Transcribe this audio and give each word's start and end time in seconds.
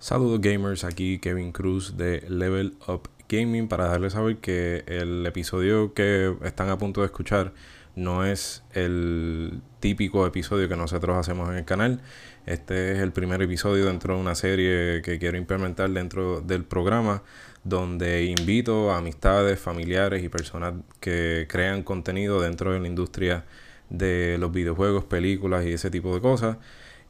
Saludos 0.00 0.40
gamers, 0.40 0.84
aquí 0.84 1.18
Kevin 1.18 1.52
Cruz 1.52 1.98
de 1.98 2.24
Level 2.26 2.72
Up 2.88 3.10
Gaming 3.28 3.68
para 3.68 3.86
darles 3.86 4.14
saber 4.14 4.38
que 4.38 4.82
el 4.86 5.26
episodio 5.26 5.92
que 5.92 6.34
están 6.42 6.70
a 6.70 6.78
punto 6.78 7.02
de 7.02 7.08
escuchar 7.08 7.52
no 7.96 8.24
es 8.24 8.62
el 8.72 9.60
típico 9.78 10.26
episodio 10.26 10.70
que 10.70 10.76
nosotros 10.76 11.18
hacemos 11.18 11.50
en 11.50 11.56
el 11.56 11.64
canal. 11.66 12.00
Este 12.46 12.92
es 12.92 13.00
el 13.00 13.12
primer 13.12 13.42
episodio 13.42 13.84
dentro 13.84 14.14
de 14.14 14.20
una 14.22 14.34
serie 14.34 15.02
que 15.02 15.18
quiero 15.18 15.36
implementar 15.36 15.90
dentro 15.90 16.40
del 16.40 16.64
programa 16.64 17.22
donde 17.62 18.24
invito 18.24 18.92
a 18.92 18.96
amistades, 18.96 19.60
familiares 19.60 20.24
y 20.24 20.30
personas 20.30 20.72
que 21.00 21.46
crean 21.46 21.82
contenido 21.82 22.40
dentro 22.40 22.72
de 22.72 22.80
la 22.80 22.86
industria 22.88 23.44
de 23.90 24.38
los 24.38 24.50
videojuegos, 24.50 25.04
películas 25.04 25.66
y 25.66 25.74
ese 25.74 25.90
tipo 25.90 26.14
de 26.14 26.22
cosas 26.22 26.56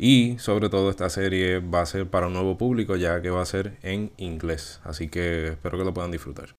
y 0.02 0.38
sobre 0.38 0.70
todo 0.70 0.88
esta 0.88 1.10
serie 1.10 1.58
va 1.58 1.82
a 1.82 1.86
ser 1.86 2.08
para 2.08 2.28
un 2.28 2.32
nuevo 2.32 2.56
público 2.56 2.96
ya 2.96 3.20
que 3.20 3.28
va 3.28 3.42
a 3.42 3.44
ser 3.44 3.76
en 3.82 4.12
inglés. 4.16 4.80
Así 4.82 5.08
que 5.08 5.48
espero 5.48 5.76
que 5.76 5.84
lo 5.84 5.92
puedan 5.92 6.10
disfrutar. 6.10 6.56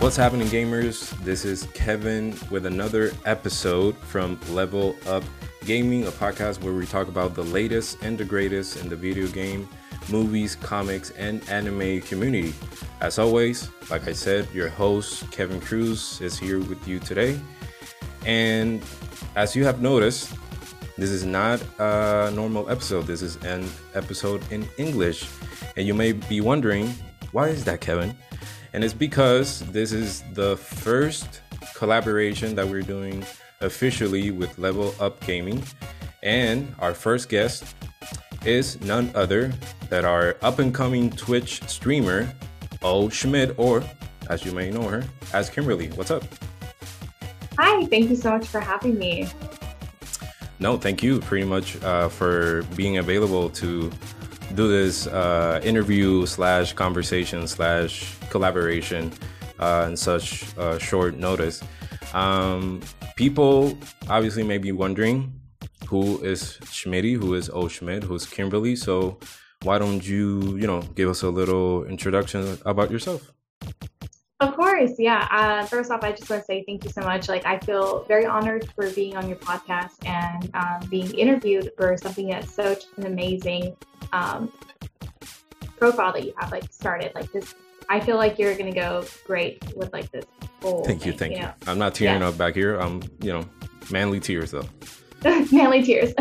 What's 0.00 0.16
happening, 0.16 0.48
gamers? 0.48 1.10
This 1.24 1.44
is 1.44 1.68
Kevin 1.74 2.34
with 2.50 2.66
another 2.66 3.12
episode 3.24 3.96
from 3.98 4.38
Level 4.52 4.96
Up 5.06 5.22
Gaming, 5.66 6.06
a 6.06 6.12
podcast 6.12 6.62
where 6.62 6.72
we 6.72 6.86
talk 6.86 7.08
about 7.08 7.34
the 7.34 7.42
latest 7.42 7.98
and 8.00 8.16
the 8.16 8.24
greatest 8.24 8.76
in 8.76 8.88
the 8.88 8.94
video 8.94 9.26
game, 9.26 9.68
movies, 10.08 10.54
comics, 10.54 11.10
and 11.18 11.42
anime 11.48 12.02
community. 12.02 12.54
As 13.00 13.18
always, 13.18 13.68
like 13.90 14.06
I 14.06 14.12
said, 14.12 14.46
your 14.54 14.68
host, 14.68 15.28
Kevin 15.32 15.60
Cruz, 15.60 16.20
is 16.20 16.38
here 16.38 16.60
with 16.60 16.86
you 16.86 17.00
today. 17.00 17.40
And 18.24 18.80
as 19.34 19.56
you 19.56 19.64
have 19.64 19.82
noticed, 19.82 20.32
this 20.96 21.10
is 21.10 21.24
not 21.24 21.60
a 21.80 22.30
normal 22.32 22.70
episode. 22.70 23.08
This 23.08 23.20
is 23.20 23.34
an 23.42 23.68
episode 23.94 24.44
in 24.52 24.68
English. 24.78 25.28
And 25.76 25.84
you 25.84 25.94
may 25.94 26.12
be 26.12 26.40
wondering, 26.40 26.94
why 27.32 27.48
is 27.48 27.64
that, 27.64 27.80
Kevin? 27.80 28.16
And 28.72 28.84
it's 28.84 28.94
because 28.94 29.62
this 29.72 29.90
is 29.90 30.22
the 30.32 30.56
first 30.56 31.40
collaboration 31.74 32.54
that 32.54 32.68
we're 32.68 32.82
doing 32.82 33.26
officially 33.60 34.30
with 34.30 34.58
Level 34.58 34.94
Up 35.00 35.20
Gaming. 35.24 35.62
And 36.22 36.74
our 36.78 36.94
first 36.94 37.28
guest 37.28 37.74
is 38.44 38.80
none 38.80 39.10
other 39.14 39.52
than 39.90 40.04
our 40.04 40.36
up 40.42 40.58
and 40.58 40.74
coming 40.74 41.10
Twitch 41.10 41.62
streamer, 41.68 42.28
O 42.82 43.08
Schmidt, 43.08 43.54
or 43.58 43.82
as 44.28 44.44
you 44.44 44.52
may 44.52 44.70
know 44.70 44.88
her, 44.88 45.04
as 45.32 45.50
Kimberly. 45.50 45.88
What's 45.88 46.10
up? 46.10 46.24
Hi, 47.58 47.86
thank 47.86 48.10
you 48.10 48.16
so 48.16 48.30
much 48.30 48.46
for 48.46 48.60
having 48.60 48.98
me. 48.98 49.28
No, 50.58 50.76
thank 50.76 51.02
you 51.02 51.20
pretty 51.20 51.46
much 51.46 51.82
uh, 51.82 52.08
for 52.08 52.62
being 52.74 52.98
available 52.98 53.50
to 53.50 53.90
do 54.54 54.68
this 54.68 55.06
uh, 55.06 55.60
interview 55.62 56.24
slash 56.26 56.72
conversation 56.72 57.46
slash 57.46 58.16
collaboration 58.30 59.12
uh, 59.58 59.86
in 59.88 59.96
such 59.96 60.56
uh, 60.56 60.78
short 60.78 61.16
notice. 61.16 61.62
Um, 62.14 62.80
people 63.16 63.76
obviously 64.08 64.42
may 64.42 64.58
be 64.58 64.72
wondering 64.72 65.32
who 65.88 66.18
is 66.22 66.58
Schmitty, 66.64 67.16
who 67.16 67.34
is 67.34 67.50
O 67.50 67.66
Schmidt, 67.66 68.04
who's 68.04 68.26
Kimberly. 68.26 68.76
So 68.76 69.18
why 69.62 69.78
don't 69.78 70.06
you, 70.06 70.56
you 70.56 70.66
know, 70.66 70.82
give 70.94 71.08
us 71.08 71.22
a 71.22 71.30
little 71.30 71.84
introduction 71.84 72.58
about 72.64 72.90
yourself? 72.90 73.32
Of 74.40 74.54
course, 74.54 74.92
yeah. 74.98 75.26
Uh, 75.30 75.64
first 75.64 75.90
off, 75.90 76.04
I 76.04 76.12
just 76.12 76.28
want 76.28 76.42
to 76.42 76.46
say 76.46 76.62
thank 76.66 76.84
you 76.84 76.90
so 76.90 77.00
much. 77.00 77.26
Like, 77.26 77.46
I 77.46 77.58
feel 77.60 78.04
very 78.04 78.26
honored 78.26 78.70
for 78.74 78.90
being 78.90 79.16
on 79.16 79.28
your 79.28 79.38
podcast 79.38 79.96
and 80.04 80.50
um, 80.52 80.86
being 80.90 81.10
interviewed 81.14 81.72
for 81.78 81.96
something 81.96 82.28
that's 82.28 82.52
such 82.52 82.84
an 82.98 83.06
amazing 83.06 83.74
um, 84.12 84.52
profile 85.78 86.12
that 86.12 86.24
you 86.24 86.34
have 86.38 86.52
like 86.52 86.70
started. 86.70 87.12
Like 87.14 87.32
this, 87.32 87.54
I 87.88 88.00
feel 88.00 88.16
like 88.16 88.38
you're 88.38 88.56
gonna 88.56 88.72
go 88.72 89.04
great 89.26 89.62
with 89.76 89.92
like 89.92 90.10
this 90.10 90.24
whole. 90.62 90.84
Thank 90.84 91.06
you, 91.06 91.12
thank 91.12 91.34
you. 91.34 91.42
Know? 91.42 91.52
I'm 91.66 91.78
not 91.78 91.94
tearing 91.94 92.20
yeah. 92.20 92.28
up 92.28 92.38
back 92.38 92.54
here. 92.54 92.76
I'm, 92.78 93.02
you 93.20 93.32
know, 93.32 93.48
manly 93.90 94.20
tears 94.20 94.50
though. 94.50 94.68
manly 95.52 95.82
tears. 95.82 96.12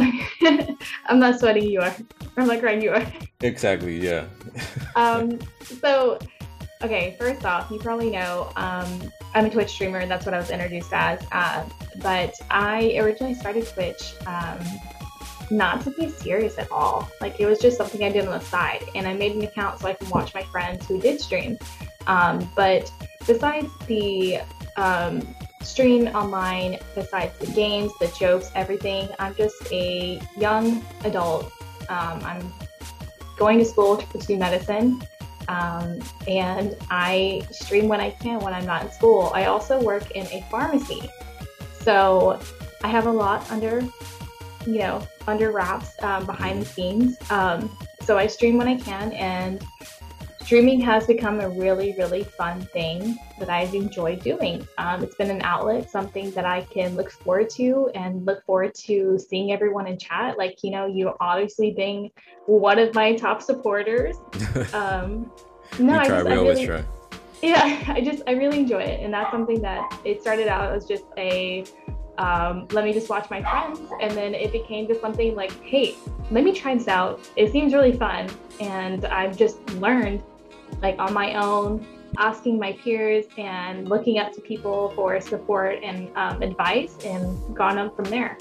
I'm 1.08 1.20
not 1.20 1.40
sweating. 1.40 1.70
You 1.70 1.81
are. 1.81 1.96
I'm 2.38 2.48
not 2.48 2.59
crying. 2.59 2.81
You 2.81 2.92
are. 2.92 3.06
Exactly. 3.42 4.00
Yeah. 4.00 4.25
um. 4.96 5.40
So, 5.62 6.20
okay. 6.81 7.16
First 7.20 7.46
off, 7.46 7.70
you 7.72 7.80
probably 7.80 8.09
know 8.09 8.52
um, 8.56 9.12
I'm 9.34 9.46
a 9.46 9.50
Twitch 9.50 9.70
streamer. 9.70 10.00
And 10.00 10.09
that's 10.09 10.25
what 10.25 10.34
I 10.34 10.38
was 10.38 10.50
introduced 10.50 10.94
as. 10.94 11.20
Uh, 11.31 11.68
but 12.02 12.34
I 12.50 12.98
originally 12.98 13.36
started 13.36 13.68
Twitch. 13.68 14.14
Um, 14.25 14.59
not 15.51 15.81
to 15.83 15.91
be 15.91 16.09
serious 16.09 16.57
at 16.57 16.72
all. 16.72 17.09
Like 17.22 17.39
it 17.39 17.45
was 17.45 17.59
just 17.59 17.78
something 17.78 18.03
I 18.03 18.11
did 18.11 18.25
on 18.25 18.31
the 18.31 18.39
side, 18.39 18.83
and 18.95 19.07
I 19.07 19.13
made 19.13 19.35
an 19.35 19.44
account 19.44 19.79
so 19.79 19.88
I 19.88 19.94
can 19.94 20.09
watch 20.09 20.33
my 20.33 20.44
friends 20.44 20.88
who 20.88 21.00
did 21.00 21.19
stream. 21.19 21.57
Um, 22.07 22.50
but 22.56 22.91
besides 23.25 23.69
the 23.88 24.39
um, 24.78 25.35
stream 25.61 26.07
online, 26.07 26.78
besides 26.94 27.38
the 27.39 27.47
games, 27.47 27.91
the 28.00 28.07
jokes, 28.19 28.51
everything, 28.56 29.09
I'm 29.19 29.35
just 29.35 29.56
a 29.72 30.22
young 30.38 30.83
adult. 31.03 31.51
Um, 31.89 32.19
I'm 32.23 32.53
going 33.38 33.59
to 33.59 33.66
school 33.66 33.97
to 33.97 34.07
pursue 34.07 34.38
medicine. 34.38 35.01
Um, 35.47 36.00
and 36.27 36.75
I 36.89 37.44
stream 37.51 37.88
when 37.88 38.01
I 38.01 38.09
can 38.09 38.39
when 38.39 38.53
I'm 38.53 38.66
not 38.66 38.83
in 38.83 38.91
school. 38.91 39.31
I 39.35 39.45
also 39.45 39.81
work 39.81 40.12
in 40.12 40.25
a 40.27 40.44
pharmacy. 40.50 41.07
So 41.81 42.39
I 42.83 42.88
have 42.88 43.06
a 43.06 43.12
lot 43.12 43.50
under 43.51 43.83
you 44.66 44.80
know, 44.80 45.08
under 45.28 45.52
wraps 45.52 45.92
um, 46.03 46.26
behind 46.26 46.62
the 46.62 46.66
scenes. 46.66 47.18
Um, 47.30 47.76
so 48.03 48.18
I 48.18 48.28
stream 48.28 48.58
when 48.58 48.68
I 48.68 48.78
can, 48.78 49.12
and 49.14 49.64
streaming 50.46 50.80
has 50.80 51.08
become 51.08 51.40
a 51.40 51.50
really, 51.50 51.96
really 51.98 52.24
fun 52.24 52.62
thing 52.62 53.18
that 53.40 53.50
I've 53.50 53.74
enjoyed 53.74 54.22
doing. 54.22 54.68
Um, 54.78 55.04
it's 55.04 55.16
been 55.16 55.31
an 55.31 55.42
outlet, 55.42 55.90
something 55.90 56.30
that 56.31 56.46
I 56.46 56.62
can 56.62 56.96
look 56.96 57.09
forward 57.09 57.50
to 57.52 57.90
and 57.96 58.24
look 58.25 58.46
forward 58.46 58.75
to 58.75 59.18
seeing 59.18 59.52
everyone 59.52 59.88
in 59.88 59.98
chat. 59.98 60.38
Like, 60.38 60.64
you 60.64 60.70
know, 60.70 60.86
you 60.86 61.14
obviously 61.20 61.72
being 61.72 62.12
one 62.46 62.78
of 62.78 62.94
my 62.94 63.16
top 63.16 63.42
supporters. 63.42 64.18
Um, 64.74 65.31
no, 65.80 65.98
I, 65.98 66.08
just, 66.08 66.28
I 66.28 66.34
really, 66.34 66.66
try. 66.66 66.84
Yeah, 67.42 67.84
I 67.88 68.02
just, 68.02 68.24
I 68.28 68.31
really 68.31 68.59
enjoy 68.59 68.81
it. 68.81 69.02
And 69.02 69.14
that's 69.14 69.31
something 69.31 69.62
that 69.62 70.00
it 70.06 70.22
started 70.22 70.48
out 70.48 70.74
as 70.74 70.86
just 70.86 71.06
a, 71.18 71.66
um, 72.18 72.68
let 72.72 72.84
me 72.86 72.94
just 72.94 73.09
watch 73.09 73.30
my 73.30 73.42
friends. 73.42 73.80
And 74.02 74.12
then 74.12 74.34
it 74.34 74.52
became 74.52 74.88
just 74.88 75.02
something 75.02 75.36
like, 75.36 75.52
hey, 75.62 75.96
let 76.31 76.44
me 76.44 76.53
try 76.53 76.76
this 76.76 76.88
out. 76.88 77.20
It 77.36 77.52
seems 77.52 77.74
really 77.74 77.94
fun. 77.94 78.30
And 78.59 79.06
I've 79.06 79.38
just 79.38 79.58
learned, 79.76 80.24
like 80.81 80.98
on 81.00 81.14
my 81.14 81.36
own, 81.36 81.86
asking 82.18 82.58
my 82.59 82.74
peers 82.74 83.25
and 83.38 83.90
looking 83.90 84.20
up 84.20 84.31
to 84.34 84.42
people 84.42 84.90
for 84.96 85.20
support 85.20 85.80
and 85.84 86.09
um, 86.16 86.42
advice 86.42 86.98
and 87.04 87.56
gone 87.56 87.78
up 87.78 87.96
from 87.96 88.06
there. 88.06 88.38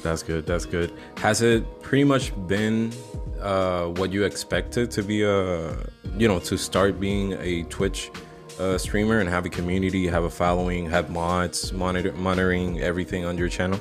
That's 0.00 0.22
good. 0.22 0.46
That's 0.46 0.64
good. 0.64 0.92
Has 1.18 1.42
it 1.42 1.82
pretty 1.82 2.04
much 2.04 2.32
been 2.46 2.92
uh, 3.40 3.86
what 3.86 4.12
you 4.12 4.24
expected 4.24 4.90
to 4.92 5.02
be 5.02 5.22
a, 5.22 5.76
you 6.16 6.28
know, 6.28 6.38
to 6.40 6.56
start 6.56 7.00
being 7.00 7.34
a 7.34 7.64
Twitch 7.64 8.10
a 8.58 8.78
streamer 8.78 9.20
and 9.20 9.28
have 9.28 9.46
a 9.46 9.48
community, 9.48 10.06
have 10.06 10.24
a 10.24 10.30
following, 10.30 10.88
have 10.90 11.10
mods, 11.10 11.72
monitor, 11.72 12.12
monitoring 12.12 12.80
everything 12.80 13.24
on 13.24 13.38
your 13.38 13.48
channel? 13.48 13.80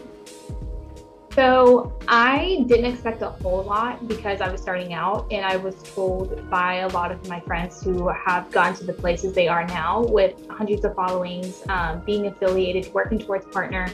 So 1.38 1.96
I 2.08 2.66
didn't 2.68 2.86
expect 2.86 3.22
a 3.22 3.30
whole 3.30 3.62
lot 3.62 4.08
because 4.08 4.42
I 4.42 4.50
was 4.52 4.60
starting 4.60 4.96
out, 4.96 5.32
and 5.32 5.46
I 5.46 5.56
was 5.56 5.76
told 5.84 6.50
by 6.50 6.78
a 6.78 6.88
lot 6.88 7.12
of 7.12 7.30
my 7.30 7.40
friends 7.42 7.84
who 7.84 8.08
have 8.10 8.50
gone 8.52 8.74
to 8.74 8.84
the 8.84 8.94
places 8.94 9.34
they 9.34 9.48
are 9.48 9.64
now 9.68 10.04
with 10.04 10.48
hundreds 10.50 10.84
of 10.84 10.96
followings, 10.96 11.62
um, 11.70 12.02
being 12.08 12.26
affiliated, 12.26 12.92
working 12.92 13.20
towards 13.20 13.46
partner, 13.46 13.88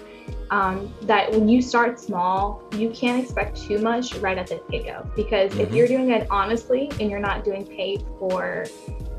um, 0.52 0.94
that 1.02 1.30
when 1.34 1.50
you 1.50 1.62
start 1.62 2.00
small, 2.00 2.64
you 2.78 2.90
can't 2.92 3.22
expect 3.22 3.62
too 3.62 3.80
much 3.80 4.16
right 4.20 4.38
at 4.38 4.48
the 4.48 4.62
get 4.72 4.86
go. 4.86 5.06
Because 5.14 5.52
mm-hmm. 5.52 5.62
if 5.62 5.74
you're 5.74 5.88
doing 5.88 6.12
it 6.12 6.26
honestly 6.30 6.90
and 7.02 7.12
you're 7.12 7.20
not 7.20 7.44
doing 7.44 7.66
paid 7.66 8.06
for 8.20 8.66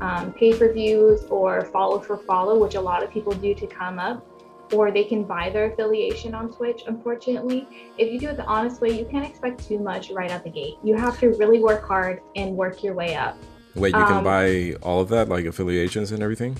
um, 0.01 0.33
pay 0.33 0.57
per 0.57 0.71
views 0.71 1.25
or 1.29 1.65
follow 1.65 1.99
for 1.99 2.17
follow, 2.17 2.59
which 2.59 2.75
a 2.75 2.81
lot 2.81 3.03
of 3.03 3.11
people 3.11 3.33
do 3.33 3.53
to 3.55 3.67
come 3.67 3.99
up, 3.99 4.25
or 4.73 4.91
they 4.91 5.03
can 5.03 5.23
buy 5.23 5.49
their 5.49 5.71
affiliation 5.71 6.33
on 6.33 6.51
Twitch, 6.51 6.83
unfortunately. 6.87 7.67
If 7.97 8.11
you 8.11 8.19
do 8.19 8.29
it 8.29 8.37
the 8.37 8.45
honest 8.45 8.81
way, 8.81 8.97
you 8.97 9.05
can't 9.05 9.25
expect 9.25 9.65
too 9.67 9.79
much 9.79 10.11
right 10.11 10.31
out 10.31 10.43
the 10.43 10.49
gate. 10.49 10.75
You 10.83 10.95
have 10.95 11.19
to 11.19 11.29
really 11.29 11.59
work 11.59 11.83
hard 11.83 12.21
and 12.35 12.55
work 12.55 12.83
your 12.83 12.93
way 12.93 13.15
up. 13.15 13.37
Wait, 13.75 13.89
you 13.89 14.05
can 14.05 14.17
um, 14.17 14.23
buy 14.23 14.75
all 14.81 15.01
of 15.01 15.09
that, 15.09 15.27
like 15.27 15.45
affiliations 15.45 16.11
and 16.11 16.23
everything? 16.23 16.57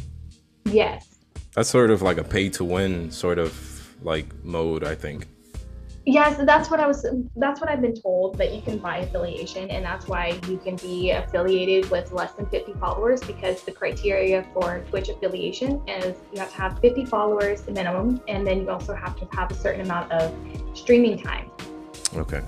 Yes. 0.66 1.16
That's 1.54 1.70
sort 1.70 1.90
of 1.90 2.02
like 2.02 2.18
a 2.18 2.24
pay 2.24 2.50
to 2.50 2.64
win 2.64 3.10
sort 3.12 3.40
of 3.40 3.96
like 4.02 4.26
mode, 4.44 4.84
I 4.84 4.96
think. 4.96 5.28
Yes, 6.07 6.40
that's 6.46 6.69
what 6.69 6.80
I 6.80 6.86
was. 6.86 7.04
That's 7.36 7.60
what 7.60 7.68
I've 7.69 7.81
been 7.81 7.96
told 7.96 8.38
that 8.38 8.54
you 8.54 8.62
can 8.62 8.78
buy 8.78 9.00
affiliation, 9.00 9.72
and 9.72 9.84
that's 9.84 10.07
why 10.07 10.40
you 10.48 10.57
can 10.57 10.75
be 10.75 11.10
affiliated 11.10 11.90
with 11.90 12.12
less 12.12 12.34
than 12.34 12.46
50 12.46 12.74
followers 12.74 13.22
because 13.22 13.63
the 13.63 13.72
criteria 13.72 14.46
for 14.54 14.86
Twitch 14.90 15.10
affiliation 15.10 15.81
is 15.88 16.16
you 16.31 16.40
have 16.40 16.52
to 16.52 16.57
have 16.57 16.80
50 16.80 17.06
followers 17.06 17.68
minimum, 17.68 18.22
and 18.28 18.46
then 18.46 18.62
you 18.62 18.69
also 18.69 18.94
have 18.94 19.16
to 19.18 19.28
have 19.36 19.50
a 19.50 19.56
certain 19.56 19.81
amount 19.81 20.12
of 20.12 20.31
streaming 20.75 21.18
time. 21.18 21.50
Okay. 22.16 22.42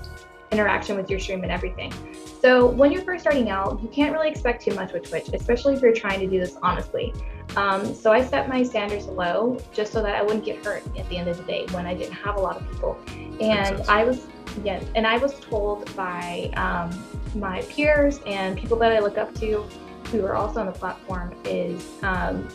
Interaction 0.52 0.96
with 0.96 1.10
your 1.10 1.18
stream 1.18 1.42
and 1.42 1.50
everything. 1.50 1.92
So 2.40 2.66
when 2.66 2.92
you're 2.92 3.02
first 3.02 3.22
starting 3.22 3.50
out, 3.50 3.80
you 3.82 3.88
can't 3.88 4.12
really 4.12 4.28
expect 4.28 4.64
too 4.64 4.74
much 4.74 4.92
with 4.92 5.08
Twitch, 5.08 5.28
especially 5.32 5.74
if 5.74 5.82
you're 5.82 5.92
trying 5.92 6.20
to 6.20 6.26
do 6.26 6.38
this 6.38 6.56
honestly. 6.62 7.12
Um, 7.56 7.94
so 7.94 8.12
I 8.12 8.24
set 8.24 8.48
my 8.48 8.62
standards 8.62 9.06
low 9.06 9.58
just 9.72 9.92
so 9.92 10.02
that 10.02 10.14
I 10.14 10.22
wouldn't 10.22 10.44
get 10.44 10.64
hurt 10.64 10.84
at 10.96 11.08
the 11.08 11.16
end 11.16 11.28
of 11.28 11.36
the 11.36 11.42
day 11.44 11.66
when 11.72 11.86
I 11.86 11.94
didn't 11.94 12.12
have 12.12 12.36
a 12.36 12.40
lot 12.40 12.56
of 12.56 12.70
people. 12.70 12.96
And 13.40 13.80
I 13.82 14.04
was 14.04 14.26
yes, 14.64 14.84
and 14.94 15.06
I 15.06 15.18
was 15.18 15.38
told 15.40 15.94
by 15.96 16.50
um, 16.56 17.04
my 17.34 17.62
peers 17.62 18.20
and 18.26 18.56
people 18.56 18.78
that 18.78 18.92
I 18.92 19.00
look 19.00 19.18
up 19.18 19.34
to 19.40 19.66
who 20.10 20.24
are 20.24 20.36
also 20.36 20.60
on 20.60 20.66
the 20.66 20.72
platform 20.72 21.34
is 21.44 21.86
um, 22.02 22.48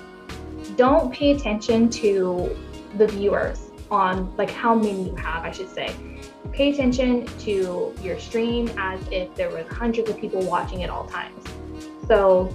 don't 0.75 1.13
pay 1.13 1.31
attention 1.31 1.89
to 1.89 2.55
the 2.97 3.07
viewers 3.07 3.71
on 3.91 4.35
like 4.37 4.49
how 4.49 4.73
many 4.73 5.09
you 5.09 5.15
have, 5.15 5.43
I 5.43 5.51
should 5.51 5.69
say. 5.69 5.93
Pay 6.51 6.71
attention 6.71 7.25
to 7.39 7.93
your 8.01 8.19
stream 8.19 8.69
as 8.77 8.99
if 9.11 9.33
there 9.35 9.49
was 9.49 9.65
hundreds 9.67 10.09
of 10.09 10.19
people 10.19 10.41
watching 10.41 10.83
at 10.83 10.89
all 10.89 11.05
times. 11.07 11.43
So 12.07 12.53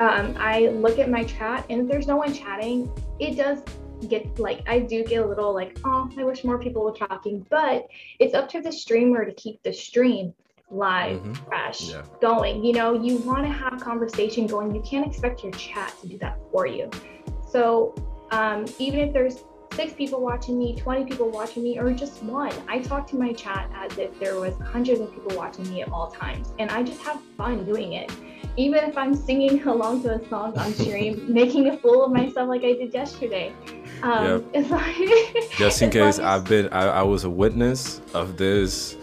um, 0.00 0.34
I 0.38 0.68
look 0.68 0.98
at 0.98 1.10
my 1.10 1.24
chat, 1.24 1.64
and 1.70 1.82
if 1.82 1.88
there's 1.88 2.06
no 2.06 2.16
one 2.16 2.34
chatting, 2.34 2.90
it 3.18 3.36
does 3.36 3.60
get 4.08 4.38
like 4.38 4.62
I 4.68 4.80
do 4.80 5.02
get 5.04 5.22
a 5.22 5.26
little 5.26 5.54
like, 5.54 5.78
oh, 5.84 6.10
I 6.18 6.24
wish 6.24 6.44
more 6.44 6.58
people 6.58 6.84
were 6.84 6.92
talking. 6.92 7.46
But 7.48 7.86
it's 8.18 8.34
up 8.34 8.48
to 8.50 8.60
the 8.60 8.72
streamer 8.72 9.24
to 9.24 9.32
keep 9.32 9.62
the 9.62 9.72
stream 9.72 10.34
live, 10.70 11.18
mm-hmm. 11.20 11.32
fresh, 11.48 11.90
yeah. 11.90 12.02
going. 12.20 12.64
You 12.64 12.72
know, 12.72 13.00
you 13.00 13.18
want 13.18 13.44
to 13.44 13.52
have 13.52 13.80
conversation 13.80 14.46
going. 14.46 14.74
You 14.74 14.82
can't 14.82 15.06
expect 15.06 15.42
your 15.42 15.52
chat 15.52 15.94
to 16.02 16.08
do 16.08 16.18
that 16.18 16.38
for 16.52 16.66
you. 16.66 16.90
So 17.48 17.94
um, 18.30 18.66
even 18.78 19.00
if 19.00 19.12
there's 19.12 19.44
six 19.76 19.92
people 19.92 20.20
watching 20.20 20.58
me, 20.58 20.74
20 20.74 21.04
people 21.04 21.30
watching 21.30 21.62
me, 21.62 21.78
or 21.78 21.92
just 21.92 22.22
one. 22.22 22.52
I 22.66 22.80
talk 22.80 23.06
to 23.08 23.16
my 23.16 23.32
chat 23.32 23.70
as 23.74 23.96
if 23.98 24.18
there 24.18 24.40
was 24.40 24.54
hundreds 24.58 25.00
of 25.00 25.12
people 25.12 25.36
watching 25.36 25.68
me 25.70 25.82
at 25.82 25.92
all 25.92 26.10
times. 26.10 26.52
And 26.58 26.70
I 26.70 26.82
just 26.82 27.02
have 27.02 27.20
fun 27.36 27.64
doing 27.64 27.92
it 27.92 28.10
even 28.56 28.84
if 28.84 28.96
I'm 28.96 29.14
singing 29.14 29.62
along 29.68 30.02
to 30.02 30.14
a 30.14 30.28
song 30.28 30.56
on 30.58 30.72
stream, 30.72 31.24
making 31.32 31.68
a 31.68 31.78
fool 31.78 32.04
of 32.04 32.12
myself 32.12 32.48
like 32.48 32.64
I 32.64 32.72
did 32.72 32.92
yesterday. 32.92 33.54
Um, 34.02 34.44
yep. 34.52 34.70
like, 34.70 35.50
Just 35.56 35.82
in 35.82 35.90
case 35.90 36.18
I've 36.18 36.44
been, 36.44 36.68
I, 36.70 36.86
I, 36.86 37.02
was 37.02 37.24
a 37.24 37.30
witness 37.30 38.00
of 38.14 38.36
this 38.36 38.96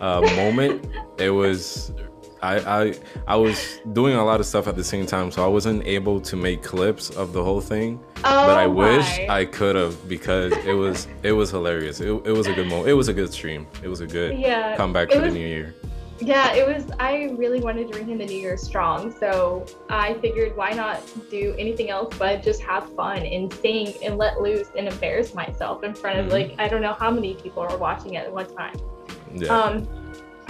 uh, 0.00 0.20
moment. 0.36 0.86
it 1.18 1.30
was, 1.30 1.92
I, 2.42 2.58
I, 2.58 2.94
I 3.26 3.36
was 3.36 3.80
doing 3.92 4.16
a 4.16 4.24
lot 4.24 4.40
of 4.40 4.46
stuff 4.46 4.66
at 4.66 4.76
the 4.76 4.84
same 4.84 5.06
time, 5.06 5.30
so 5.30 5.44
I 5.44 5.48
wasn't 5.48 5.86
able 5.86 6.20
to 6.20 6.36
make 6.36 6.62
clips 6.62 7.10
of 7.10 7.32
the 7.32 7.42
whole 7.42 7.60
thing. 7.60 8.00
Oh 8.22 8.46
but 8.46 8.58
I 8.58 8.66
my. 8.66 8.96
wish 8.96 9.18
I 9.28 9.44
could 9.44 9.76
have 9.76 10.08
because 10.08 10.52
it 10.64 10.74
was, 10.74 11.08
it 11.22 11.32
was 11.32 11.50
hilarious. 11.50 12.00
It, 12.00 12.08
it 12.08 12.32
was 12.32 12.46
a 12.46 12.52
good 12.52 12.68
moment. 12.68 12.88
It 12.88 12.94
was 12.94 13.08
a 13.08 13.14
good 13.14 13.32
stream. 13.32 13.66
It 13.82 13.88
was 13.88 14.00
a 14.00 14.06
good 14.06 14.38
yeah, 14.38 14.76
comeback 14.76 15.10
for 15.10 15.20
was, 15.20 15.32
the 15.32 15.38
new 15.38 15.46
year. 15.46 15.74
Yeah, 16.20 16.52
it 16.52 16.66
was. 16.66 16.84
I 17.00 17.34
really 17.38 17.60
wanted 17.60 17.88
to 17.88 17.92
bring 17.94 18.10
in 18.10 18.18
the 18.18 18.26
New 18.26 18.36
Year 18.36 18.56
strong, 18.58 19.10
so 19.18 19.64
I 19.88 20.14
figured 20.14 20.54
why 20.54 20.70
not 20.72 21.00
do 21.30 21.54
anything 21.58 21.88
else 21.88 22.14
but 22.18 22.42
just 22.42 22.60
have 22.62 22.94
fun 22.94 23.22
and 23.22 23.52
sing 23.54 23.94
and 24.04 24.18
let 24.18 24.40
loose 24.40 24.68
and 24.76 24.86
embarrass 24.86 25.34
myself 25.34 25.82
in 25.82 25.94
front 25.94 26.18
of 26.18 26.26
mm-hmm. 26.26 26.50
like 26.50 26.54
I 26.60 26.68
don't 26.68 26.82
know 26.82 26.92
how 26.92 27.10
many 27.10 27.34
people 27.34 27.62
are 27.62 27.76
watching 27.78 28.16
at 28.16 28.30
one 28.30 28.54
time. 28.54 28.76
Yeah. 29.34 29.48
Um, 29.48 29.88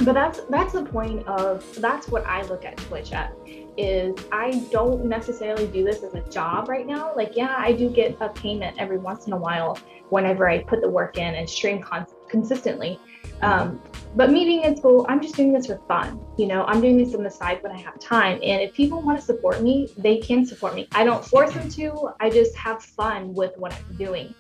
but 0.05 0.15
that's 0.15 0.41
that's 0.49 0.73
the 0.73 0.85
point 0.85 1.27
of 1.29 1.65
that's 1.81 2.09
what 2.09 2.27
I 2.27 2.43
look 2.43 2.65
at 2.65 2.77
Twitch 2.79 3.13
at 3.13 3.33
is 3.77 4.15
I 4.33 4.67
don't 4.71 5.05
necessarily 5.05 5.67
do 5.67 5.85
this 5.85 6.03
as 6.03 6.15
a 6.15 6.23
job 6.31 6.69
right 6.69 6.87
now. 6.87 7.15
Like, 7.15 7.37
yeah, 7.37 7.55
I 7.57 7.73
do 7.73 7.91
get 7.91 8.17
a 8.21 8.29
payment 8.29 8.77
every 8.79 8.99
once 8.99 9.27
in 9.27 9.33
a 9.33 9.37
while 9.37 9.79
whenever 10.11 10.49
I 10.49 10.63
put 10.65 10.81
the 10.81 10.89
work 10.89 11.17
in 11.19 11.35
and 11.35 11.49
stream 11.49 11.81
con- 11.81 12.07
consistently. 12.29 12.99
Um, 13.43 13.81
but 14.17 14.31
meeting 14.31 14.63
in 14.63 14.77
school, 14.77 15.07
I'm 15.09 15.21
just 15.21 15.37
doing 15.37 15.53
this 15.53 15.67
for 15.67 15.81
fun. 15.87 16.21
You 16.37 16.47
know, 16.47 16.65
I'm 16.65 16.81
doing 16.81 16.99
this 16.99 17.15
on 17.15 17.23
the 17.23 17.31
side 17.31 17.63
when 17.63 17.73
I 17.73 17.79
have 17.81 17.99
time. 18.01 18.41
And 18.43 18.61
if 18.61 18.75
people 18.75 19.01
want 19.03 19.19
to 19.19 19.25
support 19.25 19.63
me, 19.63 19.89
they 19.97 20.19
can 20.19 20.45
support 20.45 20.75
me. 20.75 20.89
I 20.93 21.05
don't 21.05 21.25
force 21.25 21.53
them 21.53 21.69
to. 21.71 22.11
I 22.21 22.29
just 22.29 22.57
have 22.57 22.83
fun 22.83 23.33
with 23.35 23.57
what 23.57 23.73
I'm 23.73 23.97
doing. 23.97 24.35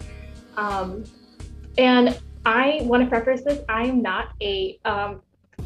Um, 0.57 1.05
and 1.79 2.19
I 2.45 2.81
want 2.83 3.05
to 3.05 3.09
preface 3.09 3.43
this: 3.45 3.63
I 3.69 3.85
am 3.85 4.03
not 4.03 4.33
a 4.43 4.79
um, 4.85 5.23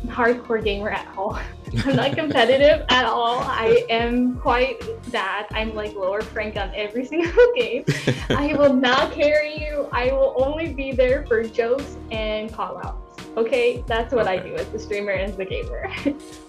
hardcore 0.08 0.62
gamer 0.62 0.90
at 0.90 1.06
all. 1.16 1.38
I'm 1.84 1.96
not 1.96 2.14
competitive 2.16 2.86
at 2.88 3.04
all. 3.04 3.40
I 3.40 3.84
am 3.90 4.36
quite 4.38 4.80
bad. 5.10 5.46
I'm 5.50 5.74
like 5.74 5.94
lower 5.94 6.22
rank 6.32 6.56
on 6.56 6.70
every 6.74 7.04
single 7.12 7.52
game. 7.54 7.84
I 8.30 8.54
will 8.54 8.74
not 8.74 9.12
carry 9.12 9.58
you. 9.58 9.88
I 9.92 10.12
will 10.12 10.34
only 10.36 10.72
be 10.72 10.92
there 10.92 11.26
for 11.26 11.42
jokes 11.42 11.96
and 12.10 12.52
call 12.52 12.78
outs. 12.78 13.04
Okay, 13.36 13.82
that's 13.88 14.14
what 14.14 14.28
okay. 14.28 14.38
I 14.38 14.42
do 14.42 14.54
as 14.54 14.68
the 14.68 14.78
streamer 14.78 15.10
and 15.10 15.30
as 15.30 15.36
the 15.36 15.44
gamer. 15.44 15.90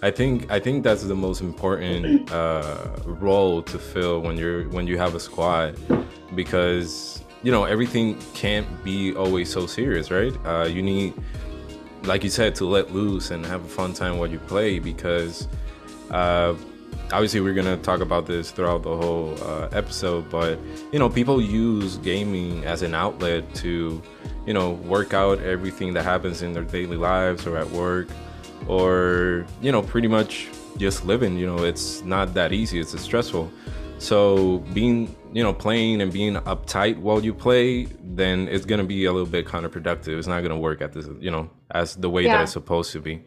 I 0.04 0.12
think 0.12 0.52
I 0.52 0.60
think 0.60 0.84
that's 0.84 1.04
the 1.04 1.16
most 1.16 1.42
important 1.42 2.32
uh, 2.32 2.90
role 3.06 3.64
to 3.64 3.80
fill 3.80 4.22
when 4.22 4.38
you're 4.38 4.70
when 4.70 4.86
you 4.86 4.98
have 4.98 5.16
a 5.16 5.20
squad, 5.20 5.80
because 6.36 7.24
you 7.42 7.52
know 7.52 7.64
everything 7.64 8.20
can't 8.36 8.68
be 8.84 9.16
always 9.16 9.52
so 9.52 9.66
serious, 9.66 10.12
right? 10.12 10.34
Uh, 10.46 10.66
you 10.66 10.84
need, 10.84 11.16
like 12.08 12.24
you 12.24 12.30
said, 12.30 12.56
to 12.56 12.66
let 12.66 12.94
loose 12.94 13.32
and 13.32 13.46
have 13.46 13.64
a 13.64 13.68
fun 13.68 13.94
time 13.94 14.18
while 14.18 14.28
you 14.28 14.40
play 14.40 14.80
because. 14.80 15.48
Uh, 16.12 16.56
obviously 17.12 17.40
we're 17.40 17.54
gonna 17.54 17.78
talk 17.78 18.00
about 18.00 18.26
this 18.26 18.52
throughout 18.52 18.82
the 18.84 18.96
whole 18.96 19.36
uh, 19.44 19.70
episode 19.72 20.30
but 20.30 20.60
you 20.92 21.00
know 21.00 21.10
people 21.10 21.42
use 21.42 21.98
gaming 21.98 22.64
as 22.66 22.82
an 22.82 22.96
outlet 22.96 23.54
to 23.54 24.02
you 24.46 24.54
know 24.54 24.72
work 24.72 25.14
out 25.14 25.40
everything 25.42 25.94
that 25.94 26.04
happens 26.04 26.42
in 26.42 26.54
their 26.54 26.64
daily 26.64 26.98
lives 26.98 27.46
or 27.46 27.58
at 27.58 27.70
work 27.70 28.08
or 28.68 29.46
you 29.62 29.72
know 29.72 29.82
pretty 29.82 30.08
much 30.08 30.48
just 30.78 31.06
living 31.06 31.38
you 31.38 31.46
know 31.46 31.64
it's 31.64 32.02
not 32.02 32.34
that 32.34 32.52
easy 32.52 32.80
it's 32.80 33.00
stressful 33.00 33.52
so 33.98 34.60
being 34.74 35.16
you 35.36 35.44
know 35.44 35.54
playing 35.54 36.02
and 36.02 36.14
being 36.14 36.36
uptight 36.36 36.98
while 36.98 37.22
you 37.22 37.34
play 37.34 37.84
then 38.02 38.48
it's 38.48 38.64
gonna 38.64 38.86
be 38.86 39.04
a 39.04 39.12
little 39.12 39.28
bit 39.28 39.46
counterproductive 39.46 40.18
it's 40.18 40.28
not 40.28 40.42
gonna 40.42 40.58
work 40.58 40.82
at 40.82 40.94
this 40.94 41.08
you 41.20 41.30
know 41.30 41.50
as 41.72 41.96
the 41.98 42.10
way 42.10 42.24
yeah. 42.24 42.38
that 42.38 42.44
it's 42.44 42.54
supposed 42.54 42.92
to 42.92 43.00
be 43.00 43.22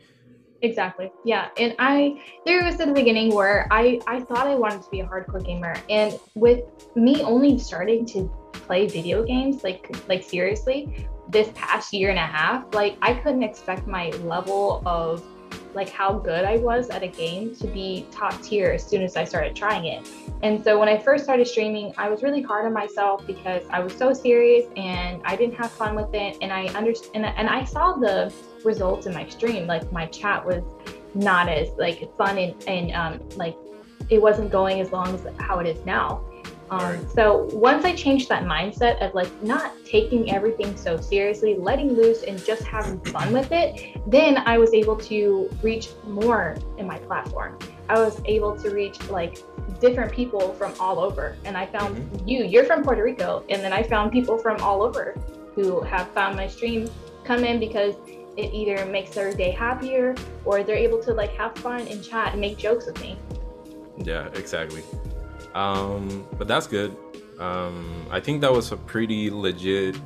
Exactly. 0.61 1.13
Yeah. 1.25 1.51
And 1.57 1.77
I 1.79 2.21
there 2.45 2.65
was 2.65 2.81
at 2.81 2.89
the 2.89 2.93
beginning 2.93 3.33
where 3.33 3.69
I 3.71 4.01
I 4.09 4.19
thought 4.19 4.49
I 4.49 4.57
wanted 4.57 4.83
to 4.83 4.91
be 4.91 4.99
a 4.99 5.07
hardcore 5.07 5.47
gamer 5.47 5.77
and 5.89 6.19
with 6.35 6.65
me 6.97 7.23
only 7.23 7.61
starting 7.61 8.05
to 8.07 8.29
play 8.53 8.89
video 8.89 9.23
games 9.23 9.63
like 9.63 9.89
like 10.09 10.25
seriously 10.25 11.07
this 11.29 11.51
past 11.55 11.93
year 11.93 12.11
and 12.11 12.19
a 12.19 12.27
half, 12.27 12.75
like 12.75 12.97
I 13.03 13.15
couldn't 13.15 13.43
expect 13.43 13.87
my 13.87 14.09
level 14.25 14.83
of 14.87 15.23
like 15.79 15.89
how 15.89 16.13
good 16.13 16.45
I 16.45 16.57
was 16.57 16.91
at 16.91 17.05
a 17.05 17.07
game 17.07 17.55
to 17.57 17.69
be 17.69 18.07
top 18.11 18.43
tier 18.43 18.73
as 18.73 18.85
soon 18.85 19.03
as 19.03 19.17
I 19.17 19.25
started 19.25 19.55
trying 19.55 19.87
it. 19.87 20.09
And 20.43 20.63
so 20.63 20.79
when 20.79 20.89
I 20.89 20.99
first 20.99 21.23
started 21.23 21.47
streaming, 21.47 21.95
I 21.97 22.09
was 22.09 22.23
really 22.25 22.43
hard 22.43 22.67
on 22.67 22.73
myself 22.73 23.25
because 23.27 23.63
I 23.71 23.79
was 23.79 23.95
so 23.95 24.13
serious 24.13 24.67
and 24.77 25.23
I 25.25 25.37
didn't 25.37 25.55
have 25.55 25.71
fun 25.71 25.95
with 25.95 26.13
it. 26.15 26.37
And 26.43 26.53
I 26.53 26.67
understand 26.81 27.25
and 27.25 27.49
I 27.49 27.65
saw 27.65 27.95
the 27.95 28.35
results 28.65 29.07
in 29.07 29.15
my 29.15 29.29
stream. 29.29 29.69
Like 29.69 29.91
my 29.93 30.07
chat 30.07 30.45
was 30.45 30.65
not 31.15 31.49
as 31.49 31.69
like 31.79 32.11
fun 32.17 32.39
and, 32.39 32.65
and 32.67 32.93
um, 32.93 33.29
like 33.37 33.57
it 34.11 34.21
wasn't 34.21 34.51
going 34.51 34.81
as 34.81 34.91
long 34.91 35.15
as 35.15 35.25
how 35.39 35.61
it 35.61 35.67
is 35.69 35.85
now. 35.87 36.25
Um, 36.71 36.81
right. 36.81 37.11
So 37.13 37.49
once 37.53 37.85
I 37.85 37.95
changed 37.95 38.29
that 38.29 38.45
mindset 38.45 39.01
of 39.01 39.15
like 39.15 39.31
not 39.43 39.73
taking 39.85 40.31
everything 40.33 40.77
so 40.77 40.99
seriously, 40.99 41.57
letting 41.57 41.95
loose 41.95 42.23
and 42.23 42.43
just 42.45 42.63
having 42.63 43.01
fun 43.01 43.33
with 43.33 43.51
it, 43.53 43.99
then 44.07 44.39
I 44.39 44.59
was 44.59 44.75
able 44.75 44.97
to 44.97 45.51
reach 45.63 45.91
more 46.07 46.57
in 46.77 46.87
my 46.87 46.99
platform. 46.99 47.59
I 47.89 47.99
was 47.99 48.21
able 48.27 48.57
to 48.59 48.71
reach 48.71 49.09
like 49.09 49.39
different 49.81 50.13
people 50.13 50.53
from 50.55 50.75
all 50.79 50.99
over. 50.99 51.37
And 51.45 51.57
I 51.57 51.67
found 51.67 51.97
mm-hmm. 51.97 52.29
you, 52.29 52.45
you're 52.45 52.65
from 52.65 52.83
Puerto 52.83 53.03
Rico. 53.03 53.45
And 53.49 53.63
then 53.63 53.73
I 53.73 53.83
found 53.83 54.13
people 54.13 54.39
from 54.39 54.61
all 54.61 54.83
over 54.83 55.19
who 55.55 55.81
have 55.83 56.09
found 56.11 56.37
my 56.37 56.47
stream 56.47 56.89
come 57.25 57.45
in 57.45 57.59
because 57.59 57.95
it 58.37 58.55
either 58.55 58.87
makes 58.87 59.11
their 59.11 59.33
day 59.33 59.51
happier 59.51 60.15
or 60.45 60.63
they're 60.63 60.77
able 60.77 61.03
to 61.03 61.13
like 61.13 61.35
have 61.37 61.57
fun 61.57 61.87
and 61.89 62.05
chat 62.05 62.33
and 62.33 62.41
make 62.41 62.57
jokes 62.57 62.87
with 62.87 63.01
me. 63.01 63.19
Yeah, 63.99 64.29
exactly. 64.35 64.83
Um, 65.55 66.27
but 66.39 66.49
that's 66.49 66.67
good. 66.67 66.97
Um, 67.39 68.07
I 68.11 68.21
think 68.21 68.41
that 68.41 68.53
was 68.53 68.73
a 68.73 68.77
pretty 68.77 69.31
legit 69.31 69.97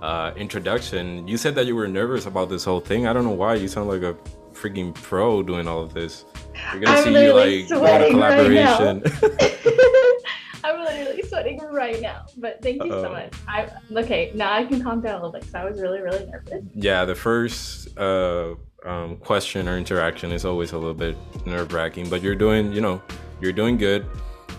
uh, 0.00 0.32
introduction. 0.36 1.26
You 1.28 1.36
said 1.36 1.54
that 1.54 1.66
you 1.66 1.76
were 1.76 1.88
nervous 1.88 2.26
about 2.26 2.48
this 2.48 2.64
whole 2.64 2.80
thing. 2.80 3.06
I 3.06 3.12
don't 3.12 3.24
know 3.24 3.30
why. 3.30 3.54
You 3.54 3.68
sound 3.68 3.88
like 3.88 4.02
a 4.02 4.16
freaking 4.52 4.94
pro 4.94 5.42
doing 5.42 5.66
all 5.68 5.80
of 5.80 5.94
this. 5.94 6.24
You're 6.72 6.82
gonna 6.82 6.98
I'm 6.98 7.04
see 7.04 7.24
you 7.24 7.32
like 7.32 7.68
doing 7.68 8.02
a 8.02 8.10
collaboration. 8.10 9.02
Right 9.22 9.58
I'm 10.64 10.80
literally 10.84 11.22
sweating 11.22 11.60
right 11.70 12.00
now. 12.00 12.26
But 12.36 12.62
thank 12.62 12.82
you 12.84 12.92
Uh-oh. 12.92 13.02
so 13.02 13.10
much. 13.10 13.32
I 13.48 13.68
okay. 13.96 14.32
Now 14.34 14.52
I 14.52 14.64
can 14.64 14.82
calm 14.82 15.00
down 15.00 15.14
a 15.14 15.16
little 15.16 15.32
bit 15.32 15.42
because 15.42 15.54
I 15.54 15.64
was 15.64 15.80
really, 15.80 16.00
really 16.00 16.26
nervous. 16.26 16.64
Yeah, 16.74 17.04
the 17.04 17.14
first 17.14 17.96
uh, 17.98 18.54
um, 18.84 19.16
question 19.18 19.68
or 19.68 19.76
interaction 19.76 20.32
is 20.32 20.44
always 20.44 20.72
a 20.72 20.78
little 20.78 20.94
bit 20.94 21.16
nerve 21.46 21.72
wracking, 21.72 22.08
but 22.08 22.22
you're 22.22 22.36
doing, 22.36 22.72
you 22.72 22.80
know, 22.80 23.02
you're 23.40 23.52
doing 23.52 23.76
good. 23.76 24.06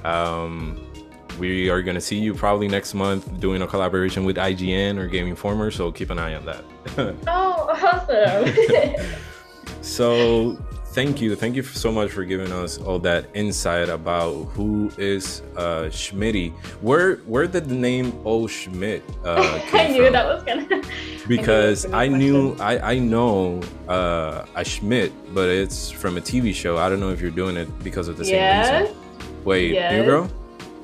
Um, 0.04 0.80
we 1.40 1.70
are 1.70 1.82
going 1.82 1.96
to 1.96 2.02
see 2.02 2.18
you 2.18 2.34
probably 2.34 2.68
next 2.68 2.94
month 2.94 3.40
doing 3.40 3.62
a 3.62 3.68
collaboration 3.68 4.24
with 4.24 4.38
IGN 4.38 4.98
or 4.98 5.08
Game 5.08 5.28
Informer, 5.28 5.72
so 5.72 5.92
keep 5.92 6.10
an 6.10 6.20
eye 6.20 6.36
on 6.36 6.46
that. 6.46 6.64
oh, 7.28 7.70
awesome. 7.84 9.06
so, 9.82 10.58
thank 10.88 11.22
you. 11.22 11.36
Thank 11.36 11.56
you 11.56 11.64
so 11.64 11.92
much 11.92 12.12
for 12.12 12.24
giving 12.24 12.52
us 12.52 12.78
all 12.78 13.00
that 13.00 13.26
insight 13.34 13.90
about 13.90 14.44
who 14.54 14.92
is 14.98 15.42
uh, 15.58 15.90
Schmitty. 15.90 16.54
Where 16.82 17.16
where 17.26 17.48
did 17.48 17.66
the 17.68 17.76
name 17.76 18.14
Oh 18.26 18.48
Schmidt 18.48 19.04
uh, 19.26 19.60
I 19.74 19.88
knew 19.88 20.04
from? 20.04 20.14
that 20.14 20.26
was 20.26 20.44
gonna. 20.44 20.82
Because 21.28 21.86
I, 21.88 22.04
I 22.04 22.08
knew 22.10 22.56
I 22.60 22.94
I 22.94 23.00
know 23.00 23.62
uh, 23.88 24.46
a 24.56 24.64
Schmidt, 24.64 25.12
but 25.34 25.50
it's 25.50 25.90
from 25.90 26.18
a 26.18 26.22
TV 26.22 26.54
show. 26.54 26.78
I 26.78 26.90
don't 26.90 27.00
know 27.00 27.10
if 27.10 27.22
you're 27.22 27.32
doing 27.32 27.58
it 27.58 27.68
because 27.84 28.08
of 28.08 28.18
the 28.18 28.26
same 28.26 28.36
yes. 28.36 28.90
reason. 28.90 29.03
Wait, 29.46 29.74
yes. 29.74 29.94
new 29.94 30.06
girl. 30.06 30.30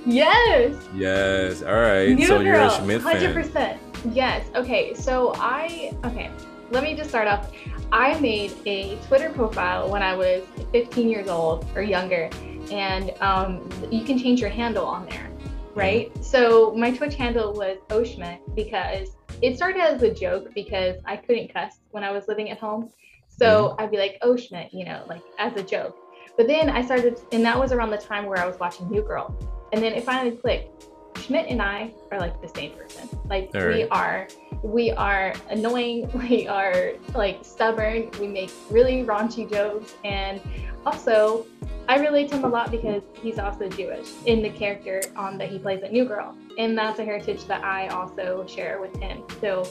Yes. 0.06 0.76
Yes. 0.96 1.62
All 1.62 1.74
right. 1.74 2.10
New 2.10 2.26
so 2.26 2.38
girl, 2.38 2.44
you're 2.44 2.56
a 2.56 2.70
Schmidt 2.72 3.02
fan. 3.02 3.16
100%. 3.16 3.78
Yes. 4.14 4.50
Okay. 4.56 4.94
So 4.94 5.34
I 5.36 5.96
okay. 6.06 6.32
Let 6.72 6.84
me 6.84 6.96
just 6.96 7.10
start 7.10 7.28
off. 7.28 7.52
I 7.92 8.20
made 8.20 8.54
a 8.66 8.98
Twitter 9.08 9.30
profile 9.32 9.90
when 9.90 10.04
I 10.04 10.16
was 10.16 10.44
15 10.72 11.10
years 11.10 11.28
old 11.28 11.66
or 11.76 11.82
younger, 11.82 12.30
and 12.72 13.12
um, 13.22 13.68
you 13.90 14.04
can 14.04 14.20
change 14.20 14.40
your 14.40 14.52
handle 14.52 14.86
on 14.86 15.08
there, 15.08 15.30
mm-hmm. 15.30 15.80
right? 15.80 16.14
Mm-hmm. 16.14 16.22
So 16.22 16.74
my 16.76 16.92
Twitch 16.92 17.16
handle 17.16 17.54
was 17.54 17.80
Oshma 17.90 18.40
because 18.56 19.16
it 19.42 19.56
started 19.58 19.82
as 19.82 20.04
a 20.04 20.14
joke 20.14 20.54
because 20.54 20.98
I 21.06 21.18
couldn't 21.18 21.52
cuss 21.52 21.80
when 21.92 22.04
I 22.04 22.12
was 22.12 22.28
living 22.28 22.52
at 22.52 22.60
home. 22.60 22.92
So 23.28 23.70
mm-hmm. 23.70 23.82
I'd 23.82 23.92
be 23.92 23.98
like 23.98 24.20
Oshma, 24.22 24.70
you 24.72 24.86
know, 24.86 25.04
like 25.08 25.24
as 25.40 25.56
a 25.56 25.64
joke. 25.64 25.98
But 26.40 26.48
then 26.48 26.70
I 26.70 26.82
started, 26.86 27.20
and 27.34 27.44
that 27.44 27.60
was 27.60 27.74
around 27.74 27.90
the 27.90 27.98
time 27.98 28.26
where 28.26 28.40
I 28.40 28.46
was 28.46 28.58
watching 28.62 28.90
New 28.90 29.02
Girl. 29.02 29.36
And 29.74 29.84
then 29.84 29.92
it 29.92 30.06
finally 30.06 30.38
clicked. 30.38 30.86
Schmidt 31.18 31.48
and 31.50 31.62
I 31.62 31.94
are 32.14 32.18
like 32.18 32.42
the 32.42 32.48
same 32.48 32.72
person. 32.72 33.10
Like 33.30 33.52
right. 33.54 33.68
we 33.68 33.84
are 33.90 34.26
we 34.64 34.92
are 34.92 35.34
annoying, 35.50 36.10
we 36.30 36.48
are 36.48 36.94
like 37.14 37.44
stubborn, 37.44 38.10
we 38.22 38.28
make 38.28 38.52
really 38.70 39.04
raunchy 39.04 39.52
jokes 39.52 39.96
and 40.06 40.40
also 40.86 41.46
I 41.90 41.98
relate 41.98 42.30
to 42.30 42.38
him 42.38 42.46
a 42.46 42.48
lot 42.48 42.72
because 42.72 43.04
he's 43.22 43.38
also 43.38 43.68
Jewish 43.68 44.08
in 44.26 44.42
the 44.42 44.50
character 44.50 45.02
um, 45.18 45.38
that 45.40 45.50
he 45.50 45.60
plays 45.60 45.84
at 45.84 45.92
New 45.92 46.06
Girl. 46.06 46.38
And 46.58 46.78
that's 46.78 47.00
a 47.00 47.04
heritage 47.04 47.44
that 47.48 47.66
I 47.66 47.90
also 47.90 48.46
share 48.48 48.80
with 48.80 48.96
him. 48.96 49.24
So 49.42 49.68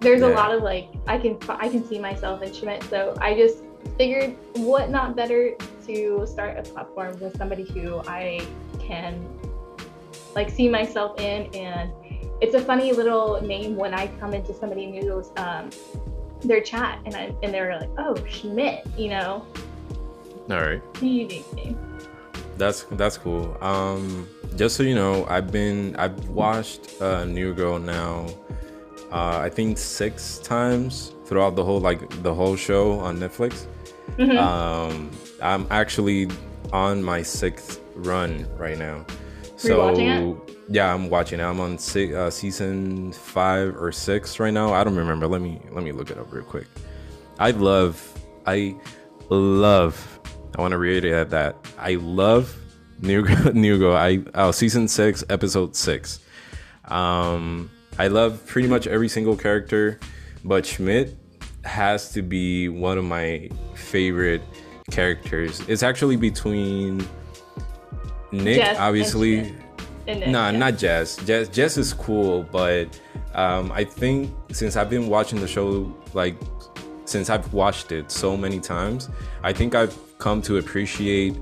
there's 0.00 0.20
yeah. 0.20 0.26
a 0.26 0.34
lot 0.34 0.52
of 0.52 0.62
like 0.62 0.90
I 1.06 1.16
can 1.16 1.38
I 1.48 1.70
can 1.70 1.82
see 1.82 1.98
myself 1.98 2.42
in 2.42 2.52
Schmidt. 2.52 2.82
So 2.84 3.16
I 3.22 3.34
just 3.34 3.64
figured 3.96 4.36
what 4.54 4.90
not 4.90 5.16
better 5.16 5.54
to 5.86 6.26
start 6.26 6.58
a 6.58 6.62
platform 6.62 7.18
with 7.20 7.36
somebody 7.36 7.64
who 7.64 8.00
I 8.06 8.46
can 8.78 9.26
like 10.34 10.50
see 10.50 10.68
myself 10.68 11.20
in 11.20 11.54
and 11.54 11.92
it's 12.40 12.54
a 12.54 12.60
funny 12.60 12.92
little 12.92 13.40
name 13.40 13.76
when 13.76 13.94
I 13.94 14.08
come 14.18 14.34
into 14.34 14.52
somebody 14.52 14.86
new's 14.86 15.30
um, 15.36 15.70
their 16.42 16.60
chat 16.60 16.98
and 17.06 17.14
I 17.14 17.34
and 17.42 17.54
they're 17.54 17.78
like, 17.78 17.90
oh 17.98 18.16
Schmidt, 18.26 18.86
you 18.98 19.10
know. 19.10 19.46
All 20.50 20.60
right. 20.60 20.82
Unique 21.00 21.50
name. 21.54 21.78
That's 22.58 22.82
that's 22.92 23.16
cool. 23.16 23.56
Um, 23.60 24.28
just 24.56 24.76
so 24.76 24.82
you 24.82 24.94
know, 24.94 25.24
I've 25.26 25.52
been 25.52 25.94
I've 25.96 26.28
watched 26.28 27.00
uh, 27.00 27.24
New 27.24 27.54
Girl 27.54 27.78
now. 27.78 28.26
Uh, 29.12 29.38
I 29.38 29.48
think 29.48 29.78
six 29.78 30.38
times 30.38 31.14
throughout 31.26 31.54
the 31.54 31.64
whole 31.64 31.80
like 31.80 32.22
the 32.22 32.34
whole 32.34 32.56
show 32.56 32.98
on 32.98 33.18
Netflix. 33.18 33.66
Mm-hmm. 34.16 34.38
Um, 34.38 35.10
I'm 35.40 35.66
actually 35.70 36.28
on 36.72 37.02
my 37.02 37.22
sixth 37.22 37.80
run 37.94 38.46
right 38.56 38.78
now. 38.78 39.04
So 39.56 40.44
yeah, 40.68 40.92
I'm 40.92 41.08
watching. 41.10 41.40
I'm 41.40 41.60
on 41.60 41.78
six, 41.78 42.14
uh, 42.14 42.30
season 42.30 43.12
five 43.12 43.76
or 43.76 43.92
six 43.92 44.40
right 44.40 44.52
now. 44.52 44.72
I 44.72 44.84
don't 44.84 44.96
remember. 44.96 45.26
Let 45.28 45.40
me 45.40 45.60
let 45.70 45.84
me 45.84 45.92
look 45.92 46.10
it 46.10 46.18
up 46.18 46.32
real 46.32 46.44
quick. 46.44 46.66
I 47.38 47.50
love, 47.50 48.00
I 48.46 48.74
love. 49.28 50.20
I 50.56 50.60
want 50.60 50.72
to 50.72 50.78
reiterate 50.78 51.30
that 51.30 51.56
I 51.78 51.94
love 51.94 52.54
New 53.00 53.24
New 53.52 53.78
Girl. 53.78 53.96
I 53.96 54.22
oh 54.34 54.50
season 54.50 54.88
six, 54.88 55.24
episode 55.28 55.76
six. 55.76 56.20
Um, 56.86 57.70
I 57.98 58.08
love 58.08 58.44
pretty 58.46 58.68
much 58.68 58.86
every 58.86 59.08
single 59.08 59.36
character, 59.36 60.00
but 60.44 60.66
Schmidt 60.66 61.16
has 61.64 62.12
to 62.12 62.22
be 62.22 62.68
one 62.68 62.98
of 62.98 63.04
my 63.04 63.48
favorite 63.74 64.42
characters. 64.90 65.60
It's 65.68 65.82
actually 65.82 66.16
between 66.16 67.06
Nick, 68.32 68.56
Jess 68.56 68.78
obviously. 68.78 69.54
Nick, 70.06 70.28
nah, 70.28 70.50
yeah. 70.50 70.58
not 70.58 70.78
Jess. 70.78 71.16
Jess. 71.24 71.48
Jess 71.48 71.76
is 71.76 71.92
cool, 71.92 72.42
but 72.50 72.88
um, 73.34 73.70
I 73.72 73.84
think 73.84 74.34
since 74.50 74.76
I've 74.76 74.90
been 74.90 75.08
watching 75.08 75.40
the 75.40 75.48
show, 75.48 75.94
like 76.12 76.36
since 77.04 77.30
I've 77.30 77.52
watched 77.52 77.92
it 77.92 78.10
so 78.10 78.36
many 78.36 78.58
times, 78.58 79.08
I 79.42 79.52
think 79.52 79.74
I've 79.74 79.96
come 80.18 80.42
to 80.42 80.58
appreciate 80.58 81.36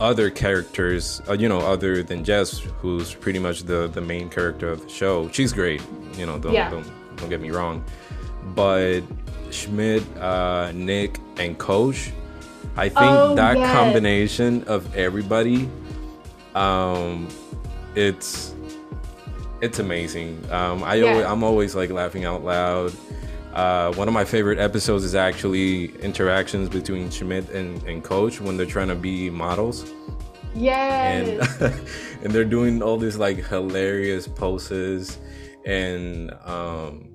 other 0.00 0.30
characters, 0.30 1.22
uh, 1.28 1.32
you 1.32 1.48
know, 1.48 1.60
other 1.60 2.02
than 2.02 2.24
Jess, 2.24 2.58
who's 2.58 3.14
pretty 3.14 3.38
much 3.38 3.62
the 3.62 3.88
the 3.88 4.00
main 4.00 4.28
character 4.28 4.70
of 4.70 4.82
the 4.82 4.88
show. 4.88 5.30
She's 5.30 5.52
great, 5.52 5.82
you 6.14 6.26
know. 6.26 6.38
Don't 6.38 6.52
yeah. 6.52 6.70
don't, 6.70 6.86
don't 7.16 7.30
get 7.30 7.40
me 7.40 7.50
wrong, 7.50 7.84
but 8.54 9.00
Schmidt, 9.52 10.02
uh, 10.18 10.72
Nick, 10.72 11.18
and 11.38 11.58
Coach. 11.58 12.12
I 12.76 12.88
think 12.88 13.00
oh, 13.00 13.34
that 13.34 13.56
yes. 13.56 13.74
combination 13.74 14.62
of 14.64 14.94
everybody 14.94 15.68
um, 16.58 17.28
it's 17.94 18.54
it's 19.60 19.78
amazing. 19.78 20.44
Um, 20.50 20.82
I 20.84 20.96
yeah. 20.96 21.10
always, 21.10 21.26
I'm 21.26 21.42
always 21.44 21.74
like 21.74 21.90
laughing 21.90 22.24
out 22.24 22.44
loud. 22.44 22.92
Uh, 23.52 23.92
one 23.94 24.06
of 24.06 24.14
my 24.14 24.24
favorite 24.24 24.58
episodes 24.58 25.04
is 25.04 25.14
actually 25.14 25.86
interactions 25.96 26.68
between 26.68 27.10
Schmidt 27.10 27.48
and, 27.50 27.82
and 27.84 28.04
Coach 28.04 28.40
when 28.40 28.56
they're 28.56 28.66
trying 28.66 28.88
to 28.88 28.94
be 28.94 29.30
models. 29.30 29.92
Yeah. 30.54 31.10
And 31.10 31.40
and 32.22 32.32
they're 32.32 32.44
doing 32.44 32.82
all 32.82 32.98
these 32.98 33.16
like 33.16 33.44
hilarious 33.46 34.26
poses, 34.26 35.18
and 35.64 36.32
um, 36.44 37.07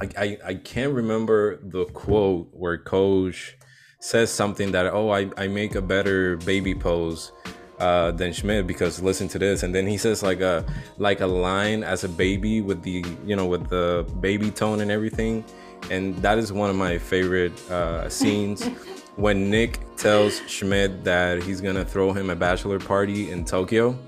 I, 0.00 0.08
I 0.16 0.38
I 0.44 0.54
can't 0.54 0.92
remember 0.92 1.58
the 1.62 1.84
quote 1.86 2.48
where 2.52 2.78
Coach 2.78 3.56
says 4.00 4.30
something 4.30 4.72
that 4.72 4.86
oh 4.86 5.10
I 5.10 5.30
I 5.36 5.48
make 5.48 5.74
a 5.74 5.82
better 5.82 6.36
baby 6.38 6.74
pose 6.74 7.32
uh, 7.78 8.10
than 8.12 8.32
Schmidt 8.32 8.66
because 8.66 9.00
listen 9.02 9.28
to 9.28 9.38
this, 9.38 9.62
and 9.62 9.74
then 9.74 9.86
he 9.86 9.96
says 9.96 10.22
like 10.22 10.40
a 10.40 10.64
like 10.98 11.20
a 11.20 11.26
line 11.26 11.82
as 11.82 12.04
a 12.04 12.08
baby 12.08 12.60
with 12.60 12.82
the 12.82 13.04
you 13.24 13.36
know 13.36 13.46
with 13.46 13.68
the 13.68 14.06
baby 14.20 14.50
tone 14.50 14.80
and 14.80 14.90
everything, 14.90 15.44
and 15.90 16.16
that 16.18 16.38
is 16.38 16.52
one 16.52 16.70
of 16.70 16.76
my 16.76 16.98
favorite 16.98 17.58
uh, 17.70 18.08
scenes 18.08 18.64
when 19.16 19.50
Nick 19.50 19.80
tells 19.96 20.40
Schmidt 20.48 21.04
that 21.04 21.42
he's 21.42 21.60
gonna 21.60 21.84
throw 21.84 22.12
him 22.12 22.30
a 22.30 22.36
bachelor 22.36 22.78
party 22.78 23.30
in 23.30 23.44
Tokyo. 23.44 23.98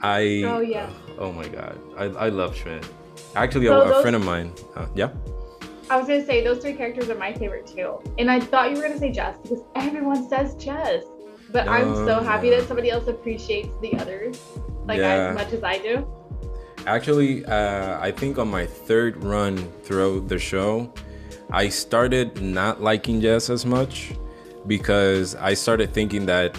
I 0.00 0.42
oh 0.44 0.60
yeah 0.60 0.90
oh 1.18 1.30
my 1.30 1.46
god 1.46 1.78
I 1.96 2.04
I 2.04 2.28
love 2.28 2.56
Schmidt. 2.56 2.84
Actually, 3.34 3.66
so 3.66 3.80
a, 3.80 3.84
those, 3.84 3.96
a, 3.98 4.02
friend 4.02 4.16
of 4.16 4.24
mine, 4.24 4.52
uh, 4.76 4.86
yeah. 4.94 5.10
I 5.90 5.96
was 5.96 6.06
gonna 6.06 6.24
say 6.24 6.42
those 6.42 6.58
three 6.58 6.74
characters 6.74 7.08
are 7.10 7.14
my 7.16 7.32
favorite 7.32 7.66
too, 7.66 8.00
and 8.18 8.30
I 8.30 8.40
thought 8.40 8.70
you 8.70 8.76
were 8.76 8.82
gonna 8.82 8.98
say 8.98 9.10
Jess 9.10 9.36
because 9.42 9.62
everyone 9.74 10.28
says 10.28 10.54
Jess. 10.54 11.04
But 11.50 11.68
I'm 11.68 11.94
so 11.94 12.20
happy 12.20 12.48
that 12.50 12.66
somebody 12.66 12.90
else 12.90 13.08
appreciates 13.08 13.76
the 13.80 13.94
others 13.98 14.40
like 14.86 14.98
yeah. 14.98 15.28
as 15.28 15.34
much 15.34 15.52
as 15.52 15.62
I 15.62 15.78
do. 15.78 16.06
Actually, 16.86 17.44
uh, 17.44 18.00
I 18.00 18.10
think 18.10 18.38
on 18.38 18.50
my 18.50 18.66
third 18.66 19.22
run 19.22 19.56
throughout 19.82 20.28
the 20.28 20.38
show, 20.38 20.92
I 21.50 21.68
started 21.68 22.40
not 22.40 22.80
liking 22.80 23.20
Jess 23.20 23.50
as 23.50 23.66
much 23.66 24.12
because 24.66 25.34
I 25.34 25.54
started 25.54 25.92
thinking 25.92 26.26
that, 26.26 26.56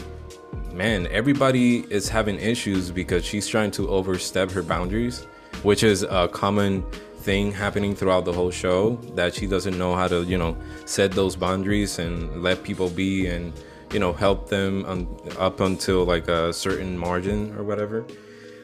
man, 0.71 1.07
everybody 1.07 1.79
is 1.91 2.07
having 2.07 2.39
issues 2.39 2.91
because 2.91 3.25
she's 3.25 3.47
trying 3.47 3.71
to 3.71 3.89
overstep 3.89 4.51
her 4.51 4.61
boundaries, 4.61 5.27
which 5.63 5.83
is 5.83 6.03
a 6.03 6.27
common 6.27 6.83
thing 7.17 7.51
happening 7.51 7.95
throughout 7.95 8.25
the 8.25 8.33
whole 8.33 8.51
show 8.51 8.95
that 9.15 9.33
she 9.33 9.47
doesn't 9.47 9.77
know 9.77 9.95
how 9.95 10.07
to, 10.07 10.23
you 10.23 10.37
know, 10.37 10.55
set 10.85 11.11
those 11.11 11.35
boundaries 11.35 11.99
and 11.99 12.43
let 12.43 12.63
people 12.63 12.89
be 12.89 13.27
and 13.27 13.53
you 13.91 13.99
know 13.99 14.11
help 14.11 14.49
them 14.49 14.83
un- 14.85 15.07
up 15.37 15.59
until 15.59 16.03
like 16.03 16.27
a 16.27 16.51
certain 16.51 16.97
margin 16.97 17.55
or 17.55 17.63
whatever 17.63 18.03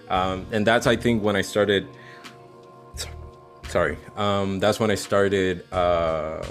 um, 0.10 0.44
and 0.52 0.66
that's 0.66 0.88
i 0.88 0.96
think 0.96 1.22
when 1.22 1.36
i 1.36 1.42
started 1.42 1.88
sorry 3.68 3.96
um, 4.16 4.58
that's 4.60 4.80
when 4.80 4.90
i 4.90 4.96
started 4.96 5.72
uh, 5.72 6.44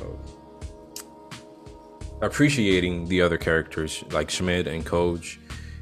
appreciating 2.23 3.09
the 3.09 3.21
other 3.21 3.37
characters 3.37 4.05
like 4.13 4.31
schmidt 4.31 4.69
and 4.69 4.87
coach 4.87 5.41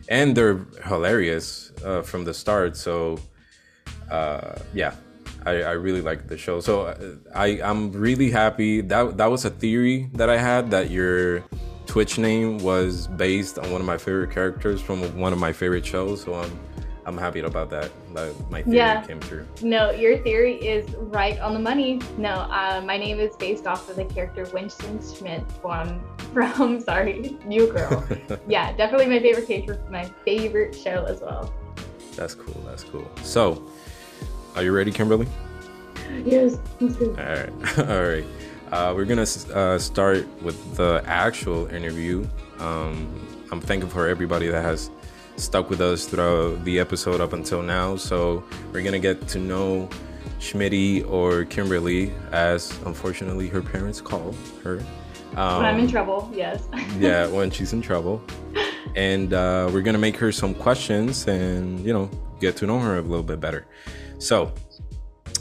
and 0.08 0.36
they're 0.36 0.64
hilarious 0.84 1.72
uh, 1.84 2.02
from 2.02 2.24
the 2.24 2.34
start. 2.34 2.76
So, 2.76 3.18
uh, 4.10 4.56
yeah, 4.74 4.94
I, 5.44 5.62
I 5.62 5.72
really 5.72 6.02
like 6.02 6.26
the 6.26 6.36
show. 6.36 6.60
So 6.60 6.86
uh, 6.86 6.96
I 7.34 7.60
I'm 7.62 7.92
really 7.92 8.30
happy 8.30 8.80
that 8.82 9.16
that 9.16 9.26
was 9.26 9.44
a 9.44 9.50
theory 9.50 10.10
that 10.14 10.28
I 10.28 10.36
had 10.36 10.70
that 10.70 10.90
your 10.90 11.44
Twitch 11.86 12.18
name 12.18 12.58
was 12.58 13.06
based 13.06 13.58
on 13.58 13.70
one 13.70 13.80
of 13.80 13.86
my 13.86 13.96
favorite 13.96 14.32
characters 14.32 14.82
from 14.82 15.00
one 15.18 15.32
of 15.32 15.38
my 15.38 15.52
favorite 15.52 15.86
shows. 15.86 16.22
So 16.22 16.34
I'm 16.34 16.50
I'm 17.06 17.16
happy 17.16 17.38
about 17.38 17.70
that. 17.70 17.92
That 18.14 18.34
my 18.50 18.62
theory 18.62 18.78
yeah. 18.78 19.06
came 19.06 19.20
true. 19.20 19.46
No, 19.62 19.92
your 19.92 20.18
theory 20.18 20.56
is 20.56 20.90
right 20.96 21.38
on 21.38 21.54
the 21.54 21.60
money. 21.60 22.00
No, 22.18 22.30
uh, 22.30 22.82
my 22.84 22.98
name 22.98 23.20
is 23.20 23.36
based 23.36 23.68
off 23.68 23.88
of 23.88 23.94
the 23.94 24.04
character 24.04 24.44
Winston 24.52 25.00
Schmidt 25.00 25.44
from 25.62 26.02
from 26.34 26.80
sorry, 26.80 27.38
New 27.44 27.72
Girl. 27.72 28.04
yeah, 28.48 28.72
definitely 28.72 29.06
my 29.06 29.20
favorite 29.20 29.46
character, 29.46 29.80
my 29.88 30.10
favorite 30.24 30.74
show 30.74 31.04
as 31.04 31.20
well. 31.20 31.54
That's 32.16 32.34
cool. 32.34 32.60
That's 32.66 32.82
cool. 32.82 33.08
So, 33.22 33.70
are 34.56 34.62
you 34.62 34.72
ready, 34.72 34.90
Kimberly? 34.90 35.28
Yes. 36.24 36.58
All 36.80 36.88
right. 36.88 37.78
All 37.78 38.02
right. 38.02 38.24
Uh, 38.72 38.92
we're 38.96 39.04
gonna 39.04 39.26
uh, 39.54 39.78
start 39.78 40.26
with 40.42 40.76
the 40.76 41.02
actual 41.06 41.66
interview. 41.66 42.26
Um, 42.58 43.46
I'm 43.52 43.60
thankful 43.60 43.90
for 43.90 44.08
everybody 44.08 44.48
that 44.48 44.62
has 44.62 44.90
stuck 45.36 45.68
with 45.68 45.82
us 45.82 46.06
throughout 46.06 46.64
the 46.64 46.80
episode 46.80 47.20
up 47.20 47.34
until 47.34 47.62
now. 47.62 47.96
So 47.96 48.42
we're 48.72 48.82
gonna 48.82 48.98
get 48.98 49.28
to 49.28 49.38
know 49.38 49.90
Schmitty 50.40 51.08
or 51.08 51.44
Kimberly, 51.44 52.12
as 52.32 52.70
unfortunately 52.86 53.48
her 53.48 53.60
parents 53.60 54.00
call 54.00 54.34
her. 54.64 54.78
Um, 55.36 55.58
when 55.58 55.66
I'm 55.66 55.78
in 55.78 55.84
um, 55.84 55.90
trouble, 55.90 56.30
yes. 56.34 56.66
yeah, 56.98 57.26
when 57.28 57.50
she's 57.50 57.74
in 57.74 57.82
trouble. 57.82 58.22
And 58.96 59.34
uh, 59.34 59.68
we're 59.70 59.82
gonna 59.82 59.98
make 59.98 60.16
her 60.16 60.32
some 60.32 60.54
questions 60.54 61.28
and 61.28 61.84
you 61.84 61.92
know 61.92 62.10
get 62.40 62.56
to 62.56 62.66
know 62.66 62.78
her 62.78 62.96
a 62.96 63.02
little 63.02 63.22
bit 63.22 63.38
better. 63.38 63.66
So 64.18 64.52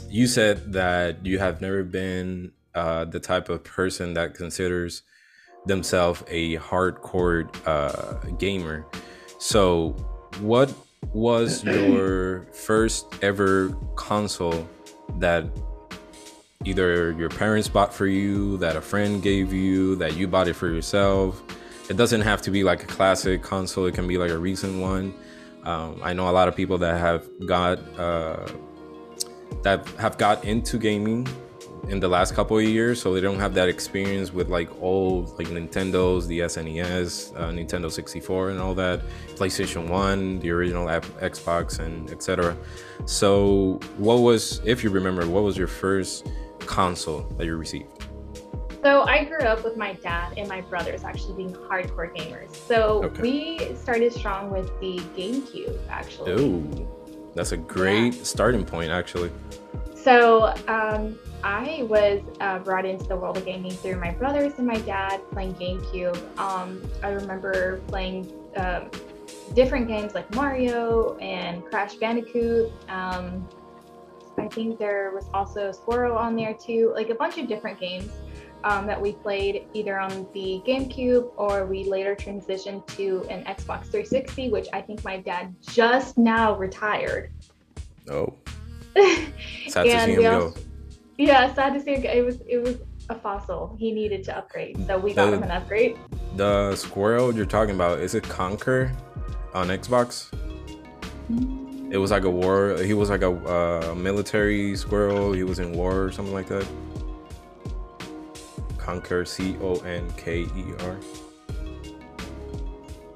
you 0.08 0.26
said 0.26 0.72
that 0.72 1.24
you 1.24 1.38
have 1.38 1.60
never 1.60 1.82
been 1.82 2.52
uh, 2.74 3.04
the 3.06 3.20
type 3.20 3.48
of 3.48 3.64
person 3.64 4.14
that 4.14 4.34
considers 4.34 5.02
themselves 5.66 6.22
a 6.28 6.56
hardcore 6.58 7.48
uh, 7.66 8.14
gamer. 8.38 8.86
So, 9.38 9.90
what 10.40 10.72
was 11.12 11.64
your 11.64 12.44
first 12.52 13.06
ever 13.22 13.70
console 13.96 14.68
that 15.18 15.44
either 16.64 17.12
your 17.12 17.28
parents 17.28 17.68
bought 17.68 17.92
for 17.92 18.06
you, 18.06 18.56
that 18.58 18.76
a 18.76 18.80
friend 18.80 19.22
gave 19.22 19.52
you, 19.52 19.96
that 19.96 20.16
you 20.16 20.28
bought 20.28 20.48
it 20.48 20.54
for 20.54 20.68
yourself? 20.68 21.42
It 21.88 21.96
doesn't 21.96 22.22
have 22.22 22.42
to 22.42 22.50
be 22.50 22.64
like 22.64 22.82
a 22.82 22.86
classic 22.86 23.42
console, 23.42 23.86
it 23.86 23.94
can 23.94 24.06
be 24.06 24.18
like 24.18 24.30
a 24.30 24.38
recent 24.38 24.80
one. 24.80 25.14
Um, 25.66 26.00
I 26.02 26.12
know 26.12 26.30
a 26.30 26.32
lot 26.32 26.46
of 26.46 26.54
people 26.54 26.78
that 26.78 26.98
have 26.98 27.28
got 27.44 27.78
uh, 27.98 28.46
that 29.62 29.86
have 29.98 30.16
got 30.16 30.44
into 30.44 30.78
gaming 30.78 31.26
in 31.88 31.98
the 31.98 32.06
last 32.06 32.34
couple 32.34 32.56
of 32.56 32.64
years, 32.64 33.02
so 33.02 33.12
they 33.12 33.20
don't 33.20 33.40
have 33.40 33.52
that 33.54 33.68
experience 33.68 34.32
with 34.32 34.48
like 34.48 34.70
old 34.80 35.36
like 35.38 35.48
Nintendo's, 35.48 36.28
the 36.28 36.40
SNES, 36.40 37.34
uh, 37.36 37.50
Nintendo 37.50 37.90
64, 37.90 38.50
and 38.50 38.60
all 38.60 38.74
that, 38.76 39.02
PlayStation 39.34 39.88
One, 39.88 40.38
the 40.38 40.50
original 40.50 40.86
Xbox, 40.86 41.80
and 41.80 42.10
etc. 42.10 42.56
So, 43.04 43.80
what 43.96 44.20
was, 44.20 44.60
if 44.64 44.84
you 44.84 44.90
remember, 44.90 45.28
what 45.28 45.42
was 45.42 45.56
your 45.56 45.68
first 45.68 46.28
console 46.60 47.22
that 47.38 47.46
you 47.46 47.56
received? 47.56 47.95
So 48.86 49.02
I 49.02 49.24
grew 49.24 49.38
up 49.38 49.64
with 49.64 49.76
my 49.76 49.94
dad 49.94 50.34
and 50.36 50.48
my 50.48 50.60
brothers 50.60 51.02
actually 51.02 51.34
being 51.34 51.52
hardcore 51.52 52.14
gamers. 52.16 52.54
So 52.54 53.02
okay. 53.02 53.20
we 53.20 53.74
started 53.74 54.12
strong 54.12 54.48
with 54.48 54.68
the 54.78 54.98
GameCube 55.16 55.76
actually. 55.88 56.32
Oh, 56.32 56.88
that's 57.34 57.50
a 57.50 57.56
great 57.56 58.14
yeah. 58.14 58.22
starting 58.22 58.64
point 58.64 58.92
actually. 58.92 59.32
So 59.96 60.54
um, 60.68 61.18
I 61.42 61.84
was 61.88 62.22
uh, 62.38 62.60
brought 62.60 62.84
into 62.84 63.06
the 63.06 63.16
world 63.16 63.36
of 63.36 63.44
gaming 63.44 63.72
through 63.72 63.98
my 63.98 64.12
brothers 64.12 64.52
and 64.58 64.68
my 64.68 64.78
dad 64.78 65.20
playing 65.32 65.54
GameCube. 65.54 66.38
Um, 66.38 66.80
I 67.02 67.08
remember 67.08 67.80
playing 67.88 68.32
um, 68.54 68.88
different 69.52 69.88
games 69.88 70.14
like 70.14 70.32
Mario 70.32 71.16
and 71.16 71.64
Crash 71.64 71.96
Bandicoot. 71.96 72.70
Um, 72.88 73.48
I 74.38 74.46
think 74.46 74.78
there 74.78 75.10
was 75.12 75.28
also 75.34 75.72
Squirrel 75.72 76.16
on 76.16 76.36
there 76.36 76.54
too, 76.54 76.92
like 76.94 77.10
a 77.10 77.16
bunch 77.16 77.36
of 77.38 77.48
different 77.48 77.80
games 77.80 78.12
um, 78.64 78.86
that 78.86 79.00
we 79.00 79.12
played 79.12 79.66
either 79.74 79.98
on 79.98 80.26
the 80.32 80.62
GameCube 80.66 81.32
or 81.36 81.66
we 81.66 81.84
later 81.84 82.14
transitioned 82.16 82.86
to 82.96 83.26
an 83.30 83.44
Xbox 83.44 83.84
360, 83.84 84.50
which 84.50 84.68
I 84.72 84.80
think 84.80 85.04
my 85.04 85.18
dad 85.18 85.54
just 85.60 86.18
now 86.18 86.56
retired. 86.56 87.32
Oh. 88.10 88.34
Sad 89.68 89.84
to 89.84 89.90
see 89.90 90.12
him 90.12 90.22
go. 90.22 90.54
Yeah, 91.18 91.52
sad 91.54 91.72
to 91.74 91.80
see 91.80 91.92
it 91.92 92.24
was 92.24 92.40
it 92.46 92.62
was 92.62 92.76
a 93.08 93.14
fossil. 93.14 93.74
He 93.78 93.90
needed 93.90 94.22
to 94.24 94.36
upgrade, 94.36 94.86
so 94.86 94.98
we 94.98 95.14
got 95.14 95.30
the, 95.30 95.36
him 95.36 95.42
an 95.44 95.50
upgrade. 95.50 95.96
The 96.36 96.76
squirrel 96.76 97.34
you're 97.34 97.46
talking 97.46 97.74
about 97.74 98.00
is 98.00 98.14
it 98.14 98.24
Conker 98.24 98.94
on 99.54 99.68
Xbox? 99.68 100.30
Mm. 101.30 101.66
It 101.90 101.98
was 101.98 102.10
like 102.10 102.24
a 102.24 102.30
war. 102.30 102.76
He 102.82 102.94
was 102.94 103.10
like 103.10 103.22
a 103.22 103.30
uh, 103.30 103.94
military 103.94 104.76
squirrel. 104.76 105.32
He 105.32 105.44
was 105.44 105.58
in 105.58 105.72
war 105.72 106.02
or 106.02 106.12
something 106.12 106.34
like 106.34 106.48
that. 106.48 106.66
Conker, 108.86 109.26
C 109.26 109.56
O 109.60 109.76
N 109.80 110.08
K 110.16 110.42
E 110.42 110.64
R. 110.80 110.96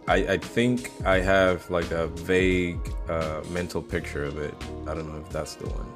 I, 0.08 0.16
I 0.32 0.38
think 0.38 0.90
I 1.04 1.20
have 1.20 1.70
like 1.70 1.92
a 1.92 2.08
vague 2.08 2.80
uh, 3.08 3.42
mental 3.50 3.80
picture 3.80 4.24
of 4.24 4.38
it. 4.38 4.54
I 4.88 4.94
don't 4.94 5.08
know 5.12 5.20
if 5.20 5.30
that's 5.30 5.54
the 5.54 5.68
one. 5.68 5.86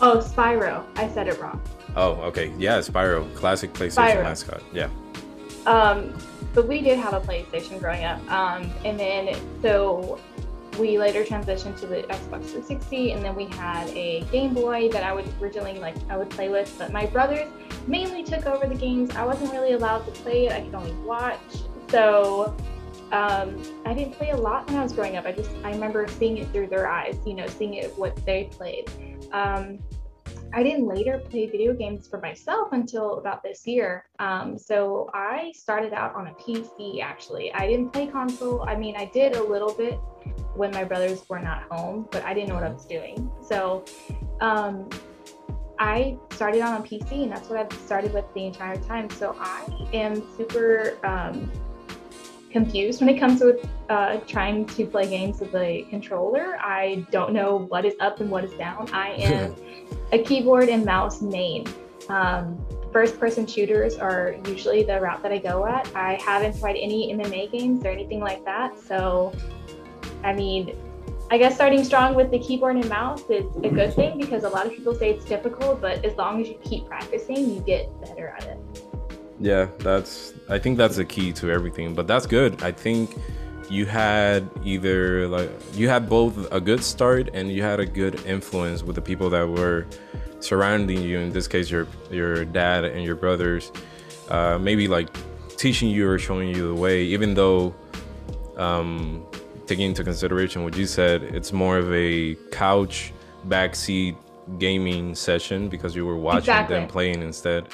Oh, 0.00 0.18
Spyro. 0.18 0.84
I 0.96 1.08
said 1.08 1.26
it 1.26 1.40
wrong. 1.40 1.60
Oh, 1.96 2.12
okay. 2.28 2.52
Yeah, 2.58 2.78
Spyro, 2.78 3.34
classic 3.34 3.72
PlayStation 3.72 4.14
Spyro. 4.14 4.22
mascot. 4.22 4.62
Yeah. 4.72 4.88
Um, 5.66 6.16
but 6.54 6.68
we 6.68 6.80
did 6.80 6.98
have 6.98 7.14
a 7.14 7.20
PlayStation 7.20 7.80
growing 7.80 8.04
up. 8.04 8.20
Um, 8.30 8.70
and 8.84 9.00
then 9.00 9.36
so 9.62 10.20
we 10.78 10.98
later 10.98 11.24
transitioned 11.24 11.78
to 11.80 11.86
the 11.86 12.02
Xbox 12.02 12.46
360, 12.46 13.12
and 13.12 13.24
then 13.24 13.34
we 13.34 13.46
had 13.46 13.88
a 13.90 14.22
Game 14.32 14.54
Boy 14.54 14.88
that 14.90 15.02
I 15.02 15.12
would 15.12 15.26
originally 15.40 15.78
like 15.78 15.96
I 16.08 16.16
would 16.16 16.30
play 16.30 16.48
with, 16.48 16.74
but 16.78 16.92
my 16.92 17.06
brothers 17.06 17.48
mainly 17.86 18.22
took 18.22 18.46
over 18.46 18.66
the 18.66 18.74
games. 18.74 19.14
I 19.14 19.24
wasn't 19.24 19.52
really 19.52 19.72
allowed 19.72 20.04
to 20.06 20.10
play 20.22 20.46
it. 20.46 20.52
I 20.52 20.60
could 20.60 20.74
only 20.74 20.92
watch. 21.04 21.40
So 21.88 22.56
um, 23.12 23.62
I 23.84 23.94
didn't 23.94 24.14
play 24.14 24.30
a 24.30 24.36
lot 24.36 24.68
when 24.68 24.78
I 24.78 24.82
was 24.82 24.92
growing 24.92 25.16
up. 25.16 25.26
I 25.26 25.32
just 25.32 25.50
I 25.62 25.70
remember 25.70 26.06
seeing 26.08 26.38
it 26.38 26.48
through 26.48 26.68
their 26.68 26.88
eyes, 26.88 27.18
you 27.24 27.34
know, 27.34 27.46
seeing 27.46 27.74
it 27.74 27.96
what 27.96 28.16
they 28.26 28.50
played. 28.50 28.90
Um, 29.32 29.78
I 30.52 30.62
didn't 30.62 30.86
later 30.86 31.18
play 31.18 31.46
video 31.46 31.74
games 31.74 32.08
for 32.08 32.20
myself 32.20 32.72
until 32.72 33.18
about 33.18 33.42
this 33.42 33.66
year. 33.66 34.06
Um, 34.18 34.58
so 34.58 35.10
I 35.12 35.52
started 35.54 35.92
out 35.92 36.14
on 36.14 36.28
a 36.28 36.34
PC 36.34 37.00
actually. 37.02 37.52
I 37.52 37.66
didn't 37.66 37.92
play 37.92 38.06
console. 38.06 38.62
I 38.62 38.76
mean, 38.76 38.96
I 38.96 39.06
did 39.06 39.36
a 39.36 39.42
little 39.42 39.72
bit 39.72 39.98
when 40.54 40.70
my 40.70 40.84
brothers 40.84 41.28
were 41.28 41.40
not 41.40 41.62
home, 41.70 42.08
but 42.10 42.24
I 42.24 42.32
didn't 42.34 42.48
know 42.48 42.54
what 42.54 42.64
I 42.64 42.70
was 42.70 42.86
doing. 42.86 43.30
So 43.46 43.84
um, 44.40 44.88
I 45.78 46.16
started 46.30 46.62
on 46.62 46.80
a 46.80 46.84
PC, 46.84 47.24
and 47.24 47.32
that's 47.32 47.48
what 47.48 47.58
I've 47.58 47.72
started 47.80 48.14
with 48.14 48.24
the 48.34 48.46
entire 48.46 48.76
time. 48.76 49.10
So 49.10 49.36
I 49.38 49.66
am 49.92 50.22
super 50.36 50.96
um, 51.04 51.50
confused 52.56 53.00
when 53.00 53.10
it 53.10 53.18
comes 53.18 53.40
to 53.40 53.48
uh, 53.90 54.16
trying 54.26 54.64
to 54.64 54.86
play 54.86 55.06
games 55.06 55.40
with 55.40 55.54
a 55.54 55.82
controller. 55.90 56.56
I 56.58 57.06
don't 57.10 57.32
know 57.34 57.50
what 57.72 57.84
is 57.84 57.94
up 58.00 58.20
and 58.20 58.30
what 58.30 58.44
is 58.44 58.52
down. 58.52 58.88
I 58.92 59.08
am 59.30 59.54
a 60.12 60.22
keyboard 60.22 60.68
and 60.70 60.82
mouse 60.84 61.20
main. 61.20 61.66
Um, 62.08 62.64
first 62.92 63.20
person 63.20 63.46
shooters 63.46 63.96
are 63.98 64.36
usually 64.46 64.82
the 64.84 64.98
route 64.98 65.22
that 65.22 65.32
I 65.32 65.38
go 65.38 65.66
at. 65.66 65.94
I 65.94 66.14
haven't 66.14 66.58
tried 66.58 66.76
any 66.76 67.12
MMA 67.12 67.52
games 67.52 67.84
or 67.84 67.88
anything 67.88 68.20
like 68.20 68.42
that. 68.46 68.78
So, 68.78 69.34
I 70.24 70.32
mean, 70.32 70.74
I 71.30 71.36
guess 71.36 71.56
starting 71.56 71.84
strong 71.84 72.14
with 72.14 72.30
the 72.30 72.38
keyboard 72.38 72.76
and 72.76 72.88
mouse 72.88 73.24
is 73.28 73.44
a 73.56 73.68
good 73.68 73.92
thing 73.92 74.16
because 74.18 74.44
a 74.44 74.48
lot 74.48 74.64
of 74.64 74.72
people 74.72 74.94
say 74.94 75.10
it's 75.10 75.26
difficult, 75.26 75.82
but 75.82 76.02
as 76.06 76.16
long 76.16 76.40
as 76.40 76.48
you 76.48 76.58
keep 76.64 76.86
practicing, 76.86 77.50
you 77.52 77.60
get 77.60 77.84
better 78.00 78.28
at 78.28 78.44
it. 78.44 78.58
Yeah, 79.38 79.66
that's 79.78 80.32
I 80.48 80.58
think 80.58 80.78
that's 80.78 80.96
the 80.96 81.04
key 81.04 81.32
to 81.34 81.50
everything. 81.50 81.94
But 81.94 82.06
that's 82.06 82.26
good. 82.26 82.62
I 82.62 82.72
think 82.72 83.16
you 83.68 83.84
had 83.84 84.48
either 84.64 85.26
like 85.28 85.50
you 85.74 85.88
had 85.88 86.08
both 86.08 86.52
a 86.52 86.60
good 86.60 86.82
start 86.84 87.30
and 87.34 87.50
you 87.50 87.62
had 87.62 87.80
a 87.80 87.86
good 87.86 88.24
influence 88.24 88.82
with 88.82 88.94
the 88.94 89.02
people 89.02 89.28
that 89.30 89.48
were 89.48 89.86
surrounding 90.40 91.02
you. 91.02 91.18
In 91.18 91.32
this 91.32 91.48
case, 91.48 91.70
your 91.70 91.86
your 92.10 92.44
dad 92.44 92.84
and 92.84 93.04
your 93.04 93.16
brothers, 93.16 93.72
uh, 94.28 94.58
maybe 94.58 94.86
like 94.86 95.08
teaching 95.56 95.90
you 95.90 96.08
or 96.08 96.18
showing 96.18 96.48
you 96.48 96.68
the 96.68 96.80
way. 96.80 97.02
Even 97.02 97.34
though, 97.34 97.74
um, 98.56 99.26
taking 99.66 99.86
into 99.86 100.04
consideration 100.04 100.62
what 100.62 100.76
you 100.76 100.86
said, 100.86 101.22
it's 101.22 101.52
more 101.52 101.78
of 101.78 101.92
a 101.92 102.36
couch 102.52 103.12
backseat 103.48 104.16
gaming 104.60 105.12
session 105.12 105.68
because 105.68 105.96
you 105.96 106.06
were 106.06 106.16
watching 106.16 106.38
exactly. 106.38 106.76
them 106.76 106.88
playing 106.88 107.20
instead 107.20 107.66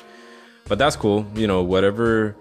but 0.68 0.78
that's 0.78 0.96
cool. 0.96 1.26
You 1.34 1.46
know, 1.46 1.62
whatever 1.62 2.36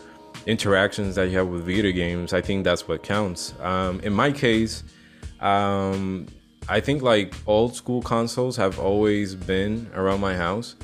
interactions 0.45 1.15
that 1.15 1.29
you 1.29 1.37
have 1.37 1.47
with 1.47 1.65
video 1.65 1.91
games, 1.91 2.33
I 2.33 2.41
think 2.41 2.63
that's 2.63 2.87
what 2.87 3.03
counts. 3.03 3.53
Um, 3.59 3.99
in 4.01 4.13
my 4.13 4.31
case, 4.31 4.83
um, 5.39 6.27
I 6.69 6.79
think 6.79 7.01
like 7.01 7.33
old 7.47 7.75
school 7.75 8.01
consoles 8.01 8.55
have 8.57 8.79
always 8.79 9.35
been 9.35 9.89
around 9.95 10.21
my 10.21 10.35
house, 10.35 10.75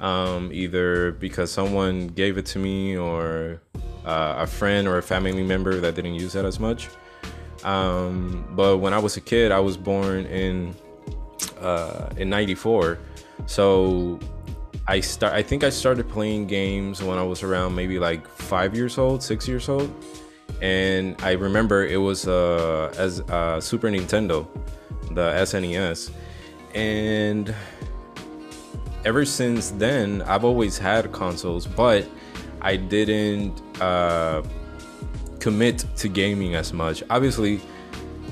um, 0.00 0.50
either 0.52 1.12
because 1.12 1.50
someone 1.50 2.08
gave 2.08 2.38
it 2.38 2.46
to 2.46 2.58
me 2.58 2.96
or 2.96 3.60
uh, 4.04 4.36
a 4.38 4.46
friend 4.46 4.86
or 4.88 4.98
a 4.98 5.02
family 5.02 5.42
member 5.42 5.80
that 5.80 5.94
didn't 5.94 6.14
use 6.14 6.32
that 6.32 6.44
as 6.44 6.58
much. 6.58 6.88
Um, 7.64 8.46
but 8.54 8.78
when 8.78 8.94
I 8.94 8.98
was 8.98 9.16
a 9.16 9.20
kid, 9.20 9.50
I 9.50 9.60
was 9.60 9.76
born 9.76 10.26
in 10.26 10.74
uh, 11.60 12.10
in 12.16 12.28
'94, 12.30 12.98
so 13.46 14.20
I 14.88 15.00
start. 15.00 15.32
I 15.32 15.42
think 15.42 15.64
I 15.64 15.70
started 15.70 16.08
playing 16.08 16.46
games 16.46 17.02
when 17.02 17.18
I 17.18 17.22
was 17.22 17.42
around 17.42 17.74
maybe 17.74 17.98
like 17.98 18.28
five 18.28 18.74
years 18.76 18.98
old, 18.98 19.20
six 19.22 19.48
years 19.48 19.68
old, 19.68 19.92
and 20.62 21.20
I 21.22 21.32
remember 21.32 21.84
it 21.86 21.96
was 21.96 22.28
uh, 22.28 22.94
as 22.96 23.20
uh, 23.22 23.60
Super 23.60 23.88
Nintendo, 23.88 24.46
the 25.10 25.32
SNES, 25.32 26.12
and 26.74 27.52
ever 29.04 29.24
since 29.24 29.70
then 29.70 30.22
I've 30.22 30.44
always 30.44 30.78
had 30.78 31.10
consoles, 31.10 31.66
but 31.66 32.06
I 32.60 32.76
didn't 32.76 33.60
uh, 33.80 34.42
commit 35.40 35.84
to 35.96 36.08
gaming 36.08 36.54
as 36.54 36.72
much. 36.72 37.02
Obviously, 37.10 37.60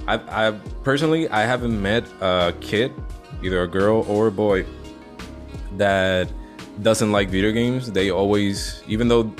I, 0.06 0.48
I 0.48 0.50
personally 0.84 1.28
I 1.30 1.42
haven't 1.42 1.80
met 1.82 2.04
a 2.20 2.54
kid, 2.60 2.92
either 3.42 3.62
a 3.62 3.68
girl 3.68 4.04
or 4.08 4.28
a 4.28 4.32
boy, 4.32 4.64
that 5.78 6.30
doesn't 6.82 7.12
like 7.12 7.28
video 7.28 7.52
games. 7.52 7.90
They 7.90 8.10
always, 8.10 8.82
even 8.86 9.08
though 9.08 9.34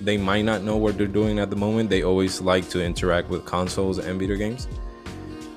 they 0.00 0.16
might 0.16 0.42
not 0.44 0.62
know 0.62 0.76
what 0.76 0.98
they're 0.98 1.06
doing 1.06 1.38
at 1.38 1.50
the 1.50 1.56
moment, 1.56 1.90
they 1.90 2.02
always 2.02 2.40
like 2.40 2.68
to 2.70 2.82
interact 2.82 3.28
with 3.28 3.44
consoles 3.44 3.98
and 3.98 4.18
video 4.18 4.36
games. 4.36 4.68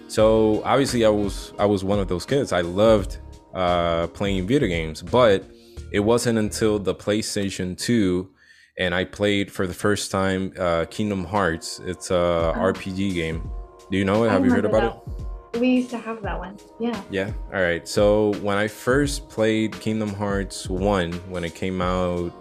So 0.07 0.63
obviously, 0.63 1.05
I 1.05 1.09
was 1.09 1.53
I 1.59 1.65
was 1.65 1.83
one 1.83 1.99
of 1.99 2.07
those 2.07 2.25
kids. 2.25 2.53
I 2.53 2.61
loved 2.61 3.17
uh, 3.53 4.07
playing 4.07 4.47
video 4.47 4.67
games, 4.67 5.01
but 5.01 5.43
it 5.91 5.99
wasn't 5.99 6.39
until 6.39 6.79
the 6.79 6.95
PlayStation 6.95 7.77
2 7.77 8.29
and 8.77 8.93
I 8.93 9.05
played 9.05 9.51
for 9.51 9.65
the 9.65 9.73
first 9.73 10.11
time 10.11 10.53
uh, 10.57 10.85
Kingdom 10.89 11.25
Hearts. 11.25 11.79
It's 11.83 12.11
a 12.11 12.15
oh. 12.15 12.53
RPG 12.55 13.13
game. 13.13 13.49
Do 13.89 13.97
you 13.97 14.05
know 14.05 14.23
it? 14.25 14.29
Have 14.29 14.45
you 14.45 14.51
heard 14.51 14.65
about 14.65 15.05
that. 15.05 15.21
it? 15.21 15.26
We 15.59 15.69
used 15.69 15.89
to 15.91 15.97
have 15.97 16.21
that 16.21 16.37
one. 16.37 16.57
Yeah. 16.79 17.01
Yeah. 17.09 17.31
All 17.53 17.61
right. 17.61 17.87
So 17.87 18.33
when 18.41 18.57
I 18.57 18.67
first 18.67 19.29
played 19.29 19.79
Kingdom 19.79 20.13
Hearts 20.13 20.69
1, 20.69 21.13
when 21.29 21.43
it 21.43 21.55
came 21.55 21.81
out 21.81 22.31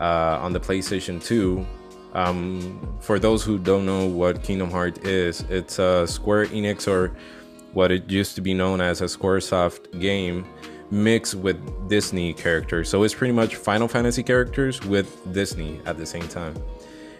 uh, 0.00 0.38
on 0.40 0.52
the 0.52 0.60
PlayStation 0.60 1.22
2, 1.22 1.66
um, 2.14 2.96
for 3.00 3.18
those 3.18 3.42
who 3.42 3.58
don't 3.58 3.86
know 3.86 4.06
what 4.06 4.42
Kingdom 4.42 4.70
Hearts 4.70 4.98
is, 5.00 5.40
it's 5.48 5.78
a 5.78 6.06
Square 6.06 6.46
Enix 6.48 6.86
or 6.86 7.16
what 7.72 7.90
it 7.90 8.10
used 8.10 8.34
to 8.34 8.40
be 8.40 8.52
known 8.52 8.80
as 8.80 9.00
a 9.00 9.04
Squaresoft 9.04 9.98
game 9.98 10.46
mixed 10.90 11.34
with 11.34 11.88
Disney 11.88 12.34
characters. 12.34 12.88
So 12.88 13.02
it's 13.02 13.14
pretty 13.14 13.32
much 13.32 13.56
Final 13.56 13.88
Fantasy 13.88 14.22
characters 14.22 14.84
with 14.84 15.32
Disney 15.32 15.80
at 15.86 15.96
the 15.96 16.04
same 16.04 16.28
time. 16.28 16.54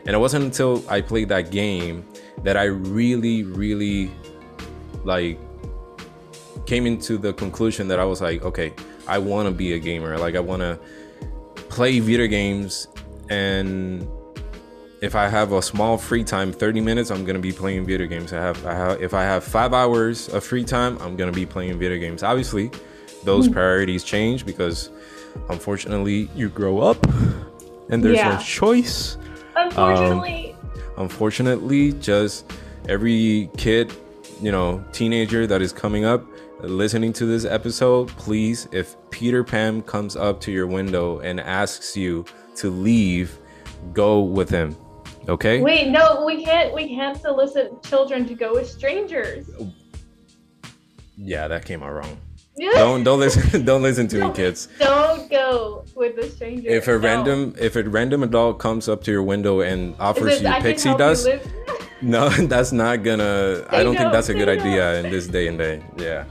And 0.04 0.14
it 0.14 0.18
wasn't 0.18 0.44
until 0.44 0.84
I 0.90 1.00
played 1.00 1.28
that 1.30 1.50
game 1.50 2.06
that 2.42 2.56
I 2.56 2.64
really, 2.64 3.44
really 3.44 4.10
like 5.04 5.38
came 6.66 6.86
into 6.86 7.18
the 7.18 7.32
conclusion 7.32 7.88
that 7.88 7.98
I 7.98 8.04
was 8.04 8.20
like, 8.20 8.42
okay, 8.42 8.72
I 9.06 9.18
want 9.18 9.48
to 9.48 9.54
be 9.54 9.72
a 9.74 9.78
gamer. 9.78 10.16
Like 10.18 10.36
I 10.36 10.40
want 10.40 10.62
to 10.62 10.78
play 11.68 12.00
video 12.00 12.26
games 12.26 12.88
and 13.28 14.06
if 15.00 15.16
I 15.16 15.28
have 15.28 15.52
a 15.52 15.60
small 15.60 15.98
free 15.98 16.22
time, 16.22 16.52
30 16.52 16.80
minutes, 16.80 17.10
I'm 17.10 17.24
gonna 17.24 17.40
be 17.40 17.50
playing 17.50 17.84
video 17.84 18.06
games. 18.06 18.32
I 18.32 18.40
have, 18.40 18.64
I 18.64 18.74
have 18.74 19.02
if 19.02 19.14
I 19.14 19.24
have 19.24 19.42
five 19.42 19.74
hours 19.74 20.28
of 20.28 20.44
free 20.44 20.64
time, 20.64 20.96
I'm 21.00 21.16
gonna 21.16 21.32
be 21.32 21.44
playing 21.44 21.76
video 21.78 21.98
games. 21.98 22.22
Obviously, 22.22 22.70
those 23.24 23.48
mm. 23.48 23.52
priorities 23.52 24.04
change 24.04 24.46
because 24.46 24.90
unfortunately 25.48 26.30
you 26.36 26.48
grow 26.48 26.78
up 26.78 27.04
and 27.90 28.02
there's 28.02 28.16
yeah. 28.16 28.36
no 28.36 28.40
choice. 28.40 29.18
Unfortunately. 29.56 30.54
Um, 30.96 31.04
unfortunately, 31.04 31.92
just 31.94 32.50
every 32.88 33.50
kid 33.56 33.92
you 34.42 34.50
know, 34.50 34.84
teenager 34.92 35.46
that 35.46 35.62
is 35.62 35.72
coming 35.72 36.04
up 36.04 36.26
listening 36.60 37.12
to 37.14 37.26
this 37.26 37.44
episode, 37.44 38.08
please, 38.08 38.68
if 38.72 38.96
Peter 39.10 39.44
Pan 39.44 39.82
comes 39.82 40.16
up 40.16 40.40
to 40.42 40.52
your 40.52 40.66
window 40.66 41.20
and 41.20 41.40
asks 41.40 41.96
you 41.96 42.24
to 42.56 42.70
leave, 42.70 43.38
go 43.92 44.20
with 44.20 44.50
him. 44.50 44.76
Okay? 45.28 45.60
Wait, 45.60 45.88
no, 45.88 46.24
we 46.24 46.44
can't 46.44 46.74
we 46.74 46.88
can't 46.88 47.20
solicit 47.20 47.82
children 47.84 48.26
to 48.26 48.34
go 48.34 48.54
with 48.54 48.68
strangers. 48.68 49.48
Yeah, 51.16 51.46
that 51.48 51.64
came 51.64 51.82
out 51.82 51.92
wrong. 51.92 52.18
don't 52.74 53.02
don't 53.02 53.18
listen 53.18 53.64
don't 53.64 53.80
listen 53.80 54.06
to 54.06 54.18
no, 54.18 54.28
me 54.28 54.34
kids 54.34 54.68
don't 54.78 55.30
go 55.30 55.86
with 55.96 56.16
the 56.16 56.28
stranger 56.28 56.68
if 56.68 56.86
a 56.86 56.90
no. 56.90 56.98
random 56.98 57.54
if 57.58 57.76
a 57.76 57.82
random 57.82 58.22
adult 58.22 58.58
comes 58.58 58.90
up 58.90 59.02
to 59.02 59.10
your 59.10 59.22
window 59.22 59.62
and 59.62 59.96
offers 59.98 60.42
it, 60.42 60.42
you 60.42 60.60
pixie 60.60 60.94
dust 60.96 61.26
no, 62.02 62.28
that's 62.46 62.72
not 62.72 63.02
gonna. 63.02 63.66
They 63.70 63.78
I 63.78 63.82
don't 63.82 63.96
think 63.96 64.12
that's 64.12 64.28
a 64.28 64.34
good 64.34 64.48
idea 64.48 65.00
in 65.00 65.10
this 65.10 65.26
day 65.26 65.48
and 65.48 65.58
day. 65.58 65.82
Yeah. 65.96 66.24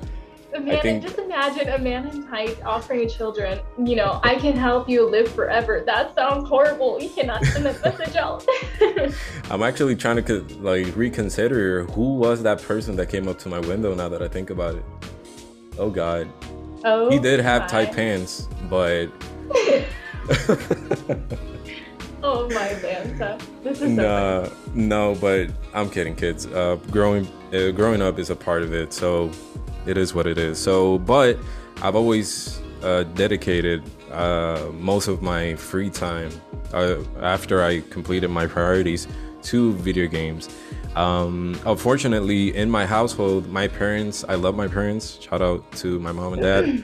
Man, 0.51 0.69
I 0.69 0.81
think, 0.81 1.01
just 1.01 1.17
imagine 1.17 1.69
a 1.69 1.79
man 1.79 2.07
in 2.07 2.27
tights 2.27 2.59
offering 2.65 3.07
children, 3.07 3.61
you 3.83 3.95
know, 3.95 4.19
I 4.21 4.35
can 4.35 4.53
help 4.53 4.89
you 4.89 5.09
live 5.09 5.33
forever. 5.33 5.81
That 5.85 6.13
sounds 6.13 6.47
horrible. 6.47 7.01
You 7.01 7.09
cannot 7.09 7.43
send 7.45 7.65
that 7.65 7.81
message 7.81 8.17
out. 8.17 8.45
I'm 9.49 9.63
actually 9.63 9.95
trying 9.95 10.23
to 10.25 10.41
like 10.59 10.93
reconsider 10.95 11.85
who 11.85 12.17
was 12.17 12.43
that 12.43 12.61
person 12.61 12.97
that 12.97 13.07
came 13.07 13.29
up 13.29 13.39
to 13.39 13.49
my 13.49 13.59
window. 13.59 13.95
Now 13.95 14.09
that 14.09 14.21
I 14.21 14.27
think 14.27 14.49
about 14.49 14.75
it, 14.75 14.83
oh 15.79 15.89
God, 15.89 16.29
oh, 16.83 17.09
he 17.09 17.17
did 17.17 17.39
have 17.39 17.61
my. 17.61 17.67
tight 17.67 17.95
pants, 17.95 18.49
but. 18.69 19.07
oh 22.23 22.47
my 22.49 22.69
Lanta. 22.83 23.41
This 23.63 23.81
is 23.81 23.95
so 23.95 24.45
funny. 24.45 24.87
no, 24.87 25.15
but 25.15 25.49
I'm 25.73 25.89
kidding, 25.89 26.15
kids. 26.15 26.45
Uh, 26.45 26.77
growing 26.91 27.27
uh, 27.53 27.71
growing 27.71 28.01
up 28.01 28.19
is 28.19 28.29
a 28.29 28.35
part 28.35 28.61
of 28.61 28.73
it, 28.73 28.93
so 28.93 29.31
it 29.85 29.97
is 29.97 30.13
what 30.13 30.27
it 30.27 30.37
is. 30.37 30.59
So, 30.59 30.99
but 30.99 31.39
I've 31.81 31.95
always 31.95 32.61
uh, 32.83 33.03
dedicated 33.03 33.83
uh, 34.11 34.69
most 34.73 35.07
of 35.07 35.21
my 35.21 35.55
free 35.55 35.89
time 35.89 36.31
uh, 36.73 36.97
after 37.21 37.63
I 37.63 37.81
completed 37.89 38.29
my 38.29 38.45
priorities 38.45 39.07
to 39.43 39.73
video 39.73 40.07
games. 40.07 40.49
Um, 40.95 41.59
unfortunately, 41.65 42.55
in 42.55 42.69
my 42.69 42.85
household, 42.85 43.49
my 43.49 43.67
parents, 43.67 44.25
I 44.27 44.35
love 44.35 44.55
my 44.55 44.67
parents. 44.67 45.19
Shout 45.21 45.41
out 45.41 45.71
to 45.77 45.99
my 45.99 46.11
mom 46.11 46.33
and 46.33 46.41
dad. 46.41 46.83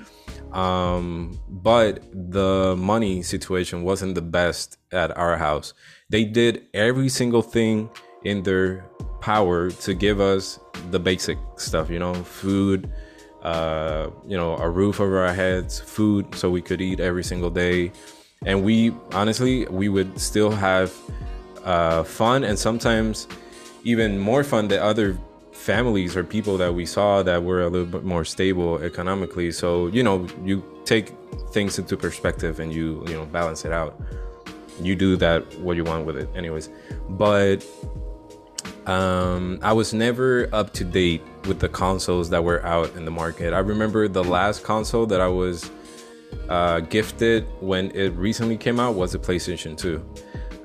Um, 0.58 1.40
but 1.48 2.02
the 2.12 2.76
money 2.78 3.22
situation 3.22 3.84
wasn't 3.84 4.16
the 4.16 4.24
best 4.24 4.78
at 4.92 5.16
our 5.16 5.38
house. 5.38 5.76
They 6.10 6.26
did 6.26 6.66
every 6.74 7.10
single 7.10 7.44
thing 7.44 7.90
in 8.24 8.42
their 8.42 8.84
power 9.22 9.70
to 9.70 9.94
give 9.94 10.20
us 10.20 10.60
the 10.90 11.00
basic 11.00 11.38
stuff, 11.58 11.92
you 11.92 12.00
know, 12.00 12.16
food, 12.16 12.90
uh, 13.44 14.10
you 14.26 14.36
know, 14.36 14.58
a 14.58 14.68
roof 14.68 15.00
over 15.00 15.24
our 15.24 15.34
heads, 15.34 15.80
food 15.80 16.34
so 16.34 16.50
we 16.50 16.64
could 16.64 16.82
eat 16.82 17.00
every 17.00 17.24
single 17.24 17.52
day. 17.52 17.92
And 18.44 18.64
we 18.64 18.94
honestly, 19.14 19.68
we 19.68 19.90
would 19.90 20.20
still 20.20 20.50
have 20.50 20.92
uh, 21.66 22.04
fun 22.04 22.44
and 22.44 22.58
sometimes 22.58 23.28
even 23.84 24.18
more 24.18 24.44
fun 24.44 24.68
than 24.70 24.80
other 24.80 25.20
families 25.68 26.16
or 26.16 26.24
people 26.24 26.58
that 26.58 26.74
we 26.74 26.86
saw 26.86 27.22
that 27.22 27.44
were 27.44 27.62
a 27.62 27.70
little 27.70 27.92
bit 27.96 28.06
more 28.06 28.24
stable 28.24 28.78
economically. 28.82 29.52
So, 29.52 29.88
you 29.88 30.02
know, 30.02 30.26
you 30.46 30.64
take 30.86 31.14
things 31.52 31.78
into 31.78 31.98
perspective 31.98 32.62
and 32.62 32.74
you, 32.74 33.04
you 33.06 33.16
know, 33.18 33.26
balance 33.26 33.66
it 33.66 33.74
out. 33.74 34.02
You 34.82 34.96
do 34.96 35.18
that 35.18 35.42
what 35.60 35.76
you 35.76 35.84
want 35.84 36.06
with 36.06 36.16
it 36.16 36.30
anyways. 36.36 36.70
But 37.10 37.66
um, 38.86 39.60
I 39.62 39.74
was 39.74 39.94
never 39.94 40.48
up 40.54 40.72
to 40.76 40.86
date 40.86 41.22
with 41.50 41.60
the 41.60 41.68
consoles 41.68 42.30
that 42.30 42.42
were 42.46 42.66
out 42.66 42.96
in 42.96 43.04
the 43.04 43.12
market. 43.12 43.54
I 43.54 43.60
remember 43.60 44.08
the 44.08 44.24
last 44.24 44.64
console 44.64 45.06
that 45.08 45.20
I 45.20 45.28
was 45.28 45.70
uh, 46.48 46.80
gifted 46.80 47.46
when 47.60 47.92
it 47.92 48.12
recently 48.12 48.56
came 48.56 48.80
out 48.80 48.96
was 48.96 49.12
the 49.12 49.20
PlayStation 49.20 49.78
2. 49.78 50.02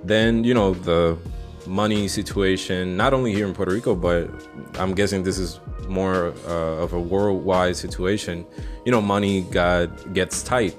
Then, 0.04 0.44
you 0.44 0.54
know, 0.54 0.74
the 0.74 1.18
money 1.66 2.08
situation, 2.08 2.96
not 2.96 3.14
only 3.14 3.32
here 3.32 3.46
in 3.46 3.54
Puerto 3.54 3.72
Rico, 3.72 3.94
but 3.94 4.30
I'm 4.78 4.94
guessing 4.94 5.22
this 5.22 5.38
is 5.38 5.60
more 5.88 6.34
uh, 6.46 6.82
of 6.82 6.92
a 6.92 7.00
worldwide 7.00 7.76
situation. 7.76 8.46
You 8.84 8.92
know, 8.92 9.00
money 9.00 9.42
got 9.42 10.12
gets 10.12 10.42
tight. 10.42 10.76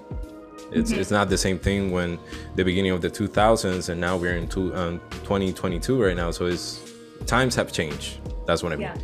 It's 0.71 0.91
mm-hmm. 0.91 0.99
it's 0.99 1.11
not 1.11 1.29
the 1.29 1.37
same 1.37 1.59
thing 1.59 1.91
when 1.91 2.19
the 2.55 2.63
beginning 2.63 2.91
of 2.91 3.01
the 3.01 3.09
2000s 3.09 3.89
and 3.89 4.01
now 4.01 4.17
we're 4.17 4.35
in 4.35 4.47
two, 4.47 4.73
um, 4.75 4.99
2022 5.23 6.01
right 6.01 6.15
now. 6.15 6.31
So 6.31 6.47
it's 6.47 6.81
times 7.25 7.55
have 7.55 7.71
changed. 7.71 8.19
That's 8.45 8.63
what 8.63 8.73
I 8.73 8.75
mean. 8.75 8.87
Yeah. 8.87 8.97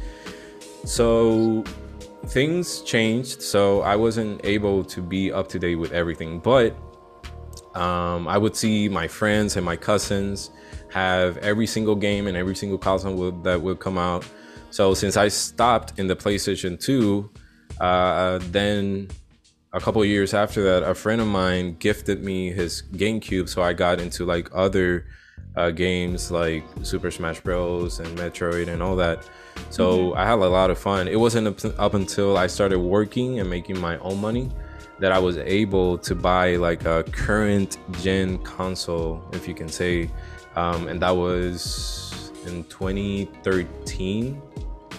So 0.86 1.63
things 2.28 2.82
changed. 2.82 3.42
So 3.42 3.82
I 3.82 3.96
wasn't 3.96 4.42
able 4.44 4.84
to 4.86 5.02
be 5.02 5.32
up 5.32 5.48
to 5.50 5.60
date 5.60 5.76
with 5.76 5.92
everything, 5.92 6.39
but 6.39 6.76
um, 7.76 8.28
I 8.28 8.38
would 8.38 8.56
see 8.56 8.89
my 8.89 9.08
friends 9.08 9.56
and 9.56 9.65
my 9.65 9.76
cousins 9.76 10.52
have 10.89 11.38
every 11.38 11.67
single 11.67 11.95
game 11.95 12.28
and 12.28 12.36
every 12.36 12.56
single 12.56 12.78
console 12.78 13.15
will, 13.15 13.32
that 13.43 13.62
will 13.62 13.75
come 13.75 13.97
out. 13.97 14.25
So 14.71 14.93
since 14.93 15.17
I 15.17 15.28
stopped 15.28 15.97
in 15.97 16.08
the 16.08 16.15
PlayStation 16.15 16.80
2, 16.80 17.30
uh, 17.80 18.39
then 18.52 19.08
a 19.73 19.80
couple 19.80 20.04
years 20.04 20.34
after 20.34 20.63
that, 20.63 20.88
a 20.88 20.95
friend 20.95 21.21
of 21.21 21.28
mine 21.28 21.75
gifted 21.80 22.23
me 22.23 22.52
his 22.52 22.84
GameCube, 22.93 23.49
so 23.49 23.62
I 23.62 23.73
got 23.73 23.99
into 23.99 24.25
like 24.25 24.49
other 24.54 25.06
uh, 25.56 25.71
games 25.71 26.32
like 26.32 26.63
Super 26.84 27.12
Smash 27.12 27.39
Bros. 27.41 27.99
and 27.99 28.17
Metroid 28.17 28.67
and 28.67 28.82
all 28.82 28.95
that. 28.95 29.28
So 29.69 29.97
mm-hmm. 29.97 30.17
I 30.17 30.25
had 30.25 30.39
a 30.39 30.49
lot 30.49 30.71
of 30.71 30.78
fun. 30.78 31.08
It 31.08 31.19
wasn't 31.19 31.63
up 31.78 31.93
until 31.93 32.38
I 32.38 32.47
started 32.47 32.80
working 32.80 33.39
and 33.39 33.49
making 33.49 33.80
my 33.80 33.97
own 33.99 34.19
money 34.19 34.49
that 34.99 35.12
I 35.12 35.19
was 35.19 35.38
able 35.38 35.97
to 35.99 36.15
buy 36.15 36.56
like 36.58 36.86
a 36.86 37.04
current 37.04 37.78
gen 38.02 38.38
console, 38.39 39.23
if 39.34 39.47
you 39.47 39.54
can 39.54 39.69
say, 39.69 40.10
um, 40.60 40.89
and 40.89 41.02
that 41.02 41.15
was 41.15 42.32
in 42.45 42.65
2013 42.65 44.41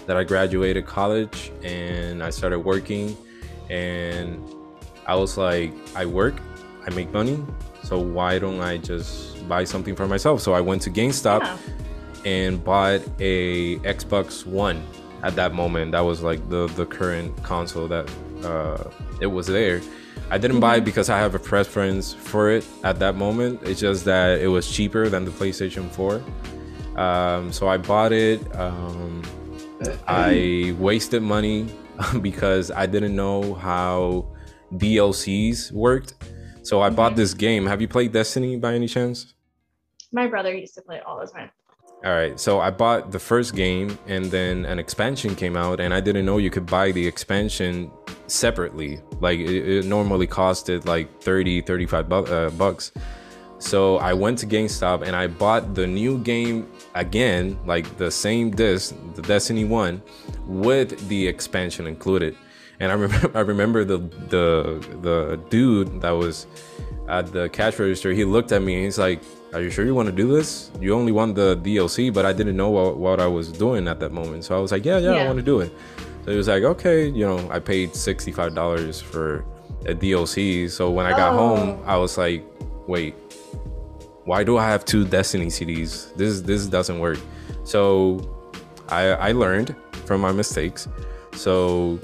that 0.07 0.17
I 0.17 0.23
graduated 0.23 0.87
college 0.87 1.51
and 1.63 2.23
I 2.23 2.31
started 2.31 2.59
working 2.59 3.15
and 3.69 4.43
I 5.05 5.15
was 5.15 5.37
like, 5.37 5.71
I 5.95 6.05
work, 6.05 6.41
I 6.85 6.89
make 6.95 7.11
money, 7.13 7.43
so 7.83 7.99
why 7.99 8.39
don't 8.39 8.59
I 8.59 8.77
just 8.77 9.47
buy 9.47 9.63
something 9.63 9.95
for 9.95 10.07
myself? 10.07 10.41
So 10.41 10.53
I 10.53 10.61
went 10.61 10.81
to 10.83 10.89
GameStop 10.89 11.41
yeah. 11.41 11.57
and 12.25 12.63
bought 12.63 13.01
a 13.19 13.77
Xbox 13.79 14.45
One 14.45 14.83
at 15.21 15.35
that 15.35 15.53
moment. 15.53 15.91
That 15.91 16.01
was 16.01 16.23
like 16.23 16.41
the 16.49 16.67
the 16.67 16.85
current 16.85 17.31
console 17.43 17.87
that 17.87 18.09
uh, 18.43 18.89
it 19.19 19.27
was 19.27 19.45
there. 19.47 19.81
I 20.29 20.37
didn't 20.37 20.55
mm-hmm. 20.55 20.61
buy 20.61 20.75
it 20.75 20.77
mm-hmm. 20.77 20.85
because 20.85 21.09
I 21.09 21.17
have 21.19 21.35
a 21.35 21.39
preference 21.39 22.13
for 22.13 22.51
it 22.51 22.65
at 22.83 22.99
that 22.99 23.15
moment. 23.15 23.61
It's 23.63 23.81
just 23.81 24.05
that 24.05 24.39
it 24.39 24.47
was 24.47 24.71
cheaper 24.71 25.09
than 25.09 25.25
the 25.25 25.31
PlayStation 25.31 25.89
4. 25.89 26.23
Um, 27.01 27.51
so 27.51 27.67
I 27.67 27.77
bought 27.77 28.13
it. 28.13 28.39
Um, 28.55 29.21
I 30.07 30.75
wasted 30.79 31.21
money 31.21 31.67
because 32.21 32.71
I 32.71 32.85
didn't 32.85 33.15
know 33.15 33.55
how 33.55 34.27
DLCs 34.73 35.71
worked. 35.71 36.13
So 36.63 36.81
I 36.81 36.87
mm-hmm. 36.87 36.95
bought 36.95 37.15
this 37.15 37.33
game. 37.33 37.65
Have 37.65 37.81
you 37.81 37.87
played 37.87 38.13
Destiny 38.13 38.57
by 38.57 38.73
any 38.73 38.87
chance? 38.87 39.33
My 40.11 40.27
brother 40.27 40.53
used 40.53 40.75
to 40.75 40.81
play 40.81 40.97
it 40.97 41.05
all 41.05 41.19
the 41.19 41.27
time. 41.27 41.49
All 42.03 42.11
right, 42.11 42.39
so 42.39 42.59
I 42.59 42.71
bought 42.71 43.11
the 43.11 43.19
first 43.19 43.55
game 43.55 43.97
and 44.07 44.25
then 44.25 44.65
an 44.65 44.79
expansion 44.79 45.35
came 45.35 45.55
out, 45.55 45.79
and 45.79 45.93
I 45.93 45.99
didn't 45.99 46.25
know 46.25 46.39
you 46.39 46.49
could 46.49 46.65
buy 46.65 46.91
the 46.91 47.05
expansion 47.05 47.91
separately. 48.31 48.99
Like 49.19 49.39
it, 49.39 49.67
it 49.67 49.85
normally 49.85 50.27
costed 50.27 50.85
like 50.85 51.21
30, 51.21 51.61
35 51.61 52.09
bu- 52.09 52.15
uh, 52.15 52.49
bucks. 52.51 52.91
So 53.59 53.97
I 53.97 54.13
went 54.13 54.39
to 54.39 54.47
GameStop 54.47 55.03
and 55.05 55.15
I 55.15 55.27
bought 55.27 55.75
the 55.75 55.85
new 55.85 56.17
game 56.17 56.67
again, 56.95 57.59
like 57.65 57.97
the 57.97 58.09
same 58.09 58.49
disc, 58.49 58.95
the 59.13 59.21
Destiny 59.21 59.65
1, 59.65 60.01
with 60.47 61.07
the 61.07 61.27
expansion 61.27 61.85
included. 61.85 62.35
And 62.79 62.91
I 62.91 62.95
remember, 62.95 63.31
I 63.37 63.41
remember 63.41 63.83
the 63.85 63.99
the 64.29 64.97
the 65.01 65.39
dude 65.49 66.01
that 66.01 66.11
was 66.11 66.47
at 67.07 67.31
the 67.31 67.49
cash 67.49 67.77
register. 67.77 68.11
He 68.13 68.25
looked 68.25 68.51
at 68.51 68.63
me 68.63 68.73
and 68.75 68.85
he's 68.85 68.97
like, 68.97 69.21
"Are 69.53 69.61
you 69.61 69.69
sure 69.69 69.85
you 69.85 69.93
want 69.93 70.07
to 70.07 70.15
do 70.15 70.27
this? 70.35 70.71
You 70.81 70.95
only 70.95 71.11
want 71.11 71.35
the 71.35 71.55
DLC." 71.57 72.11
But 72.11 72.25
I 72.25 72.33
didn't 72.33 72.57
know 72.57 72.71
what, 72.71 72.97
what 72.97 73.19
I 73.19 73.27
was 73.27 73.51
doing 73.51 73.87
at 73.87 73.99
that 73.99 74.11
moment, 74.11 74.45
so 74.45 74.57
I 74.57 74.59
was 74.59 74.71
like, 74.71 74.83
"Yeah, 74.83 74.97
yeah, 74.97 75.13
yeah. 75.13 75.23
I 75.23 75.27
want 75.27 75.37
to 75.37 75.45
do 75.45 75.59
it." 75.59 75.71
So 76.25 76.31
he 76.31 76.37
was 76.37 76.47
like, 76.47 76.63
"Okay, 76.63 77.07
you 77.07 77.25
know, 77.25 77.49
I 77.51 77.59
paid 77.59 77.95
sixty 77.95 78.31
five 78.31 78.53
dollars 78.53 79.01
for 79.01 79.43
a 79.85 79.93
DLC." 79.93 80.69
So 80.69 80.89
when 80.89 81.05
I 81.05 81.11
got 81.11 81.33
oh. 81.33 81.55
home, 81.55 81.83
I 81.85 81.97
was 81.97 82.17
like, 82.17 82.43
"Wait, 82.87 83.15
why 84.25 84.43
do 84.43 84.57
I 84.57 84.67
have 84.67 84.85
two 84.85 85.05
Destiny 85.05 85.47
CDs? 85.47 86.15
This 86.15 86.41
this 86.41 86.67
doesn't 86.67 86.99
work." 86.99 87.19
So 87.63 88.19
I 88.89 89.29
I 89.29 89.31
learned 89.31 89.75
from 90.05 90.21
my 90.21 90.31
mistakes. 90.31 90.87
So 91.33 91.99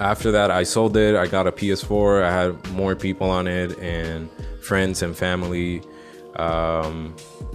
after 0.00 0.30
that, 0.32 0.50
I 0.50 0.62
sold 0.62 0.96
it. 0.96 1.16
I 1.16 1.26
got 1.26 1.46
a 1.46 1.52
PS4. 1.52 2.22
I 2.22 2.30
had 2.30 2.70
more 2.72 2.94
people 2.94 3.30
on 3.30 3.46
it 3.46 3.78
and 3.78 4.28
friends 4.60 5.02
and 5.02 5.16
family. 5.16 5.82
Um, 6.36 7.14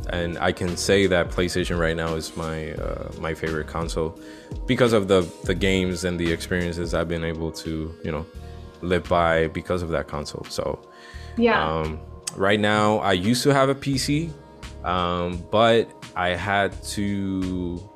and 0.10 0.38
I 0.40 0.52
can 0.52 0.78
say 0.78 1.08
that 1.08 1.30
PlayStation 1.30 1.78
right 1.80 1.96
now 1.96 2.16
is 2.16 2.36
my 2.36 2.72
uh, 2.74 3.12
my 3.20 3.34
favorite 3.34 3.68
console 3.68 4.20
because 4.66 4.94
of 4.94 5.08
the 5.08 5.22
the 5.44 5.54
games 5.54 6.04
and 6.06 6.20
the 6.20 6.32
experiences 6.32 6.94
I've 6.94 7.10
been 7.10 7.24
able 7.24 7.52
to 7.52 7.94
you 8.04 8.12
know 8.12 8.26
live 8.82 9.08
by 9.10 9.48
because 9.50 9.82
of 9.82 9.90
that 9.90 10.08
console. 10.08 10.46
So 10.50 10.80
yeah. 11.38 11.66
Um, 11.66 12.00
right 12.36 12.60
now, 12.60 12.98
I 13.00 13.14
used 13.14 13.44
to 13.44 13.54
have 13.54 13.70
a 13.70 13.76
PC, 13.76 14.32
um, 14.84 15.44
but 15.52 15.90
I 16.16 16.30
had 16.30 16.82
to. 16.96 17.90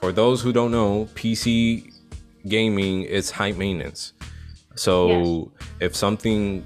For 0.00 0.12
those 0.12 0.40
who 0.40 0.50
don't 0.50 0.70
know, 0.70 1.06
PC 1.14 1.92
gaming 2.48 3.02
is 3.02 3.30
high 3.30 3.52
maintenance. 3.52 4.14
So 4.74 5.08
yes. 5.60 5.68
if 5.80 5.96
something 5.96 6.64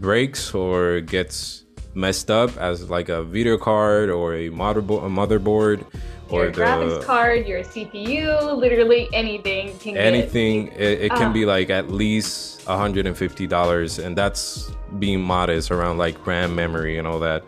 breaks 0.00 0.54
or 0.54 1.00
gets 1.00 1.64
messed 1.98 2.30
up 2.30 2.56
as 2.56 2.88
like 2.88 3.08
a 3.08 3.22
video 3.22 3.58
card 3.58 4.08
or 4.08 4.34
a 4.34 4.48
motherboard, 4.48 5.04
a 5.04 5.10
motherboard 5.10 5.84
or 6.30 6.44
your 6.44 6.52
the 6.52 6.60
graphics 6.60 7.04
card, 7.04 7.46
your 7.46 7.60
CPU, 7.60 8.56
literally 8.56 9.08
anything 9.12 9.76
can 9.78 9.96
anything. 9.96 10.66
Get, 10.66 10.80
it, 10.80 11.02
it 11.02 11.10
can 11.10 11.30
uh, 11.30 11.32
be 11.32 11.44
like 11.44 11.70
at 11.70 11.90
least 11.90 12.64
$150, 12.66 14.04
and 14.04 14.16
that's 14.16 14.70
being 14.98 15.20
modest 15.20 15.70
around 15.70 15.98
like 15.98 16.26
RAM 16.26 16.54
memory 16.54 16.98
and 16.98 17.06
all 17.06 17.18
that. 17.20 17.42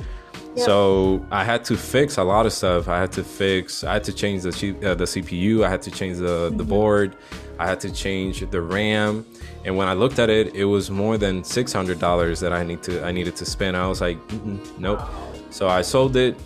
So 0.56 1.24
I 1.30 1.44
had 1.44 1.64
to 1.66 1.76
fix 1.76 2.18
a 2.18 2.24
lot 2.24 2.44
of 2.44 2.52
stuff. 2.52 2.88
I 2.88 2.98
had 2.98 3.12
to 3.12 3.24
fix. 3.24 3.84
I 3.84 3.94
had 3.94 4.04
to 4.04 4.12
change 4.12 4.42
the 4.42 4.50
uh, 4.84 4.94
the 4.94 5.04
CPU. 5.04 5.64
I 5.64 5.70
had 5.70 5.80
to 5.82 5.90
change 5.90 6.18
the 6.18 6.48
mm-hmm. 6.48 6.56
the 6.56 6.64
board. 6.64 7.16
I 7.60 7.66
had 7.66 7.78
to 7.80 7.92
change 7.92 8.40
the 8.50 8.62
RAM. 8.62 9.26
And 9.66 9.76
when 9.76 9.86
I 9.86 9.92
looked 9.92 10.18
at 10.18 10.30
it, 10.30 10.54
it 10.54 10.64
was 10.64 10.90
more 10.90 11.18
than 11.18 11.44
six 11.44 11.74
hundred 11.74 11.98
dollars 11.98 12.40
that 12.40 12.54
I 12.54 12.64
need 12.64 12.82
to 12.84 13.04
I 13.04 13.12
needed 13.12 13.36
to 13.36 13.44
spend. 13.44 13.76
I 13.76 13.86
was 13.86 14.00
like, 14.00 14.18
nope. 14.78 15.02
So 15.50 15.68
I 15.68 15.82
sold 15.82 16.16
it. 16.16 16.36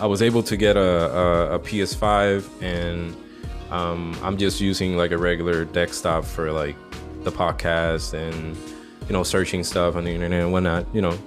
I 0.00 0.06
was 0.06 0.22
able 0.22 0.44
to 0.44 0.56
get 0.56 0.76
a, 0.76 0.80
a, 0.80 1.54
a 1.54 1.58
PS5, 1.58 2.62
and 2.62 3.16
um, 3.72 4.16
I'm 4.22 4.36
just 4.36 4.60
using 4.60 4.96
like 4.96 5.10
a 5.10 5.18
regular 5.18 5.64
desktop 5.64 6.24
for 6.24 6.52
like 6.52 6.76
the 7.24 7.32
podcast 7.32 8.14
and 8.14 8.56
you 9.08 9.14
know 9.14 9.24
searching 9.24 9.64
stuff 9.64 9.96
on 9.96 10.04
the 10.04 10.12
internet 10.12 10.42
and 10.42 10.52
whatnot. 10.52 10.86
You 10.94 11.00
know, 11.00 11.18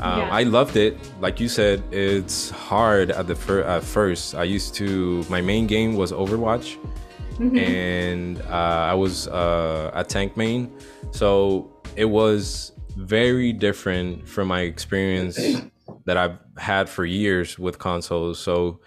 um, 0.00 0.20
yeah. 0.20 0.28
I 0.30 0.44
loved 0.44 0.76
it. 0.76 0.96
Like 1.20 1.38
you 1.38 1.48
said, 1.48 1.82
it's 1.92 2.48
hard 2.48 3.10
at 3.10 3.26
the 3.26 3.34
fir- 3.34 3.64
at 3.64 3.84
first. 3.84 4.34
I 4.34 4.44
used 4.44 4.74
to 4.76 5.22
my 5.28 5.42
main 5.42 5.66
game 5.66 5.96
was 5.96 6.12
Overwatch, 6.12 6.78
mm-hmm. 7.34 7.56
and 7.58 8.42
uh, 8.42 8.90
I 8.90 8.94
was 8.94 9.28
uh, 9.28 9.90
a 9.94 10.04
tank 10.04 10.36
main, 10.36 10.72
so 11.10 11.70
it 11.96 12.06
was 12.06 12.72
very 12.96 13.52
different 13.52 14.28
from 14.28 14.48
my 14.48 14.60
experience 14.60 15.38
that 16.04 16.16
I've 16.16 16.38
had 16.56 16.88
for 16.88 17.04
years 17.04 17.58
with 17.58 17.78
consoles. 17.78 18.38
So 18.38 18.80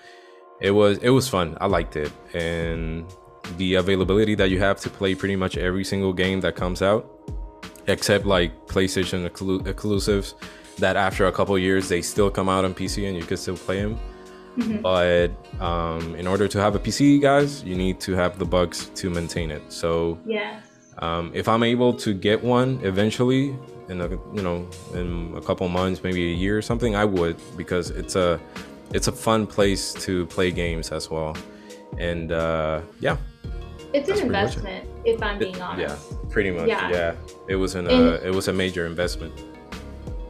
it 0.62 0.72
was 0.72 0.98
it 1.00 1.10
was 1.10 1.28
fun. 1.28 1.58
I 1.62 1.68
liked 1.68 1.96
it, 1.96 2.12
and 2.34 3.06
the 3.58 3.76
availability 3.76 4.36
that 4.36 4.50
you 4.50 4.60
have 4.60 4.80
to 4.82 4.90
play 4.90 5.16
pretty 5.16 5.36
much 5.36 5.58
every 5.58 5.84
single 5.84 6.14
game 6.14 6.42
that 6.42 6.56
comes 6.56 6.82
out, 6.82 7.10
except 7.88 8.26
like 8.26 8.68
PlayStation 8.68 9.26
exclusives. 9.26 10.36
That 10.80 10.96
after 10.96 11.26
a 11.26 11.32
couple 11.32 11.58
years 11.58 11.90
they 11.90 12.04
still 12.04 12.30
come 12.30 12.50
out 12.50 12.64
on 12.64 12.76
PC 12.76 13.08
and 13.08 13.18
you 13.18 13.24
can 13.24 13.38
still 13.38 13.58
play 13.58 13.82
them. 13.82 13.98
Mm-hmm. 14.58 14.82
But 14.82 15.32
um, 15.64 16.16
in 16.16 16.28
order 16.28 16.48
to 16.48 16.60
have 16.60 16.76
a 16.76 16.80
PC, 16.80 17.22
guys, 17.22 17.64
you 17.64 17.76
need 17.76 18.00
to 18.02 18.14
have 18.14 18.40
the 18.40 18.46
bugs 18.46 18.90
to 18.96 19.10
maintain 19.10 19.52
it. 19.52 19.62
So 19.72 20.18
yes. 20.26 20.64
Um, 21.00 21.32
if 21.36 21.48
I'm 21.48 21.62
able 21.62 21.94
to 21.94 22.12
get 22.12 22.44
one 22.44 22.80
eventually, 22.82 23.56
in 23.88 24.02
a 24.02 24.10
you 24.10 24.42
know 24.42 24.68
in 24.94 25.34
a 25.36 25.42
couple 25.42 25.68
months, 25.70 26.04
maybe 26.04 26.32
a 26.32 26.36
year 26.36 26.58
or 26.58 26.62
something, 26.62 26.96
I 26.96 27.06
would 27.06 27.38
because 27.56 27.92
it's 27.92 28.16
a 28.16 28.40
it's 28.94 29.08
a 29.08 29.12
fun 29.12 29.46
place 29.46 29.94
to 30.06 30.26
play 30.26 30.52
games 30.52 30.92
as 30.92 31.12
well. 31.12 31.38
And 32.00 32.32
uh, 32.32 32.82
yeah, 33.00 33.18
it's 33.94 34.10
an 34.10 34.20
investment. 34.20 34.86
It. 35.06 35.14
If 35.14 35.24
I'm 35.24 35.38
being 35.38 35.62
honest. 35.62 36.12
Yeah, 36.12 36.18
pretty 36.30 36.50
much. 36.50 36.68
Yeah, 36.68 36.90
yeah. 36.90 37.16
it 37.48 37.56
was 37.56 37.76
an 37.76 37.88
uh, 37.88 38.20
it 38.24 38.34
was 38.34 38.48
a 38.48 38.54
major 38.54 38.88
investment 38.88 39.34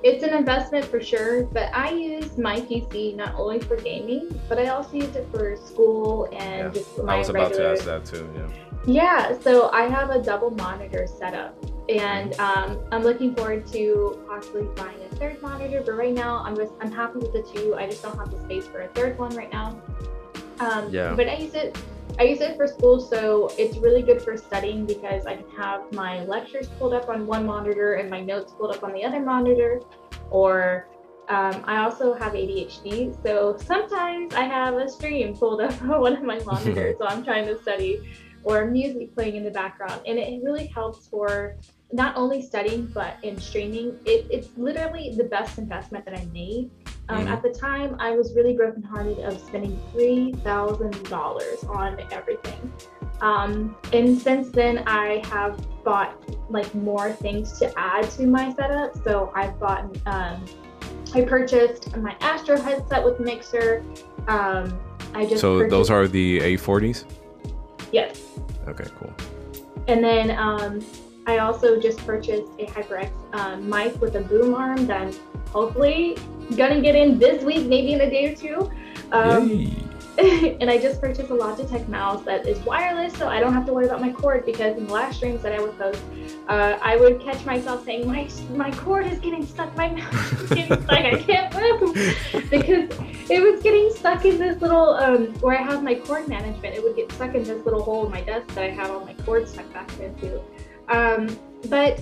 it's 0.07 0.23
an 0.23 0.33
investment 0.33 0.85
for 0.85 1.01
sure, 1.01 1.43
but 1.43 1.69
I 1.73 1.91
use 1.91 2.37
my 2.37 2.61
PC 2.61 3.15
not 3.15 3.35
only 3.35 3.59
for 3.59 3.75
gaming, 3.75 4.39
but 4.47 4.57
I 4.57 4.67
also 4.67 4.95
use 4.95 5.13
it 5.15 5.27
for 5.31 5.57
school 5.57 6.29
and 6.31 6.59
yeah. 6.59 6.69
just 6.69 7.03
my 7.03 7.15
I 7.15 7.17
was 7.17 7.29
about 7.29 7.51
regular... 7.51 7.75
to 7.75 7.79
ask 7.79 7.85
that 7.85 8.05
too. 8.05 8.29
Yeah. 8.33 8.47
Yeah, 8.85 9.37
so 9.39 9.69
I 9.71 9.89
have 9.89 10.11
a 10.11 10.21
double 10.21 10.51
monitor 10.51 11.07
setup, 11.07 11.61
and 11.89 12.31
mm-hmm. 12.31 12.71
um, 12.71 12.79
I'm 12.93 13.03
looking 13.03 13.35
forward 13.35 13.67
to 13.73 14.23
possibly 14.29 14.63
buying 14.77 14.97
a 15.11 15.15
third 15.17 15.41
monitor. 15.41 15.83
But 15.85 15.95
right 15.95 16.13
now, 16.13 16.41
I'm 16.45 16.55
just 16.55 16.71
I'm 16.79 16.91
happy 16.91 17.19
with 17.19 17.33
the 17.33 17.41
two. 17.41 17.75
I 17.75 17.85
just 17.87 18.01
don't 18.01 18.17
have 18.17 18.31
the 18.31 18.39
space 18.39 18.65
for 18.65 18.79
a 18.81 18.87
third 18.89 19.17
one 19.17 19.35
right 19.35 19.51
now. 19.51 19.81
Um, 20.59 20.89
yeah. 20.91 21.13
But 21.13 21.27
I 21.29 21.37
use 21.37 21.53
it 21.53 21.77
I 22.19 22.23
use 22.23 22.41
it 22.41 22.57
for 22.57 22.67
school, 22.67 22.99
so 22.99 23.51
it's 23.59 23.77
really 23.77 24.01
good 24.01 24.21
for 24.21 24.35
studying 24.37 24.87
because 24.87 25.27
I 25.27 25.35
can 25.35 25.49
have 25.51 25.91
my 25.93 26.23
lectures 26.23 26.67
pulled 26.79 26.93
up 26.93 27.09
on 27.09 27.27
one 27.27 27.45
monitor 27.45 27.93
and 27.93 28.09
my 28.09 28.21
notes 28.21 28.53
pulled 28.53 28.75
up 28.75 28.83
on 28.83 28.91
the 28.91 29.03
other 29.03 29.19
monitor, 29.19 29.81
or 30.31 30.87
um, 31.29 31.63
I 31.65 31.83
also 31.83 32.15
have 32.15 32.33
ADHD, 32.33 33.21
so 33.21 33.55
sometimes 33.57 34.33
I 34.33 34.43
have 34.43 34.75
a 34.75 34.89
stream 34.89 35.35
pulled 35.35 35.61
up 35.61 35.79
on 35.83 36.01
one 36.01 36.15
of 36.15 36.23
my 36.23 36.39
monitors 36.45 36.95
while 36.97 37.09
I'm 37.09 37.23
trying 37.23 37.45
to 37.45 37.61
study, 37.61 38.11
or 38.43 38.65
music 38.65 39.13
playing 39.13 39.35
in 39.35 39.43
the 39.43 39.51
background, 39.51 40.01
and 40.07 40.17
it 40.17 40.41
really 40.43 40.67
helps 40.67 41.07
for 41.07 41.55
not 41.91 42.17
only 42.17 42.41
studying 42.41 42.87
but 42.87 43.17
in 43.21 43.39
streaming. 43.39 43.99
It, 44.05 44.25
it's 44.31 44.49
literally 44.57 45.13
the 45.15 45.25
best 45.25 45.59
investment 45.59 46.03
that 46.05 46.17
I 46.17 46.25
made. 46.33 46.71
Um, 47.09 47.19
mm-hmm. 47.19 47.27
At 47.29 47.41
the 47.41 47.49
time, 47.49 47.95
I 47.99 48.11
was 48.11 48.33
really 48.35 48.53
brokenhearted 48.53 49.19
of 49.19 49.39
spending 49.39 49.79
three 49.91 50.33
thousand 50.43 51.03
dollars 51.09 51.63
on 51.65 51.99
everything. 52.11 52.71
Um, 53.21 53.75
and 53.93 54.19
since 54.19 54.49
then, 54.49 54.83
I 54.85 55.23
have 55.27 55.59
bought 55.83 56.21
like 56.49 56.73
more 56.75 57.11
things 57.11 57.57
to 57.59 57.73
add 57.77 58.09
to 58.11 58.27
my 58.27 58.53
setup. 58.53 59.01
So 59.03 59.31
I've 59.33 59.59
bought 59.59 59.85
um, 60.05 60.43
I 61.13 61.21
purchased 61.21 61.95
my 61.97 62.15
Astro 62.19 62.59
headset 62.59 63.03
with 63.03 63.19
mixer. 63.19 63.83
Um, 64.27 64.77
I 65.13 65.25
just 65.25 65.41
so 65.41 65.57
purchased... 65.57 65.71
those 65.71 65.89
are 65.89 66.07
the 66.07 66.39
A40s. 66.39 67.05
Yes. 67.91 68.21
Okay, 68.67 68.85
cool. 68.99 69.13
And 69.87 70.03
then 70.03 70.31
um, 70.31 70.85
I 71.25 71.37
also 71.39 71.79
just 71.79 71.99
purchased 72.05 72.51
a 72.59 72.65
HyperX 72.65 73.11
um, 73.33 73.69
mic 73.69 73.99
with 74.01 74.15
a 74.15 74.21
boom 74.21 74.53
arm 74.53 74.85
that 74.87 75.17
hopefully 75.51 76.17
gonna 76.55 76.81
get 76.81 76.95
in 76.95 77.19
this 77.19 77.43
week, 77.43 77.67
maybe 77.67 77.93
in 77.93 78.01
a 78.01 78.09
day 78.09 78.31
or 78.31 78.35
two. 78.35 78.71
Um, 79.11 79.87
and 80.17 80.67
I 80.67 80.79
just 80.79 80.99
purchased 80.99 81.29
a 81.29 81.33
Logitech 81.33 81.87
mouse 81.87 82.23
that 82.23 82.47
is 82.47 82.57
wireless, 82.65 83.13
so 83.13 83.27
I 83.27 83.39
don't 83.39 83.53
have 83.53 83.67
to 83.67 83.73
worry 83.73 83.85
about 83.85 84.01
my 84.01 84.11
cord 84.11 84.47
because 84.47 84.75
in 84.75 84.87
the 84.87 84.93
last 84.93 85.17
streams 85.17 85.43
that 85.43 85.53
I 85.53 85.61
would 85.61 85.77
post, 85.77 86.01
uh, 86.47 86.79
I 86.81 86.97
would 86.97 87.21
catch 87.21 87.45
myself 87.45 87.85
saying, 87.85 88.07
my, 88.07 88.27
my 88.55 88.71
cord 88.71 89.05
is 89.05 89.19
getting 89.19 89.45
stuck, 89.45 89.75
my 89.77 89.89
mouse 89.89 90.31
is 90.33 90.49
getting 90.49 90.81
stuck, 90.81 90.91
I 90.91 91.21
can't 91.21 91.53
move. 91.53 91.93
because 92.49 92.89
it 93.29 93.43
was 93.43 93.61
getting 93.61 93.91
stuck 93.93 94.25
in 94.25 94.39
this 94.39 94.59
little, 94.59 94.95
um, 94.95 95.27
where 95.35 95.55
I 95.55 95.61
have 95.61 95.83
my 95.83 95.93
cord 95.93 96.27
management, 96.27 96.73
it 96.73 96.81
would 96.81 96.95
get 96.95 97.11
stuck 97.11 97.35
in 97.35 97.43
this 97.43 97.63
little 97.63 97.83
hole 97.83 98.05
in 98.07 98.11
my 98.11 98.21
desk 98.21 98.47
that 98.55 98.63
I 98.63 98.71
have 98.71 98.89
all 98.89 99.05
my 99.05 99.13
cords 99.23 99.51
stuck 99.51 99.71
back 99.71 99.91
into. 99.99 100.41
Um, 100.89 101.37
but 101.69 102.01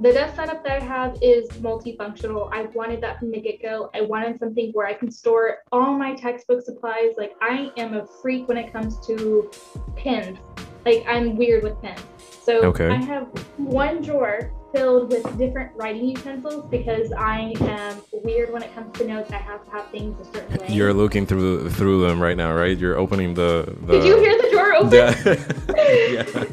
the 0.00 0.12
desk 0.12 0.36
setup 0.36 0.64
that 0.64 0.80
I 0.80 0.84
have 0.84 1.18
is 1.20 1.46
multifunctional. 1.60 2.48
I 2.52 2.62
wanted 2.74 3.02
that 3.02 3.18
from 3.18 3.30
the 3.30 3.40
get 3.40 3.60
go. 3.60 3.90
I 3.94 4.00
wanted 4.00 4.38
something 4.38 4.70
where 4.72 4.86
I 4.86 4.94
can 4.94 5.10
store 5.10 5.58
all 5.72 5.92
my 5.92 6.14
textbook 6.14 6.62
supplies. 6.62 7.12
Like, 7.18 7.34
I 7.42 7.70
am 7.76 7.94
a 7.94 8.06
freak 8.06 8.48
when 8.48 8.56
it 8.56 8.72
comes 8.72 8.98
to 9.06 9.50
pens. 9.96 10.38
Like, 10.86 11.04
I'm 11.06 11.36
weird 11.36 11.62
with 11.64 11.80
pens. 11.82 12.00
So, 12.42 12.62
okay. 12.64 12.88
I 12.88 12.96
have 12.96 13.26
one 13.58 14.00
drawer 14.00 14.50
filled 14.72 15.12
with 15.12 15.36
different 15.36 15.72
writing 15.76 16.06
utensils 16.06 16.64
because 16.70 17.12
I 17.12 17.52
am 17.60 18.00
weird 18.24 18.52
when 18.52 18.62
it 18.62 18.74
comes 18.74 18.96
to 18.98 19.06
notes. 19.06 19.30
I 19.32 19.36
have 19.36 19.64
to 19.66 19.70
have 19.70 19.90
things 19.90 20.18
a 20.26 20.32
certain 20.32 20.56
way. 20.56 20.66
You're 20.70 20.94
looking 20.94 21.26
through 21.26 21.68
through 21.70 22.06
them 22.06 22.22
right 22.22 22.36
now, 22.36 22.54
right? 22.54 22.76
You're 22.76 22.96
opening 22.96 23.34
the. 23.34 23.76
the... 23.82 23.98
Did 23.98 24.04
you 24.04 24.18
hear 24.18 24.40
the 24.40 24.48
drawer 24.50 24.74
open? 24.74 24.90
Yeah. 25.76 26.34
yeah. 26.34 26.44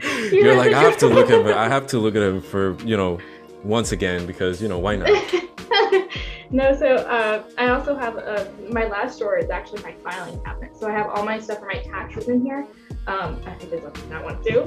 You're 0.32 0.56
like, 0.56 0.72
I 0.72 0.82
have 0.82 0.98
to 0.98 1.06
look 1.06 1.30
at 1.30 1.40
him. 1.40 1.46
I 1.46 1.68
have 1.76 1.86
to 1.88 1.98
look 1.98 2.14
at 2.14 2.22
him 2.22 2.40
for 2.40 2.76
you 2.84 2.96
know, 2.96 3.18
once 3.64 3.92
again 3.92 4.26
because 4.26 4.62
you 4.62 4.68
know 4.68 4.78
why 4.78 4.96
not? 4.96 5.08
no, 6.50 6.74
so 6.76 6.86
uh, 6.86 7.42
I 7.56 7.68
also 7.68 7.96
have 7.96 8.16
uh, 8.16 8.44
my 8.70 8.84
last 8.84 9.18
drawer 9.18 9.38
is 9.38 9.50
actually 9.50 9.82
my 9.82 9.92
filing 10.04 10.40
cabinet. 10.42 10.76
So 10.76 10.88
I 10.88 10.92
have 10.92 11.08
all 11.08 11.24
my 11.24 11.38
stuff 11.40 11.58
for 11.58 11.66
my 11.66 11.80
taxes 11.82 12.28
in 12.28 12.42
here. 12.42 12.66
Um, 13.06 13.40
I 13.46 13.54
think 13.54 13.70
there's 13.70 13.82
that 13.82 14.24
one 14.24 14.42
too. 14.44 14.60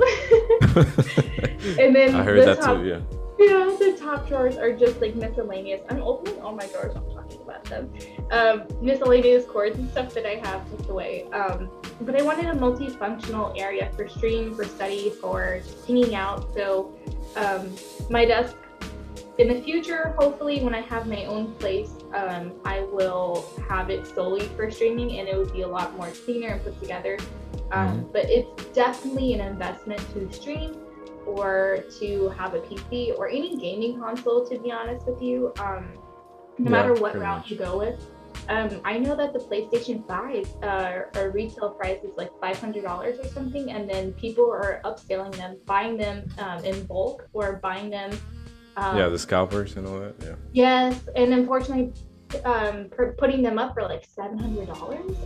and 1.81 1.95
then 1.95 2.15
I 2.15 2.23
heard 2.23 2.45
that 2.45 2.61
top, 2.61 2.77
too. 2.77 2.87
Yeah. 2.87 2.99
Yeah, 3.39 3.75
the 3.79 3.97
top 3.99 4.27
drawers 4.27 4.57
are 4.57 4.71
just 4.71 5.01
like 5.01 5.15
miscellaneous. 5.15 5.81
I'm 5.89 6.01
opening 6.03 6.39
all 6.41 6.53
my 6.53 6.67
drawers. 6.67 6.95
I'm 6.95 7.09
talking 7.31 7.41
about 7.41 7.63
them. 7.65 7.93
Um, 8.31 8.67
miscellaneous 8.81 9.45
cords 9.45 9.77
and 9.77 9.89
stuff 9.91 10.13
that 10.13 10.25
I 10.25 10.35
have 10.47 10.69
tucked 10.71 10.89
away. 10.89 11.25
Um, 11.31 11.69
but 12.01 12.19
I 12.19 12.21
wanted 12.23 12.45
a 12.45 12.53
multifunctional 12.53 13.59
area 13.59 13.89
for 13.95 14.07
stream, 14.07 14.55
for 14.55 14.65
study, 14.65 15.09
for 15.09 15.61
just 15.63 15.87
hanging 15.87 16.15
out. 16.15 16.53
So 16.53 16.93
um, 17.35 17.73
my 18.09 18.25
desk 18.25 18.55
in 19.37 19.47
the 19.47 19.61
future, 19.61 20.13
hopefully, 20.19 20.61
when 20.61 20.75
I 20.75 20.81
have 20.81 21.07
my 21.07 21.25
own 21.25 21.53
place, 21.55 21.91
um, 22.13 22.53
I 22.65 22.81
will 22.81 23.49
have 23.67 23.89
it 23.89 24.05
solely 24.05 24.47
for 24.49 24.69
streaming, 24.69 25.19
and 25.19 25.27
it 25.27 25.37
would 25.37 25.53
be 25.53 25.61
a 25.61 25.67
lot 25.67 25.95
more 25.95 26.11
cleaner 26.25 26.49
and 26.49 26.63
put 26.63 26.79
together. 26.79 27.17
Um, 27.71 28.01
mm-hmm. 28.01 28.11
But 28.11 28.29
it's 28.29 28.65
definitely 28.67 29.33
an 29.33 29.41
investment 29.41 29.99
to 30.13 30.31
stream 30.31 30.75
or 31.25 31.85
to 31.99 32.29
have 32.29 32.53
a 32.53 32.59
PC 32.59 33.17
or 33.17 33.29
any 33.29 33.55
gaming 33.57 33.99
console, 33.99 34.45
to 34.47 34.59
be 34.59 34.71
honest 34.71 35.07
with 35.07 35.21
you. 35.21 35.53
Um, 35.59 35.87
no 36.63 36.71
yeah, 36.71 36.77
matter 36.77 36.93
what 37.01 37.15
route 37.15 37.39
much. 37.39 37.51
you 37.51 37.57
go 37.57 37.77
with. 37.77 37.99
Um, 38.49 38.81
I 38.83 38.97
know 38.97 39.15
that 39.15 39.33
the 39.33 39.39
PlayStation 39.39 40.05
5 40.07 40.63
uh, 40.63 41.19
or 41.19 41.31
retail 41.31 41.71
price 41.71 42.03
is 42.03 42.15
like 42.17 42.31
$500 42.41 42.83
or 42.85 43.27
something, 43.29 43.71
and 43.71 43.89
then 43.89 44.13
people 44.13 44.49
are 44.49 44.81
upscaling 44.83 45.35
them, 45.35 45.57
buying 45.65 45.97
them 45.97 46.27
um, 46.39 46.63
in 46.63 46.85
bulk 46.85 47.27
or 47.33 47.57
buying 47.57 47.89
them. 47.89 48.11
Um, 48.77 48.97
yeah, 48.97 49.09
the 49.09 49.19
scalpers 49.19 49.75
and 49.75 49.87
all 49.87 49.99
that. 49.99 50.15
Yeah. 50.21 50.35
Yes, 50.53 51.01
and 51.15 51.33
unfortunately, 51.33 51.93
um, 52.45 52.89
putting 53.17 53.41
them 53.41 53.59
up 53.59 53.73
for 53.73 53.83
like 53.83 54.07
$700 54.07 54.69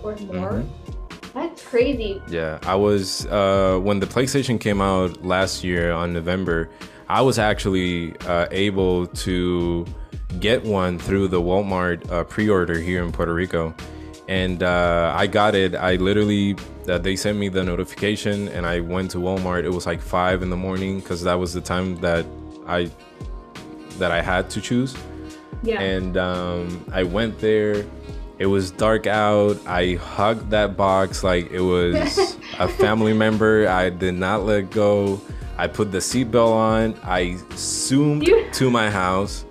or 0.03 0.15
more. 0.33 0.51
Mm-hmm 0.51 0.91
that's 1.35 1.61
crazy. 1.63 2.21
Yeah, 2.29 2.59
I 2.63 2.75
was 2.75 3.25
uh, 3.25 3.77
when 3.83 3.99
the 3.99 4.05
PlayStation 4.05 4.57
came 4.57 4.79
out 4.79 5.25
last 5.25 5.65
year 5.65 5.91
on 5.91 6.13
November. 6.13 6.69
I 7.09 7.21
was 7.21 7.37
actually 7.37 8.17
uh, 8.21 8.47
able 8.51 9.07
to 9.07 9.85
get 10.39 10.63
one 10.63 10.99
through 10.99 11.29
the 11.29 11.41
Walmart 11.41 12.09
uh, 12.11 12.23
pre-order 12.23 12.79
here 12.79 13.03
in 13.03 13.11
Puerto 13.11 13.33
Rico, 13.33 13.73
and 14.27 14.63
uh, 14.63 15.13
I 15.15 15.27
got 15.27 15.55
it. 15.55 15.75
I 15.75 15.95
literally 15.95 16.55
uh, 16.87 16.97
they 16.97 17.15
sent 17.15 17.37
me 17.37 17.49
the 17.49 17.63
notification, 17.63 18.47
and 18.49 18.65
I 18.65 18.79
went 18.79 19.11
to 19.11 19.17
Walmart. 19.17 19.63
It 19.63 19.71
was 19.71 19.85
like 19.85 20.01
five 20.01 20.41
in 20.41 20.49
the 20.49 20.57
morning 20.57 20.99
because 20.99 21.23
that 21.23 21.35
was 21.35 21.53
the 21.53 21.61
time 21.61 21.95
that 21.97 22.25
I 22.67 22.91
that 23.97 24.11
I 24.11 24.21
had 24.21 24.49
to 24.51 24.61
choose. 24.61 24.95
Yeah. 25.63 25.81
And 25.81 26.17
um, 26.17 26.85
I 26.91 27.03
went 27.03 27.39
there 27.39 27.85
it 28.37 28.47
was 28.47 28.71
dark 28.71 29.07
out. 29.07 29.57
I 29.65 29.93
hugged 29.93 30.51
that 30.51 30.75
box 30.75 31.23
like 31.23 31.51
it 31.51 31.61
was 31.61 32.37
a 32.59 32.67
family 32.67 33.13
member. 33.13 33.67
I 33.67 33.89
did 33.89 34.15
not 34.15 34.43
let 34.43 34.71
go. 34.71 35.21
I 35.57 35.67
put 35.67 35.91
the 35.91 35.99
seatbelt 35.99 36.51
on. 36.51 36.99
I 37.03 37.37
zoomed 37.55 38.27
you... 38.27 38.49
to 38.51 38.69
my 38.69 38.89
house. 38.89 39.45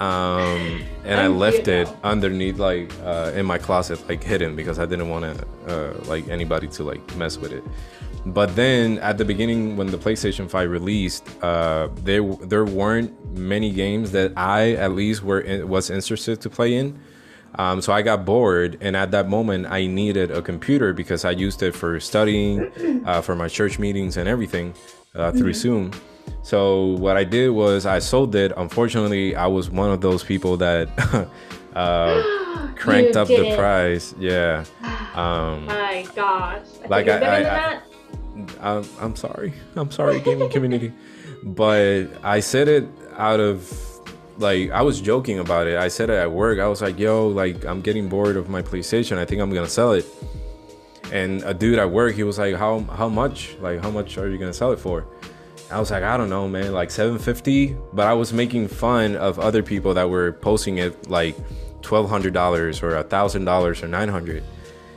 Um, 0.00 0.84
and 1.04 1.20
I 1.20 1.26
left 1.28 1.68
it 1.68 1.88
underneath, 2.04 2.58
like 2.58 2.92
uh, 3.02 3.32
in 3.34 3.46
my 3.46 3.56
closet, 3.56 4.06
like 4.08 4.22
hidden 4.22 4.54
because 4.54 4.78
I 4.78 4.84
didn't 4.86 5.08
want 5.08 5.24
to, 5.24 5.46
uh, 5.68 6.04
like 6.04 6.28
anybody 6.28 6.68
to 6.68 6.84
like 6.84 7.16
mess 7.16 7.38
with 7.38 7.52
it. 7.52 7.64
But 8.26 8.56
then 8.56 8.98
at 8.98 9.18
the 9.18 9.24
beginning, 9.24 9.76
when 9.76 9.86
the 9.86 9.96
PlayStation 9.98 10.50
5 10.50 10.68
released, 10.68 11.24
uh, 11.42 11.88
there 12.02 12.22
there 12.22 12.64
weren't 12.64 13.38
many 13.38 13.70
games 13.70 14.10
that 14.12 14.32
I 14.36 14.72
at 14.72 14.92
least 14.92 15.22
were 15.22 15.40
in, 15.40 15.68
was 15.68 15.90
interested 15.90 16.40
to 16.40 16.50
play 16.50 16.74
in. 16.74 16.98
Um, 17.54 17.80
so 17.80 17.92
I 17.92 18.02
got 18.02 18.26
bored, 18.26 18.76
and 18.82 18.96
at 18.96 19.12
that 19.12 19.28
moment, 19.30 19.66
I 19.70 19.86
needed 19.86 20.30
a 20.30 20.42
computer 20.42 20.92
because 20.92 21.24
I 21.24 21.30
used 21.30 21.62
it 21.62 21.74
for 21.74 21.98
studying, 22.00 22.70
uh, 23.06 23.22
for 23.22 23.34
my 23.34 23.48
church 23.48 23.78
meetings, 23.78 24.18
and 24.18 24.28
everything 24.28 24.74
uh, 25.14 25.30
through 25.32 25.52
mm-hmm. 25.52 25.90
Zoom. 25.90 25.90
So 26.42 26.96
what 26.98 27.16
I 27.16 27.24
did 27.24 27.50
was 27.50 27.86
I 27.86 27.98
sold 27.98 28.34
it. 28.36 28.52
Unfortunately, 28.56 29.34
I 29.34 29.46
was 29.46 29.68
one 29.68 29.90
of 29.90 30.00
those 30.00 30.22
people 30.22 30.56
that 30.58 30.88
uh, 31.74 32.68
cranked 32.76 33.16
up 33.16 33.28
the 33.28 33.54
price. 33.56 34.14
Yeah. 34.18 34.64
Um, 35.16 35.64
my 35.64 36.06
gosh. 36.14 36.66
I 36.84 36.88
like 36.88 37.08
I, 37.08 37.18
I, 37.18 37.38
I, 37.40 37.80
I, 38.60 38.84
I'm 39.00 39.16
sorry. 39.16 39.54
I'm 39.76 39.90
sorry, 39.90 40.20
gaming 40.20 40.50
community, 40.50 40.92
but 41.42 42.08
I 42.22 42.40
said 42.40 42.68
it 42.68 42.86
out 43.16 43.40
of 43.40 43.72
like 44.38 44.70
I 44.70 44.82
was 44.82 45.00
joking 45.00 45.38
about 45.38 45.66
it. 45.66 45.78
I 45.78 45.88
said 45.88 46.10
it 46.10 46.16
at 46.16 46.30
work. 46.30 46.58
I 46.58 46.68
was 46.68 46.82
like, 46.82 46.98
"Yo, 46.98 47.28
like 47.28 47.64
I'm 47.64 47.80
getting 47.80 48.10
bored 48.10 48.36
of 48.36 48.48
my 48.48 48.60
PlayStation. 48.60 49.18
I 49.18 49.24
think 49.24 49.40
I'm 49.40 49.52
gonna 49.52 49.68
sell 49.68 49.92
it." 49.92 50.06
And 51.12 51.42
a 51.44 51.54
dude 51.54 51.78
at 51.78 51.90
work, 51.90 52.14
he 52.14 52.22
was 52.24 52.38
like, 52.38 52.56
"How 52.56 52.80
how 52.80 53.08
much? 53.08 53.56
Like 53.60 53.82
how 53.82 53.90
much 53.90 54.18
are 54.18 54.28
you 54.28 54.38
gonna 54.38 54.52
sell 54.52 54.72
it 54.72 54.78
for?" 54.78 55.06
I 55.70 55.80
was 55.80 55.90
like, 55.90 56.02
"I 56.02 56.16
don't 56.16 56.30
know, 56.30 56.48
man. 56.48 56.72
Like 56.72 56.90
750." 56.90 57.76
But 57.92 58.06
I 58.06 58.14
was 58.14 58.32
making 58.32 58.68
fun 58.68 59.16
of 59.16 59.38
other 59.38 59.62
people 59.62 59.94
that 59.94 60.08
were 60.08 60.32
posting 60.32 60.78
it 60.78 61.10
like 61.10 61.36
twelve 61.82 62.08
hundred 62.08 62.34
dollars 62.34 62.82
or 62.82 62.96
a 62.96 63.02
thousand 63.02 63.44
dollars 63.44 63.82
or 63.82 63.88
nine 63.88 64.08
hundred. 64.08 64.42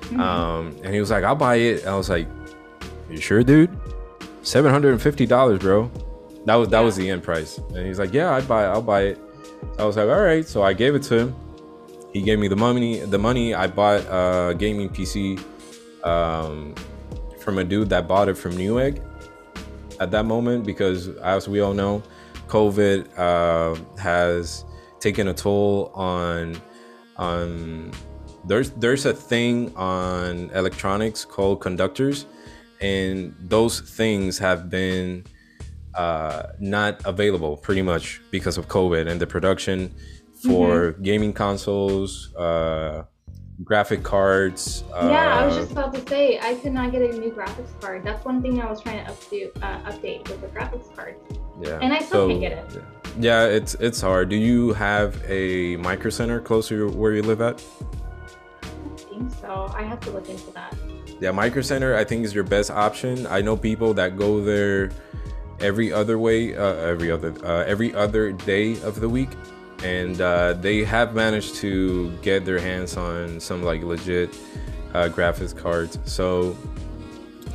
Mm-hmm. 0.02 0.20
Um, 0.20 0.76
and 0.84 0.94
he 0.94 1.00
was 1.00 1.12
like, 1.12 1.24
"I'll 1.24 1.36
buy 1.36 1.56
it." 1.56 1.86
I 1.86 1.96
was 1.96 2.10
like, 2.10 2.28
"You 3.10 3.18
sure, 3.18 3.44
dude? 3.44 3.76
Seven 4.44 4.72
hundred 4.72 4.92
and 4.92 5.02
fifty 5.02 5.26
dollars, 5.26 5.60
bro." 5.60 5.92
That 6.46 6.56
was 6.56 6.70
that 6.70 6.80
yeah. 6.80 6.86
was 6.86 6.96
the 6.96 7.10
end 7.10 7.24
price. 7.24 7.58
And 7.58 7.86
he's 7.86 8.00
like, 8.00 8.14
"Yeah, 8.14 8.36
I'd 8.36 8.48
buy 8.48 8.66
it. 8.66 8.70
I'll 8.70 8.82
buy 8.82 9.02
it." 9.04 9.20
I 9.78 9.86
was 9.86 9.98
like, 9.98 10.10
all 10.10 10.22
right. 10.22 10.48
So 10.48 10.64
I 10.64 10.74
gave 10.74 10.96
it 10.96 11.04
to 11.04 11.18
him. 11.18 11.36
He 12.12 12.22
gave 12.22 12.40
me 12.40 12.48
the 12.48 12.56
money. 12.56 13.00
The 13.00 13.20
money 13.20 13.54
I 13.54 13.68
bought 13.68 14.02
a 14.10 14.56
gaming 14.56 14.90
PC 14.90 15.42
um, 16.04 16.76
from 17.40 17.60
a 17.60 17.64
dude 17.64 17.90
that 17.90 18.08
bought 18.08 18.30
it 18.30 18.38
from 18.38 18.54
Newegg 18.54 19.02
at 20.00 20.12
that 20.12 20.26
moment 20.26 20.66
because, 20.66 21.10
as 21.18 21.48
we 21.48 21.60
all 21.60 21.74
know, 21.74 22.04
COVID 22.48 23.18
uh, 23.18 23.76
has 24.00 24.66
taken 25.00 25.28
a 25.28 25.34
toll 25.34 25.92
on 25.96 26.60
on 27.18 27.92
there's 28.46 28.72
there's 28.72 29.06
a 29.06 29.14
thing 29.14 29.76
on 29.76 30.50
electronics 30.52 31.26
called 31.26 31.62
conductors 31.62 32.26
and 32.82 33.36
those 33.40 33.82
things 33.82 34.38
have 34.38 34.70
been 34.70 35.26
uh, 35.96 36.44
not 36.60 37.02
available 37.06 37.58
pretty 37.58 37.82
much 37.82 38.22
because 38.32 38.58
of 38.58 38.68
covid 38.68 39.08
and 39.08 39.20
the 39.20 39.28
production 39.28 39.94
for 40.44 40.94
mm-hmm. 40.94 41.04
gaming 41.04 41.34
consoles 41.34 42.34
uh, 42.36 43.04
graphic 43.64 44.04
cards 44.04 44.84
yeah 44.96 45.40
i 45.40 45.46
was 45.46 45.56
uh, 45.56 45.60
just 45.60 45.72
about 45.72 45.94
to 45.94 46.08
say 46.08 46.40
i 46.40 46.54
could 46.56 46.72
not 46.72 46.92
get 46.92 47.02
a 47.02 47.20
new 47.20 47.32
graphics 47.32 47.78
card 47.82 48.04
that's 48.04 48.24
one 48.24 48.42
thing 48.42 48.62
i 48.62 48.70
was 48.70 48.82
trying 48.82 49.06
to 49.06 49.12
update, 49.12 49.52
uh, 49.62 49.92
update 49.92 50.28
with 50.30 50.40
the 50.42 50.48
graphics 50.48 50.94
card 50.96 51.16
yeah 51.62 51.78
and 51.82 51.94
i 51.94 52.00
still 52.00 52.28
so, 52.28 52.28
can't 52.30 52.42
get 52.42 52.52
it 52.54 52.84
yeah. 53.20 53.46
it's 53.46 53.74
it's 53.76 54.00
hard 54.00 54.30
do 54.30 54.38
you 54.38 54.72
have 54.74 55.22
a 55.28 55.76
micro 55.78 56.10
center 56.10 56.40
close 56.40 56.70
to 56.70 56.90
where 56.92 57.14
you 57.14 57.22
live 57.22 57.42
at 57.42 57.62
think 59.20 59.32
so. 59.42 59.72
I 59.76 59.84
have 59.84 60.00
to 60.02 60.12
look 60.12 60.30
into 60.30 60.52
that. 60.52 60.76
Yeah, 61.20 61.32
Micro 61.32 61.62
Center 61.62 61.96
I 61.96 62.04
think 62.04 62.26
is 62.26 62.34
your 62.34 62.44
best 62.44 62.72
option. 62.72 63.28
I 63.28 63.42
know 63.42 63.58
people 63.58 63.94
that 63.96 64.18
go 64.18 64.42
there 64.44 64.92
every 65.60 65.92
other 65.92 66.18
way, 66.18 66.56
uh, 66.56 66.76
every 66.76 67.12
other 67.12 67.34
uh, 67.44 67.64
every 67.66 67.94
other 67.94 68.32
day 68.32 68.82
of 68.82 69.00
the 69.00 69.10
week, 69.10 69.30
and 69.84 70.20
uh, 70.22 70.54
they 70.54 70.84
have 70.84 71.16
managed 71.16 71.56
to 71.56 72.12
get 72.22 72.46
their 72.46 72.60
hands 72.60 72.98
on 72.98 73.40
some 73.40 73.64
like 73.64 73.84
legit 73.84 74.30
uh, 74.94 75.10
graphics 75.10 75.56
cards. 75.56 76.00
So, 76.06 76.56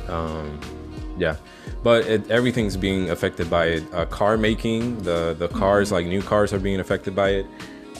um, 0.07 0.59
yeah, 1.17 1.37
but 1.83 2.05
it, 2.05 2.29
everything's 2.31 2.77
being 2.77 3.09
affected 3.09 3.49
by 3.49 3.65
it. 3.67 3.93
Uh, 3.93 4.05
car 4.05 4.37
making, 4.37 5.01
the 5.03 5.35
the 5.37 5.47
cars 5.49 5.87
mm-hmm. 5.87 5.95
like 5.95 6.05
new 6.07 6.21
cars 6.21 6.53
are 6.53 6.59
being 6.59 6.79
affected 6.79 7.15
by 7.15 7.29
it. 7.29 7.45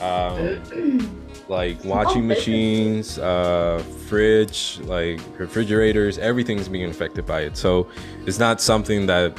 Um, 0.02 1.22
like 1.48 1.84
washing 1.86 2.28
machines, 2.28 3.20
uh, 3.20 3.84
fridge, 4.08 4.80
like 4.84 5.20
refrigerators, 5.38 6.18
everything's 6.18 6.68
being 6.68 6.90
affected 6.90 7.26
by 7.26 7.42
it. 7.42 7.58
So 7.58 7.88
it's 8.26 8.40
not 8.40 8.62
something 8.62 9.06
that, 9.06 9.38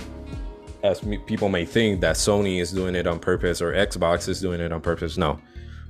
as 0.87 1.01
people 1.27 1.49
may 1.49 1.65
think, 1.65 2.01
that 2.01 2.17
Sony 2.17 2.61
is 2.61 2.73
doing 2.73 2.95
it 2.95 3.07
on 3.07 3.19
purpose 3.19 3.61
or 3.61 3.73
Xbox 3.73 4.29
is 4.29 4.41
doing 4.41 4.61
it 4.61 4.73
on 4.73 4.81
purpose. 4.81 5.17
No, 5.17 5.41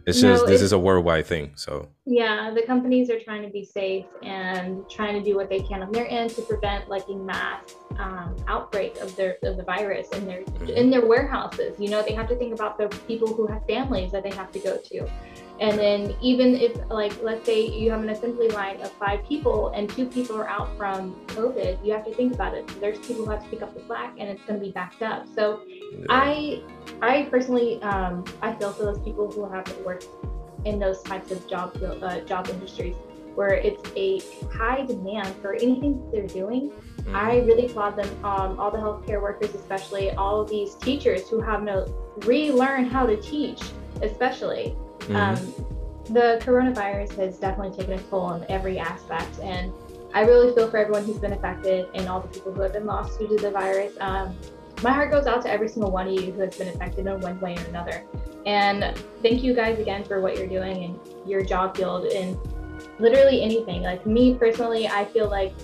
it's 0.07 0.23
no, 0.23 0.35
just 0.35 0.47
this 0.47 0.63
is 0.63 0.71
a 0.71 0.79
worldwide 0.79 1.27
thing. 1.27 1.51
So 1.57 1.89
yeah, 2.05 2.53
the 2.55 2.63
companies 2.63 3.11
are 3.11 3.19
trying 3.19 3.43
to 3.43 3.49
be 3.49 3.65
safe 3.65 4.07
and 4.23 4.89
trying 4.89 5.15
to 5.15 5.23
do 5.23 5.35
what 5.35 5.49
they 5.49 5.59
can 5.59 5.83
on 5.83 5.91
their 5.91 6.09
end 6.09 6.31
to 6.37 6.43
prevent 6.43 6.89
like 6.89 7.09
a 7.09 7.17
mass 7.17 7.75
um, 7.99 8.37
outbreak 8.47 8.97
of 8.99 9.17
their 9.17 9.39
of 9.43 9.57
the 9.57 9.65
virus 9.65 10.09
in 10.11 10.25
their 10.25 10.43
mm-hmm. 10.43 10.69
in 10.69 10.91
their 10.91 11.05
warehouses. 11.05 11.75
You 11.81 11.89
know, 11.89 12.03
they 12.03 12.15
have 12.15 12.29
to 12.29 12.37
think 12.37 12.55
about 12.55 12.79
the 12.79 12.89
people 13.09 13.35
who 13.35 13.49
have 13.49 13.67
families 13.67 14.13
that 14.13 14.23
they 14.23 14.31
have 14.31 14.53
to 14.53 14.61
go 14.61 14.77
to. 14.77 15.11
And 15.59 15.77
then 15.77 16.15
even 16.21 16.55
if 16.55 16.77
like 16.89 17.21
let's 17.23 17.45
say 17.45 17.67
you 17.67 17.91
have 17.91 18.03
an 18.03 18.11
assembly 18.11 18.49
line 18.51 18.81
of 18.83 18.93
five 18.93 19.25
people 19.27 19.71
and 19.71 19.91
two 19.91 20.07
people 20.07 20.37
are 20.37 20.49
out 20.49 20.77
from 20.77 21.17
COVID, 21.29 21.85
you 21.85 21.93
have 21.93 22.05
to 22.05 22.15
think 22.15 22.33
about 22.33 22.55
it. 22.55 22.69
There's 22.81 22.99
people 23.05 23.25
who 23.25 23.31
have 23.33 23.43
to 23.43 23.51
pick 23.51 23.63
up 23.63 23.75
the 23.75 23.85
slack 23.87 24.15
and 24.19 24.29
it's 24.29 24.43
going 24.43 24.61
to 24.61 24.65
be 24.65 24.71
backed 24.71 25.03
up. 25.03 25.27
So 25.35 25.63
yeah. 25.67 26.07
I 26.11 26.63
I 27.03 27.25
personally 27.31 27.83
um, 27.83 28.25
I 28.43 28.55
feel 28.55 28.73
for 28.73 28.85
those 28.85 29.01
people 29.01 29.31
who 29.31 29.49
haven't 29.49 29.85
worked 29.85 30.07
in 30.65 30.79
those 30.79 31.03
types 31.03 31.31
of 31.31 31.47
job 31.49 31.77
uh, 31.83 32.21
job 32.21 32.49
industries 32.49 32.97
where 33.37 33.55
it's 33.55 33.83
a 33.97 34.21
high 34.49 34.85
demand 34.87 35.35
for 35.43 35.55
anything 35.55 36.11
they're 36.11 36.27
doing. 36.27 36.71
Mm-hmm. 36.71 37.15
I 37.15 37.39
really 37.41 37.67
applaud 37.67 37.97
them, 37.97 38.09
um, 38.25 38.59
all 38.59 38.71
the 38.71 38.79
healthcare 38.79 39.21
workers, 39.21 39.55
especially 39.55 40.11
all 40.13 40.41
of 40.41 40.49
these 40.49 40.75
teachers 40.77 41.29
who 41.29 41.41
have 41.43 41.65
to 41.67 41.87
relearn 42.25 42.87
how 42.87 43.05
to 43.05 43.21
teach, 43.21 43.61
especially. 44.03 44.75
Mm-hmm. 45.01 45.17
Um, 45.17 45.67
the 46.07 46.41
coronavirus 46.43 47.15
has 47.17 47.39
definitely 47.39 47.77
taken 47.77 47.99
a 47.99 48.03
toll 48.05 48.21
on 48.21 48.47
every 48.49 48.79
aspect, 48.79 49.39
and 49.41 49.71
I 50.15 50.23
really 50.23 50.55
feel 50.55 50.71
for 50.71 50.79
everyone 50.79 51.05
who's 51.05 51.19
been 51.19 51.35
affected 51.35 51.89
and 51.95 52.09
all 52.09 52.21
the 52.21 52.29
people 52.29 52.55
who 52.55 52.63
have 52.63 52.73
been 52.73 52.87
lost 52.87 53.19
due 53.19 53.29
to 53.29 53.37
the 53.37 53.51
virus. 53.51 53.93
Um, 54.01 54.35
my 54.83 54.91
heart 54.91 55.11
goes 55.11 55.27
out 55.27 55.43
to 55.43 55.51
every 55.51 55.69
single 55.69 55.91
one 55.91 56.07
of 56.07 56.13
you 56.13 56.33
who 56.33 56.41
has 56.41 56.57
been 56.57 56.69
affected 56.69 57.07
in 57.07 57.21
one 57.21 57.41
way 57.41 57.57
or 57.57 57.69
another. 57.69 58.05
And 58.45 58.97
thank 59.23 59.43
you 59.43 59.55
guys 59.55 59.79
again 59.79 60.05
for 60.05 60.21
what 60.21 60.37
you're 60.37 60.47
doing 60.47 60.83
in 60.83 61.01
your 61.27 61.43
job 61.43 61.77
field 61.77 62.07
and 62.07 62.39
literally 62.99 63.43
anything. 63.43 63.83
Like 63.83 64.07
me 64.07 64.35
personally, 64.35 64.87
I 64.87 65.05
feel 65.07 65.29
like 65.29 65.55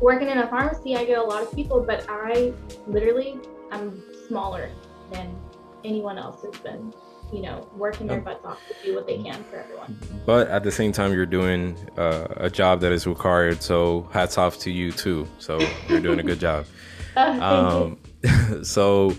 working 0.00 0.28
in 0.28 0.38
a 0.38 0.48
pharmacy, 0.48 0.96
I 0.96 1.04
get 1.04 1.18
a 1.18 1.22
lot 1.22 1.42
of 1.42 1.52
people, 1.54 1.80
but 1.80 2.06
I 2.08 2.52
literally 2.86 3.40
I'm 3.70 4.02
smaller 4.26 4.70
than 5.10 5.36
anyone 5.84 6.18
else 6.18 6.42
has 6.44 6.56
been 6.60 6.92
you 7.32 7.42
know, 7.42 7.68
working 7.76 8.06
their 8.06 8.20
butts 8.20 8.44
off 8.44 8.58
to 8.68 8.74
do 8.82 8.94
what 8.94 9.06
they 9.06 9.18
can 9.18 9.44
for 9.44 9.56
everyone. 9.56 9.98
But 10.24 10.48
at 10.48 10.62
the 10.62 10.72
same 10.72 10.92
time, 10.92 11.12
you're 11.12 11.26
doing 11.26 11.76
uh, 11.98 12.26
a 12.36 12.48
job 12.50 12.80
that 12.80 12.92
is 12.92 13.06
required. 13.06 13.62
So 13.62 14.08
hats 14.12 14.38
off 14.38 14.58
to 14.60 14.70
you 14.70 14.92
too. 14.92 15.28
So 15.38 15.60
you're 15.88 16.00
doing 16.00 16.20
a 16.20 16.22
good 16.22 16.40
job. 16.40 16.66
uh, 17.16 17.38
um, 17.42 17.98
so, 18.62 19.14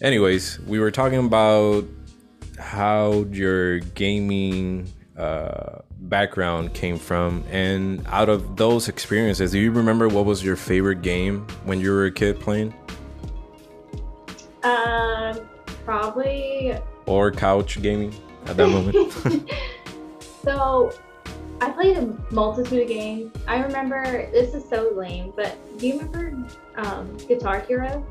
anyways, 0.00 0.58
we 0.60 0.78
were 0.78 0.90
talking 0.90 1.24
about 1.24 1.84
how 2.58 3.24
your 3.30 3.80
gaming 3.80 4.90
uh, 5.16 5.80
background 6.00 6.74
came 6.74 6.98
from, 6.98 7.44
and 7.50 8.04
out 8.06 8.28
of 8.28 8.56
those 8.56 8.88
experiences, 8.88 9.52
do 9.52 9.58
you 9.58 9.70
remember 9.70 10.08
what 10.08 10.24
was 10.24 10.44
your 10.44 10.56
favorite 10.56 11.02
game 11.02 11.46
when 11.64 11.80
you 11.80 11.90
were 11.90 12.06
a 12.06 12.12
kid 12.12 12.40
playing? 12.40 12.74
Um, 14.62 15.40
probably 15.84 16.76
or 17.06 17.32
couch 17.32 17.80
gaming 17.82 18.14
at 18.46 18.56
that 18.56 18.68
moment? 18.68 19.50
so 20.44 20.92
I 21.60 21.70
played 21.70 21.96
a 21.96 22.16
multitude 22.30 22.82
of 22.82 22.88
games. 22.88 23.32
I 23.46 23.62
remember 23.62 24.30
this 24.32 24.54
is 24.54 24.68
so 24.68 24.90
lame, 24.94 25.32
but 25.36 25.56
do 25.78 25.86
you 25.86 26.00
remember 26.00 26.48
um, 26.76 27.16
Guitar 27.28 27.60
Hero? 27.60 28.04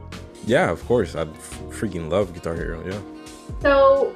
Yeah, 0.45 0.69
of 0.69 0.85
course. 0.85 1.15
I 1.15 1.25
freaking 1.69 2.09
love 2.09 2.33
Guitar 2.33 2.55
Hero. 2.55 2.83
Yeah. 2.85 2.99
So 3.61 4.15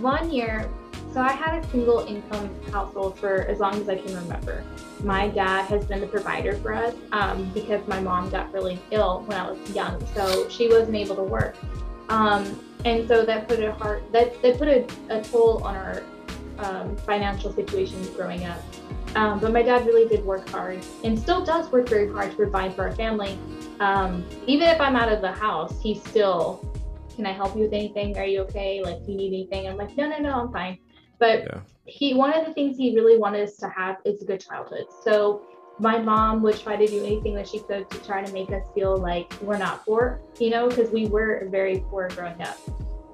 one 0.00 0.30
year, 0.30 0.68
so 1.12 1.20
I 1.20 1.32
had 1.32 1.62
a 1.62 1.68
single 1.68 2.00
income 2.00 2.50
household 2.72 3.18
for 3.18 3.42
as 3.42 3.60
long 3.60 3.80
as 3.80 3.88
I 3.88 3.96
can 3.96 4.14
remember. 4.16 4.64
My 5.02 5.28
dad 5.28 5.66
has 5.66 5.84
been 5.84 6.00
the 6.00 6.06
provider 6.06 6.56
for 6.56 6.74
us 6.74 6.94
um, 7.12 7.48
because 7.54 7.86
my 7.86 8.00
mom 8.00 8.30
got 8.30 8.52
really 8.52 8.80
ill 8.90 9.22
when 9.26 9.38
I 9.38 9.50
was 9.50 9.70
young, 9.74 10.04
so 10.14 10.48
she 10.48 10.68
wasn't 10.68 10.96
able 10.96 11.16
to 11.16 11.22
work. 11.22 11.56
Um, 12.08 12.58
and 12.84 13.06
so 13.08 13.24
that 13.24 13.48
put 13.48 13.60
a 13.60 13.72
hard 13.72 14.02
that 14.12 14.40
that 14.42 14.58
put 14.58 14.68
a, 14.68 14.86
a 15.08 15.22
toll 15.22 15.62
on 15.64 15.74
our 15.74 16.02
um, 16.58 16.96
financial 16.96 17.52
situations 17.52 18.08
growing 18.08 18.44
up. 18.44 18.60
Um, 19.16 19.38
but 19.38 19.52
my 19.52 19.62
dad 19.62 19.86
really 19.86 20.08
did 20.08 20.24
work 20.24 20.48
hard 20.48 20.84
and 21.04 21.18
still 21.18 21.44
does 21.44 21.70
work 21.70 21.88
very 21.88 22.10
hard 22.10 22.30
to 22.30 22.36
provide 22.36 22.74
for 22.74 22.82
our 22.82 22.92
family. 22.92 23.38
Um, 23.80 24.26
even 24.46 24.68
if 24.68 24.80
I'm 24.80 24.96
out 24.96 25.12
of 25.12 25.20
the 25.20 25.30
house, 25.32 25.80
he's 25.80 26.02
still, 26.04 26.64
can 27.14 27.26
I 27.26 27.32
help 27.32 27.54
you 27.54 27.62
with 27.62 27.72
anything? 27.72 28.18
Are 28.18 28.24
you 28.24 28.40
okay? 28.42 28.82
Like, 28.82 29.04
do 29.04 29.12
you 29.12 29.18
need 29.18 29.28
anything? 29.28 29.68
I'm 29.68 29.76
like, 29.76 29.96
no, 29.96 30.08
no, 30.08 30.18
no, 30.18 30.30
I'm 30.42 30.52
fine. 30.52 30.78
But 31.20 31.44
yeah. 31.44 31.60
he, 31.86 32.14
one 32.14 32.32
of 32.32 32.44
the 32.44 32.52
things 32.54 32.76
he 32.76 32.94
really 32.94 33.18
wanted 33.18 33.48
us 33.48 33.56
to 33.58 33.68
have 33.68 33.98
is 34.04 34.22
a 34.22 34.24
good 34.24 34.40
childhood. 34.40 34.86
So 35.04 35.42
my 35.78 35.98
mom 35.98 36.42
would 36.42 36.58
try 36.58 36.76
to 36.76 36.86
do 36.86 37.04
anything 37.04 37.34
that 37.34 37.48
she 37.48 37.60
could 37.60 37.88
to 37.90 37.98
try 37.98 38.22
to 38.22 38.32
make 38.32 38.50
us 38.50 38.64
feel 38.74 38.96
like 38.96 39.32
we're 39.40 39.58
not 39.58 39.84
poor, 39.84 40.20
you 40.38 40.50
know, 40.50 40.68
because 40.68 40.90
we 40.90 41.06
were 41.06 41.46
very 41.50 41.84
poor 41.88 42.08
growing 42.08 42.40
up. 42.42 42.58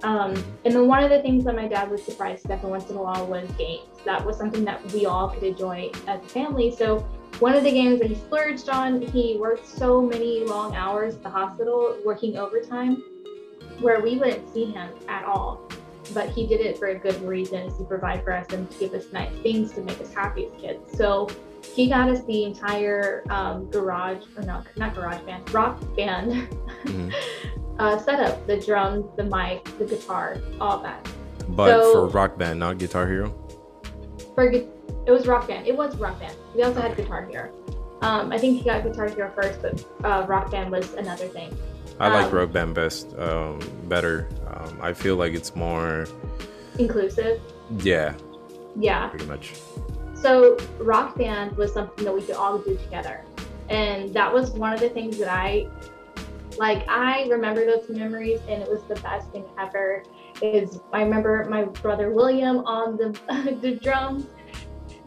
Um, 0.02 0.32
and 0.64 0.74
then 0.74 0.86
one 0.86 1.02
of 1.04 1.10
the 1.10 1.20
things 1.20 1.44
that 1.44 1.54
my 1.54 1.68
dad 1.68 1.90
was 1.90 2.02
surprised 2.02 2.50
every 2.50 2.70
once 2.70 2.88
in 2.88 2.96
a 2.96 3.02
while 3.02 3.26
was 3.26 3.50
games. 3.52 3.82
That 4.04 4.24
was 4.24 4.36
something 4.36 4.64
that 4.64 4.84
we 4.92 5.06
all 5.06 5.28
could 5.28 5.42
enjoy 5.42 5.90
as 6.06 6.20
a 6.22 6.28
family. 6.28 6.74
So 6.74 6.98
one 7.38 7.54
of 7.54 7.64
the 7.64 7.70
games 7.70 8.00
that 8.00 8.08
he 8.08 8.14
splurged 8.14 8.68
on, 8.68 9.00
he 9.00 9.36
worked 9.38 9.66
so 9.66 10.00
many 10.02 10.44
long 10.44 10.74
hours 10.74 11.14
at 11.14 11.22
the 11.22 11.30
hospital 11.30 11.96
working 12.04 12.36
overtime 12.36 13.02
where 13.80 14.00
we 14.00 14.16
wouldn't 14.16 14.52
see 14.52 14.66
him 14.66 14.90
at 15.08 15.24
all. 15.24 15.62
But 16.12 16.30
he 16.30 16.46
did 16.46 16.60
it 16.60 16.76
for 16.76 16.88
a 16.88 16.98
good 16.98 17.20
reason 17.22 17.74
to 17.76 17.84
provide 17.84 18.24
for 18.24 18.32
us 18.32 18.46
and 18.52 18.70
to 18.70 18.78
give 18.78 18.94
us 18.94 19.12
nice 19.12 19.32
things 19.42 19.72
to 19.72 19.82
make 19.82 20.00
us 20.00 20.12
happy 20.12 20.46
as 20.46 20.60
kids. 20.60 20.96
So 20.96 21.28
he 21.74 21.88
got 21.88 22.08
us 22.08 22.24
the 22.24 22.44
entire 22.44 23.24
um, 23.30 23.70
garage, 23.70 24.22
or 24.36 24.42
not, 24.42 24.66
not 24.76 24.94
garage 24.94 25.20
band, 25.22 25.52
rock 25.52 25.80
band 25.96 26.48
mm-hmm. 26.84 27.10
uh, 27.80 27.98
setup 27.98 28.46
the 28.46 28.58
drums, 28.58 29.06
the 29.16 29.24
mic, 29.24 29.64
the 29.78 29.86
guitar, 29.86 30.36
all 30.60 30.78
that. 30.82 31.08
But 31.48 31.82
so, 31.82 31.92
for 31.92 32.06
rock 32.08 32.38
band, 32.38 32.60
not 32.60 32.78
Guitar 32.78 33.08
Hero? 33.08 33.34
For 34.34 34.44
it 34.50 34.68
was 35.06 35.26
rock 35.26 35.48
band. 35.48 35.66
It 35.66 35.76
was 35.76 35.96
rock 35.96 36.20
band. 36.20 36.36
We 36.54 36.62
also 36.62 36.80
had 36.80 36.96
Guitar 36.96 37.26
Hero. 37.26 37.50
Um, 38.02 38.32
I 38.32 38.38
think 38.38 38.58
he 38.58 38.64
got 38.64 38.84
Guitar 38.84 39.08
Hero 39.08 39.32
first, 39.34 39.62
but 39.62 39.84
uh, 40.04 40.26
rock 40.26 40.50
band 40.50 40.70
was 40.70 40.92
another 40.94 41.26
thing. 41.28 41.56
I 41.98 42.06
um, 42.06 42.12
like 42.12 42.32
rock 42.32 42.52
band 42.52 42.74
best, 42.74 43.14
um, 43.18 43.58
better. 43.84 44.28
Um, 44.46 44.78
I 44.80 44.92
feel 44.92 45.16
like 45.16 45.32
it's 45.32 45.56
more 45.56 46.06
inclusive. 46.78 47.40
Yeah. 47.78 48.14
Yeah. 48.76 49.08
Pretty 49.08 49.26
much. 49.26 49.54
So 50.14 50.58
rock 50.78 51.16
band 51.16 51.56
was 51.56 51.72
something 51.72 52.04
that 52.04 52.14
we 52.14 52.22
could 52.22 52.36
all 52.36 52.58
do 52.58 52.76
together. 52.76 53.24
And 53.68 54.12
that 54.14 54.32
was 54.32 54.50
one 54.50 54.72
of 54.72 54.80
the 54.80 54.90
things 54.90 55.16
that 55.18 55.28
I 55.28 55.68
like 56.60 56.86
I 56.88 57.26
remember 57.30 57.64
those 57.64 57.88
memories 57.88 58.38
and 58.46 58.62
it 58.62 58.68
was 58.68 58.82
the 58.82 58.96
best 58.96 59.30
thing 59.30 59.46
ever. 59.58 60.04
is 60.42 60.78
I 60.92 61.02
remember 61.02 61.46
my 61.48 61.64
brother 61.64 62.10
William 62.10 62.58
on 62.66 62.98
the 62.98 63.58
the 63.62 63.76
drums, 63.76 64.26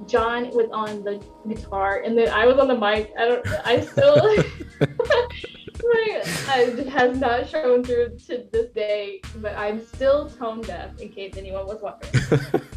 John 0.08 0.49
was 0.49 0.70
on 0.74 1.04
the 1.04 1.24
guitar, 1.47 2.01
and 2.04 2.18
then 2.18 2.30
I 2.30 2.47
was 2.47 2.58
on 2.58 2.68
the 2.68 2.78
mic. 2.78 3.14
I 3.18 3.26
don't. 3.26 3.47
I 3.66 3.82
still. 3.82 4.16
it 5.86 6.88
has 6.88 7.20
not 7.20 7.47
shown 7.47 7.84
through 7.84 8.18
to 8.28 8.47
this 8.51 8.72
day, 8.72 9.22
but 9.38 9.56
I'm 9.56 9.86
still 9.86 10.30
tone 10.30 10.62
deaf. 10.62 10.99
In 10.99 11.10
case 11.10 11.36
anyone 11.38 11.68
was 11.68 11.82
wondering. 11.82 12.68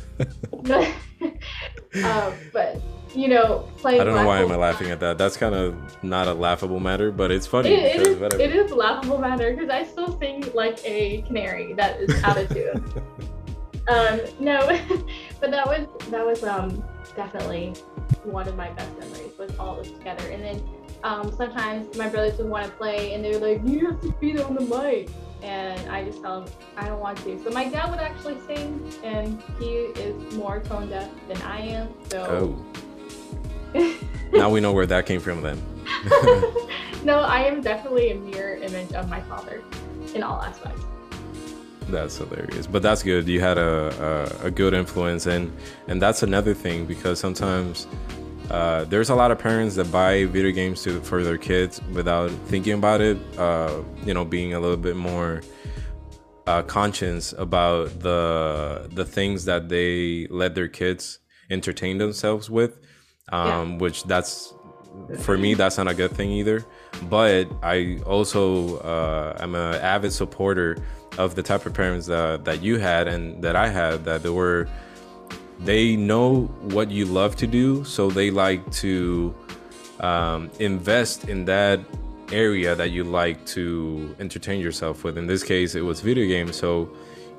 but, 0.62 0.93
um, 2.05 2.35
but 2.53 2.81
you 3.16 3.28
know, 3.28 3.66
playing. 3.78 4.00
I 4.00 4.04
don't 4.04 4.14
know 4.14 4.26
why 4.26 4.40
am 4.40 4.52
I 4.52 4.56
laughing 4.56 4.90
at 4.90 5.00
that. 5.00 5.16
That's 5.16 5.36
kind 5.36 5.54
of 5.54 5.74
not 6.04 6.28
a 6.28 6.34
laughable 6.34 6.80
matter, 6.80 7.10
but 7.10 7.30
it's 7.30 7.46
funny. 7.46 7.70
It, 7.70 8.00
it, 8.00 8.06
is, 8.06 8.34
it 8.34 8.54
is 8.54 8.70
a 8.70 8.74
laughable 8.74 9.18
matter 9.18 9.54
because 9.54 9.70
I 9.70 9.84
still 9.84 10.18
sing 10.20 10.44
like 10.54 10.78
a 10.84 11.22
canary 11.22 11.72
that 11.74 11.98
is 12.00 12.22
out 12.22 12.36
of 12.36 12.48
tune. 12.50 12.84
um, 13.88 14.20
no, 14.38 14.66
but 15.40 15.50
that 15.50 15.66
was 15.66 15.86
that 16.10 16.24
was 16.24 16.44
um 16.44 16.84
definitely 17.16 17.70
one 18.24 18.46
of 18.46 18.56
my 18.56 18.70
best 18.70 18.98
memories 18.98 19.32
was 19.38 19.56
all 19.58 19.78
of 19.78 19.84
this 19.84 19.96
together. 19.96 20.28
And 20.28 20.42
then 20.42 20.62
um, 21.02 21.32
sometimes 21.34 21.96
my 21.96 22.08
brothers 22.08 22.36
would 22.38 22.48
want 22.48 22.66
to 22.66 22.72
play 22.72 23.14
and 23.14 23.24
they 23.24 23.30
were 23.30 23.46
like, 23.46 23.66
"You 23.66 23.86
have 23.86 24.00
to 24.02 24.12
be 24.20 24.38
on 24.40 24.54
the 24.54 24.60
mic." 24.60 25.08
and 25.42 25.90
I 25.90 26.02
just 26.02 26.22
tell 26.22 26.42
him 26.42 26.52
I 26.76 26.88
don't 26.88 26.98
want 26.98 27.18
to. 27.18 27.38
So 27.44 27.50
my 27.50 27.68
dad 27.68 27.90
would 27.90 28.00
actually 28.00 28.38
sing, 28.46 28.90
and 29.04 29.40
he 29.58 29.66
is 29.66 30.34
more 30.34 30.60
tone 30.60 30.88
deaf 30.88 31.10
than 31.28 31.40
I 31.42 31.60
am. 31.60 31.88
So. 32.08 32.24
Oh. 32.24 32.82
now 34.33 34.51
we 34.51 34.61
know 34.61 34.72
where 34.72 34.87
that 34.87 35.07
came 35.07 35.20
from 35.20 35.43
then. 35.43 35.62
no, 37.05 37.20
I 37.20 37.45
am 37.47 37.61
definitely 37.61 38.11
a 38.11 38.14
mirror 38.16 38.57
image 38.57 38.93
of 38.93 39.09
my 39.09 39.20
father 39.22 39.62
in 40.14 40.22
all 40.22 40.43
aspects. 40.43 40.83
That's 41.89 42.16
hilarious, 42.16 42.66
but 42.66 42.83
that's 42.83 43.03
good. 43.03 43.29
You 43.29 43.41
had 43.41 43.59
a, 43.59 44.33
a, 44.43 44.47
a 44.47 44.51
good 44.51 44.74
influence, 44.74 45.27
and 45.27 45.57
and 45.87 46.03
that's 46.03 46.24
another 46.24 46.53
thing 46.53 46.85
because 46.85 47.20
sometimes 47.20 47.87
uh, 48.51 48.85
there's 48.85 49.11
a 49.11 49.14
lot 49.14 49.31
of 49.31 49.39
parents 49.39 49.77
that 49.77 49.91
buy 49.93 50.24
video 50.27 50.51
games 50.51 50.83
to 50.83 51.01
for 51.03 51.22
their 51.22 51.39
kids 51.39 51.81
without 51.93 52.31
thinking 52.47 52.72
about 52.72 53.01
it. 53.01 53.18
Uh, 53.39 53.83
you 54.05 54.14
know, 54.14 54.24
being 54.24 54.55
a 54.55 54.61
little 54.61 54.77
bit 54.77 54.97
more 54.97 55.43
uh, 56.47 56.62
conscious 56.62 57.33
about 57.39 58.01
the 58.01 58.89
the 58.93 59.05
things 59.05 59.45
that 59.45 59.68
they 59.68 60.27
let 60.29 60.55
their 60.55 60.68
kids 60.68 61.20
entertain 61.51 61.99
themselves 61.99 62.51
with. 62.51 62.81
Um, 63.33 63.72
yeah. 63.72 63.79
Which 63.79 64.05
that's 64.05 64.55
for 65.18 65.37
me, 65.37 65.55
that's 65.55 65.79
not 65.79 65.89
a 65.89 65.95
good 65.95 66.12
thing 66.12 66.31
either. 66.31 66.64
But 67.09 67.49
I 67.62 67.99
also 68.07 68.79
uh, 68.79 69.37
am 69.41 69.55
an 69.55 69.74
avid 69.77 70.12
supporter 70.12 70.79
of 71.18 71.35
the 71.35 71.43
type 71.43 71.66
of 71.66 71.74
parents 71.74 72.07
that 72.07 72.45
that 72.45 72.62
you 72.62 72.79
had 72.79 73.09
and 73.09 73.43
that 73.43 73.57
I 73.57 73.68
had 73.68 74.05
that 74.05 74.22
they 74.22 74.31
were 74.31 74.68
they 75.61 75.97
know 75.97 76.45
what 76.74 76.91
you 76.91 77.07
love 77.07 77.37
to 77.37 77.47
do, 77.47 77.85
so 77.85 78.11
they 78.11 78.31
like 78.31 78.70
to 78.72 79.35
um, 80.01 80.51
invest 80.59 81.29
in 81.29 81.45
that 81.47 81.81
area 82.33 82.74
that 82.74 82.91
you 82.91 83.05
like 83.05 83.45
to 83.47 84.14
entertain 84.18 84.61
yourself 84.61 85.05
with. 85.05 85.16
In 85.16 85.27
this 85.27 85.43
case, 85.43 85.74
it 85.74 85.81
was 85.83 86.01
video 86.01 86.27
games. 86.27 86.57
So 86.57 86.91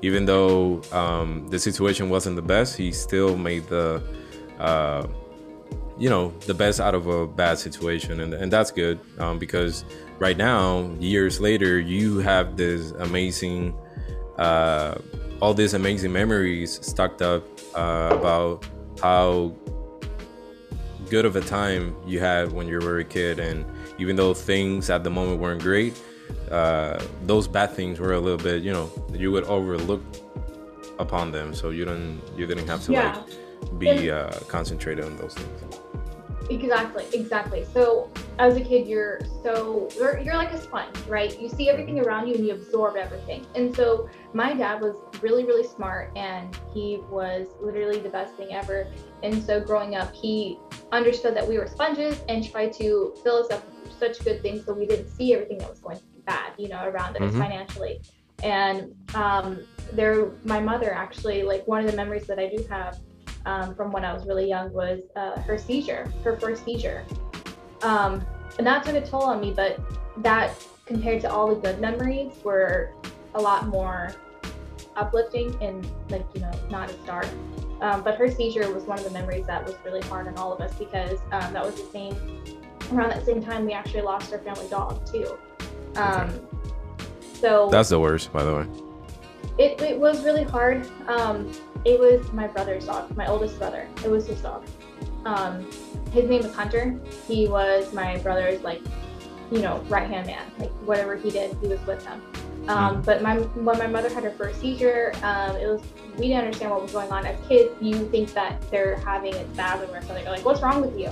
even 0.02 0.24
though 0.26 0.82
um, 0.92 1.46
the 1.48 1.58
situation 1.58 2.08
wasn't 2.08 2.36
the 2.36 2.42
best, 2.42 2.76
he 2.76 2.92
still 2.92 3.36
made 3.36 3.66
the 3.68 4.02
uh, 4.58 5.06
you 5.98 6.08
know 6.08 6.30
the 6.46 6.54
best 6.54 6.80
out 6.80 6.94
of 6.94 7.06
a 7.06 7.26
bad 7.26 7.58
situation, 7.58 8.20
and 8.20 8.34
and 8.34 8.52
that's 8.52 8.70
good 8.70 8.98
um, 9.18 9.38
because 9.38 9.84
right 10.18 10.36
now, 10.36 10.90
years 10.98 11.40
later, 11.40 11.78
you 11.78 12.18
have 12.18 12.56
this 12.56 12.92
amazing. 12.92 13.74
Uh, 14.38 14.96
all 15.40 15.54
these 15.54 15.74
amazing 15.74 16.12
memories 16.12 16.84
stuck 16.84 17.20
up 17.22 17.44
uh, 17.76 18.08
about 18.12 18.66
how 19.00 19.54
good 21.10 21.24
of 21.24 21.36
a 21.36 21.40
time 21.40 21.94
you 22.06 22.20
had 22.20 22.52
when 22.52 22.66
you 22.66 22.78
were 22.80 22.98
a 22.98 23.04
kid 23.04 23.38
and 23.38 23.64
even 23.98 24.16
though 24.16 24.34
things 24.34 24.90
at 24.90 25.04
the 25.04 25.10
moment 25.10 25.40
weren't 25.40 25.62
great 25.62 26.00
uh, 26.50 27.02
those 27.22 27.48
bad 27.48 27.70
things 27.70 27.98
were 27.98 28.14
a 28.14 28.20
little 28.20 28.38
bit 28.38 28.62
you 28.62 28.72
know 28.72 28.90
you 29.12 29.30
would 29.32 29.44
overlook 29.44 30.02
upon 30.98 31.30
them 31.30 31.54
so 31.54 31.70
you 31.70 31.84
didn't 31.84 32.20
you 32.36 32.46
didn't 32.46 32.66
have 32.66 32.82
to 32.82 32.92
yeah. 32.92 33.16
like 33.16 33.78
be 33.78 34.10
uh, 34.10 34.30
concentrated 34.48 35.04
on 35.04 35.16
those 35.16 35.34
things 35.34 35.80
Exactly, 36.50 37.04
exactly. 37.12 37.64
So 37.72 38.10
as 38.38 38.56
a 38.56 38.60
kid, 38.60 38.86
you're 38.86 39.20
so 39.42 39.88
you're, 39.96 40.18
you're 40.20 40.36
like 40.36 40.52
a 40.52 40.60
sponge, 40.60 40.96
right? 41.06 41.38
You 41.40 41.48
see 41.48 41.68
everything 41.68 42.00
around 42.00 42.28
you 42.28 42.34
and 42.34 42.46
you 42.46 42.54
absorb 42.54 42.96
everything. 42.96 43.46
And 43.54 43.74
so 43.74 44.08
my 44.32 44.54
dad 44.54 44.80
was 44.80 44.96
really, 45.20 45.44
really 45.44 45.66
smart, 45.66 46.16
and 46.16 46.56
he 46.72 47.00
was 47.10 47.48
literally 47.60 47.98
the 47.98 48.08
best 48.08 48.34
thing 48.34 48.54
ever. 48.54 48.86
And 49.22 49.42
so 49.42 49.60
growing 49.60 49.94
up, 49.94 50.14
he 50.14 50.58
understood 50.92 51.34
that 51.36 51.46
we 51.46 51.58
were 51.58 51.66
sponges 51.66 52.22
and 52.28 52.48
tried 52.48 52.72
to 52.74 53.14
fill 53.22 53.36
us 53.36 53.50
up 53.50 53.62
with 53.82 53.92
such 53.98 54.24
good 54.24 54.40
things, 54.40 54.64
so 54.64 54.72
we 54.72 54.86
didn't 54.86 55.08
see 55.08 55.34
everything 55.34 55.58
that 55.58 55.68
was 55.68 55.80
going 55.80 55.98
bad, 56.24 56.52
you 56.56 56.68
know, 56.68 56.84
around 56.84 57.16
us 57.16 57.22
mm-hmm. 57.22 57.40
financially. 57.40 58.00
And 58.42 58.94
um, 59.14 59.66
there, 59.92 60.30
my 60.44 60.60
mother 60.60 60.94
actually, 60.94 61.42
like 61.42 61.66
one 61.66 61.84
of 61.84 61.90
the 61.90 61.96
memories 61.96 62.26
that 62.28 62.38
I 62.38 62.48
do 62.48 62.64
have 62.70 62.98
um, 63.48 63.74
from 63.74 63.90
when 63.90 64.04
I 64.04 64.12
was 64.12 64.26
really 64.26 64.46
young 64.46 64.70
was 64.72 65.00
uh, 65.16 65.40
her 65.40 65.56
seizure, 65.56 66.12
her 66.22 66.36
first 66.36 66.64
seizure. 66.66 67.02
Um, 67.82 68.24
and 68.58 68.66
that 68.66 68.84
took 68.84 68.94
a 68.94 69.04
toll 69.04 69.22
on 69.22 69.40
me, 69.40 69.52
but 69.56 69.80
that 70.18 70.52
compared 70.84 71.22
to 71.22 71.32
all 71.32 71.54
the 71.54 71.60
good 71.60 71.80
memories 71.80 72.32
were 72.44 72.92
a 73.34 73.40
lot 73.40 73.66
more 73.66 74.14
uplifting 74.96 75.56
and 75.62 75.90
like, 76.10 76.26
you 76.34 76.40
know, 76.42 76.50
not 76.68 76.90
as 76.90 76.96
dark. 77.06 77.28
Um, 77.80 78.02
but 78.02 78.16
her 78.16 78.30
seizure 78.30 78.70
was 78.72 78.84
one 78.84 78.98
of 78.98 79.04
the 79.04 79.12
memories 79.12 79.46
that 79.46 79.64
was 79.64 79.76
really 79.84 80.02
hard 80.02 80.26
on 80.28 80.36
all 80.36 80.52
of 80.52 80.60
us 80.60 80.74
because 80.74 81.18
um, 81.32 81.52
that 81.54 81.64
was 81.64 81.74
the 81.76 81.88
same, 81.90 82.14
around 82.92 83.10
that 83.10 83.24
same 83.24 83.42
time, 83.42 83.64
we 83.64 83.72
actually 83.72 84.02
lost 84.02 84.30
our 84.32 84.40
family 84.40 84.68
dog 84.68 85.06
too. 85.06 85.38
Um. 85.96 86.46
So 87.34 87.68
that's 87.70 87.88
the 87.88 88.00
worst, 88.00 88.32
by 88.32 88.42
the 88.42 88.52
way. 88.52 88.87
It, 89.58 89.80
it 89.82 89.98
was 89.98 90.24
really 90.24 90.44
hard. 90.44 90.88
Um, 91.08 91.50
it 91.84 91.98
was 91.98 92.32
my 92.32 92.46
brother's 92.46 92.86
dog, 92.86 93.14
my 93.16 93.26
oldest 93.26 93.58
brother. 93.58 93.88
It 94.04 94.10
was 94.10 94.26
his 94.26 94.40
dog. 94.40 94.64
Um, 95.24 95.68
his 96.12 96.28
name 96.28 96.42
was 96.42 96.54
Hunter. 96.54 96.98
He 97.26 97.48
was 97.48 97.92
my 97.92 98.18
brother's 98.18 98.62
like, 98.62 98.80
you 99.50 99.60
know, 99.60 99.78
right 99.88 100.08
hand 100.08 100.26
man. 100.26 100.44
Like 100.58 100.70
whatever 100.84 101.16
he 101.16 101.30
did, 101.30 101.56
he 101.60 101.68
was 101.68 101.84
with 101.86 102.06
him. 102.06 102.22
Um, 102.68 102.96
hmm. 102.96 103.00
but 103.02 103.22
my 103.22 103.36
when 103.38 103.78
my 103.78 103.86
mother 103.86 104.12
had 104.12 104.24
her 104.24 104.30
first 104.30 104.60
seizure, 104.60 105.12
um, 105.22 105.56
it 105.56 105.66
was 105.66 105.80
we 106.18 106.28
didn't 106.28 106.44
understand 106.44 106.70
what 106.70 106.82
was 106.82 106.92
going 106.92 107.10
on. 107.10 107.26
As 107.26 107.38
kids, 107.48 107.70
you 107.80 108.08
think 108.10 108.32
that 108.34 108.60
they're 108.70 108.96
having 109.00 109.34
a 109.34 109.54
spasm 109.54 109.90
or 109.90 110.02
something. 110.02 110.24
You're 110.24 110.34
like, 110.34 110.44
what's 110.44 110.62
wrong 110.62 110.80
with 110.80 110.98
you? 110.98 111.10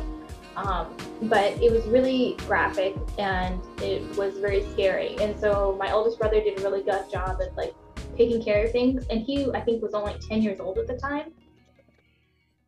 Um, 0.57 0.97
but 1.22 1.53
it 1.62 1.70
was 1.70 1.84
really 1.84 2.36
graphic 2.47 2.97
and 3.18 3.61
it 3.82 4.16
was 4.16 4.38
very 4.38 4.62
scary. 4.72 5.16
And 5.20 5.38
so 5.38 5.76
my 5.78 5.92
oldest 5.92 6.18
brother 6.18 6.40
did 6.40 6.59
a 6.59 6.62
really 6.62 6.82
good 6.82 7.11
job 7.11 7.38
at 7.42 7.55
like 7.57 7.74
taking 8.16 8.42
care 8.42 8.64
of 8.64 8.72
things. 8.72 9.07
And 9.11 9.22
he, 9.22 9.50
I 9.52 9.61
think, 9.61 9.82
was 9.82 9.94
only 9.94 10.16
10 10.28 10.42
years 10.42 10.61
old 10.61 10.78
at 10.78 10.86
the 10.86 10.96
time. 10.96 11.32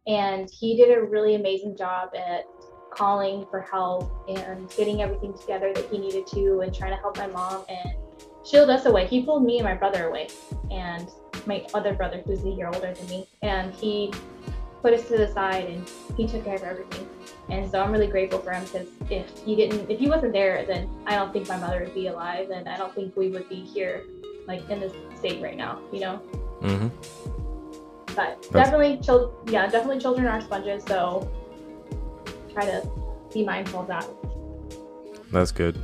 And 0.07 0.49
he 0.51 0.76
did 0.76 0.97
a 0.97 1.03
really 1.03 1.34
amazing 1.34 1.76
job 1.76 2.11
at 2.16 2.45
calling 2.91 3.47
for 3.51 3.61
help 3.61 4.11
and 4.28 4.68
getting 4.70 5.03
everything 5.03 5.36
together 5.36 5.72
that 5.74 5.84
he 5.91 5.99
needed 5.99 6.26
to 6.26 6.61
and 6.61 6.74
trying 6.74 6.91
to 6.91 6.97
help 6.97 7.16
my 7.18 7.26
mom 7.26 7.64
and 7.68 7.95
shield 8.45 8.70
us 8.70 8.86
away. 8.86 9.07
He 9.07 9.22
pulled 9.22 9.45
me 9.45 9.59
and 9.59 9.64
my 9.64 9.74
brother 9.74 10.09
away 10.09 10.28
and 10.70 11.09
my 11.47 11.66
other 11.74 11.95
brother, 11.95 12.22
who's 12.24 12.43
a 12.45 12.49
year 12.49 12.66
older 12.66 12.95
than 12.95 13.07
me. 13.09 13.28
And 13.43 13.74
he 13.74 14.12
put 14.80 14.95
us 14.95 15.07
to 15.09 15.16
the 15.16 15.28
side 15.28 15.66
and 15.66 15.91
he 16.16 16.26
took 16.26 16.45
care 16.45 16.57
of 16.57 16.62
everything. 16.62 17.09
And 17.49 17.70
so 17.70 17.82
I'm 17.82 17.93
really 17.93 18.07
grateful 18.07 18.39
for 18.39 18.53
him 18.53 18.64
because 18.64 18.89
if 19.11 19.39
he 19.45 19.57
didn't, 19.57 19.91
if 19.91 19.99
he 19.99 20.09
wasn't 20.09 20.32
there, 20.32 20.64
then 20.64 20.89
I 21.07 21.14
don't 21.16 21.32
think 21.32 21.49
my 21.49 21.57
mother 21.57 21.80
would 21.80 21.95
be 21.95 22.07
alive 22.07 22.51
and 22.51 22.68
I 22.68 22.76
don't 22.76 22.95
think 22.95 23.16
we 23.16 23.28
would 23.30 23.49
be 23.49 23.57
here 23.57 24.03
like 24.49 24.68
in 24.70 24.80
this 24.80 24.92
state 25.16 25.40
right 25.40 25.57
now, 25.57 25.80
you 25.92 26.01
know. 26.01 26.20
Mm-hmm. 26.62 26.88
But 28.16 28.16
That's... 28.16 28.49
definitely, 28.49 28.99
children. 28.99 29.30
Yeah, 29.46 29.66
definitely, 29.68 30.01
children 30.01 30.26
are 30.26 30.40
sponges. 30.40 30.82
So 30.88 31.30
try 32.53 32.64
to 32.64 32.90
be 33.32 33.44
mindful 33.44 33.82
of 33.82 33.86
that. 33.88 34.09
That's 35.30 35.53
good. 35.53 35.80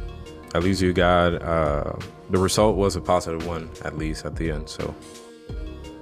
At 0.54 0.62
least 0.62 0.80
you 0.80 0.92
got 0.92 1.42
uh, 1.42 1.92
the 2.30 2.38
result 2.38 2.76
was 2.76 2.96
a 2.96 3.00
positive 3.00 3.46
one, 3.46 3.68
at 3.84 3.98
least 3.98 4.24
at 4.24 4.34
the 4.34 4.50
end. 4.50 4.68
So 4.68 4.94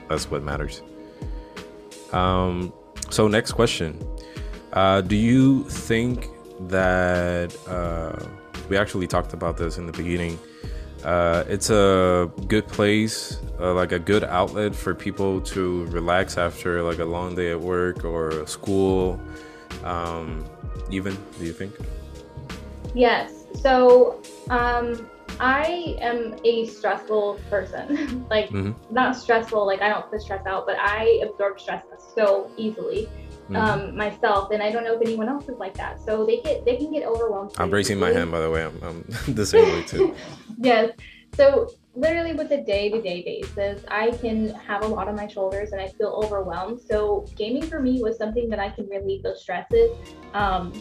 that's 0.09 0.31
what 0.31 0.43
matters. 0.43 0.83
Um, 2.13 2.73
so 3.11 3.27
next 3.29 3.53
question: 3.53 3.99
uh, 4.73 5.01
Do 5.01 5.17
you 5.17 5.65
think 5.65 6.29
that 6.69 7.57
uh, 7.67 8.25
we 8.69 8.77
actually 8.77 9.09
talked 9.09 9.33
about 9.33 9.57
this 9.57 9.79
in 9.79 9.87
the 9.87 9.93
beginning? 9.93 10.39
Uh, 11.05 11.45
it's 11.49 11.71
a 11.71 12.31
good 12.47 12.67
place, 12.69 13.39
uh, 13.61 13.75
like 13.75 13.93
a 13.93 13.99
good 13.99 14.25
outlet 14.25 14.75
for 14.75 14.95
people 14.95 15.41
to 15.41 15.85
relax 15.87 16.39
after 16.39 16.83
like 16.83 17.01
a 17.01 17.05
long 17.05 17.35
day 17.35 17.51
at 17.51 17.61
work 17.61 18.05
or 18.05 18.47
school. 18.47 19.21
Um, 19.83 20.45
even, 20.91 21.17
do 21.39 21.45
you 21.45 21.53
think? 21.53 21.75
Yes. 22.95 23.47
So 23.61 24.23
um, 24.49 25.09
I 25.41 25.97
am 26.01 26.37
a 26.45 26.67
stressful 26.67 27.41
person. 27.51 28.27
like 28.31 28.51
mm-hmm. 28.51 28.73
not 28.95 29.17
stressful, 29.17 29.67
like 29.67 29.83
I 29.83 29.89
don't 29.89 30.09
put 30.11 30.23
stress 30.23 30.47
out, 30.47 30.67
but 30.67 30.77
I 30.79 31.21
absorb 31.25 31.59
stress 31.59 31.85
so 32.15 32.51
easily. 32.57 33.09
Mm-hmm. 33.53 33.91
Um, 33.91 33.97
myself, 33.97 34.51
and 34.51 34.63
I 34.63 34.71
don't 34.71 34.85
know 34.85 34.95
if 34.95 35.03
anyone 35.03 35.29
else 35.29 35.49
is 35.49 35.59
like 35.59 35.75
that. 35.75 36.01
So 36.01 36.25
they 36.25 36.41
get 36.41 36.65
they 36.65 36.77
can 36.77 36.93
get 36.93 37.05
overwhelmed. 37.05 37.53
I'm 37.59 37.71
raising 37.71 37.99
my 37.99 38.11
hand, 38.11 38.31
by 38.31 38.41
the 38.41 38.51
way. 38.51 38.65
I'm, 38.65 38.79
I'm 38.83 39.05
the 39.35 39.45
same 39.45 39.65
way 39.65 39.83
too. 39.83 40.15
yes. 40.59 40.93
So 41.35 41.69
literally 41.95 42.35
with 42.35 42.51
a 42.53 42.63
day-to-day 42.63 43.23
basis, 43.23 43.85
I 43.89 44.11
can 44.11 44.51
have 44.51 44.85
a 44.85 44.87
lot 44.87 45.09
on 45.09 45.17
my 45.17 45.27
shoulders 45.27 45.73
and 45.73 45.81
I 45.81 45.89
feel 45.89 46.09
overwhelmed. 46.09 46.81
So 46.81 47.27
gaming 47.37 47.63
for 47.63 47.81
me 47.81 48.03
was 48.03 48.19
something 48.19 48.49
that 48.51 48.59
I 48.59 48.71
can 48.71 48.87
relieve 48.87 49.23
those 49.23 49.43
stresses. 49.43 49.91
Um, 50.35 50.73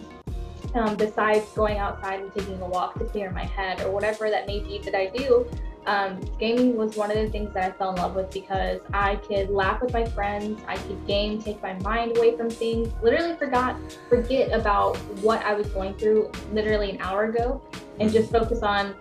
um, 0.74 0.96
besides 0.96 1.46
going 1.54 1.78
outside 1.78 2.22
and 2.22 2.34
taking 2.34 2.62
a 2.62 2.68
walk 2.68 2.98
to 3.00 3.06
clear 3.06 3.32
my 3.32 3.44
head 3.44 3.82
or 3.82 3.92
whatever 3.92 4.30
that 4.30 4.48
may 4.48 4.60
be 4.60 4.80
that 4.80 4.96
I 4.96 5.08
do, 5.08 5.50
um, 5.88 6.20
gaming 6.40 6.76
was 6.76 6.96
one 6.96 7.10
of 7.10 7.18
the 7.18 7.30
things 7.30 7.54
that 7.54 7.64
I 7.64 7.72
fell 7.72 7.90
in 7.92 7.96
love 7.96 8.16
with 8.16 8.32
because 8.32 8.82
I 8.94 9.16
could 9.16 9.50
laugh 9.50 9.82
with 9.82 9.94
my 9.94 10.06
friends, 10.06 10.62
I 10.68 10.78
could 10.78 11.06
game, 11.08 11.42
take 11.42 11.62
my 11.62 11.74
mind 11.80 12.18
away 12.18 12.38
from 12.38 12.50
things, 12.50 12.90
literally 13.02 13.36
forgot, 13.36 13.78
forget 14.08 14.52
about 14.52 14.98
what 15.22 15.44
I 15.44 15.54
was 15.54 15.68
going 15.68 15.96
through 15.96 16.32
literally 16.54 16.92
an 16.92 17.02
hour 17.02 17.26
ago 17.26 17.62
and 18.00 18.12
just 18.12 18.32
focus 18.32 18.62
on 18.62 18.94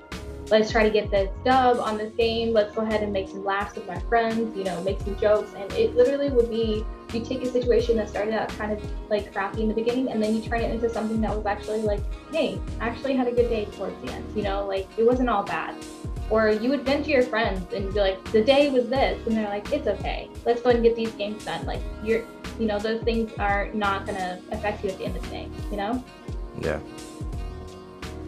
let's 0.51 0.71
try 0.71 0.83
to 0.83 0.91
get 0.91 1.11
this 1.11 1.31
dub 1.45 1.79
on 1.79 1.97
this 1.97 2.13
game. 2.15 2.53
Let's 2.53 2.75
go 2.75 2.83
ahead 2.83 3.03
and 3.03 3.13
make 3.13 3.29
some 3.29 3.45
laughs 3.45 3.77
with 3.77 3.87
my 3.87 3.99
friends, 4.01 4.57
you 4.57 4.65
know, 4.65 4.83
make 4.83 5.01
some 5.01 5.17
jokes. 5.17 5.53
And 5.55 5.71
it 5.75 5.95
literally 5.95 6.29
would 6.31 6.51
be 6.51 6.85
you 7.13 7.25
take 7.25 7.43
a 7.43 7.47
situation 7.47 7.97
that 7.97 8.09
started 8.09 8.35
out 8.35 8.49
kind 8.51 8.73
of 8.73 9.11
like 9.11 9.33
crappy 9.33 9.63
in 9.63 9.69
the 9.69 9.75
beginning 9.75 10.11
and 10.11 10.23
then 10.23 10.35
you 10.35 10.43
turn 10.43 10.61
it 10.61 10.71
into 10.71 10.89
something 10.89 11.21
that 11.21 11.35
was 11.35 11.47
actually 11.47 11.83
like, 11.83 12.01
hey, 12.33 12.61
I 12.81 12.89
actually 12.89 13.17
had 13.17 13.27
a 13.29 13.33
good 13.33 13.49
day 13.49 13.65
towards 13.67 14.01
the 14.05 14.13
end, 14.13 14.25
you 14.37 14.43
know, 14.43 14.67
like 14.67 14.89
it 14.97 15.07
wasn't 15.07 15.29
all 15.29 15.43
bad. 15.43 15.75
Or 16.31 16.49
you 16.51 16.71
would 16.71 16.83
vent 16.83 17.05
to 17.07 17.11
your 17.11 17.25
friends 17.25 17.73
and 17.75 17.93
be 17.93 18.01
like, 18.01 18.23
the 18.33 18.43
day 18.43 18.71
was 18.71 18.89
this. 18.89 19.21
And 19.27 19.37
they're 19.37 19.49
like, 19.49 19.73
it's 19.73 19.89
okay. 19.89 20.31
Let's 20.47 20.63
go 20.63 20.71
and 20.71 20.83
get 20.83 20.95
these 20.95 21.11
games 21.13 21.45
done. 21.45 21.67
Like, 21.67 21.81
you're, 22.05 22.25
you 22.59 22.67
know, 22.67 22.79
those 22.79 23.03
things 23.03 23.33
are 23.39 23.69
not 23.75 24.07
going 24.07 24.17
to 24.17 24.41
affect 24.53 24.85
you 24.85 24.91
at 24.91 24.99
the 24.99 25.05
end 25.05 25.17
of 25.17 25.23
the 25.25 25.29
day, 25.29 25.49
you 25.71 25.77
know? 25.77 26.05
Yeah. 26.61 26.79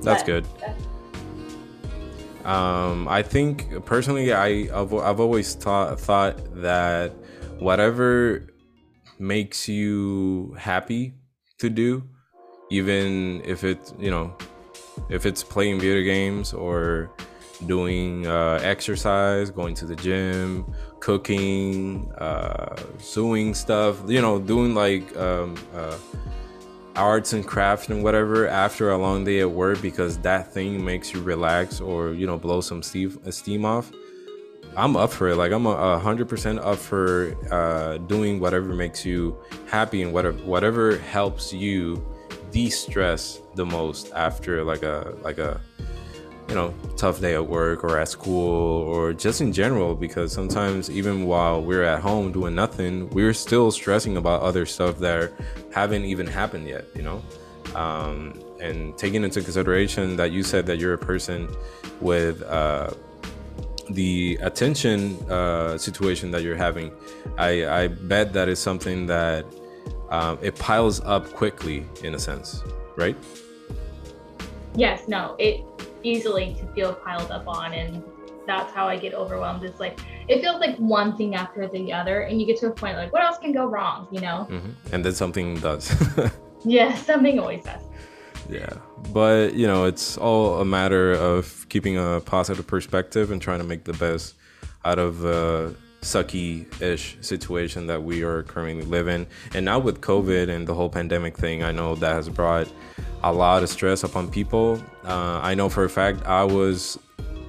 That's 0.03 0.23
but 0.23 0.27
good. 0.27 0.47
That's, 0.59 0.83
um, 2.45 3.07
I 3.07 3.23
think 3.23 3.85
personally, 3.85 4.33
I 4.33 4.69
I've, 4.75 4.93
I've 4.93 5.21
always 5.21 5.55
thought 5.55 6.01
thought 6.01 6.61
that 6.61 7.13
whatever 7.59 8.49
makes 9.19 9.69
you 9.69 10.55
happy 10.59 11.15
to 11.59 11.71
do, 11.71 12.03
even 12.71 13.43
if 13.45 13.63
it's 13.63 13.95
you 13.99 14.11
know, 14.11 14.37
if 15.09 15.25
it's 15.25 15.45
playing 15.45 15.79
video 15.79 16.03
games 16.03 16.53
or 16.53 17.11
doing 17.67 18.27
uh, 18.27 18.61
exercise, 18.63 19.51
going 19.51 19.75
to 19.77 19.87
the 19.87 19.97
gym, 19.97 20.73
cooking, 21.01 22.13
uh, 22.19 22.77
sewing 22.99 23.55
stuff, 23.55 24.03
you 24.07 24.21
know, 24.21 24.39
doing 24.39 24.75
like 24.75 25.17
um, 25.17 25.57
uh, 25.75 25.97
arts 26.97 27.33
and 27.33 27.47
crafts 27.47 27.89
and 27.89 28.03
whatever 28.05 28.47
after 28.49 28.91
a 28.91 28.99
long 28.99 29.25
day 29.25 29.41
at 29.41 29.51
work 29.51 29.81
because 29.81 30.19
that 30.19 30.53
thing 30.53 30.85
makes 30.85 31.13
you 31.13 31.23
relax 31.23 31.81
or 31.81 32.13
you 32.13 32.27
know 32.27 32.39
blow 32.39 32.61
some 32.61 32.83
steam, 32.83 33.19
steam 33.31 33.65
off. 33.65 33.91
I'm 34.75 34.97
up 34.97 35.13
for 35.13 35.29
it. 35.29 35.37
Like 35.37 35.53
i'm 35.53 35.67
a 35.67 35.99
hundred 35.99 36.29
percent 36.29 36.59
up 36.61 36.79
for 36.79 37.37
uh, 37.51 37.99
doing 37.99 38.41
whatever 38.41 38.75
makes 38.75 39.05
you 39.05 39.37
happy 39.67 40.03
and 40.03 40.13
whatever 40.13 40.39
whatever 40.39 40.99
helps 40.99 41.53
you 41.53 42.05
de-stress 42.53 43.41
the 43.55 43.65
most 43.65 44.13
after 44.15 44.63
like 44.63 44.83
a 44.83 45.15
like 45.23 45.39
a 45.39 45.61
you 46.53 46.59
know 46.59 46.75
tough 46.99 47.19
day 47.19 47.35
at 47.35 47.47
work 47.47 47.83
or 47.83 47.99
at 47.99 48.07
school 48.07 48.83
or 48.83 49.15
just 49.15 49.41
in 49.41 49.55
general 49.55 49.95
because 49.95 50.31
sometimes 50.31 50.91
even 50.91 51.25
while 51.25 51.63
we're 51.63 51.83
at 51.83 52.03
home 52.03 52.31
doing 52.31 52.55
nothing 52.55 53.09
we're 53.09 53.33
still 53.33 53.71
stressing 53.71 54.19
about 54.19 54.43
other 54.43 54.67
stuff 54.67 54.99
that 54.99 55.33
haven't 55.73 56.05
even 56.05 56.27
happened 56.27 56.69
yet 56.69 56.85
you 56.95 57.01
know? 57.01 57.23
Um, 57.75 58.39
and 58.61 58.99
taking 58.99 59.25
into 59.25 59.41
consideration 59.41 60.15
that 60.17 60.31
you 60.31 60.43
said 60.43 60.67
that 60.67 60.79
you're 60.79 60.93
a 60.93 60.99
person 60.99 61.49
with 62.03 62.43
uh, 62.43 62.91
the 63.89 64.39
attention 64.43 65.17
uh, 65.31 65.79
situation 65.79 66.31
that 66.33 66.43
you're 66.43 66.63
having 66.69 66.93
I, 67.39 67.65
I 67.65 67.89
bet 67.89 68.35
that 68.35 68.51
is 68.51 68.59
something 68.59 69.07
that 69.07 69.47
um, 70.11 70.39
it 70.43 70.55
piles 70.59 71.01
up 71.01 71.33
quickly 71.33 71.87
in 72.05 72.15
a 72.15 72.19
sense 72.19 72.63
right? 72.97 73.17
Yes 74.77 75.09
no 75.09 75.35
it 75.39 75.65
easily 76.03 76.55
to 76.55 76.67
feel 76.75 76.95
piled 76.95 77.31
up 77.31 77.47
on 77.49 77.75
and 77.75 78.03
that's 78.47 78.73
how 78.75 78.87
I 78.89 78.97
get 78.97 79.15
overwhelmed. 79.15 79.65
It's 79.65 79.81
like 79.81 80.01
it 80.29 80.41
feels 80.41 80.61
like 80.61 80.77
one 80.77 81.17
thing 81.17 81.35
after 81.35 81.69
the 81.69 81.93
other, 81.93 82.23
and 82.23 82.41
you 82.41 82.47
get 82.47 82.59
to 82.59 82.67
a 82.67 82.71
point 82.71 82.97
like, 82.97 83.13
what 83.13 83.23
else 83.23 83.39
can 83.39 83.53
go 83.53 83.67
wrong? 83.67 84.09
You 84.11 84.21
know? 84.21 84.47
Mm-hmm. 84.51 84.95
And 84.95 85.05
then 85.05 85.15
something 85.15 85.57
does. 85.57 85.95
yeah, 86.65 86.95
something 86.97 87.39
always 87.39 87.65
does. 87.65 87.83
Yeah, 88.49 88.73
but 89.13 89.55
you 89.55 89.67
know, 89.67 89.85
it's 89.85 90.17
all 90.19 90.61
a 90.61 90.65
matter 90.65 91.13
of 91.13 91.67
keeping 91.69 91.97
a 91.97 92.21
positive 92.25 92.67
perspective 92.67 93.31
and 93.31 93.41
trying 93.41 93.61
to 93.61 93.67
make 93.67 93.85
the 93.85 93.93
best 93.95 94.35
out 94.85 94.99
of 94.99 95.25
a 95.25 95.75
sucky-ish 96.03 97.17
situation 97.21 97.87
that 97.87 98.03
we 98.03 98.23
are 98.23 98.43
currently 98.43 98.85
living. 98.85 99.27
And 99.55 99.65
now 99.65 99.79
with 99.79 100.01
COVID 100.01 100.49
and 100.49 100.67
the 100.67 100.75
whole 100.75 100.91
pandemic 100.91 101.37
thing, 101.37 101.63
I 101.63 101.73
know 101.73 101.95
that 101.95 102.13
has 102.13 102.29
brought 102.29 102.71
a 103.23 103.33
lot 103.33 103.63
of 103.63 103.69
stress 103.69 104.05
upon 104.05 104.31
people. 104.31 104.83
Uh, 105.05 105.41
I 105.43 105.55
know 105.55 105.69
for 105.69 105.85
a 105.85 105.89
fact 105.89 106.27
I 106.27 106.45
was 106.45 106.99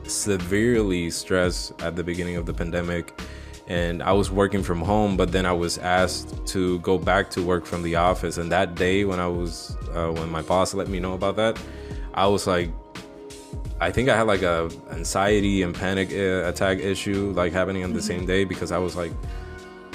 severely 0.04 1.10
stressed 1.10 1.82
at 1.82 1.96
the 1.96 2.04
beginning 2.04 2.36
of 2.36 2.46
the 2.46 2.54
pandemic 2.54 3.20
and 3.68 4.04
I 4.04 4.12
was 4.12 4.30
working 4.30 4.62
from 4.62 4.82
home, 4.82 5.16
but 5.16 5.32
then 5.32 5.46
I 5.46 5.54
was 5.54 5.78
asked 5.78 6.46
to 6.48 6.80
go 6.80 6.98
back 6.98 7.30
to 7.32 7.42
work 7.42 7.66
from 7.66 7.82
the 7.82 7.96
office. 7.96 8.38
And 8.38 8.52
that 8.52 8.76
day, 8.76 9.06
when 9.06 9.20
I 9.20 9.28
was, 9.28 9.78
uh, 9.94 10.12
when 10.12 10.30
my 10.30 10.42
boss 10.42 10.74
let 10.74 10.90
me 10.90 11.00
know 11.00 11.14
about 11.14 11.38
that, 11.38 11.58
I 12.14 12.28
was 12.28 12.46
like, 12.46 12.70
I 13.84 13.92
think 13.92 14.08
I 14.08 14.16
had 14.16 14.28
like 14.28 14.44
a 14.44 14.70
anxiety 14.92 15.62
and 15.62 15.76
panic 15.76 16.10
uh, 16.12 16.48
attack 16.48 16.80
issue 16.80 17.34
like 17.36 17.52
happening 17.52 17.84
on 17.84 17.92
the 17.92 18.02
same 18.02 18.26
day 18.26 18.46
because 18.46 18.72
I 18.72 18.78
was 18.78 18.96
like, 18.96 19.12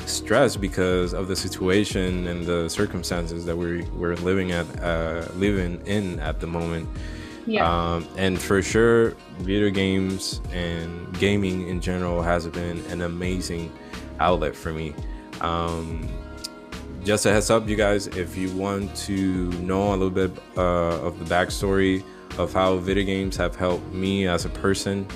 stressed 0.04 0.60
because 0.60 1.14
of 1.14 1.26
the 1.28 1.36
situation 1.36 2.26
and 2.26 2.44
the 2.44 2.68
circumstances 2.68 3.44
that 3.46 3.56
we're 3.56 3.84
we're 3.94 4.16
living 4.16 4.52
at 4.52 4.66
uh, 4.82 5.26
living 5.36 5.80
in 5.86 6.20
at 6.20 6.38
the 6.38 6.46
moment. 6.46 6.86
Yeah. 7.46 7.64
Um, 7.64 8.06
and 8.18 8.38
for 8.38 8.60
sure, 8.60 9.16
video 9.38 9.70
games 9.70 10.42
and 10.52 11.18
gaming 11.18 11.68
in 11.68 11.80
general 11.80 12.20
has 12.20 12.46
been 12.46 12.84
an 12.90 13.00
amazing 13.00 13.72
outlet 14.20 14.54
for 14.54 14.70
me. 14.70 14.94
Um, 15.40 16.06
just 17.04 17.24
a 17.24 17.32
heads 17.32 17.48
up, 17.48 17.66
you 17.66 17.76
guys, 17.76 18.06
if 18.08 18.36
you 18.36 18.54
want 18.54 18.94
to 19.08 19.50
know 19.62 19.94
a 19.94 19.96
little 19.96 20.10
bit 20.10 20.32
uh, 20.58 21.06
of 21.06 21.18
the 21.18 21.24
backstory 21.24 22.04
of 22.38 22.52
how 22.52 22.76
video 22.76 23.04
games 23.04 23.36
have 23.36 23.56
helped 23.56 23.92
me 23.92 24.26
as 24.26 24.44
a 24.44 24.48
person, 24.48 25.06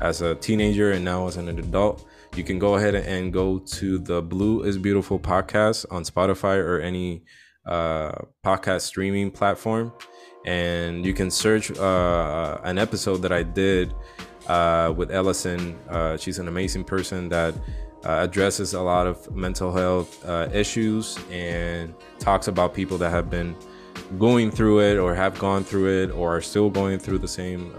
as 0.00 0.20
a 0.20 0.34
teenager, 0.34 0.92
and 0.92 1.04
now 1.04 1.26
as 1.26 1.36
an 1.36 1.48
adult, 1.48 2.04
you 2.34 2.42
can 2.42 2.58
go 2.58 2.74
ahead 2.74 2.94
and 2.94 3.32
go 3.32 3.58
to 3.58 3.98
the 3.98 4.22
Blue 4.22 4.62
is 4.62 4.78
Beautiful 4.78 5.18
podcast 5.18 5.86
on 5.90 6.02
Spotify 6.02 6.56
or 6.56 6.80
any 6.80 7.22
uh, 7.66 8.12
podcast 8.44 8.82
streaming 8.82 9.30
platform. 9.30 9.92
And 10.44 11.06
you 11.06 11.14
can 11.14 11.30
search 11.30 11.70
uh, 11.78 12.58
an 12.64 12.78
episode 12.78 13.18
that 13.18 13.32
I 13.32 13.42
did 13.44 13.94
uh, 14.48 14.92
with 14.96 15.10
Ellison. 15.12 15.78
Uh, 15.88 16.16
she's 16.16 16.38
an 16.38 16.48
amazing 16.48 16.84
person 16.84 17.28
that 17.28 17.54
uh, 18.04 18.20
addresses 18.22 18.74
a 18.74 18.80
lot 18.80 19.06
of 19.06 19.34
mental 19.34 19.72
health 19.72 20.24
uh, 20.26 20.48
issues 20.52 21.18
and 21.30 21.94
talks 22.18 22.48
about 22.48 22.74
people 22.74 22.98
that 22.98 23.10
have 23.10 23.30
been 23.30 23.54
going 24.18 24.50
through 24.50 24.80
it 24.80 24.98
or 24.98 25.14
have 25.14 25.38
gone 25.38 25.64
through 25.64 26.02
it 26.02 26.10
or 26.10 26.36
are 26.36 26.40
still 26.40 26.70
going 26.70 26.98
through 26.98 27.18
the 27.18 27.28
same 27.28 27.72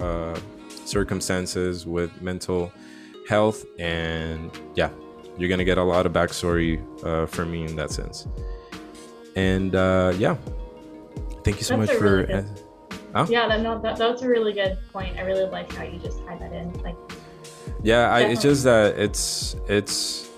circumstances 0.86 1.86
with 1.86 2.22
mental 2.22 2.72
health, 3.28 3.66
and 3.80 4.52
yeah, 4.76 4.90
you're 5.38 5.50
gonna 5.50 5.64
get 5.64 5.78
a 5.78 5.84
lot 5.84 6.06
of 6.06 6.14
backstory 6.14 6.82
uh, 7.04 7.26
from 7.26 7.52
me 7.52 7.66
in 7.66 7.76
that 7.76 7.92
sense. 7.92 8.28
And 9.36 9.76
uh, 9.76 10.14
yeah, 10.18 10.38
thank 11.44 11.58
you 11.58 11.64
so 11.64 11.78
that's 11.78 11.92
much 11.92 11.98
for. 11.98 12.18
Really 12.18 12.34
uh, 12.34 12.44
huh? 13.14 13.26
Yeah, 13.30 13.48
that, 13.48 13.62
no, 13.62 13.80
that, 13.82 13.98
that's 13.98 14.22
a 14.22 14.28
really 14.28 14.54
good 14.54 14.78
point. 14.92 15.18
I 15.18 15.22
really 15.22 15.46
like 15.46 15.72
how 15.74 15.84
you 15.84 16.00
just 16.00 16.24
tied 16.26 16.40
that 16.40 16.54
in. 16.54 16.72
Like, 16.82 16.96
yeah, 17.82 18.10
I, 18.10 18.22
it's 18.22 18.42
just 18.42 18.64
that 18.64 19.00
it's 19.00 19.56
it's 19.68 20.30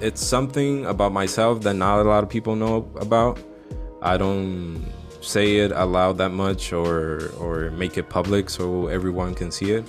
it's 0.00 0.20
something 0.20 0.86
about 0.86 1.12
myself 1.12 1.62
that 1.62 1.74
not 1.74 2.00
a 2.00 2.04
lot 2.04 2.22
of 2.22 2.30
people 2.30 2.56
know 2.56 2.90
about. 2.96 3.38
I 4.02 4.16
don't 4.16 4.84
say 5.20 5.58
it 5.58 5.70
aloud 5.72 6.18
that 6.18 6.32
much 6.32 6.72
or 6.72 7.30
or 7.38 7.70
make 7.70 7.96
it 7.96 8.08
public 8.08 8.50
so 8.50 8.88
everyone 8.88 9.34
can 9.34 9.50
see 9.50 9.70
it. 9.70 9.84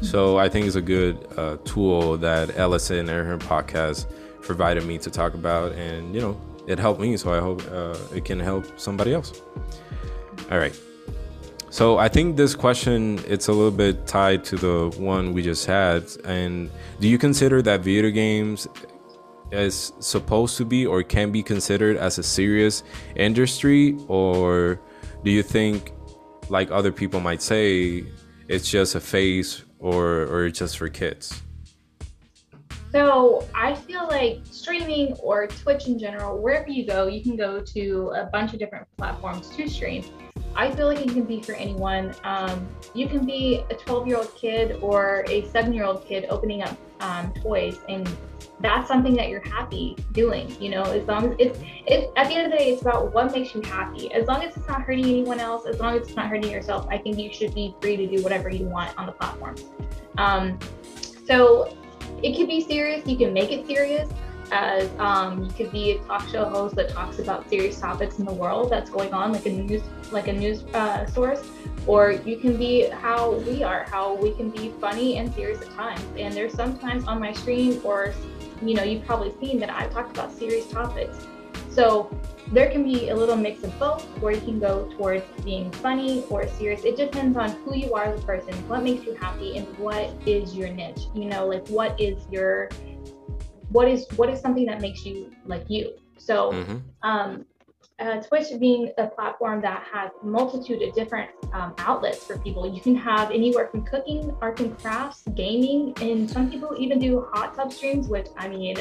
So 0.00 0.38
I 0.38 0.48
think 0.48 0.66
it's 0.66 0.76
a 0.76 0.82
good 0.82 1.18
uh, 1.36 1.58
tool 1.64 2.16
that 2.18 2.56
Ellison 2.56 3.08
and 3.08 3.26
her 3.26 3.38
podcast 3.38 4.06
provided 4.40 4.84
me 4.84 4.98
to 4.98 5.10
talk 5.10 5.34
about, 5.34 5.72
and 5.72 6.14
you 6.14 6.20
know, 6.20 6.40
it 6.66 6.78
helped 6.78 7.00
me. 7.00 7.16
So 7.16 7.32
I 7.34 7.40
hope 7.40 7.62
uh, 7.70 7.96
it 8.14 8.24
can 8.24 8.40
help 8.40 8.64
somebody 8.78 9.12
else. 9.12 9.42
All 10.50 10.58
right. 10.58 10.78
So 11.70 11.98
I 11.98 12.08
think 12.08 12.36
this 12.36 12.54
question 12.54 13.20
it's 13.28 13.46
a 13.46 13.52
little 13.52 13.70
bit 13.70 14.06
tied 14.06 14.44
to 14.46 14.56
the 14.56 14.96
one 14.98 15.32
we 15.32 15.42
just 15.42 15.66
had. 15.66 16.04
And 16.24 16.70
do 16.98 17.06
you 17.06 17.18
consider 17.18 17.62
that 17.62 17.80
video 17.80 18.10
games 18.10 18.66
is 19.52 19.92
supposed 20.00 20.56
to 20.58 20.64
be 20.64 20.86
or 20.86 21.02
can 21.02 21.30
be 21.30 21.42
considered 21.42 21.96
as 21.96 22.18
a 22.18 22.22
serious 22.22 22.82
industry, 23.16 23.96
or 24.08 24.80
do 25.24 25.30
you 25.30 25.42
think, 25.42 25.92
like 26.48 26.70
other 26.70 26.92
people 26.92 27.20
might 27.20 27.42
say, 27.42 28.04
it's 28.48 28.68
just 28.68 28.94
a 28.94 29.00
phase 29.00 29.64
or 29.78 30.26
or 30.26 30.50
just 30.50 30.78
for 30.78 30.88
kids? 30.88 31.42
So 32.92 33.46
I 33.54 33.74
feel 33.74 34.08
like 34.08 34.40
streaming 34.50 35.12
or 35.14 35.46
Twitch 35.46 35.86
in 35.86 35.96
general, 35.96 36.38
wherever 36.38 36.68
you 36.68 36.84
go, 36.86 37.06
you 37.06 37.22
can 37.22 37.36
go 37.36 37.60
to 37.60 38.12
a 38.16 38.24
bunch 38.26 38.52
of 38.52 38.58
different 38.58 38.88
platforms 38.96 39.48
to 39.50 39.68
stream. 39.68 40.04
I 40.56 40.72
feel 40.72 40.88
like 40.88 41.00
it 41.00 41.10
can 41.10 41.24
be 41.24 41.40
for 41.40 41.52
anyone. 41.52 42.12
Um, 42.24 42.68
you 42.92 43.06
can 43.08 43.24
be 43.24 43.64
a 43.70 43.74
12 43.74 44.08
year 44.08 44.16
old 44.16 44.34
kid 44.34 44.80
or 44.82 45.24
a 45.28 45.46
seven 45.46 45.72
year 45.72 45.84
old 45.84 46.04
kid 46.04 46.26
opening 46.28 46.62
up 46.62 46.76
um, 47.00 47.32
toys, 47.34 47.78
and 47.88 48.08
that's 48.60 48.88
something 48.88 49.14
that 49.14 49.28
you're 49.28 49.46
happy 49.48 49.96
doing. 50.12 50.54
You 50.60 50.70
know, 50.70 50.82
as 50.82 51.06
long 51.06 51.32
as 51.32 51.36
it's, 51.38 51.58
it, 51.86 52.10
at 52.16 52.28
the 52.28 52.34
end 52.34 52.46
of 52.46 52.52
the 52.52 52.58
day, 52.58 52.70
it's 52.70 52.82
about 52.82 53.12
what 53.12 53.32
makes 53.32 53.54
you 53.54 53.62
happy. 53.62 54.12
As 54.12 54.26
long 54.26 54.42
as 54.42 54.56
it's 54.56 54.68
not 54.68 54.82
hurting 54.82 55.04
anyone 55.04 55.40
else, 55.40 55.66
as 55.66 55.78
long 55.78 55.96
as 55.96 56.08
it's 56.08 56.16
not 56.16 56.28
hurting 56.28 56.50
yourself, 56.50 56.86
I 56.90 56.98
think 56.98 57.18
you 57.18 57.32
should 57.32 57.54
be 57.54 57.74
free 57.80 57.96
to 57.96 58.06
do 58.06 58.22
whatever 58.22 58.50
you 58.50 58.66
want 58.66 58.96
on 58.98 59.06
the 59.06 59.12
platforms. 59.12 59.64
Um, 60.18 60.58
so 61.26 61.76
it 62.22 62.36
can 62.36 62.46
be 62.46 62.60
serious. 62.60 63.06
You 63.06 63.16
can 63.16 63.32
make 63.32 63.50
it 63.50 63.66
serious 63.66 64.08
as 64.52 64.90
um, 64.98 65.44
you 65.44 65.50
could 65.50 65.70
be 65.70 65.92
a 65.92 65.98
talk 66.00 66.28
show 66.28 66.44
host 66.44 66.74
that 66.74 66.88
talks 66.88 67.18
about 67.18 67.48
serious 67.48 67.78
topics 67.78 68.18
in 68.18 68.24
the 68.24 68.32
world 68.32 68.70
that's 68.70 68.90
going 68.90 69.12
on, 69.14 69.32
like 69.32 69.46
a 69.46 69.50
news 69.50 69.82
like 70.10 70.26
a 70.26 70.32
news 70.32 70.64
uh, 70.74 71.06
source, 71.06 71.48
or 71.86 72.12
you 72.12 72.36
can 72.36 72.56
be 72.56 72.88
how 72.88 73.34
we 73.34 73.62
are, 73.62 73.84
how 73.84 74.14
we 74.14 74.32
can 74.32 74.50
be 74.50 74.70
funny 74.80 75.18
and 75.18 75.32
serious 75.32 75.62
at 75.62 75.70
times. 75.70 76.04
And 76.18 76.34
there's 76.34 76.52
sometimes 76.52 77.04
on 77.04 77.20
my 77.20 77.32
stream, 77.32 77.80
or 77.84 78.12
you 78.62 78.74
know, 78.74 78.82
you've 78.82 79.04
probably 79.04 79.32
seen 79.40 79.58
that 79.60 79.70
I've 79.70 79.92
talked 79.92 80.12
about 80.12 80.32
serious 80.32 80.66
topics. 80.68 81.26
So 81.70 82.10
there 82.52 82.68
can 82.70 82.82
be 82.82 83.10
a 83.10 83.14
little 83.14 83.36
mix 83.36 83.62
of 83.62 83.78
both 83.78 84.04
where 84.18 84.32
you 84.32 84.40
can 84.40 84.58
go 84.58 84.90
towards 84.96 85.24
being 85.44 85.70
funny 85.70 86.24
or 86.28 86.48
serious. 86.48 86.84
It 86.84 86.96
depends 86.96 87.36
on 87.36 87.50
who 87.62 87.76
you 87.76 87.94
are 87.94 88.04
as 88.04 88.20
a 88.20 88.26
person, 88.26 88.54
what 88.68 88.82
makes 88.82 89.04
you 89.04 89.14
happy, 89.14 89.56
and 89.56 89.66
what 89.78 90.12
is 90.26 90.56
your 90.56 90.68
niche. 90.68 91.02
You 91.14 91.26
know, 91.26 91.46
like 91.46 91.66
what 91.68 91.98
is 92.00 92.26
your 92.30 92.68
what 93.68 93.86
is 93.86 94.06
what 94.16 94.28
is 94.28 94.40
something 94.40 94.66
that 94.66 94.80
makes 94.80 95.06
you 95.06 95.30
like 95.46 95.64
you. 95.68 95.92
So 96.18 96.52
mm-hmm. 96.52 96.78
um, 97.02 97.46
uh, 98.00 98.20
Twitch 98.22 98.48
being 98.58 98.92
a 98.98 99.06
platform 99.06 99.60
that 99.60 99.86
has 99.92 100.10
multitude 100.22 100.82
of 100.82 100.94
different 100.94 101.30
um, 101.52 101.74
outlets 101.78 102.24
for 102.24 102.38
people. 102.38 102.66
You 102.72 102.80
can 102.80 102.96
have 102.96 103.30
anywhere 103.30 103.68
from 103.68 103.82
cooking, 103.84 104.34
arts 104.40 104.60
and 104.60 104.78
crafts, 104.78 105.22
gaming, 105.34 105.94
and 106.00 106.28
some 106.28 106.50
people 106.50 106.74
even 106.78 106.98
do 106.98 107.26
hot 107.32 107.54
tub 107.54 107.72
streams. 107.72 108.08
Which 108.08 108.28
I 108.36 108.48
mean, 108.48 108.76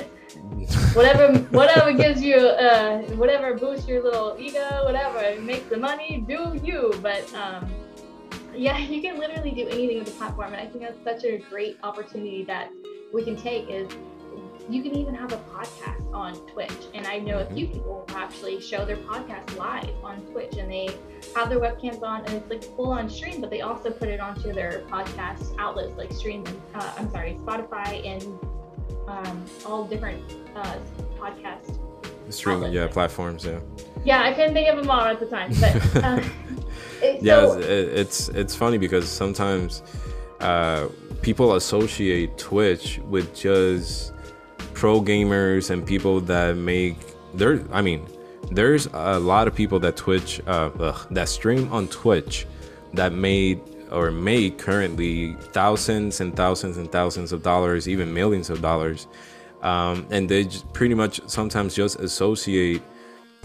whatever 0.94 1.38
whatever 1.50 1.94
gives 1.94 2.22
you, 2.22 2.38
uh, 2.38 3.02
whatever 3.16 3.56
boosts 3.56 3.88
your 3.88 4.02
little 4.02 4.36
ego, 4.40 4.86
whatever 4.86 5.40
makes 5.42 5.68
the 5.70 5.78
money, 5.78 6.24
do 6.28 6.60
you. 6.64 6.94
But 7.02 7.32
um, 7.34 7.70
yeah, 8.56 8.78
you 8.94 9.02
can 9.02 9.20
literally 9.20 9.52
do 9.52 9.68
anything 9.68 10.00
with 10.00 10.08
the 10.08 10.14
platform, 10.14 10.54
and 10.54 10.62
I 10.62 10.66
think 10.66 10.82
that's 10.82 11.04
such 11.04 11.24
a 11.26 11.38
great 11.50 11.78
opportunity 11.84 12.44
that 12.46 12.70
we 13.14 13.24
can 13.24 13.36
take 13.36 13.70
is 13.70 13.90
you 14.70 14.84
can 14.84 14.96
even 14.96 15.16
have 15.16 15.34
a 15.34 15.38
podcast 15.38 16.14
on 16.14 16.36
Twitch. 16.48 16.72
And 16.94 17.08
I 17.08 17.18
know 17.20 17.40
a 17.40 17.46
few 17.46 17.66
mm-hmm. 17.66 17.74
people 17.74 18.06
who 18.08 18.16
actually 18.16 18.62
show 18.62 18.86
their 18.86 18.98
podcast 18.98 19.58
live 19.58 19.90
on 20.04 20.22
Twitch 20.28 20.58
and 20.58 20.72
they 20.72 20.90
have 21.36 21.50
their 21.50 21.60
webcams 21.60 22.04
on 22.04 22.24
and 22.26 22.36
it's 22.36 22.50
like 22.50 22.64
full 22.76 22.92
on 22.92 23.10
stream, 23.10 23.42
but 23.42 23.50
they 23.50 23.62
also 23.62 23.90
put 23.90 24.10
it 24.10 24.20
onto 24.20 24.54
their 24.54 24.84
podcast 24.90 25.56
outlets 25.58 25.98
like 25.98 26.12
Stream 26.14 26.44
uh, 26.76 26.94
I'm 26.98 27.10
sorry, 27.12 27.34
Spotify 27.42 28.06
and 28.06 28.24
um, 29.08 29.46
all 29.66 29.86
different 29.86 30.22
uh, 30.56 30.78
podcast 31.18 31.80
streaming, 32.30 32.72
yeah, 32.72 32.88
platforms, 32.88 33.46
yeah. 33.46 33.60
Yeah, 34.06 34.22
I 34.22 34.34
couldn't 34.34 34.54
think 34.54 34.70
of 34.70 34.78
them 34.78 34.90
all 34.90 35.02
at 35.02 35.20
the 35.20 35.26
time, 35.26 35.52
but 35.60 36.04
uh, 36.04 36.22
it, 37.02 37.24
yeah, 37.24 37.42
so, 37.42 37.60
it's, 37.60 37.70
it's 37.70 38.30
it's 38.30 38.56
funny 38.56 38.78
because 38.78 39.10
sometimes 39.10 39.82
uh, 40.40 40.88
people 41.22 41.56
associate 41.56 42.38
Twitch 42.38 43.00
with 43.00 43.36
just 43.36 44.14
pro 44.80 45.02
gamers 45.02 45.70
and 45.70 45.86
people 45.86 46.22
that 46.22 46.56
make 46.56 46.98
there 47.34 47.62
i 47.72 47.82
mean 47.82 48.06
there's 48.52 48.88
a 48.94 49.20
lot 49.20 49.46
of 49.48 49.54
people 49.54 49.78
that 49.80 49.96
twitch 49.98 50.42
uh, 50.48 50.70
ugh, 50.80 51.08
that 51.12 51.28
stream 51.28 51.72
on 51.72 51.88
twitch 51.90 52.48
that 52.94 53.12
made 53.12 53.60
or 53.92 54.12
make 54.12 54.58
currently 54.58 55.34
thousands 55.52 56.22
and 56.22 56.36
thousands 56.36 56.78
and 56.78 56.92
thousands 56.92 57.32
of 57.32 57.44
dollars 57.44 57.88
even 57.88 58.14
millions 58.14 58.50
of 58.50 58.62
dollars. 58.62 59.08
Um, 59.62 60.08
and 60.10 60.30
they 60.30 60.48
pretty 60.74 60.96
much 60.96 61.20
sometimes 61.28 61.76
just 61.76 62.00
associate 62.00 62.82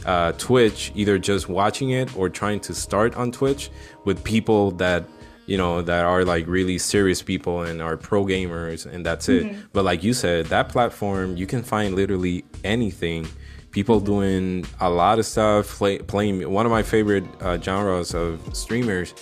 uh, 0.06 0.32
twitch 0.32 0.92
either 0.94 1.18
just 1.18 1.48
watching 1.48 1.90
it 1.90 2.14
or 2.16 2.28
trying 2.28 2.60
to 2.60 2.74
start 2.74 3.16
on 3.16 3.32
twitch 3.32 3.70
with 4.04 4.22
people 4.22 4.70
that 4.72 5.04
you 5.46 5.56
know 5.58 5.82
that 5.82 6.04
are 6.04 6.24
like 6.24 6.46
really 6.46 6.78
serious 6.78 7.22
people 7.22 7.62
and 7.62 7.82
are 7.82 7.96
pro 7.96 8.24
gamers 8.24 8.86
and 8.86 9.04
that's 9.04 9.28
it 9.28 9.44
mm-hmm. 9.44 9.60
but 9.72 9.84
like 9.84 10.02
you 10.02 10.12
said 10.14 10.46
that 10.46 10.68
platform 10.68 11.36
you 11.36 11.46
can 11.46 11.62
find 11.62 11.94
literally 11.94 12.44
anything 12.64 13.26
people 13.70 13.96
mm-hmm. 13.96 14.06
doing 14.06 14.66
a 14.80 14.88
lot 14.88 15.18
of 15.18 15.26
stuff 15.26 15.68
play, 15.68 15.98
playing 15.98 16.50
one 16.50 16.64
of 16.64 16.72
my 16.72 16.82
favorite 16.82 17.24
uh, 17.40 17.58
genres 17.60 18.14
of 18.14 18.40
streamers 18.54 19.14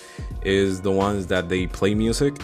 is 0.43 0.81
the 0.81 0.91
ones 0.91 1.27
that 1.27 1.49
they 1.49 1.67
play 1.67 1.93
music 1.93 2.35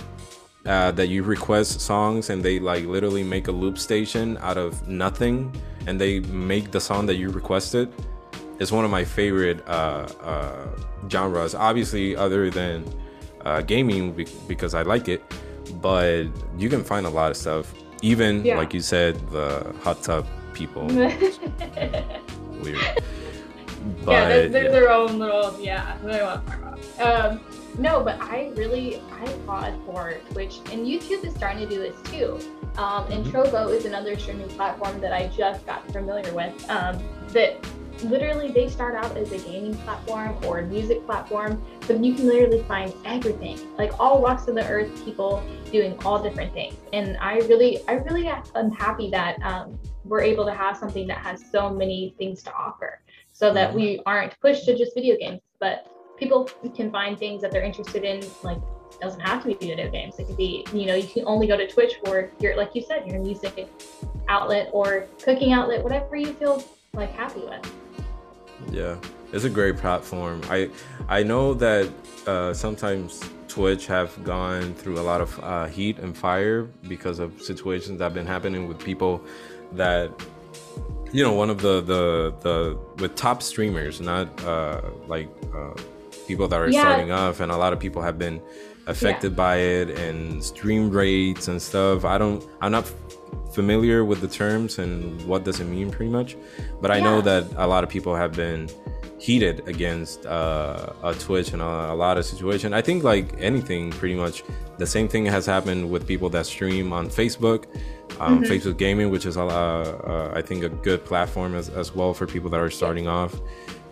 uh, 0.65 0.91
that 0.91 1.07
you 1.07 1.23
request 1.23 1.79
songs 1.79 2.29
and 2.29 2.43
they 2.43 2.59
like 2.59 2.85
literally 2.85 3.23
make 3.23 3.47
a 3.47 3.51
loop 3.51 3.77
station 3.77 4.37
out 4.41 4.57
of 4.57 4.87
nothing 4.87 5.53
and 5.87 5.99
they 5.99 6.19
make 6.21 6.71
the 6.71 6.81
song 6.81 7.05
that 7.05 7.15
you 7.15 7.29
requested 7.29 7.91
it's 8.59 8.73
one 8.73 8.83
of 8.83 8.91
my 8.91 9.05
favorite 9.05 9.65
uh, 9.69 10.05
uh 10.21 10.67
genres 11.09 11.55
obviously 11.55 12.13
other 12.13 12.49
than 12.49 12.83
uh, 13.45 13.61
gaming 13.61 14.25
because 14.47 14.73
I 14.73 14.81
like 14.83 15.07
it, 15.07 15.23
but 15.81 16.25
you 16.57 16.69
can 16.69 16.83
find 16.83 17.05
a 17.05 17.09
lot 17.09 17.31
of 17.31 17.37
stuff. 17.37 17.73
Even 18.01 18.45
yeah. 18.45 18.57
like 18.57 18.73
you 18.73 18.81
said, 18.81 19.15
the 19.29 19.73
hot 19.81 20.01
tub 20.03 20.25
people. 20.53 20.85
Weird. 20.87 22.79
But, 24.03 24.11
yeah, 24.11 24.27
they're, 24.27 24.49
they're 24.49 24.63
yeah. 24.65 24.71
their 24.71 24.91
own 24.91 25.19
little 25.19 25.57
yeah. 25.59 25.97
They 26.03 26.21
want 26.21 26.45
to 26.45 26.51
talk 26.51 26.59
about. 26.59 26.79
Um, 27.31 27.41
no, 27.77 28.03
but 28.03 28.19
I 28.19 28.51
really 28.55 29.01
I 29.11 29.23
applaud 29.23 29.79
for 29.85 30.15
Twitch 30.31 30.57
and 30.71 30.85
YouTube 30.85 31.23
is 31.23 31.33
starting 31.33 31.67
to 31.67 31.73
do 31.73 31.79
this 31.81 31.99
too. 32.11 32.39
Um, 32.77 33.09
and 33.11 33.25
mm-hmm. 33.25 33.35
Trovo 33.35 33.73
is 33.73 33.85
another 33.85 34.17
streaming 34.17 34.49
platform 34.49 34.99
that 35.01 35.13
I 35.13 35.27
just 35.27 35.65
got 35.65 35.89
familiar 35.91 36.33
with. 36.33 36.69
Um, 36.69 37.01
that 37.29 37.57
literally 38.03 38.51
they 38.51 38.69
start 38.69 38.95
out 38.95 39.15
as 39.17 39.31
a 39.31 39.37
gaming 39.39 39.75
platform 39.77 40.37
or 40.45 40.59
a 40.59 40.65
music 40.65 41.05
platform, 41.05 41.61
but 41.87 42.03
you 42.03 42.13
can 42.13 42.27
literally 42.27 42.63
find 42.63 42.93
everything, 43.05 43.59
like 43.77 43.99
all 43.99 44.21
walks 44.21 44.47
of 44.47 44.55
the 44.55 44.67
earth, 44.67 45.05
people 45.05 45.43
doing 45.71 45.97
all 46.05 46.21
different 46.21 46.53
things. 46.53 46.75
And 46.93 47.17
I 47.17 47.37
really, 47.39 47.87
I 47.87 47.93
really 47.93 48.27
am 48.55 48.71
happy 48.71 49.09
that 49.11 49.41
um, 49.41 49.79
we're 50.05 50.21
able 50.21 50.45
to 50.45 50.53
have 50.53 50.77
something 50.77 51.07
that 51.07 51.19
has 51.19 51.43
so 51.51 51.69
many 51.69 52.15
things 52.17 52.43
to 52.43 52.53
offer, 52.53 53.01
so 53.31 53.53
that 53.53 53.73
we 53.73 54.01
aren't 54.05 54.39
pushed 54.41 54.65
to 54.65 54.77
just 54.77 54.93
video 54.93 55.17
games, 55.17 55.41
but 55.59 55.87
people 56.17 56.49
can 56.75 56.91
find 56.91 57.17
things 57.17 57.41
that 57.41 57.51
they're 57.51 57.63
interested 57.63 58.03
in, 58.03 58.21
like 58.43 58.57
doesn't 58.99 59.21
have 59.21 59.41
to 59.43 59.47
be 59.47 59.53
video 59.53 59.89
games. 59.89 60.19
It 60.19 60.27
could 60.27 60.35
be, 60.35 60.65
you 60.73 60.85
know, 60.85 60.95
you 60.95 61.07
can 61.07 61.23
only 61.25 61.47
go 61.47 61.55
to 61.55 61.67
Twitch 61.67 61.93
for 62.03 62.31
your, 62.39 62.57
like 62.57 62.75
you 62.75 62.81
said, 62.81 63.07
your 63.07 63.21
music 63.21 63.69
outlet 64.27 64.69
or 64.73 65.07
cooking 65.23 65.53
outlet, 65.53 65.83
whatever 65.83 66.15
you 66.15 66.33
feel 66.33 66.63
like 66.93 67.13
happy 67.13 67.41
with. 67.41 67.71
Yeah, 68.71 68.95
it's 69.33 69.43
a 69.43 69.49
great 69.49 69.77
platform. 69.77 70.41
I 70.49 70.69
I 71.07 71.23
know 71.23 71.53
that 71.55 71.89
uh, 72.27 72.53
sometimes 72.53 73.21
Twitch 73.47 73.87
have 73.87 74.23
gone 74.23 74.73
through 74.75 74.99
a 74.99 75.05
lot 75.11 75.21
of 75.21 75.39
uh, 75.43 75.65
heat 75.65 75.99
and 75.99 76.15
fire 76.15 76.63
because 76.87 77.19
of 77.19 77.41
situations 77.41 77.97
that 77.99 78.05
have 78.05 78.13
been 78.13 78.27
happening 78.27 78.67
with 78.67 78.79
people 78.79 79.21
that 79.73 80.11
you 81.11 81.23
know 81.23 81.33
one 81.33 81.49
of 81.49 81.61
the 81.61 81.81
the 81.81 82.33
the 82.41 82.77
with 83.01 83.15
top 83.15 83.41
streamers, 83.41 83.99
not 83.99 84.27
uh, 84.45 84.81
like 85.07 85.29
uh, 85.55 85.73
people 86.27 86.47
that 86.47 86.59
are 86.59 86.69
yeah. 86.69 86.81
starting 86.81 87.11
off, 87.11 87.39
and 87.39 87.51
a 87.51 87.57
lot 87.57 87.73
of 87.73 87.79
people 87.79 88.01
have 88.01 88.17
been 88.17 88.41
affected 88.87 89.31
yeah. 89.31 89.37
by 89.37 89.57
it 89.57 89.89
and 89.91 90.43
stream 90.43 90.89
rates 90.89 91.47
and 91.47 91.61
stuff. 91.61 92.05
I 92.05 92.17
don't. 92.17 92.43
I'm 92.61 92.71
not 92.71 92.91
familiar 93.53 94.05
with 94.05 94.21
the 94.21 94.27
terms 94.27 94.79
and 94.79 95.21
what 95.25 95.43
does 95.43 95.59
it 95.59 95.65
mean 95.65 95.89
pretty 95.89 96.11
much 96.11 96.37
but 96.81 96.91
i 96.91 96.97
yeah. 96.97 97.03
know 97.03 97.21
that 97.21 97.43
a 97.57 97.67
lot 97.67 97.83
of 97.83 97.89
people 97.89 98.15
have 98.15 98.33
been 98.33 98.69
heated 99.17 99.67
against 99.67 100.25
uh, 100.25 100.93
a 101.03 101.13
twitch 101.13 101.51
and 101.51 101.61
a, 101.61 101.91
a 101.91 101.95
lot 101.95 102.17
of 102.17 102.25
situation 102.25 102.73
i 102.73 102.81
think 102.81 103.03
like 103.03 103.33
anything 103.39 103.91
pretty 103.91 104.15
much 104.15 104.43
the 104.77 104.87
same 104.87 105.07
thing 105.07 105.25
has 105.25 105.45
happened 105.45 105.89
with 105.89 106.07
people 106.07 106.29
that 106.29 106.45
stream 106.45 106.93
on 106.93 107.07
facebook 107.07 107.65
um, 108.19 108.41
mm-hmm. 108.41 108.51
facebook 108.51 108.77
gaming 108.77 109.09
which 109.09 109.25
is 109.25 109.35
uh, 109.35 109.45
uh, 109.45 110.31
i 110.35 110.41
think 110.41 110.63
a 110.63 110.69
good 110.69 111.03
platform 111.03 111.53
as, 111.53 111.69
as 111.69 111.93
well 111.93 112.13
for 112.13 112.25
people 112.25 112.49
that 112.49 112.59
are 112.59 112.69
starting 112.69 113.07
off 113.07 113.35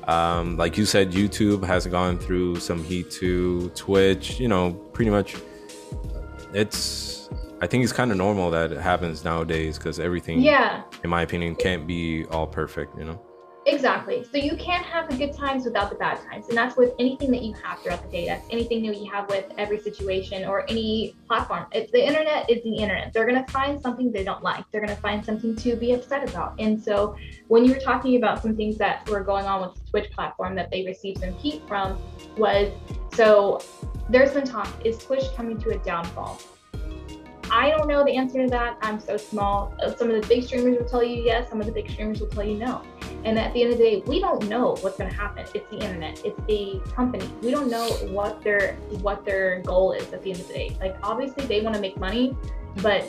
Um, 0.07 0.55
like 0.55 0.77
you 0.77 0.85
said, 0.85 1.11
YouTube 1.11 1.65
has 1.65 1.85
gone 1.85 2.17
through 2.17 2.61
some 2.61 2.83
heat 2.83 3.11
too. 3.11 3.69
Twitch, 3.75 4.39
you 4.39 4.47
know, 4.47 4.71
pretty 4.93 5.11
much. 5.11 5.35
It's. 6.53 7.16
I 7.59 7.67
think 7.67 7.83
it's 7.83 7.93
kind 7.93 8.11
of 8.11 8.17
normal 8.17 8.51
that 8.51 8.71
it 8.71 8.79
happens 8.79 9.23
nowadays 9.23 9.77
because 9.77 9.99
everything, 9.99 10.41
Yeah, 10.41 10.83
in 11.03 11.09
my 11.09 11.23
opinion, 11.23 11.55
can't 11.55 11.87
be 11.87 12.25
all 12.25 12.45
perfect. 12.47 12.97
You 12.97 13.05
know. 13.05 13.21
exactly. 13.65 14.23
So 14.31 14.37
you 14.37 14.55
can't 14.55 14.85
have 14.85 15.09
the 15.09 15.17
good 15.17 15.33
times 15.35 15.65
without 15.65 15.89
the 15.89 15.95
bad 15.95 16.19
times. 16.29 16.47
And 16.47 16.57
that's 16.57 16.77
with 16.77 16.93
anything 16.99 17.31
that 17.31 17.41
you 17.41 17.53
have 17.63 17.79
throughout 17.81 18.01
the 18.01 18.09
day. 18.09 18.25
That's 18.25 18.47
anything 18.49 18.81
that 18.85 18.95
you 18.97 19.11
have 19.11 19.27
with 19.27 19.45
every 19.57 19.79
situation 19.81 20.45
or 20.45 20.63
any 20.69 21.15
platform. 21.27 21.65
It's 21.73 21.91
the 21.91 22.05
internet 22.07 22.49
is 22.49 22.63
the 22.63 22.75
internet. 22.75 23.11
They're 23.11 23.25
gonna 23.25 23.45
find 23.49 23.81
something 23.81 24.11
they 24.11 24.23
don't 24.23 24.41
like. 24.43 24.63
They're 24.71 24.79
gonna 24.79 24.95
find 24.95 25.25
something 25.25 25.55
to 25.57 25.75
be 25.75 25.91
upset 25.93 26.29
about. 26.29 26.53
And 26.59 26.81
so 26.81 27.15
when 27.47 27.65
you 27.65 27.73
were 27.73 27.79
talking 27.79 28.15
about 28.17 28.41
some 28.41 28.55
things 28.55 28.77
that 28.77 29.09
were 29.09 29.23
going 29.23 29.45
on 29.45 29.61
with 29.61 29.73
the 29.83 29.89
Twitch 29.89 30.11
platform 30.11 30.55
that 30.55 30.69
they 30.71 30.85
received 30.85 31.19
some 31.21 31.33
heat 31.33 31.61
from 31.67 31.97
was 32.37 32.71
so 33.15 33.59
there's 34.09 34.31
been 34.31 34.45
talk, 34.45 34.69
is 34.85 34.97
Twitch 34.99 35.25
coming 35.35 35.59
to 35.61 35.71
a 35.71 35.77
downfall? 35.79 36.39
I 37.51 37.69
don't 37.69 37.87
know 37.87 38.03
the 38.03 38.15
answer 38.15 38.43
to 38.43 38.49
that. 38.49 38.77
I'm 38.81 38.99
so 38.99 39.17
small. 39.17 39.73
Some 39.97 40.09
of 40.09 40.21
the 40.21 40.27
big 40.27 40.43
streamers 40.43 40.77
will 40.77 40.87
tell 40.87 41.03
you 41.03 41.21
yes, 41.23 41.49
some 41.49 41.59
of 41.59 41.65
the 41.65 41.71
big 41.71 41.89
streamers 41.89 42.19
will 42.19 42.27
tell 42.27 42.43
you 42.43 42.57
no. 42.57 42.81
And 43.23 43.37
at 43.37 43.53
the 43.53 43.63
end 43.63 43.73
of 43.73 43.77
the 43.77 43.83
day, 43.83 44.03
we 44.05 44.19
don't 44.19 44.47
know 44.47 44.75
what's 44.81 44.97
going 44.97 45.09
to 45.09 45.15
happen. 45.15 45.45
It's 45.53 45.69
the 45.69 45.77
internet. 45.77 46.21
It's 46.25 46.39
a 46.49 46.79
company. 46.91 47.29
We 47.41 47.51
don't 47.51 47.69
know 47.69 47.87
what 48.11 48.43
their 48.43 48.75
what 49.01 49.25
their 49.25 49.61
goal 49.61 49.93
is 49.93 50.11
at 50.13 50.23
the 50.23 50.31
end 50.31 50.41
of 50.41 50.47
the 50.47 50.53
day. 50.53 50.77
Like 50.79 50.97
obviously 51.03 51.45
they 51.45 51.61
want 51.61 51.75
to 51.75 51.81
make 51.81 51.97
money, 51.97 52.35
but 52.77 53.03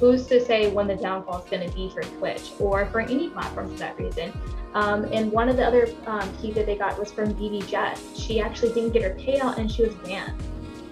who's 0.00 0.26
to 0.26 0.44
say 0.44 0.70
when 0.70 0.88
the 0.88 0.96
downfall 0.96 1.42
is 1.42 1.50
going 1.50 1.68
to 1.68 1.74
be 1.76 1.88
for 1.90 2.02
Twitch 2.02 2.50
or 2.58 2.86
for 2.86 3.00
any 3.00 3.28
platform 3.28 3.70
for 3.70 3.78
that 3.78 3.98
reason? 3.98 4.32
Um, 4.74 5.04
and 5.12 5.30
one 5.30 5.48
of 5.48 5.56
the 5.56 5.66
other 5.66 5.86
um, 6.06 6.34
key 6.38 6.50
that 6.52 6.66
they 6.66 6.76
got 6.76 6.98
was 6.98 7.12
from 7.12 7.34
BB 7.34 7.68
Jess. 7.68 8.02
She 8.18 8.40
actually 8.40 8.72
didn't 8.72 8.90
get 8.92 9.02
her 9.02 9.10
payout 9.10 9.58
and 9.58 9.70
she 9.70 9.82
was 9.82 9.94
banned. 9.96 10.34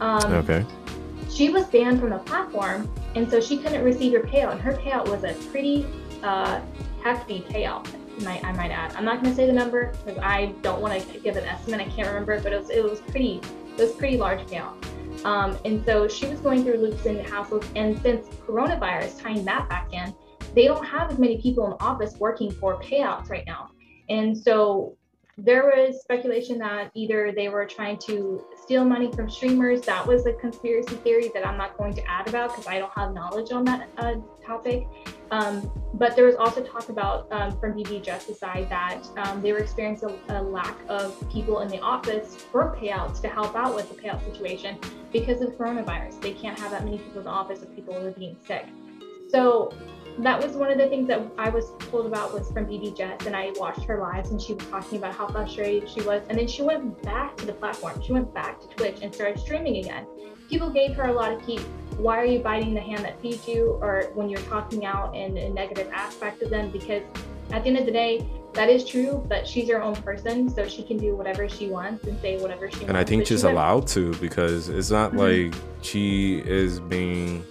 Um, 0.00 0.32
Okay. 0.32 0.64
She 1.30 1.48
was 1.48 1.64
banned 1.66 2.00
from 2.00 2.10
the 2.10 2.18
platform 2.18 2.92
and 3.14 3.30
so 3.30 3.40
she 3.40 3.58
couldn't 3.58 3.84
receive 3.84 4.12
her 4.12 4.20
payout 4.20 4.52
and 4.52 4.60
her 4.60 4.72
payout 4.72 5.08
was 5.08 5.24
a 5.24 5.34
pretty 5.50 5.86
uh, 6.22 6.60
hefty 7.02 7.40
payout 7.48 7.86
might, 8.22 8.44
i 8.44 8.52
might 8.52 8.70
add. 8.70 8.94
I'm 8.96 9.04
not 9.04 9.22
going 9.22 9.32
to 9.32 9.34
say 9.34 9.46
the 9.46 9.52
number 9.52 9.92
because 10.04 10.18
i 10.22 10.46
don't 10.62 10.80
want 10.80 11.00
to 11.00 11.18
give 11.20 11.36
an 11.36 11.44
estimate 11.44 11.80
i 11.80 11.84
can't 11.84 12.08
remember 12.08 12.32
it 12.32 12.42
but 12.42 12.52
it 12.52 12.60
was, 12.60 12.70
it 12.70 12.84
was 12.84 13.00
pretty 13.00 13.40
it 13.76 13.84
was 13.84 13.92
pretty 13.92 14.18
large 14.18 14.40
payout. 14.40 14.74
Um, 15.24 15.56
and 15.64 15.84
so 15.84 16.08
she 16.08 16.26
was 16.26 16.40
going 16.40 16.64
through 16.64 16.78
loops 16.78 17.06
and 17.06 17.24
hassles 17.24 17.66
and 17.76 18.00
since 18.00 18.26
coronavirus 18.46 19.20
tying 19.20 19.44
that 19.44 19.68
back 19.68 19.92
in 19.92 20.14
they 20.54 20.66
don't 20.66 20.84
have 20.84 21.10
as 21.10 21.18
many 21.18 21.40
people 21.40 21.66
in 21.66 21.72
office 21.80 22.16
working 22.18 22.50
for 22.50 22.80
payouts 22.80 23.30
right 23.30 23.44
now. 23.46 23.70
And 24.08 24.36
so 24.36 24.96
there 25.38 25.64
was 25.64 26.00
speculation 26.00 26.58
that 26.58 26.90
either 26.94 27.32
they 27.34 27.48
were 27.48 27.64
trying 27.64 27.98
to 28.06 28.44
steal 28.70 28.84
money 28.84 29.10
from 29.10 29.28
streamers. 29.28 29.80
That 29.80 30.06
was 30.06 30.26
a 30.26 30.32
conspiracy 30.32 30.94
theory 30.94 31.28
that 31.34 31.44
I'm 31.44 31.58
not 31.58 31.76
going 31.76 31.92
to 31.94 32.08
add 32.08 32.28
about 32.28 32.50
because 32.50 32.68
I 32.68 32.78
don't 32.78 32.92
have 32.92 33.12
knowledge 33.12 33.50
on 33.50 33.64
that 33.64 33.88
uh, 33.98 34.14
topic. 34.46 34.86
Um, 35.32 35.68
but 35.94 36.14
there 36.14 36.24
was 36.24 36.36
also 36.36 36.62
talk 36.62 36.88
about 36.88 37.26
um, 37.32 37.58
from 37.58 37.72
BB 37.72 38.04
Jess's 38.04 38.38
side 38.38 38.70
that 38.70 39.02
um, 39.16 39.42
they 39.42 39.52
were 39.52 39.58
experiencing 39.58 40.16
a, 40.28 40.40
a 40.40 40.40
lack 40.40 40.76
of 40.88 41.18
people 41.32 41.62
in 41.62 41.68
the 41.68 41.80
office 41.80 42.36
for 42.36 42.76
payouts 42.80 43.20
to 43.22 43.28
help 43.28 43.56
out 43.56 43.74
with 43.74 43.88
the 43.88 44.00
payout 44.00 44.24
situation 44.24 44.78
because 45.12 45.40
of 45.40 45.50
coronavirus. 45.58 46.22
They 46.22 46.32
can't 46.32 46.56
have 46.56 46.70
that 46.70 46.84
many 46.84 46.98
people 46.98 47.18
in 47.18 47.24
the 47.24 47.30
office 47.30 47.62
if 47.62 47.74
people 47.74 47.96
are 47.96 48.12
being 48.12 48.36
sick. 48.46 48.66
So 49.30 49.72
that 50.18 50.42
was 50.42 50.56
one 50.56 50.70
of 50.70 50.78
the 50.78 50.88
things 50.88 51.08
that 51.08 51.22
I 51.38 51.48
was 51.48 51.72
told 51.90 52.06
about 52.06 52.34
was 52.34 52.50
from 52.50 52.66
BB 52.66 52.96
Jess, 52.96 53.26
and 53.26 53.34
I 53.34 53.52
watched 53.56 53.84
her 53.84 53.98
lives, 54.00 54.30
and 54.30 54.40
she 54.40 54.54
was 54.54 54.66
talking 54.66 54.98
about 54.98 55.14
how 55.14 55.28
frustrated 55.28 55.88
she 55.88 56.02
was, 56.02 56.22
and 56.28 56.38
then 56.38 56.46
she 56.46 56.62
went 56.62 57.02
back 57.02 57.36
to 57.38 57.46
the 57.46 57.52
platform. 57.52 58.00
She 58.02 58.12
went 58.12 58.32
back 58.34 58.60
to 58.60 58.68
Twitch 58.68 58.98
and 59.02 59.14
started 59.14 59.38
streaming 59.38 59.78
again. 59.78 60.06
People 60.48 60.70
gave 60.70 60.94
her 60.96 61.04
a 61.04 61.12
lot 61.12 61.32
of 61.32 61.40
heat. 61.42 61.60
Why 61.96 62.18
are 62.18 62.24
you 62.24 62.40
biting 62.40 62.74
the 62.74 62.80
hand 62.80 63.04
that 63.04 63.20
feeds 63.20 63.46
you, 63.46 63.78
or 63.80 64.10
when 64.14 64.28
you're 64.28 64.40
talking 64.42 64.84
out 64.84 65.14
in 65.14 65.36
a 65.36 65.48
negative 65.50 65.88
aspect 65.92 66.42
of 66.42 66.50
them? 66.50 66.70
Because 66.70 67.02
at 67.52 67.62
the 67.62 67.68
end 67.68 67.78
of 67.78 67.86
the 67.86 67.92
day, 67.92 68.26
that 68.54 68.68
is 68.68 68.84
true, 68.84 69.24
but 69.28 69.46
she's 69.46 69.68
her 69.68 69.80
own 69.80 69.94
person, 69.96 70.48
so 70.48 70.66
she 70.66 70.82
can 70.82 70.96
do 70.96 71.14
whatever 71.14 71.48
she 71.48 71.68
wants 71.68 72.04
and 72.06 72.20
say 72.20 72.36
whatever 72.38 72.68
she 72.68 72.78
wants. 72.78 72.88
And 72.88 72.96
I 72.96 73.04
think 73.04 73.26
she's 73.26 73.44
allowed 73.44 73.86
to 73.88 74.12
because 74.14 74.68
it's 74.68 74.90
not 74.90 75.12
Mhm. 75.12 75.50
like 75.52 75.60
she 75.82 76.42
is 76.44 76.80
being 76.80 77.44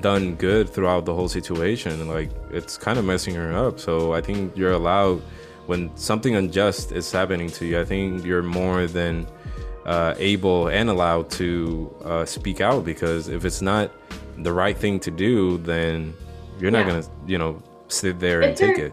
done 0.00 0.34
good 0.36 0.68
throughout 0.68 1.04
the 1.04 1.14
whole 1.14 1.28
situation. 1.28 2.06
Like 2.08 2.30
it's 2.50 2.76
kind 2.76 2.98
of 2.98 3.04
messing 3.04 3.34
her 3.34 3.52
up. 3.52 3.78
So 3.80 4.12
I 4.14 4.20
think 4.20 4.56
you're 4.56 4.72
allowed 4.72 5.22
when 5.66 5.94
something 5.96 6.34
unjust 6.36 6.92
is 6.92 7.10
happening 7.10 7.48
to 7.50 7.66
you. 7.66 7.80
I 7.80 7.84
think 7.84 8.24
you're 8.24 8.42
more 8.42 8.86
than 8.86 9.26
uh, 9.86 10.14
able 10.18 10.68
and 10.68 10.88
allowed 10.90 11.30
to 11.30 11.94
uh, 12.04 12.24
speak 12.24 12.60
out 12.60 12.84
because 12.84 13.28
if 13.28 13.44
it's 13.44 13.62
not 13.62 13.90
the 14.38 14.52
right 14.52 14.76
thing 14.76 14.98
to 15.00 15.10
do, 15.10 15.58
then 15.58 16.14
you're 16.58 16.70
not 16.70 16.86
gonna, 16.86 17.04
you 17.26 17.38
know, 17.38 17.62
sit 17.88 18.18
there 18.20 18.40
and 18.42 18.52
It's 18.52 18.60
take 18.60 18.78
it. 18.78 18.92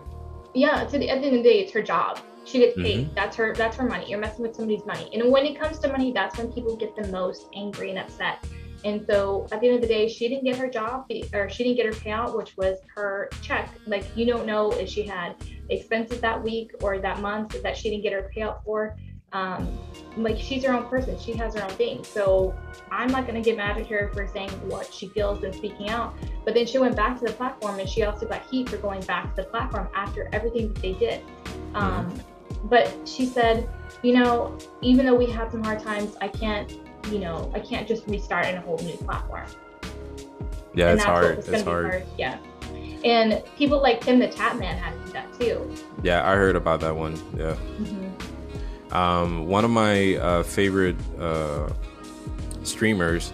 yeah 0.53 0.83
to 0.83 0.97
the 0.97 1.09
at 1.09 1.21
the 1.21 1.27
end 1.27 1.37
of 1.37 1.43
the 1.43 1.49
day 1.49 1.59
it's 1.61 1.71
her 1.71 1.81
job 1.81 2.19
she 2.43 2.59
gets 2.59 2.75
paid 2.75 3.05
Mm-hmm. 3.05 3.15
that's 3.15 3.35
her 3.37 3.55
that's 3.55 3.77
her 3.77 3.87
money 3.87 4.05
you're 4.09 4.19
messing 4.19 4.41
with 4.41 4.53
somebody's 4.55 4.85
money 4.85 5.09
and 5.13 5.31
when 5.31 5.45
it 5.45 5.57
comes 5.57 5.79
to 5.79 5.87
money 5.87 6.11
that's 6.11 6.37
when 6.37 6.51
people 6.51 6.75
get 6.75 6.93
the 6.95 7.07
most 7.07 7.47
angry 7.55 7.89
and 7.91 7.97
upset 7.99 8.45
and 8.84 9.05
so 9.07 9.47
at 9.51 9.61
the 9.61 9.67
end 9.67 9.75
of 9.75 9.82
the 9.82 9.88
day 9.88 10.07
she 10.07 10.27
didn't 10.27 10.43
get 10.43 10.57
her 10.57 10.69
job 10.69 11.09
or 11.34 11.49
she 11.49 11.63
didn't 11.63 11.77
get 11.77 11.86
her 11.86 11.91
payout 11.91 12.36
which 12.36 12.57
was 12.57 12.79
her 12.95 13.29
check. 13.41 13.69
Like 13.88 14.05
you 14.15 14.25
don't 14.25 14.45
know 14.45 14.71
if 14.71 14.89
she 14.89 15.03
had 15.03 15.36
expenses 15.69 16.19
that 16.21 16.41
week 16.41 16.71
or 16.82 16.99
that 16.99 17.19
month 17.19 17.61
that 17.61 17.77
she 17.77 17.89
didn't 17.89 18.03
get 18.03 18.13
her 18.13 18.32
payout 18.36 18.63
for. 18.63 18.97
Um, 19.34 19.79
like 20.17 20.38
she's 20.38 20.65
her 20.65 20.73
own 20.73 20.88
person. 20.88 21.17
She 21.17 21.32
has 21.34 21.55
her 21.55 21.63
own 21.63 21.69
thing. 21.69 22.03
So 22.03 22.53
i'm 22.91 23.07
not 23.09 23.25
going 23.25 23.41
to 23.41 23.49
get 23.49 23.55
mad 23.55 23.77
at 23.77 23.88
her 23.88 24.09
for 24.13 24.27
saying 24.27 24.49
what 24.67 24.93
she 24.93 25.07
feels 25.09 25.41
and 25.43 25.55
speaking 25.55 25.88
out. 25.89 26.13
But 26.43 26.53
then 26.53 26.65
she 26.65 26.79
went 26.79 26.97
back 26.97 27.17
to 27.19 27.25
the 27.25 27.32
platform 27.32 27.79
and 27.79 27.88
she 27.88 28.03
also 28.03 28.27
got 28.27 28.41
heat 28.47 28.67
for 28.67 28.77
going 28.77 29.01
back 29.03 29.34
to 29.36 29.43
the 29.43 29.47
platform 29.47 29.88
after 29.95 30.27
everything 30.34 30.73
that 30.73 30.82
they 30.82 30.93
did. 30.93 31.23
Um, 31.75 32.13
But 32.65 32.93
she 33.07 33.25
said, 33.25 33.67
you 34.03 34.13
know, 34.13 34.57
even 34.82 35.05
though 35.05 35.15
we 35.15 35.27
had 35.32 35.51
some 35.51 35.63
hard 35.63 35.79
times, 35.79 36.15
I 36.21 36.27
can't, 36.27 36.77
you 37.09 37.19
know, 37.19 37.51
I 37.53 37.59
can't 37.59 37.87
just 37.87 38.07
restart 38.07 38.45
in 38.47 38.55
a 38.55 38.61
whole 38.61 38.77
new 38.79 38.97
platform. 38.97 39.45
Yeah, 40.73 40.89
and 40.89 40.95
it's 40.99 41.03
hard. 41.03 41.39
It's 41.39 41.49
gonna 41.49 41.63
hard. 41.63 42.03
Yeah. 42.17 42.37
And 43.03 43.41
people 43.57 43.81
like 43.81 43.99
TimTheTatman 44.01 44.63
had 44.77 44.93
to 44.93 45.05
do 45.05 45.11
that 45.13 45.39
too. 45.39 45.75
Yeah, 46.03 46.29
I 46.29 46.35
heard 46.35 46.55
about 46.55 46.79
that 46.81 46.95
one. 46.95 47.15
Yeah. 47.35 47.55
Mhm. 47.79 48.93
Um, 48.95 49.47
one 49.47 49.63
of 49.65 49.71
my 49.71 50.15
uh, 50.17 50.43
favorite 50.43 50.97
uh, 51.19 51.69
streamers, 52.63 53.31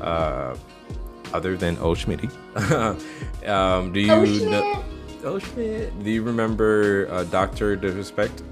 uh, 0.00 0.56
other 1.32 1.56
than 1.56 1.76
Oshmitty, 1.76 2.30
um, 3.48 3.92
do 3.92 4.00
you 4.00 4.12
Oh, 4.12 4.24
know? 4.24 4.84
Oshmit, 5.22 6.02
do 6.04 6.10
you 6.10 6.22
remember 6.22 7.08
uh, 7.10 7.24
Doctor 7.24 7.76
Disrespect? 7.76 8.42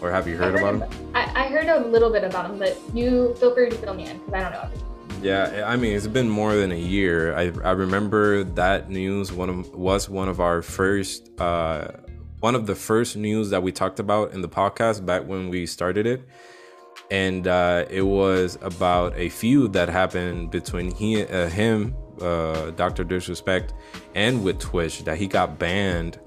Or 0.00 0.10
have 0.10 0.28
you 0.28 0.36
heard 0.36 0.54
I 0.54 0.58
about 0.58 0.74
him? 0.90 1.10
I, 1.14 1.44
I 1.44 1.48
heard 1.48 1.66
a 1.66 1.86
little 1.86 2.10
bit 2.10 2.24
about 2.24 2.50
him, 2.50 2.58
but 2.58 2.78
you 2.94 3.34
feel 3.34 3.54
free 3.54 3.70
to 3.70 3.76
fill 3.76 3.94
me 3.94 4.08
in 4.08 4.18
because 4.18 4.34
I 4.34 4.40
don't 4.40 4.52
know. 4.52 4.60
everything. 4.60 4.84
Yeah, 5.20 5.64
I 5.66 5.76
mean 5.76 5.96
it's 5.96 6.06
been 6.06 6.28
more 6.28 6.54
than 6.54 6.70
a 6.70 6.78
year. 6.78 7.34
I 7.34 7.52
I 7.64 7.72
remember 7.72 8.44
that 8.44 8.88
news 8.88 9.32
one 9.32 9.50
of 9.50 9.74
was 9.74 10.08
one 10.08 10.28
of 10.28 10.38
our 10.40 10.62
first 10.62 11.28
uh 11.40 11.88
one 12.38 12.54
of 12.54 12.66
the 12.66 12.76
first 12.76 13.16
news 13.16 13.50
that 13.50 13.60
we 13.60 13.72
talked 13.72 13.98
about 13.98 14.32
in 14.32 14.42
the 14.42 14.48
podcast 14.48 15.04
back 15.04 15.26
when 15.26 15.48
we 15.48 15.66
started 15.66 16.06
it. 16.06 16.22
And 17.10 17.48
uh 17.48 17.86
it 17.90 18.02
was 18.02 18.58
about 18.62 19.16
a 19.16 19.28
feud 19.28 19.72
that 19.72 19.88
happened 19.88 20.52
between 20.52 20.94
he 20.94 21.24
uh, 21.24 21.48
him 21.48 21.96
uh 22.20 22.70
Dr. 22.70 23.02
Disrespect 23.02 23.74
and 24.14 24.44
with 24.44 24.60
Twitch 24.60 25.02
that 25.02 25.18
he 25.18 25.26
got 25.26 25.58
banned 25.58 26.20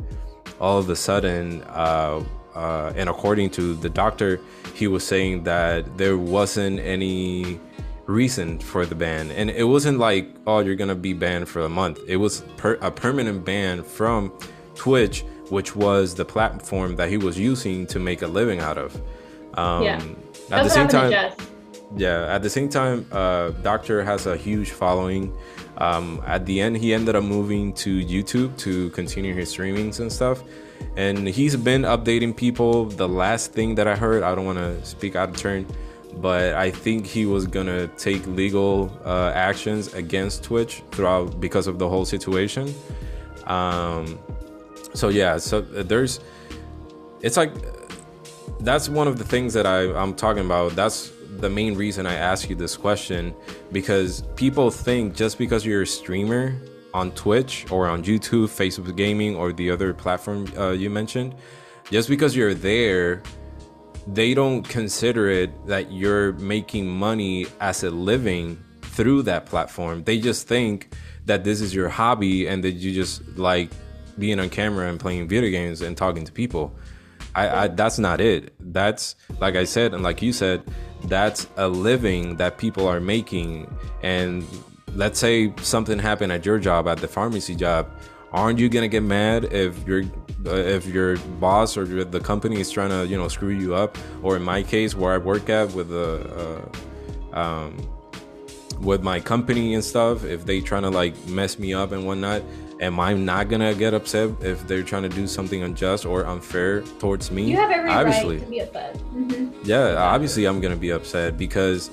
all 0.59 0.78
of 0.80 0.89
a 0.89 0.97
sudden 0.97 1.63
uh 2.56 2.93
and 2.95 3.10
according 3.10 3.49
to 3.52 3.76
the 3.76 3.89
doctor, 3.89 4.39
he 4.76 4.88
was 4.88 5.04
saying 5.06 5.43
that 5.43 5.97
there 5.97 6.18
wasn't 6.18 6.80
any 6.80 7.60
reason 8.08 8.60
for 8.60 8.86
the 8.86 8.95
ban, 8.95 9.32
and 9.32 9.49
it 9.49 9.64
wasn't 9.64 9.97
like, 9.97 10.28
oh, 10.47 10.60
you're 10.60 10.76
gonna 10.76 10.95
be 10.95 11.14
banned 11.14 11.47
for 11.47 11.62
a 11.62 11.70
month. 11.70 11.99
It 12.08 12.18
was 12.18 12.41
per- 12.58 12.78
a 12.82 12.91
permanent 12.91 13.45
ban 13.45 13.84
from 13.84 14.32
Twitch, 14.76 15.24
which 15.49 15.76
was 15.76 16.16
the 16.16 16.26
platform 16.26 16.95
that 16.97 17.10
he 17.10 17.18
was 17.18 17.38
using 17.39 17.86
to 17.88 17.99
make 17.99 18.22
a 18.22 18.28
living 18.28 18.60
out 18.60 18.78
of. 18.78 18.95
Um, 19.56 19.84
Yeah. 19.84 20.02
At 20.52 20.64
the 20.64 20.70
same 20.70 20.88
time, 20.89 21.12
yeah, 21.95 22.34
at 22.36 22.41
the 22.43 22.49
same 22.49 22.68
time, 22.70 23.06
uh, 23.12 23.49
Doctor 23.62 24.04
has 24.04 24.26
a 24.26 24.36
huge 24.36 24.72
following. 24.72 25.34
Um, 25.78 26.22
at 26.28 26.45
the 26.45 26.60
end, 26.62 26.78
he 26.78 26.93
ended 26.93 27.16
up 27.16 27.24
moving 27.24 27.74
to 27.76 27.99
YouTube 28.06 28.58
to 28.60 28.89
continue 28.91 29.34
his 29.34 29.54
streamings 29.56 29.99
and 29.99 30.12
stuff. 30.12 30.43
And 30.96 31.28
he's 31.28 31.56
been 31.56 31.84
updating 31.84 32.36
people. 32.36 32.86
The 32.86 33.08
last 33.08 33.54
thing 33.54 33.76
that 33.76 33.88
I 33.88 33.96
heard, 33.96 34.24
I 34.24 34.36
don't 34.36 34.46
want 34.46 34.58
to 34.58 34.84
speak 34.86 35.16
out 35.16 35.30
of 35.30 35.38
turn, 35.38 35.66
but 36.16 36.54
I 36.56 36.72
think 36.72 37.06
he 37.06 37.26
was 37.26 37.48
gonna 37.48 37.88
take 37.98 38.26
legal 38.28 38.92
uh, 39.06 39.32
actions 39.34 39.94
against 39.94 40.44
Twitch 40.44 40.84
throughout 40.92 41.40
because 41.40 41.68
of 41.68 41.80
the 41.80 41.88
whole 41.88 42.06
situation. 42.06 42.74
Um, 43.46 44.20
so 44.94 45.10
yeah, 45.10 45.38
so 45.38 45.62
there's, 45.62 46.20
it's 47.22 47.38
like 47.38 47.54
that's 48.60 48.90
one 48.90 49.08
of 49.08 49.18
the 49.18 49.24
things 49.24 49.54
that 49.54 49.66
I, 49.66 49.94
I'm 49.94 50.14
talking 50.14 50.46
about. 50.46 50.76
That's 50.76 51.12
the 51.38 51.50
main 51.50 51.76
reason 51.76 52.06
I 52.06 52.14
ask 52.14 52.50
you 52.50 52.56
this 52.56 52.76
question 52.76 53.34
because 53.72 54.24
people 54.36 54.70
think 54.70 55.16
just 55.16 55.38
because 55.38 55.66
you're 55.66 55.84
a 55.84 55.88
streamer 55.88 56.56
on 56.94 57.12
Twitch 57.12 57.66
or 57.72 57.88
on 57.88 58.04
YouTube, 58.04 58.48
Facebook 58.48 58.96
Gaming, 58.96 59.36
or 59.36 59.54
the 59.54 59.72
other 59.72 59.94
platform 59.94 60.48
uh, 60.58 60.72
you 60.72 60.89
mentioned, 60.89 61.36
just 61.89 62.10
because 62.10 62.36
you're 62.36 62.54
there, 62.54 63.22
they 64.08 64.34
don't 64.34 64.64
consider 64.68 65.30
it 65.30 65.68
that 65.68 65.92
you're 65.92 66.34
making 66.34 66.88
money 66.88 67.46
as 67.60 67.84
a 67.84 67.92
living 67.92 68.62
through 68.82 69.24
that 69.24 69.46
platform. 69.46 70.04
They 70.04 70.20
just 70.20 70.48
think 70.48 70.94
that 71.26 71.44
this 71.44 71.62
is 71.62 71.74
your 71.74 71.89
hobby 71.89 72.48
and 72.48 72.64
that 72.64 72.72
you 72.72 72.94
just 72.94 73.26
like 73.38 73.70
being 74.18 74.39
on 74.39 74.50
camera 74.50 74.89
and 74.89 75.00
playing 75.00 75.28
video 75.28 75.50
games 75.50 75.82
and 75.82 75.96
talking 75.96 76.26
to 76.26 76.32
people. 76.32 76.74
I, 77.36 77.64
I 77.64 77.68
that's 77.70 78.00
not 78.00 78.20
it. 78.20 78.54
That's 78.60 79.16
like 79.39 79.56
I 79.56 79.64
said 79.64 79.94
and 79.94 80.04
like 80.04 80.22
you 80.22 80.34
said, 80.34 80.64
that's 81.06 81.48
a 81.58 81.68
living 81.68 82.38
that 82.38 82.58
people 82.58 82.88
are 82.88 83.00
making 83.00 83.74
and 84.04 84.46
let's 84.96 85.20
say 85.20 85.54
something 85.62 86.00
happened 86.00 86.32
at 86.32 86.46
your 86.46 86.60
job 86.60 86.88
at 86.88 86.98
the 86.98 87.08
pharmacy 87.08 87.56
job 87.56 87.89
aren't 88.34 88.60
you 88.60 88.70
gonna 88.70 88.88
get 88.88 89.04
mad 89.04 89.46
if 89.46 89.86
your 89.88 90.04
uh, 90.46 90.56
if 90.56 90.86
your 90.88 91.18
boss 91.39 91.78
or 91.78 91.86
the 91.86 92.20
company 92.20 92.60
is 92.60 92.72
trying 92.72 92.89
to 92.89 93.06
you 93.08 93.18
know 93.18 93.28
screw 93.28 93.50
you 93.50 93.76
up? 93.76 93.98
Or 94.24 94.36
in 94.36 94.44
my 94.44 94.64
case 94.64 94.96
where 94.96 95.14
i 95.14 95.18
work 95.18 95.50
at 95.50 95.72
with 95.74 95.89
the 95.89 96.62
uh, 97.34 97.39
um, 97.39 97.78
with 98.80 99.04
my 99.04 99.20
company 99.20 99.76
and 99.76 99.84
stuff 99.84 100.24
if 100.24 100.46
they 100.46 100.60
trying 100.62 100.82
to 100.84 100.89
like 100.89 101.16
mess 101.28 101.60
me 101.60 101.74
up 101.74 101.92
and 101.92 102.06
whatnot 102.06 102.42
am 102.80 103.00
i 103.00 103.14
not 103.14 103.48
gonna 103.48 103.76
get 103.76 103.94
upset 103.94 104.32
if 104.42 104.66
they're 104.68 104.82
trying 104.82 105.04
to 105.04 105.10
do 105.10 105.28
something 105.28 105.62
unjust 105.62 106.04
or 106.04 106.26
unfair 106.26 106.82
towards 107.00 107.30
me? 107.30 107.44
You 107.52 107.58
have 107.58 107.70
every 107.70 107.92
obviously. 107.92 108.38
right 108.38 108.46
to 108.46 108.50
be 108.50 108.60
upset. 108.62 108.96
Mm-hmm. 108.96 109.62
yeah 109.64 109.96
obviously 109.98 110.46
i'm 110.46 110.60
gonna 110.62 110.76
be 110.76 110.89
upset 110.89 111.38
because 111.38 111.92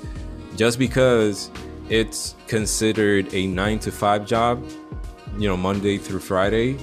just 0.57 0.78
because 0.78 1.51
it's 1.91 2.34
considered 2.47 3.32
a 3.32 3.47
nine 3.47 3.78
to 3.80 3.91
five 3.91 4.26
job, 4.26 4.64
you 5.39 5.49
know, 5.49 5.57
Monday 5.57 5.99
through 5.99 6.20
Friday. 6.20 6.78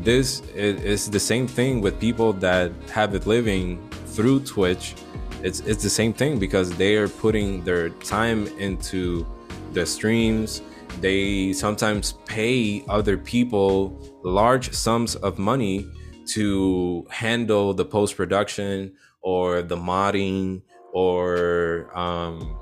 This 0.00 0.42
is 0.54 1.10
the 1.10 1.20
same 1.20 1.46
thing 1.46 1.80
with 1.80 1.98
people 1.98 2.32
that 2.34 2.72
have 2.90 3.14
it 3.14 3.26
living 3.26 3.88
through 4.06 4.40
Twitch. 4.40 4.94
It's 5.42 5.60
it's 5.60 5.82
the 5.82 5.90
same 5.90 6.12
thing 6.12 6.38
because 6.38 6.74
they 6.76 6.96
are 6.96 7.08
putting 7.08 7.62
their 7.64 7.90
time 7.90 8.46
into 8.58 9.26
the 9.72 9.84
streams. 9.84 10.62
They 11.00 11.52
sometimes 11.52 12.14
pay 12.26 12.84
other 12.88 13.16
people 13.16 13.98
large 14.24 14.72
sums 14.72 15.14
of 15.16 15.38
money 15.38 15.86
to 16.28 17.06
handle 17.10 17.74
the 17.74 17.84
post 17.84 18.16
production 18.16 18.92
or 19.20 19.62
the 19.62 19.76
modding 19.76 20.62
or 20.92 21.90
um, 21.96 22.57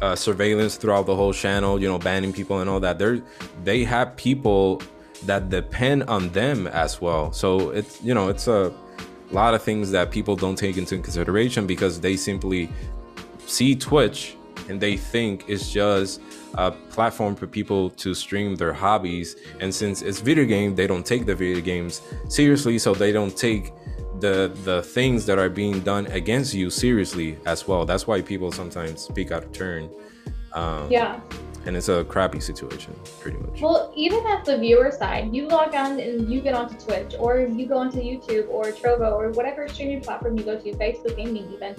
uh, 0.00 0.14
surveillance 0.14 0.76
throughout 0.76 1.06
the 1.06 1.14
whole 1.14 1.32
channel, 1.32 1.80
you 1.80 1.88
know, 1.88 1.98
banning 1.98 2.32
people 2.32 2.60
and 2.60 2.68
all 2.68 2.80
that. 2.80 2.98
They're 2.98 3.22
they 3.62 3.84
have 3.84 4.16
people 4.16 4.82
that 5.24 5.48
depend 5.48 6.04
on 6.04 6.28
them 6.30 6.66
as 6.68 7.00
well. 7.00 7.32
So 7.32 7.70
it's 7.70 8.02
you 8.02 8.14
know 8.14 8.28
it's 8.28 8.46
a 8.46 8.72
lot 9.30 9.54
of 9.54 9.62
things 9.62 9.90
that 9.90 10.10
people 10.10 10.36
don't 10.36 10.56
take 10.56 10.76
into 10.76 10.98
consideration 10.98 11.66
because 11.66 12.00
they 12.00 12.16
simply 12.16 12.70
see 13.46 13.74
Twitch 13.74 14.36
and 14.68 14.80
they 14.80 14.96
think 14.96 15.44
it's 15.48 15.70
just 15.70 16.20
a 16.54 16.70
platform 16.70 17.34
for 17.34 17.46
people 17.46 17.90
to 17.90 18.14
stream 18.14 18.54
their 18.56 18.72
hobbies. 18.72 19.36
And 19.60 19.74
since 19.74 20.02
it's 20.02 20.20
video 20.20 20.44
game, 20.44 20.74
they 20.74 20.86
don't 20.86 21.04
take 21.04 21.26
the 21.26 21.34
video 21.34 21.60
games 21.60 22.00
seriously, 22.28 22.78
so 22.78 22.94
they 22.94 23.12
don't 23.12 23.36
take 23.36 23.72
the 24.24 24.50
the 24.64 24.82
things 24.82 25.26
that 25.26 25.38
are 25.38 25.50
being 25.50 25.80
done 25.80 26.06
against 26.20 26.54
you 26.54 26.70
seriously 26.70 27.36
as 27.44 27.68
well. 27.68 27.84
That's 27.84 28.06
why 28.06 28.22
people 28.22 28.50
sometimes 28.50 29.02
speak 29.02 29.28
out 29.30 29.44
of 29.44 29.52
turn. 29.52 29.90
Um, 30.54 30.90
yeah. 30.90 31.20
And 31.66 31.76
it's 31.76 31.88
a 31.88 32.04
crappy 32.04 32.40
situation, 32.40 32.94
pretty 33.20 33.38
much. 33.38 33.60
Well, 33.60 33.92
even 33.96 34.26
at 34.26 34.44
the 34.44 34.56
viewer 34.58 34.90
side, 34.90 35.34
you 35.34 35.48
log 35.48 35.74
on 35.74 35.98
and 35.98 36.30
you 36.30 36.40
get 36.40 36.54
onto 36.54 36.76
Twitch, 36.84 37.14
or 37.18 37.40
you 37.40 37.66
go 37.66 37.78
onto 37.78 37.98
YouTube 37.98 38.48
or 38.48 38.64
Trovo 38.80 39.12
or 39.12 39.30
whatever 39.30 39.66
streaming 39.68 40.02
platform 40.02 40.38
you 40.38 40.44
go 40.44 40.56
to, 40.58 40.72
Facebook 40.84 41.16
Gaming 41.16 41.46
even 41.52 41.74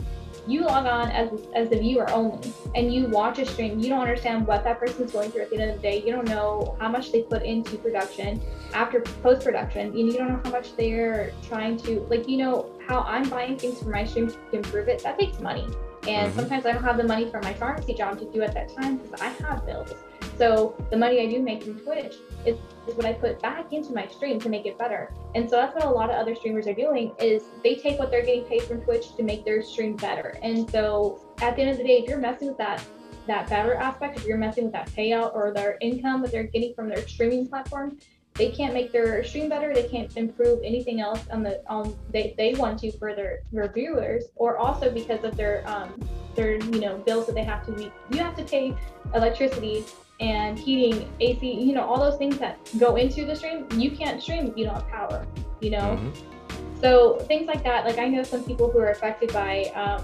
you 0.48 0.62
log 0.62 0.86
on 0.86 1.10
as 1.12 1.30
as 1.54 1.70
the 1.70 1.78
viewer 1.78 2.10
only 2.12 2.54
and 2.76 2.94
you 2.94 3.08
watch 3.08 3.40
a 3.40 3.46
stream. 3.46 3.80
You 3.80 3.90
don't 3.90 4.02
understand 4.02 4.46
what 4.46 4.64
that 4.64 4.80
person's 4.80 5.12
going 5.12 5.32
through 5.32 5.44
at 5.44 5.50
the 5.50 5.62
end 5.62 5.72
of 5.72 5.76
the 5.78 5.82
day. 5.82 6.04
You 6.06 6.12
don't 6.12 6.28
know 6.28 6.76
how 6.80 6.90
much 6.90 7.12
they 7.12 7.24
put 7.24 7.44
into 7.44 7.78
production 7.78 8.42
after 8.74 9.02
post 9.02 9.44
production 9.44 9.88
and 9.88 9.98
you 9.98 10.14
don't 10.14 10.30
know 10.30 10.42
how 10.44 10.52
much 10.52 10.76
they're 10.76 11.34
trying 11.48 11.78
to 11.78 12.02
like 12.10 12.28
you 12.28 12.38
know 12.38 12.72
how 12.88 13.00
i'm 13.02 13.28
buying 13.30 13.58
things 13.58 13.80
for 13.82 13.90
my 13.90 14.06
stream 14.06 14.28
to 14.30 14.38
improve 14.52 14.88
it? 14.88 15.02
That 15.04 15.20
takes 15.20 15.40
money. 15.40 15.68
And 16.08 16.30
mm-hmm. 16.30 16.40
sometimes 16.40 16.66
i 16.66 16.72
don't 16.72 16.84
have 16.84 16.98
the 16.98 17.04
money 17.04 17.30
for 17.30 17.42
my 17.42 17.54
pharmacy 17.54 17.94
job 17.94 18.20
to 18.20 18.32
do 18.32 18.42
at 18.42 18.54
that 18.54 18.76
time 18.76 18.98
because 18.98 19.22
i 19.22 19.28
have 19.28 19.66
bills. 19.66 19.94
So 20.38 20.76
the 20.92 20.98
money 20.98 21.20
i 21.22 21.26
do 21.26 21.42
make 21.42 21.64
from 21.64 21.80
twitch 21.80 22.16
is, 22.46 22.58
is 22.88 22.96
what 22.96 23.06
I 23.06 23.14
put 23.14 23.42
back 23.42 23.74
into 23.74 23.94
my 23.94 24.08
stream 24.08 24.40
to 24.40 24.50
make 24.50 24.66
it 24.66 24.78
better. 24.78 25.14
And 25.34 25.50
so 25.50 25.56
that's 25.56 25.76
what 25.76 25.86
a 25.86 25.90
lot 25.90 26.10
of 26.10 26.16
other 26.16 26.36
streamers 26.36 26.68
are 26.68 26.74
doing 26.74 27.14
is 27.20 27.44
they 27.64 27.76
take 27.76 28.00
what 28.00 28.12
they're 28.12 28.26
getting 28.26 28.46
paid 28.46 28.64
from 28.64 28.82
Twitch 28.82 29.16
to 29.16 29.24
make 29.24 29.46
their 29.46 29.64
stream 29.64 29.96
better. 29.96 30.38
And 30.42 30.70
so 30.70 31.20
at 31.42 31.56
the 31.56 31.64
end 31.64 31.72
of 31.72 31.78
the 31.78 31.84
day, 31.84 32.00
if 32.00 32.10
you're 32.10 32.20
messing 32.20 32.48
with 32.48 32.58
that 32.58 32.84
that 33.28 33.50
better 33.50 33.74
aspect, 33.74 34.20
if 34.20 34.26
you're 34.26 34.38
messing 34.38 34.66
with 34.66 34.74
that 34.74 34.88
payout 34.92 35.34
or 35.34 35.52
their 35.52 35.80
income 35.82 36.22
that 36.22 36.32
they're 36.32 36.44
getting 36.44 36.76
from 36.76 36.88
their 36.88 37.08
streaming 37.08 37.48
platform, 37.48 37.98
they 38.36 38.52
can't 38.52 38.74
make 38.74 38.92
their 38.92 39.24
stream 39.24 39.50
better. 39.50 39.74
They 39.74 39.88
can't 39.88 40.16
improve 40.18 40.60
anything 40.64 41.00
else 41.00 41.26
on 41.32 41.42
the 41.42 41.64
on 41.68 41.98
they, 42.12 42.36
they 42.38 42.54
want 42.54 42.80
to 42.80 42.92
for 42.98 43.16
their, 43.16 43.40
their 43.52 43.72
viewers, 43.72 44.26
or 44.36 44.58
also 44.58 44.92
because 44.92 45.24
of 45.24 45.38
their 45.38 45.68
um 45.68 46.00
their 46.36 46.58
you 46.58 46.82
know 46.82 46.98
bills 47.00 47.28
that 47.28 47.36
they 47.36 47.44
have 47.44 47.66
to 47.66 47.72
meet. 47.72 47.92
You 48.12 48.20
have 48.20 48.36
to 48.36 48.44
pay 48.44 48.76
electricity 49.14 49.86
and 50.20 50.58
heating, 50.58 51.10
AC, 51.20 51.46
you 51.46 51.74
know, 51.74 51.84
all 51.84 52.00
those 52.00 52.18
things 52.18 52.38
that 52.38 52.58
go 52.78 52.96
into 52.96 53.26
the 53.26 53.36
stream, 53.36 53.68
you 53.74 53.92
can't 53.92 54.22
stream 54.22 54.48
if 54.48 54.58
you 54.58 54.66
don't 54.66 54.76
have 54.76 54.88
power, 54.88 55.28
you 55.60 55.72
know? 55.72 56.00
Mm-hmm. 56.00 56.82
So 56.82 57.20
things 57.22 57.48
like 57.48 57.64
that, 57.64 57.86
like 57.86 57.98
I 57.98 58.08
know 58.08 58.24
some 58.24 58.44
people 58.44 58.70
who 58.70 58.80
are 58.80 58.92
affected 58.92 59.34
by 59.34 59.72
um, 59.76 60.04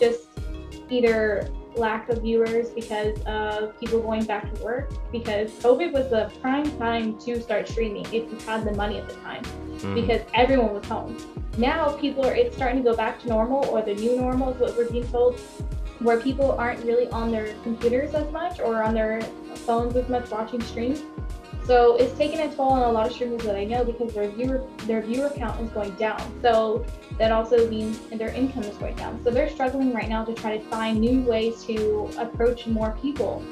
just 0.00 0.28
either 0.90 1.48
lack 1.76 2.08
of 2.08 2.22
viewers 2.22 2.70
because 2.70 3.20
of 3.22 3.78
people 3.80 4.00
going 4.00 4.24
back 4.24 4.52
to 4.54 4.62
work 4.62 4.92
because 5.10 5.50
COVID 5.54 5.92
was 5.92 6.08
the 6.08 6.30
prime 6.40 6.70
time 6.78 7.18
to 7.20 7.40
start 7.40 7.68
streaming 7.68 8.04
if 8.06 8.30
you 8.30 8.38
had 8.46 8.64
the 8.64 8.72
money 8.72 8.98
at 8.98 9.08
the 9.08 9.14
time 9.16 9.42
mm-hmm. 9.42 9.94
because 9.94 10.22
everyone 10.34 10.72
was 10.72 10.86
home. 10.86 11.16
Now 11.58 11.90
people 11.96 12.24
are 12.24 12.34
it's 12.34 12.56
starting 12.56 12.82
to 12.82 12.90
go 12.90 12.96
back 12.96 13.20
to 13.22 13.28
normal 13.28 13.64
or 13.66 13.82
the 13.82 13.94
new 13.94 14.16
normal 14.16 14.50
is 14.50 14.60
what 14.60 14.76
we're 14.76 14.90
being 14.90 15.08
told 15.08 15.40
where 16.04 16.20
people 16.20 16.52
aren't 16.52 16.84
really 16.84 17.08
on 17.08 17.32
their 17.32 17.54
computers 17.62 18.14
as 18.14 18.30
much 18.30 18.60
or 18.60 18.82
on 18.82 18.92
their 18.94 19.22
phones 19.66 19.96
as 19.96 20.08
much 20.08 20.30
watching 20.30 20.60
streams. 20.60 21.02
So 21.64 21.96
it's 21.96 22.16
taken 22.18 22.40
a 22.40 22.54
toll 22.54 22.72
on 22.72 22.82
a 22.82 22.92
lot 22.92 23.06
of 23.06 23.12
streamers 23.14 23.42
that 23.44 23.56
I 23.56 23.64
know 23.64 23.84
because 23.84 24.12
their 24.12 24.28
viewer 24.28 24.68
their 24.80 25.00
viewer 25.00 25.30
count 25.30 25.58
is 25.62 25.70
going 25.70 25.94
down. 25.94 26.20
So 26.42 26.84
that 27.16 27.32
also 27.32 27.70
means 27.70 27.98
their 28.10 28.28
income 28.28 28.64
is 28.64 28.76
going 28.76 28.96
down. 28.96 29.24
So 29.24 29.30
they're 29.30 29.48
struggling 29.48 29.94
right 29.94 30.08
now 30.08 30.26
to 30.26 30.34
try 30.34 30.58
to 30.58 30.64
find 30.64 31.00
new 31.00 31.22
ways 31.22 31.64
to 31.64 32.10
approach 32.18 32.66
more 32.66 32.98
people 33.00 33.42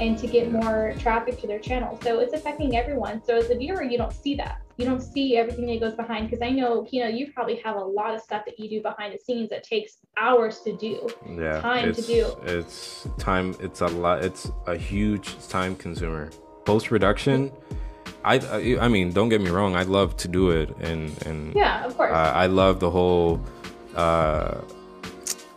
and 0.00 0.18
to 0.18 0.26
get 0.26 0.50
more 0.50 0.94
traffic 0.98 1.40
to 1.40 1.46
their 1.46 1.58
channel. 1.58 1.98
So 2.02 2.20
it's 2.20 2.32
affecting 2.32 2.76
everyone. 2.76 3.22
So 3.22 3.36
as 3.36 3.50
a 3.50 3.56
viewer, 3.56 3.82
you 3.82 3.98
don't 3.98 4.12
see 4.12 4.34
that 4.36 4.60
you 4.80 4.86
don't 4.86 5.02
see 5.02 5.36
everything 5.36 5.66
that 5.66 5.78
goes 5.78 5.94
behind 5.94 6.30
because 6.30 6.42
I 6.42 6.50
know 6.50 6.86
you 6.90 7.02
know 7.02 7.08
you 7.08 7.32
probably 7.32 7.56
have 7.56 7.76
a 7.76 7.84
lot 7.84 8.14
of 8.14 8.22
stuff 8.22 8.44
that 8.46 8.58
you 8.58 8.68
do 8.68 8.80
behind 8.82 9.12
the 9.12 9.18
scenes 9.18 9.50
that 9.50 9.62
takes 9.62 9.98
hours 10.16 10.60
to 10.60 10.74
do. 10.76 11.06
Yeah, 11.28 11.60
time 11.60 11.92
to 11.92 12.02
do. 12.02 12.34
It's 12.44 13.06
time. 13.18 13.54
It's 13.60 13.82
a 13.82 13.88
lot. 13.88 14.24
It's 14.24 14.50
a 14.66 14.76
huge 14.76 15.36
time 15.48 15.76
consumer. 15.76 16.30
Post 16.64 16.86
production. 16.86 17.52
I, 18.24 18.38
I, 18.38 18.84
I 18.84 18.88
mean, 18.88 19.12
don't 19.12 19.28
get 19.28 19.40
me 19.40 19.50
wrong. 19.50 19.76
I 19.76 19.82
love 19.82 20.16
to 20.18 20.28
do 20.28 20.50
it, 20.50 20.70
and 20.80 21.10
and 21.26 21.54
yeah, 21.54 21.84
of 21.84 21.96
course. 21.96 22.12
Uh, 22.12 22.32
I 22.34 22.46
love 22.46 22.80
the 22.80 22.90
whole 22.90 23.40
uh, 23.94 24.62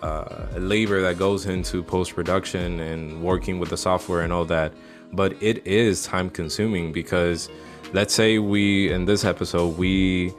uh, 0.03 0.47
labor 0.57 1.01
that 1.01 1.17
goes 1.17 1.45
into 1.45 1.81
post 1.81 2.13
production 2.13 2.79
and 2.81 3.23
working 3.23 3.57
with 3.57 3.69
the 3.69 3.77
software 3.77 4.21
and 4.21 4.33
all 4.33 4.45
that. 4.45 4.73
But 5.13 5.41
it 5.41 5.65
is 5.65 6.03
time 6.03 6.29
consuming 6.29 6.91
because 6.91 7.49
let's 7.93 8.13
say 8.13 8.37
we 8.39 8.91
in 8.91 9.05
this 9.05 9.23
episode 9.23 9.77
we 9.77 10.33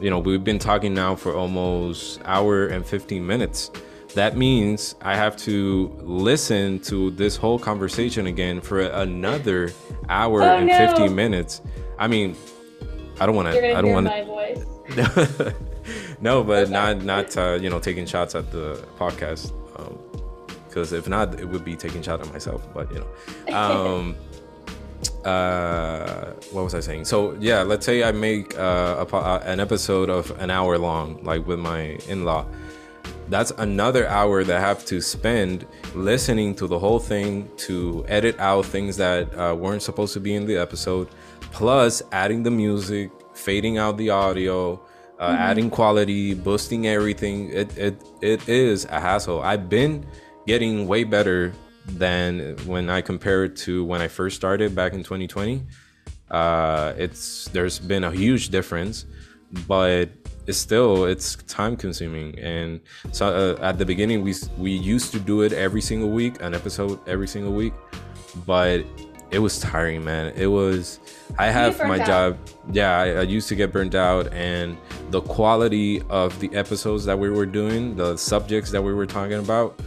you 0.00 0.08
know 0.08 0.18
we've 0.18 0.44
been 0.44 0.58
talking 0.58 0.94
now 0.94 1.14
for 1.14 1.34
almost 1.34 2.20
hour 2.24 2.66
and 2.66 2.86
15 2.86 3.26
minutes 3.26 3.70
that 4.14 4.36
means 4.36 4.94
i 5.02 5.16
have 5.16 5.36
to 5.36 5.90
listen 6.02 6.78
to 6.80 7.10
this 7.12 7.34
whole 7.34 7.58
conversation 7.58 8.26
again 8.26 8.60
for 8.60 8.82
another 8.82 9.72
hour 10.08 10.42
oh, 10.42 10.58
and 10.58 10.68
no. 10.68 10.78
15 10.78 11.14
minutes 11.14 11.60
i 11.98 12.06
mean 12.06 12.36
i 13.20 13.26
don't 13.26 13.34
want 13.34 13.50
to 13.50 13.76
i 13.76 13.80
don't 13.80 13.92
want 13.92 14.06
to 14.06 15.56
no 16.20 16.42
but 16.42 16.70
not 16.70 17.02
not 17.02 17.36
uh, 17.36 17.58
you 17.60 17.70
know 17.70 17.78
taking 17.78 18.06
shots 18.06 18.34
at 18.34 18.50
the 18.50 18.74
podcast 18.98 19.52
because 20.68 20.92
um, 20.92 20.98
if 20.98 21.08
not 21.08 21.38
it 21.40 21.48
would 21.48 21.64
be 21.64 21.76
taking 21.76 22.02
shot 22.02 22.20
at 22.20 22.32
myself 22.32 22.66
but 22.74 22.92
you 22.92 23.00
know. 23.00 23.56
Um 23.56 24.16
uh 25.24 26.32
what 26.52 26.64
was 26.64 26.74
i 26.74 26.80
saying? 26.80 27.04
So 27.04 27.36
yeah 27.40 27.62
let's 27.62 27.84
say 27.84 28.02
i 28.02 28.12
make 28.12 28.56
uh, 28.58 29.04
a, 29.10 29.16
uh, 29.16 29.42
an 29.44 29.60
episode 29.60 30.08
of 30.08 30.30
an 30.40 30.50
hour 30.50 30.78
long 30.78 31.22
like 31.22 31.46
with 31.46 31.58
my 31.58 31.98
in-law. 32.08 32.46
That's 33.28 33.50
another 33.58 34.06
hour 34.06 34.44
that 34.44 34.56
I 34.56 34.60
have 34.60 34.84
to 34.86 35.00
spend 35.00 35.66
listening 35.94 36.54
to 36.56 36.68
the 36.68 36.78
whole 36.78 37.00
thing 37.00 37.50
to 37.58 38.04
edit 38.06 38.38
out 38.38 38.66
things 38.66 38.96
that 38.98 39.36
uh, 39.36 39.54
weren't 39.54 39.82
supposed 39.82 40.14
to 40.14 40.20
be 40.20 40.34
in 40.34 40.46
the 40.46 40.56
episode, 40.56 41.08
plus 41.50 42.02
adding 42.12 42.44
the 42.44 42.52
music, 42.52 43.10
fading 43.34 43.78
out 43.78 43.96
the 43.96 44.10
audio, 44.10 44.80
uh, 45.18 45.28
mm-hmm. 45.28 45.42
adding 45.42 45.70
quality, 45.70 46.34
boosting 46.34 46.86
everything. 46.86 47.50
It, 47.50 47.76
it 47.76 48.02
it 48.20 48.48
is 48.48 48.84
a 48.86 49.00
hassle. 49.00 49.42
I've 49.42 49.68
been 49.68 50.06
getting 50.46 50.86
way 50.86 51.04
better 51.04 51.52
than 51.86 52.56
when 52.66 52.90
I 52.90 53.00
compare 53.00 53.44
it 53.44 53.56
to 53.56 53.84
when 53.84 54.00
I 54.00 54.08
first 54.08 54.36
started 54.36 54.74
back 54.74 54.92
in 54.92 55.02
2020. 55.02 55.62
Uh, 56.30 56.92
it's 56.96 57.48
there's 57.48 57.78
been 57.78 58.04
a 58.04 58.10
huge 58.10 58.50
difference, 58.50 59.06
but 59.66 60.10
it's 60.46 60.58
still 60.58 61.04
it's 61.04 61.36
time 61.48 61.76
consuming 61.76 62.38
and 62.38 62.80
so 63.10 63.56
uh, 63.58 63.62
at 63.62 63.78
the 63.78 63.84
beginning 63.84 64.22
we 64.22 64.32
we 64.58 64.70
used 64.70 65.10
to 65.10 65.18
do 65.18 65.42
it 65.42 65.52
every 65.52 65.80
single 65.80 66.08
week 66.08 66.40
an 66.40 66.54
episode 66.54 67.00
every 67.08 67.26
single 67.26 67.52
week 67.52 67.72
but 68.46 68.84
it 69.30 69.38
was 69.38 69.58
tiring 69.58 70.04
man 70.04 70.32
it 70.36 70.46
was 70.46 71.00
i 71.38 71.46
have 71.46 71.78
my 71.80 71.98
out. 72.00 72.06
job 72.06 72.38
yeah 72.72 72.98
I, 72.98 73.06
I, 73.10 73.22
used 73.22 73.48
to 73.48 73.56
get 73.56 73.72
burnt 73.72 73.94
out 73.94 74.32
and 74.32 74.76
the 75.10 75.20
quality 75.20 76.02
of 76.08 76.38
the 76.40 76.54
episodes 76.54 77.04
that 77.06 77.18
we 77.18 77.30
were 77.30 77.46
doing 77.46 77.96
the 77.96 78.16
subjects 78.16 78.70
that 78.70 78.82
we 78.82 78.94
were 78.94 79.06
talking 79.06 79.38
about 79.38 79.80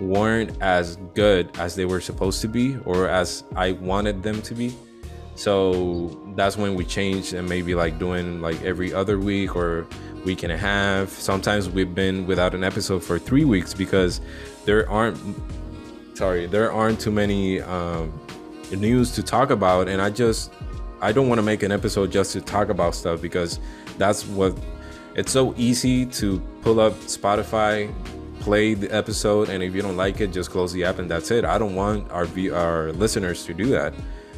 weren't 0.00 0.60
as 0.60 0.96
good 1.14 1.56
as 1.58 1.74
they 1.74 1.84
were 1.84 2.00
supposed 2.00 2.40
to 2.42 2.48
be 2.48 2.76
or 2.84 3.08
as 3.08 3.44
i 3.56 3.72
wanted 3.72 4.22
them 4.22 4.42
to 4.42 4.54
be 4.54 4.74
so 5.34 6.20
that's 6.36 6.56
when 6.56 6.74
we 6.74 6.84
changed 6.84 7.32
and 7.32 7.48
maybe 7.48 7.74
like 7.74 7.98
doing 7.98 8.40
like 8.40 8.60
every 8.62 8.92
other 8.92 9.18
week 9.18 9.56
or 9.56 9.86
week 10.24 10.42
and 10.42 10.52
a 10.52 10.56
half. 10.56 11.08
Sometimes 11.10 11.68
we've 11.68 11.94
been 11.94 12.26
without 12.26 12.54
an 12.54 12.64
episode 12.64 13.02
for 13.02 13.18
three 13.18 13.44
weeks 13.44 13.74
because 13.74 14.20
there 14.64 14.88
aren't 14.88 15.18
sorry 16.14 16.46
there 16.46 16.70
aren't 16.70 17.00
too 17.00 17.10
many 17.10 17.60
um, 17.62 18.12
news 18.76 19.12
to 19.12 19.22
talk 19.22 19.50
about, 19.50 19.88
and 19.88 20.00
I 20.00 20.10
just 20.10 20.52
I 21.00 21.12
don't 21.12 21.28
want 21.28 21.38
to 21.38 21.42
make 21.42 21.62
an 21.62 21.72
episode 21.72 22.12
just 22.12 22.32
to 22.32 22.40
talk 22.40 22.68
about 22.68 22.94
stuff 22.94 23.20
because 23.20 23.58
that's 23.98 24.26
what 24.26 24.56
it's 25.14 25.32
so 25.32 25.54
easy 25.56 26.06
to 26.06 26.40
pull 26.62 26.80
up 26.80 26.94
Spotify, 26.94 27.92
play 28.40 28.74
the 28.74 28.88
episode, 28.94 29.48
and 29.48 29.62
if 29.62 29.74
you 29.74 29.82
don't 29.82 29.96
like 29.96 30.20
it, 30.20 30.32
just 30.32 30.50
close 30.50 30.72
the 30.72 30.84
app 30.84 30.98
and 30.98 31.10
that's 31.10 31.30
it. 31.30 31.44
I 31.44 31.58
don't 31.58 31.74
want 31.74 32.10
our 32.10 32.26
our 32.54 32.92
listeners 32.92 33.44
to 33.46 33.54
do 33.54 33.66
that. 33.66 33.94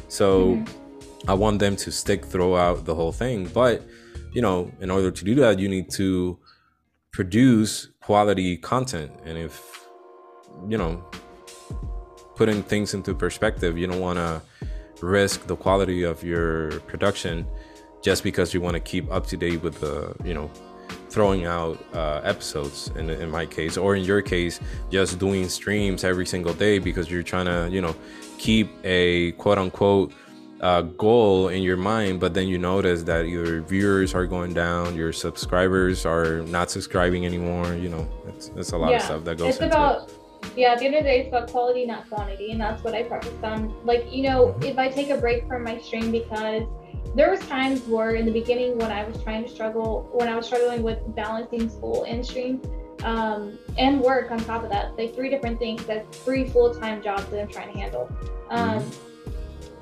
So 0.07 0.55
mm-hmm. 0.55 1.29
I 1.29 1.33
want 1.33 1.59
them 1.59 1.75
to 1.77 1.91
stick 1.91 2.25
throughout 2.25 2.85
the 2.85 2.93
whole 2.93 3.11
thing. 3.11 3.47
But, 3.47 3.83
you 4.33 4.41
know, 4.41 4.71
in 4.79 4.91
order 4.91 5.11
to 5.11 5.25
do 5.25 5.35
that, 5.35 5.59
you 5.59 5.67
need 5.67 5.89
to 5.91 6.37
produce 7.11 7.89
quality 8.01 8.57
content. 8.57 9.11
And 9.23 9.37
if, 9.37 9.87
you 10.67 10.77
know, 10.77 11.03
putting 12.35 12.63
things 12.63 12.93
into 12.93 13.13
perspective, 13.13 13.77
you 13.77 13.87
don't 13.87 13.99
want 13.99 14.17
to 14.17 14.41
risk 15.01 15.47
the 15.47 15.55
quality 15.55 16.03
of 16.03 16.23
your 16.23 16.79
production 16.81 17.45
just 18.01 18.23
because 18.23 18.53
you 18.53 18.61
want 18.61 18.75
to 18.75 18.79
keep 18.79 19.11
up 19.11 19.25
to 19.27 19.37
date 19.37 19.61
with 19.61 19.79
the, 19.79 20.15
you 20.23 20.33
know, 20.33 20.49
throwing 21.09 21.45
out 21.45 21.83
uh, 21.93 22.21
episodes 22.23 22.91
in, 22.95 23.09
in 23.09 23.31
my 23.31 23.45
case 23.45 23.77
or 23.77 23.95
in 23.95 24.03
your 24.03 24.21
case 24.21 24.59
just 24.91 25.17
doing 25.17 25.49
streams 25.49 26.03
every 26.03 26.25
single 26.25 26.53
day 26.53 26.77
because 26.77 27.09
you're 27.09 27.23
trying 27.23 27.45
to 27.45 27.67
you 27.73 27.81
know 27.81 27.95
keep 28.37 28.69
a 28.83 29.31
quote 29.33 29.57
unquote 29.57 30.13
uh, 30.61 30.81
goal 30.81 31.49
in 31.49 31.61
your 31.61 31.77
mind, 31.77 32.19
but 32.19 32.33
then 32.33 32.47
you 32.47 32.57
notice 32.57 33.03
that 33.03 33.27
your 33.27 33.61
viewers 33.61 34.15
are 34.15 34.25
going 34.25 34.53
down, 34.53 34.95
your 34.95 35.11
subscribers 35.11 36.05
are 36.05 36.41
not 36.43 36.71
subscribing 36.71 37.25
anymore. 37.25 37.73
You 37.75 37.89
know, 37.89 38.07
it's, 38.27 38.51
it's 38.55 38.71
a 38.71 38.77
lot 38.77 38.91
yeah. 38.91 38.97
of 38.97 39.03
stuff 39.03 39.23
that 39.25 39.37
goes 39.37 39.55
it's 39.55 39.59
into 39.59 39.75
about, 39.75 40.09
it. 40.09 40.19
Yeah, 40.55 40.73
at 40.73 40.79
the 40.79 40.85
end 40.85 40.95
of 40.95 41.03
the 41.03 41.09
day, 41.09 41.19
it's 41.21 41.27
about 41.29 41.49
quality, 41.49 41.85
not 41.85 42.09
quantity, 42.09 42.51
and 42.51 42.61
that's 42.61 42.83
what 42.83 42.93
I 42.93 43.03
focus 43.03 43.33
on. 43.43 43.73
Like, 43.85 44.11
you 44.11 44.23
know, 44.23 44.47
mm-hmm. 44.47 44.63
if 44.63 44.77
I 44.77 44.87
take 44.87 45.09
a 45.09 45.17
break 45.17 45.47
from 45.47 45.63
my 45.63 45.77
stream 45.79 46.11
because 46.11 46.63
there 47.15 47.29
was 47.29 47.39
times 47.41 47.81
where 47.87 48.15
in 48.15 48.25
the 48.25 48.31
beginning 48.31 48.77
when 48.77 48.91
I 48.91 49.03
was 49.03 49.21
trying 49.23 49.43
to 49.43 49.49
struggle, 49.49 50.09
when 50.11 50.27
I 50.27 50.35
was 50.35 50.45
struggling 50.45 50.83
with 50.83 50.99
balancing 51.15 51.69
school 51.69 52.03
and 52.03 52.25
stream, 52.25 52.61
um, 53.03 53.59
and 53.77 54.01
work 54.01 54.31
on 54.31 54.39
top 54.39 54.63
of 54.63 54.69
that, 54.69 54.97
like 54.97 55.13
three 55.13 55.29
different 55.29 55.59
things. 55.59 55.85
That's 55.85 56.17
three 56.19 56.45
full 56.45 56.73
time 56.73 57.03
jobs 57.03 57.25
that 57.27 57.41
I'm 57.41 57.47
trying 57.47 57.71
to 57.73 57.79
handle. 57.79 58.09
Um, 58.49 58.79
mm-hmm 58.79 59.04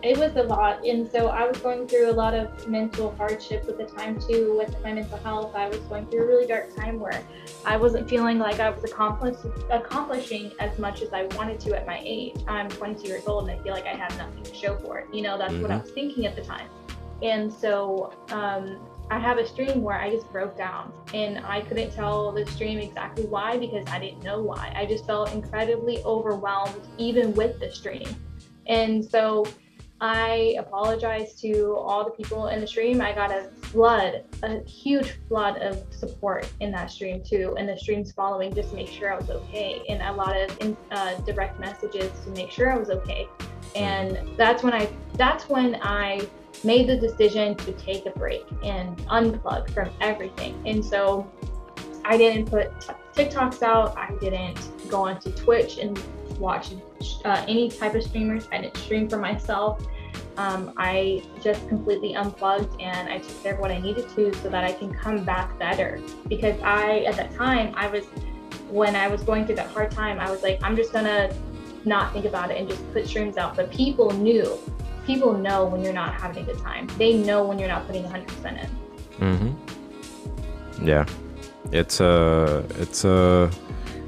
it 0.04 0.18
was 0.18 0.36
a 0.36 0.44
lot 0.44 0.86
and 0.86 1.10
so 1.10 1.28
i 1.28 1.48
was 1.48 1.58
going 1.60 1.88
through 1.88 2.10
a 2.10 2.12
lot 2.12 2.34
of 2.34 2.68
mental 2.68 3.16
hardship 3.16 3.66
at 3.70 3.78
the 3.78 3.86
time 3.86 4.20
too 4.20 4.56
with 4.58 4.72
my 4.84 4.92
mental 4.92 5.18
health 5.20 5.56
i 5.56 5.68
was 5.70 5.80
going 5.80 6.06
through 6.08 6.24
a 6.24 6.28
really 6.28 6.46
dark 6.46 6.76
time 6.76 7.00
where 7.00 7.24
i 7.66 7.78
wasn't 7.78 8.08
feeling 8.10 8.38
like 8.38 8.60
i 8.60 8.70
was 8.70 8.84
accomplishing 8.84 10.52
as 10.60 10.78
much 10.78 11.02
as 11.02 11.14
i 11.14 11.24
wanted 11.38 11.58
to 11.60 11.74
at 11.76 11.88
my 11.88 12.02
age 12.04 12.36
i'm 12.48 12.68
22 12.68 13.08
years 13.08 13.24
old 13.28 13.48
and 13.48 13.58
i 13.58 13.64
feel 13.64 13.74
like 13.74 13.86
i 13.86 13.96
have 13.96 14.16
nothing 14.18 14.44
to 14.44 14.54
show 14.54 14.76
for 14.78 15.00
it 15.00 15.08
you 15.14 15.22
know 15.22 15.38
that's 15.38 15.54
mm-hmm. 15.54 15.62
what 15.62 15.72
i 15.72 15.76
mm-hmm. 15.76 15.84
was 15.84 15.94
thinking 15.94 16.26
at 16.26 16.36
the 16.36 16.44
time 16.44 16.68
and 17.22 17.52
so 17.52 18.14
um, 18.32 18.80
I 19.10 19.20
have 19.20 19.38
a 19.38 19.46
stream 19.46 19.84
where 19.84 19.98
I 19.98 20.10
just 20.10 20.30
broke 20.32 20.58
down 20.58 20.92
and 21.14 21.40
I 21.46 21.62
couldn't 21.62 21.92
tell 21.92 22.32
the 22.32 22.46
stream 22.48 22.80
exactly 22.80 23.26
why 23.26 23.58
because 23.58 23.88
I 23.88 24.00
didn't 24.00 24.24
know 24.24 24.42
why. 24.42 24.74
I 24.76 24.86
just 24.86 25.06
felt 25.06 25.32
incredibly 25.34 26.02
overwhelmed 26.04 26.82
even 26.98 27.34
with 27.34 27.60
the 27.60 27.72
stream. 27.72 28.08
And 28.66 29.04
so 29.04 29.46
I 30.04 30.58
apologize 30.60 31.34
to 31.36 31.78
all 31.78 32.04
the 32.04 32.12
people 32.12 32.48
in 32.48 32.60
the 32.60 32.68
stream. 32.68 33.00
I 33.00 33.14
got 33.14 33.32
a 33.32 33.50
flood, 33.62 34.26
a 34.44 34.62
huge 34.66 35.14
flood 35.30 35.62
of 35.62 35.82
support 35.92 36.46
in 36.60 36.74
that 36.74 36.92
stream 36.92 37.24
too, 37.24 37.56
and 37.58 37.70
the 37.70 37.78
streams 37.78 38.12
following 38.12 38.54
just 38.54 38.72
to 38.72 38.76
make 38.76 38.90
sure 38.90 39.14
I 39.14 39.16
was 39.16 39.30
okay, 39.30 39.82
and 39.88 40.02
a 40.02 40.12
lot 40.12 40.36
of 40.36 40.60
in, 40.60 40.76
uh, 40.92 41.16
direct 41.22 41.58
messages 41.58 42.12
to 42.26 42.32
make 42.32 42.52
sure 42.52 42.70
I 42.70 42.78
was 42.78 42.90
okay. 42.90 43.30
And 43.78 44.20
that's 44.36 44.62
when 44.62 44.74
I 44.74 44.90
that's 45.14 45.48
when 45.48 45.80
I 45.82 46.28
made 46.66 46.90
the 46.90 46.98
decision 46.98 47.56
to 47.56 47.72
take 47.72 48.06
a 48.06 48.12
break 48.12 48.44
and 48.62 48.98
unplug 49.08 49.70
from 49.70 49.90
everything. 50.02 50.62
And 50.66 50.84
so 50.84 51.32
I 52.04 52.18
didn't 52.18 52.48
put 52.48 52.78
TikToks 53.16 53.64
out. 53.64 53.98
I 53.98 54.12
didn't 54.20 54.90
go 54.90 55.08
onto 55.08 55.32
Twitch 55.32 55.78
and 55.78 55.98
watch 56.40 56.72
uh, 57.24 57.46
any 57.48 57.70
type 57.70 57.96
of 57.96 58.04
streamers. 58.04 58.50
I 58.52 58.58
didn't 58.60 58.76
stream 58.76 59.08
for 59.08 59.18
myself 59.18 59.88
um, 60.38 60.74
I 60.78 61.24
just 61.42 61.68
completely 61.68 62.16
unplugged 62.16 62.80
and 62.82 63.10
I 63.10 63.20
took 63.20 63.44
care 63.44 63.54
of 63.54 63.60
what 63.60 63.72
I 63.72 63.80
needed 63.80 64.10
to 64.16 64.34
so 64.36 64.50
that 64.50 64.64
I 64.64 64.72
can 64.72 64.94
come 64.94 65.24
back 65.24 65.58
better. 65.60 66.00
Because 66.28 66.60
I, 66.62 67.00
at 67.00 67.16
that 67.18 67.34
time, 67.36 67.74
I 67.76 67.88
was, 67.88 68.06
when 68.70 68.96
I 68.96 69.08
was 69.08 69.24
going 69.24 69.46
through 69.46 69.56
that 69.56 69.70
hard 69.70 69.92
time, 69.92 70.20
I 70.20 70.32
was 70.32 70.42
like, 70.44 70.60
I'm 70.64 70.76
just 70.76 70.92
gonna 70.92 71.34
not 71.86 72.14
think 72.14 72.26
about 72.26 72.52
it 72.52 72.58
and 72.58 72.68
just 72.68 72.92
put 72.94 73.08
streams 73.08 73.38
out. 73.38 73.56
But 73.56 73.72
people 73.72 74.12
knew, 74.12 74.58
people 75.06 75.34
know 75.34 75.66
when 75.66 75.84
you're 75.84 75.94
not 75.94 76.14
having 76.16 76.44
a 76.44 76.46
good 76.46 76.60
time. 76.60 76.88
They 76.98 77.14
know 77.14 77.46
when 77.46 77.60
you're 77.60 77.70
not 77.70 77.86
putting 77.86 78.04
100% 78.04 78.64
in. 78.64 78.70
Mm-hmm. 79.20 80.88
Yeah, 80.88 81.06
it's 81.72 82.00
a, 82.00 82.66
it's 82.80 83.06
a 83.06 83.52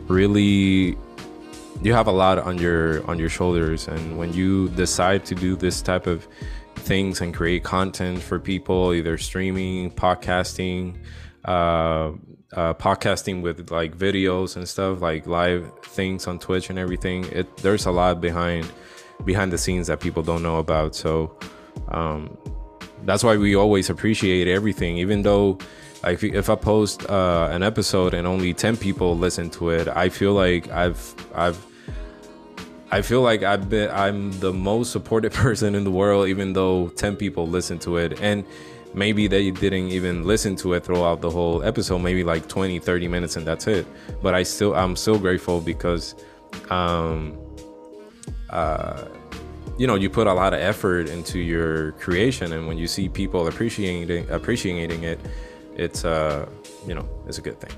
really 0.07 0.97
you 1.81 1.93
have 1.93 2.07
a 2.07 2.11
lot 2.11 2.39
on 2.39 2.57
your 2.57 3.05
on 3.09 3.19
your 3.19 3.29
shoulders. 3.29 3.87
And 3.87 4.17
when 4.17 4.33
you 4.33 4.69
decide 4.69 5.25
to 5.25 5.35
do 5.35 5.55
this 5.55 5.81
type 5.81 6.07
of 6.07 6.27
things 6.75 7.21
and 7.21 7.33
create 7.33 7.63
content 7.63 8.21
for 8.21 8.39
people 8.39 8.93
either 8.93 9.17
streaming 9.17 9.91
podcasting 9.91 10.97
uh, 11.45 12.11
uh, 12.53 12.73
podcasting 12.73 13.41
with 13.41 13.71
like 13.71 13.97
videos 13.97 14.55
and 14.55 14.67
stuff 14.67 15.01
like 15.01 15.25
live 15.25 15.71
things 15.83 16.27
on 16.27 16.37
twitch 16.37 16.69
and 16.69 16.77
everything 16.77 17.25
it 17.31 17.57
there's 17.57 17.85
a 17.85 17.91
lot 17.91 18.21
behind 18.21 18.69
behind 19.23 19.51
the 19.51 19.57
scenes 19.57 19.87
that 19.87 19.99
people 19.99 20.23
don't 20.23 20.43
know 20.43 20.57
about. 20.57 20.95
So 20.95 21.37
um, 21.89 22.37
that's 23.03 23.23
why 23.23 23.37
we 23.37 23.55
always 23.55 23.89
appreciate 23.89 24.47
everything. 24.47 24.97
Even 24.97 25.21
though 25.21 25.59
like 26.05 26.23
if 26.23 26.49
I 26.51 26.55
post 26.55 27.09
uh, 27.09 27.49
an 27.51 27.63
episode 27.63 28.13
and 28.13 28.27
only 28.27 28.53
10 28.53 28.77
people 28.77 29.17
listen 29.17 29.49
to 29.51 29.71
it, 29.71 29.87
I 29.87 30.09
feel 30.09 30.33
like 30.33 30.69
I've 30.69 31.15
I've 31.33 31.65
I 32.91 33.01
feel 33.01 33.21
like 33.21 33.41
I've 33.41 33.67
been 33.69 33.89
I'm 33.89 34.31
the 34.39 34.53
most 34.53 34.91
supported 34.91 35.31
person 35.43 35.73
in 35.73 35.83
the 35.83 35.91
world, 35.91 36.27
even 36.27 36.53
though 36.53 36.89
10 36.89 37.15
people 37.15 37.47
listen 37.47 37.79
to 37.79 37.97
it. 37.97 38.21
And 38.21 38.45
maybe 38.93 39.27
they 39.27 39.49
didn't 39.49 39.89
even 39.89 40.23
listen 40.23 40.55
to 40.57 40.73
it 40.73 40.85
throughout 40.85 41.21
the 41.21 41.29
whole 41.29 41.63
episode, 41.63 41.99
maybe 41.99 42.23
like 42.23 42.47
20, 42.47 42.77
30 42.77 43.07
minutes 43.07 43.35
and 43.35 43.45
that's 43.45 43.65
it. 43.65 43.87
But 44.21 44.35
I 44.35 44.43
still 44.43 44.75
I'm 44.75 44.95
still 44.95 45.17
grateful 45.17 45.59
because 45.59 46.13
um 46.69 47.35
uh 48.51 49.05
you 49.79 49.87
know 49.87 49.95
you 49.95 50.09
put 50.09 50.27
a 50.27 50.33
lot 50.33 50.53
of 50.53 50.59
effort 50.59 51.09
into 51.09 51.39
your 51.39 51.93
creation 51.93 52.53
and 52.53 52.67
when 52.67 52.77
you 52.77 52.87
see 52.87 53.09
people 53.09 53.47
appreciating 53.47 54.29
appreciating 54.29 55.03
it 55.03 55.19
it's 55.75 56.05
uh 56.05 56.47
you 56.87 56.93
know 56.93 57.07
it's 57.27 57.37
a 57.37 57.41
good 57.41 57.59
thing 57.59 57.71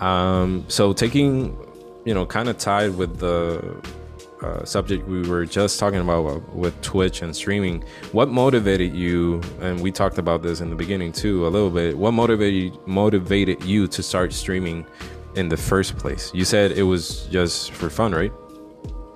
um 0.00 0.64
so 0.68 0.92
taking 0.92 1.56
you 2.04 2.14
know 2.14 2.26
kind 2.26 2.48
of 2.48 2.58
tied 2.58 2.94
with 2.96 3.18
the 3.18 3.76
uh, 4.42 4.64
subject 4.64 5.06
we 5.06 5.22
were 5.28 5.46
just 5.46 5.78
talking 5.78 6.00
about 6.00 6.26
uh, 6.26 6.40
with 6.52 6.80
Twitch 6.82 7.22
and 7.22 7.34
streaming. 7.34 7.84
What 8.10 8.28
motivated 8.28 8.92
you? 8.92 9.40
And 9.60 9.80
we 9.80 9.92
talked 9.92 10.18
about 10.18 10.42
this 10.42 10.60
in 10.60 10.68
the 10.68 10.76
beginning 10.76 11.12
too, 11.12 11.46
a 11.46 11.48
little 11.48 11.70
bit. 11.70 11.96
What 11.96 12.12
motivated 12.12 12.76
motivated 12.86 13.62
you 13.62 13.86
to 13.88 14.02
start 14.02 14.32
streaming 14.32 14.84
in 15.36 15.48
the 15.48 15.56
first 15.56 15.96
place? 15.96 16.30
You 16.34 16.44
said 16.44 16.72
it 16.72 16.82
was 16.82 17.26
just 17.26 17.72
for 17.72 17.88
fun, 17.88 18.12
right? 18.12 18.32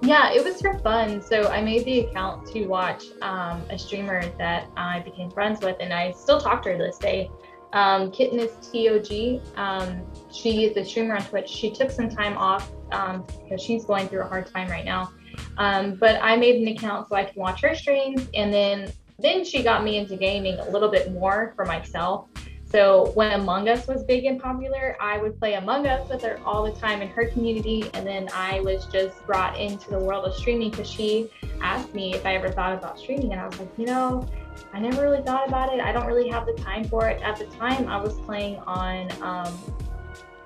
Yeah, 0.06 0.30
it 0.30 0.44
was 0.44 0.60
for 0.60 0.78
fun. 0.78 1.20
So 1.20 1.48
I 1.48 1.60
made 1.60 1.84
the 1.84 1.98
account 2.00 2.46
to 2.52 2.66
watch 2.66 3.06
um, 3.22 3.60
a 3.70 3.76
streamer 3.76 4.22
that 4.38 4.68
I 4.76 5.00
became 5.00 5.32
friends 5.32 5.60
with, 5.60 5.78
and 5.80 5.92
I 5.92 6.12
still 6.12 6.40
talk 6.40 6.62
to 6.62 6.70
her 6.70 6.78
this 6.78 6.96
day. 6.96 7.28
Um, 7.72 8.12
Kitten 8.12 8.38
is 8.38 8.52
TOG. 8.70 9.42
Um, 9.56 10.06
she 10.32 10.64
is 10.64 10.76
a 10.76 10.84
streamer 10.84 11.16
on 11.16 11.24
Twitch. 11.24 11.48
She 11.48 11.72
took 11.72 11.90
some 11.90 12.08
time 12.08 12.38
off 12.38 12.70
um, 12.92 13.26
because 13.42 13.60
she's 13.60 13.84
going 13.84 14.06
through 14.06 14.20
a 14.20 14.28
hard 14.28 14.46
time 14.46 14.68
right 14.68 14.84
now. 14.84 15.10
Um, 15.58 15.96
but 15.96 16.22
I 16.22 16.36
made 16.36 16.62
an 16.62 16.68
account 16.68 17.08
so 17.08 17.16
I 17.16 17.24
can 17.24 17.42
watch 17.42 17.60
her 17.62 17.74
streams, 17.74 18.28
and 18.32 18.54
then 18.54 18.92
then 19.18 19.44
she 19.44 19.64
got 19.64 19.82
me 19.82 19.96
into 19.96 20.14
gaming 20.16 20.56
a 20.60 20.70
little 20.70 20.88
bit 20.88 21.12
more 21.12 21.52
for 21.56 21.64
myself. 21.64 22.28
So 22.76 23.10
when 23.14 23.32
Among 23.32 23.70
Us 23.70 23.86
was 23.86 24.04
big 24.04 24.26
and 24.26 24.38
popular, 24.38 24.98
I 25.00 25.16
would 25.16 25.38
play 25.38 25.54
Among 25.54 25.86
Us 25.86 26.06
with 26.10 26.20
her 26.20 26.38
all 26.44 26.62
the 26.62 26.78
time 26.78 27.00
in 27.00 27.08
her 27.08 27.26
community. 27.26 27.88
And 27.94 28.06
then 28.06 28.28
I 28.34 28.60
was 28.60 28.84
just 28.84 29.24
brought 29.24 29.58
into 29.58 29.88
the 29.88 29.98
world 29.98 30.26
of 30.26 30.34
streaming 30.34 30.68
because 30.68 30.86
she 30.86 31.30
asked 31.62 31.94
me 31.94 32.12
if 32.12 32.26
I 32.26 32.34
ever 32.34 32.50
thought 32.50 32.74
about 32.74 32.98
streaming. 32.98 33.32
And 33.32 33.40
I 33.40 33.46
was 33.46 33.58
like, 33.58 33.70
you 33.78 33.86
know, 33.86 34.28
I 34.74 34.80
never 34.80 35.00
really 35.00 35.22
thought 35.22 35.48
about 35.48 35.72
it. 35.72 35.80
I 35.80 35.90
don't 35.90 36.04
really 36.04 36.28
have 36.28 36.44
the 36.44 36.52
time 36.52 36.84
for 36.84 37.08
it. 37.08 37.22
At 37.22 37.38
the 37.38 37.46
time, 37.46 37.88
I 37.88 37.96
was 37.96 38.12
playing 38.20 38.58
on, 38.66 39.10
um, 39.22 39.58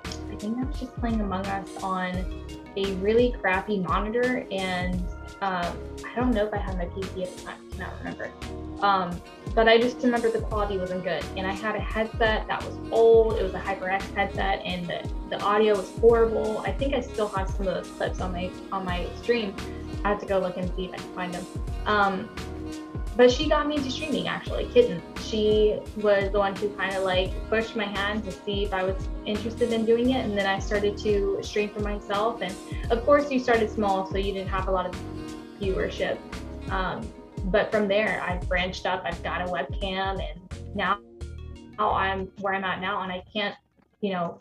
I 0.05 0.35
think 0.37 0.57
I 0.57 0.63
was 0.63 0.79
just 0.79 0.95
playing 1.01 1.19
Among 1.19 1.45
Us 1.47 1.67
on 1.83 2.15
a 2.77 2.93
really 3.01 3.35
crappy 3.41 3.79
monitor. 3.79 4.47
And 4.51 4.95
um, 5.41 5.77
I 6.05 6.15
don't 6.15 6.31
know 6.31 6.45
if 6.45 6.53
I 6.53 6.59
had 6.59 6.77
my 6.77 6.85
PC 6.85 7.23
at 7.23 7.35
the 7.35 7.43
time, 7.43 7.57
I 7.73 7.75
cannot 7.75 7.97
remember. 7.97 8.31
Um, 8.81 9.21
but 9.53 9.67
I 9.67 9.77
just 9.77 9.97
remember 10.03 10.31
the 10.31 10.41
quality 10.41 10.77
wasn't 10.77 11.03
good. 11.03 11.23
And 11.35 11.45
I 11.45 11.51
had 11.51 11.75
a 11.75 11.79
headset 11.79 12.47
that 12.47 12.63
was 12.65 12.77
old. 12.91 13.37
It 13.37 13.43
was 13.43 13.53
a 13.53 13.59
HyperX 13.59 14.01
headset, 14.15 14.61
and 14.63 14.87
the, 14.87 15.09
the 15.29 15.41
audio 15.41 15.75
was 15.75 15.91
horrible. 15.99 16.59
I 16.59 16.71
think 16.71 16.95
I 16.95 17.01
still 17.01 17.27
have 17.29 17.49
some 17.49 17.67
of 17.67 17.75
those 17.75 17.93
clips 17.95 18.21
on 18.21 18.31
my 18.31 18.49
on 18.71 18.85
my 18.85 19.07
stream. 19.21 19.53
I 20.03 20.09
have 20.09 20.19
to 20.19 20.25
go 20.25 20.39
look 20.39 20.57
and 20.57 20.73
see 20.75 20.85
if 20.85 20.93
I 20.93 20.97
can 20.97 21.13
find 21.13 21.33
them. 21.33 21.45
Um, 21.85 22.29
but 23.17 23.29
she 23.29 23.49
got 23.49 23.67
me 23.67 23.75
into 23.75 23.91
streaming 23.91 24.29
actually, 24.29 24.65
Kitten. 24.65 25.01
She 25.19 25.79
was 25.97 26.31
the 26.31 26.39
one 26.39 26.55
who 26.55 26.69
kind 26.75 26.95
of 26.95 27.03
like 27.03 27.31
pushed 27.49 27.75
my 27.75 27.83
hand 27.83 28.23
to 28.23 28.31
see 28.31 28.63
if 28.63 28.73
I 28.73 28.83
was 28.83 28.95
interested 29.25 29.73
in 29.73 29.85
doing 29.85 30.11
it, 30.11 30.23
and 30.23 30.37
then 30.37 30.45
I 30.45 30.59
started 30.59 30.97
to 30.99 31.39
stream 31.41 31.69
for 31.69 31.81
myself. 31.81 32.41
And 32.41 32.55
of 32.89 33.05
course, 33.05 33.29
you 33.29 33.39
started 33.39 33.69
small, 33.69 34.09
so 34.09 34.17
you 34.17 34.31
didn't 34.33 34.49
have 34.49 34.69
a 34.69 34.71
lot 34.71 34.85
of 34.85 34.95
viewership. 35.59 36.17
Um, 36.69 37.05
but 37.45 37.71
from 37.71 37.87
there, 37.87 38.21
I've 38.21 38.47
branched 38.47 38.85
up. 38.85 39.03
I've 39.05 39.21
got 39.23 39.41
a 39.41 39.45
webcam, 39.45 40.21
and 40.21 40.75
now, 40.75 40.99
now 41.77 41.91
I'm 41.91 42.27
where 42.39 42.53
I'm 42.53 42.63
at 42.63 42.81
now, 42.81 43.01
and 43.01 43.11
I 43.11 43.23
can't, 43.33 43.55
you 44.01 44.11
know, 44.11 44.37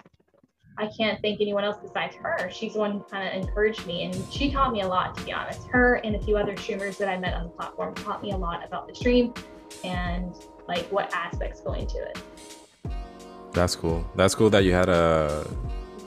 I 0.79 0.89
can't 0.97 1.21
thank 1.21 1.41
anyone 1.41 1.65
else 1.65 1.77
besides 1.83 2.17
her. 2.17 2.51
She's 2.51 2.75
the 2.75 2.79
one 2.79 2.93
who 2.93 3.01
kind 3.11 3.29
of 3.29 3.43
encouraged 3.43 3.87
me, 3.87 4.05
and 4.05 4.15
she 4.33 4.51
taught 4.51 4.73
me 4.73 4.81
a 4.83 4.89
lot, 4.89 5.17
to 5.19 5.25
be 5.25 5.33
honest. 5.33 5.67
Her 5.69 5.97
and 5.97 6.17
a 6.17 6.21
few 6.21 6.37
other 6.37 6.57
streamers 6.57 6.97
that 6.99 7.09
I 7.09 7.19
met 7.19 7.35
on 7.35 7.45
the 7.45 7.51
platform 7.51 7.95
taught 7.95 8.23
me 8.23 8.33
a 8.33 8.37
lot 8.37 8.65
about 8.65 8.89
the 8.89 8.95
stream 8.95 9.35
and 9.85 10.35
like 10.69 10.87
what 10.91 11.13
aspects 11.15 11.61
go 11.61 11.73
into 11.73 11.99
it. 11.99 12.19
That's 13.53 13.75
cool. 13.77 14.09
That's 14.15 14.35
cool 14.35 14.49
that 14.51 14.65
you 14.65 14.73
had 14.73 14.89
a 14.89 15.47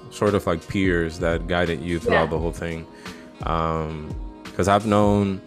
sort 0.09 0.33
of 0.33 0.47
like 0.47 0.65
peers 0.67 1.19
that 1.19 1.47
guided 1.47 1.81
you 1.81 1.99
throughout 1.99 2.23
yeah. 2.23 2.27
the 2.27 2.39
whole 2.39 2.51
thing. 2.51 2.87
Um, 3.43 4.09
Because 4.43 4.67
I've 4.67 4.85
known 4.85 5.41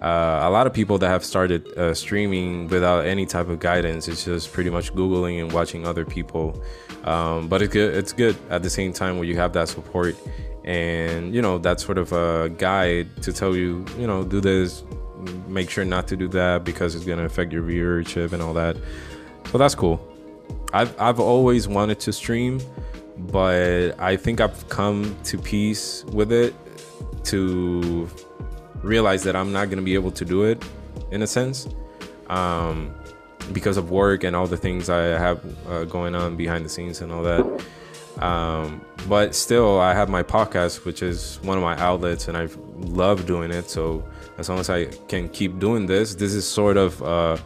uh, 0.00 0.40
a 0.42 0.50
lot 0.50 0.66
of 0.66 0.72
people 0.72 0.96
that 0.98 1.08
have 1.08 1.24
started 1.24 1.66
uh, 1.76 1.92
streaming 1.92 2.68
without 2.68 3.04
any 3.04 3.26
type 3.26 3.48
of 3.48 3.60
guidance. 3.60 4.08
It's 4.08 4.24
just 4.24 4.52
pretty 4.52 4.70
much 4.70 4.94
googling 4.94 5.42
and 5.42 5.52
watching 5.52 5.86
other 5.86 6.06
people. 6.06 6.62
Um, 7.04 7.48
but 7.48 7.60
it's 7.60 7.72
good. 7.72 7.94
It's 7.94 8.12
good 8.12 8.36
at 8.48 8.62
the 8.62 8.70
same 8.70 8.92
time 8.92 9.16
where 9.16 9.26
you 9.26 9.36
have 9.36 9.52
that 9.52 9.68
support 9.68 10.16
and 10.64 11.34
you 11.34 11.40
know 11.40 11.58
that 11.58 11.80
sort 11.80 11.98
of 11.98 12.12
a 12.12 12.50
guide 12.50 13.08
to 13.22 13.32
tell 13.32 13.54
you, 13.54 13.84
you 13.98 14.06
know, 14.06 14.24
do 14.24 14.40
this, 14.40 14.84
make 15.48 15.68
sure 15.68 15.84
not 15.84 16.08
to 16.08 16.16
do 16.16 16.28
that 16.28 16.64
because 16.64 16.94
it's 16.94 17.04
gonna 17.04 17.24
affect 17.24 17.52
your 17.52 17.62
viewership 17.62 18.32
and 18.32 18.42
all 18.42 18.54
that. 18.54 18.76
So 19.50 19.58
that's 19.58 19.74
cool. 19.74 20.06
I've 20.72 20.98
I've 21.00 21.20
always 21.20 21.68
wanted 21.68 22.00
to 22.00 22.12
stream, 22.12 22.60
but 23.18 23.98
I 24.00 24.16
think 24.16 24.40
I've 24.40 24.68
come 24.68 25.16
to 25.24 25.36
peace 25.36 26.04
with 26.06 26.32
it 26.32 26.54
to 27.24 28.08
realize 28.82 29.22
that 29.24 29.36
I'm 29.36 29.52
not 29.52 29.66
going 29.66 29.78
to 29.78 29.84
be 29.84 29.94
able 29.94 30.10
to 30.12 30.24
do 30.24 30.44
it 30.44 30.62
in 31.10 31.22
a 31.22 31.26
sense 31.26 31.68
um, 32.28 32.94
because 33.52 33.76
of 33.76 33.90
work 33.90 34.24
and 34.24 34.34
all 34.34 34.46
the 34.46 34.56
things 34.56 34.88
I 34.88 35.02
have 35.02 35.44
uh, 35.68 35.84
going 35.84 36.14
on 36.14 36.36
behind 36.36 36.64
the 36.64 36.68
scenes 36.68 37.00
and 37.00 37.12
all 37.12 37.22
that. 37.22 37.64
Um, 38.22 38.84
but 39.08 39.34
still, 39.34 39.80
I 39.80 39.94
have 39.94 40.08
my 40.08 40.22
podcast, 40.22 40.84
which 40.84 41.02
is 41.02 41.38
one 41.42 41.56
of 41.56 41.62
my 41.62 41.76
outlets, 41.78 42.28
and 42.28 42.36
I 42.36 42.48
love 42.76 43.26
doing 43.26 43.50
it. 43.50 43.70
So 43.70 44.04
as 44.38 44.48
long 44.48 44.58
as 44.58 44.68
I 44.68 44.86
can 45.08 45.28
keep 45.28 45.58
doing 45.58 45.86
this, 45.86 46.14
this 46.14 46.34
is 46.34 46.46
sort 46.46 46.76
of 46.76 47.02
uh, 47.02 47.38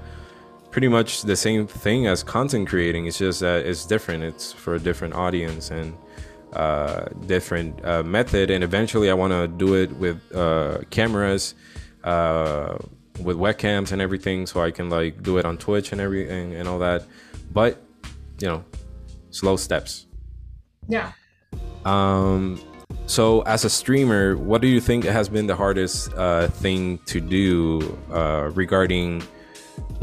pretty 0.70 0.88
much 0.88 1.22
the 1.22 1.36
same 1.36 1.66
thing 1.66 2.06
as 2.06 2.22
content 2.22 2.68
creating. 2.68 3.06
It's 3.06 3.18
just 3.18 3.40
that 3.40 3.66
it's 3.66 3.84
different. 3.86 4.24
It's 4.24 4.52
for 4.52 4.74
a 4.74 4.80
different 4.80 5.14
audience, 5.14 5.70
and 5.70 5.96
uh, 6.54 7.06
different 7.26 7.84
uh, 7.84 8.02
method, 8.02 8.50
and 8.50 8.64
eventually 8.64 9.10
I 9.10 9.14
want 9.14 9.32
to 9.32 9.48
do 9.48 9.74
it 9.74 9.92
with 9.96 10.20
uh, 10.34 10.78
cameras, 10.90 11.54
uh, 12.04 12.78
with 13.20 13.36
webcams 13.36 13.92
and 13.92 14.00
everything, 14.00 14.46
so 14.46 14.62
I 14.62 14.70
can 14.70 14.90
like 14.90 15.22
do 15.22 15.38
it 15.38 15.44
on 15.44 15.58
Twitch 15.58 15.92
and 15.92 16.00
everything 16.00 16.54
and 16.54 16.68
all 16.68 16.78
that. 16.78 17.04
But 17.52 17.82
you 18.40 18.48
know, 18.48 18.64
slow 19.30 19.56
steps. 19.56 20.06
Yeah. 20.88 21.12
Um. 21.84 22.60
So, 23.06 23.42
as 23.42 23.64
a 23.64 23.70
streamer, 23.70 24.36
what 24.36 24.62
do 24.62 24.68
you 24.68 24.80
think 24.80 25.04
has 25.04 25.28
been 25.28 25.46
the 25.46 25.56
hardest 25.56 26.12
uh, 26.14 26.48
thing 26.48 26.98
to 27.06 27.20
do 27.20 27.98
uh, 28.10 28.50
regarding 28.54 29.22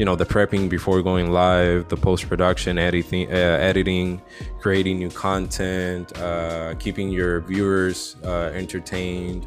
you 0.01 0.05
know 0.05 0.15
the 0.15 0.25
prepping 0.25 0.67
before 0.67 1.03
going 1.03 1.29
live 1.31 1.87
the 1.87 1.95
post-production 1.95 2.79
editing 2.79 3.31
uh, 3.31 3.69
editing 3.69 4.19
creating 4.59 4.97
new 4.97 5.11
content 5.11 6.17
uh, 6.17 6.73
keeping 6.79 7.11
your 7.11 7.41
viewers 7.41 8.15
uh, 8.23 8.49
entertained. 8.61 9.45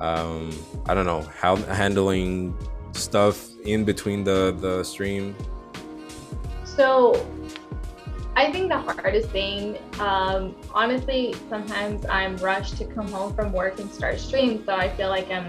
Um, 0.00 0.50
i 0.86 0.94
don't 0.94 1.04
know 1.04 1.20
how 1.20 1.56
handling 1.56 2.56
stuff 2.92 3.36
in 3.66 3.84
between 3.84 4.24
the 4.24 4.56
the 4.58 4.82
stream. 4.84 5.36
So 6.64 6.90
i 8.36 8.50
think 8.50 8.70
the 8.70 8.78
hardest 8.78 9.28
thing 9.32 9.76
um, 10.00 10.56
honestly 10.72 11.34
sometimes 11.50 12.06
i'm 12.06 12.38
rushed 12.38 12.78
to 12.78 12.86
come 12.86 13.08
home 13.08 13.34
from 13.34 13.52
work 13.52 13.78
and 13.78 13.92
start 13.92 14.18
stream 14.18 14.64
so 14.64 14.74
i 14.74 14.88
feel 14.96 15.10
like 15.10 15.30
i'm 15.30 15.48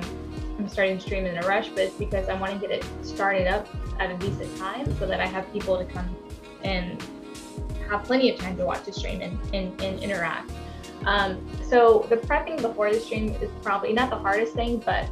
i'm 0.60 0.68
starting 0.68 1.00
stream 1.00 1.26
in 1.26 1.36
a 1.42 1.48
rush 1.48 1.70
but 1.70 1.80
it's 1.88 1.96
because 1.96 2.30
i 2.30 2.36
want 2.40 2.52
to 2.52 2.60
get 2.60 2.70
it 2.70 2.86
started 3.02 3.48
up 3.48 3.66
at 4.00 4.12
a 4.12 4.18
decent 4.18 4.56
time 4.58 4.86
so 4.98 5.06
that 5.06 5.20
I 5.20 5.28
have 5.28 5.52
people 5.54 5.78
to 5.78 5.86
come 5.86 6.16
and 6.64 7.02
have 7.90 8.04
plenty 8.04 8.30
of 8.32 8.40
time 8.40 8.58
to 8.58 8.66
watch 8.66 8.84
the 8.84 8.94
stream 8.94 9.22
and, 9.22 9.40
and, 9.54 9.80
and 9.82 10.02
interact. 10.02 10.52
Um, 11.06 11.46
so 11.70 12.06
the 12.10 12.18
prepping 12.18 12.62
before 12.62 12.92
the 12.92 13.00
stream 13.00 13.30
is 13.42 13.50
probably 13.62 13.94
not 13.94 14.10
the 14.10 14.18
hardest 14.18 14.54
thing, 14.54 14.78
but 14.78 15.08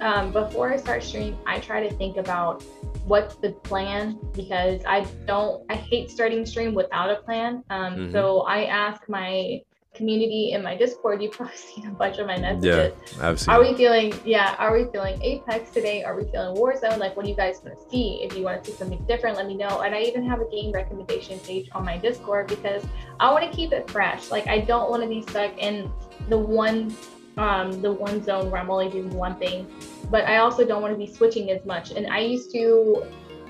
um, 0.00 0.32
before 0.32 0.72
I 0.72 0.76
start 0.76 1.02
stream, 1.02 1.36
I 1.46 1.60
try 1.60 1.86
to 1.86 1.94
think 1.94 2.16
about 2.16 2.62
what's 3.04 3.36
the 3.36 3.52
plan 3.52 4.18
because 4.32 4.82
I 4.86 5.06
don't, 5.26 5.62
I 5.70 5.74
hate 5.74 6.10
starting 6.10 6.44
stream 6.46 6.74
without 6.74 7.10
a 7.10 7.16
plan. 7.16 7.62
Um, 7.70 7.94
mm-hmm. 7.94 8.12
So 8.12 8.40
I 8.40 8.64
ask 8.64 9.08
my 9.08 9.62
community 9.94 10.52
in 10.52 10.62
my 10.62 10.76
Discord, 10.76 11.22
you've 11.22 11.32
probably 11.38 11.56
seen 11.56 11.86
a 11.86 11.90
bunch 11.90 12.18
of 12.18 12.26
my 12.26 12.38
messages. 12.38 12.92
Yeah, 13.16 13.28
I've. 13.28 13.48
Are 13.48 13.60
we 13.60 13.74
feeling? 13.74 14.12
Yeah, 14.24 14.56
are 14.58 14.76
we 14.76 14.84
feeling 14.90 15.20
Apex 15.22 15.70
today? 15.70 16.02
Are 16.02 16.16
we 16.16 16.24
feeling 16.30 16.56
Warzone? 16.56 16.98
Like, 16.98 17.16
what 17.16 17.24
do 17.24 17.30
you 17.30 17.36
guys 17.36 17.60
want 17.64 17.78
to 17.78 17.90
see? 17.90 18.20
If 18.22 18.36
you 18.36 18.42
want 18.42 18.62
to 18.62 18.70
see 18.70 18.76
something 18.76 19.02
different, 19.06 19.36
let 19.36 19.46
me 19.46 19.56
know. 19.56 19.80
And 19.80 19.94
I 19.94 20.02
even 20.02 20.26
have 20.28 20.40
a 20.40 20.48
game 20.50 20.72
recommendation 20.72 21.38
page 21.40 21.70
on 21.72 21.84
my 21.84 21.96
Discord 21.96 22.48
because 22.48 22.84
I 23.20 23.30
want 23.32 23.50
to 23.50 23.56
keep 23.56 23.72
it 23.72 23.90
fresh. 23.90 24.30
Like, 24.30 24.46
I 24.48 24.60
don't 24.60 24.90
want 24.90 25.02
to 25.02 25.08
be 25.08 25.22
stuck 25.22 25.56
in 25.58 25.90
the 26.28 26.38
one, 26.38 26.94
um, 27.36 27.80
the 27.80 27.92
one 27.92 28.22
zone 28.22 28.50
where 28.50 28.60
I'm 28.60 28.70
only 28.70 28.90
doing 28.90 29.10
one 29.10 29.38
thing. 29.38 29.66
But 30.10 30.24
I 30.24 30.38
also 30.38 30.64
don't 30.66 30.82
want 30.82 30.92
to 30.92 30.98
be 30.98 31.06
switching 31.06 31.50
as 31.50 31.64
much. 31.64 31.92
And 31.92 32.06
I 32.08 32.20
used 32.20 32.52
to, 32.52 33.06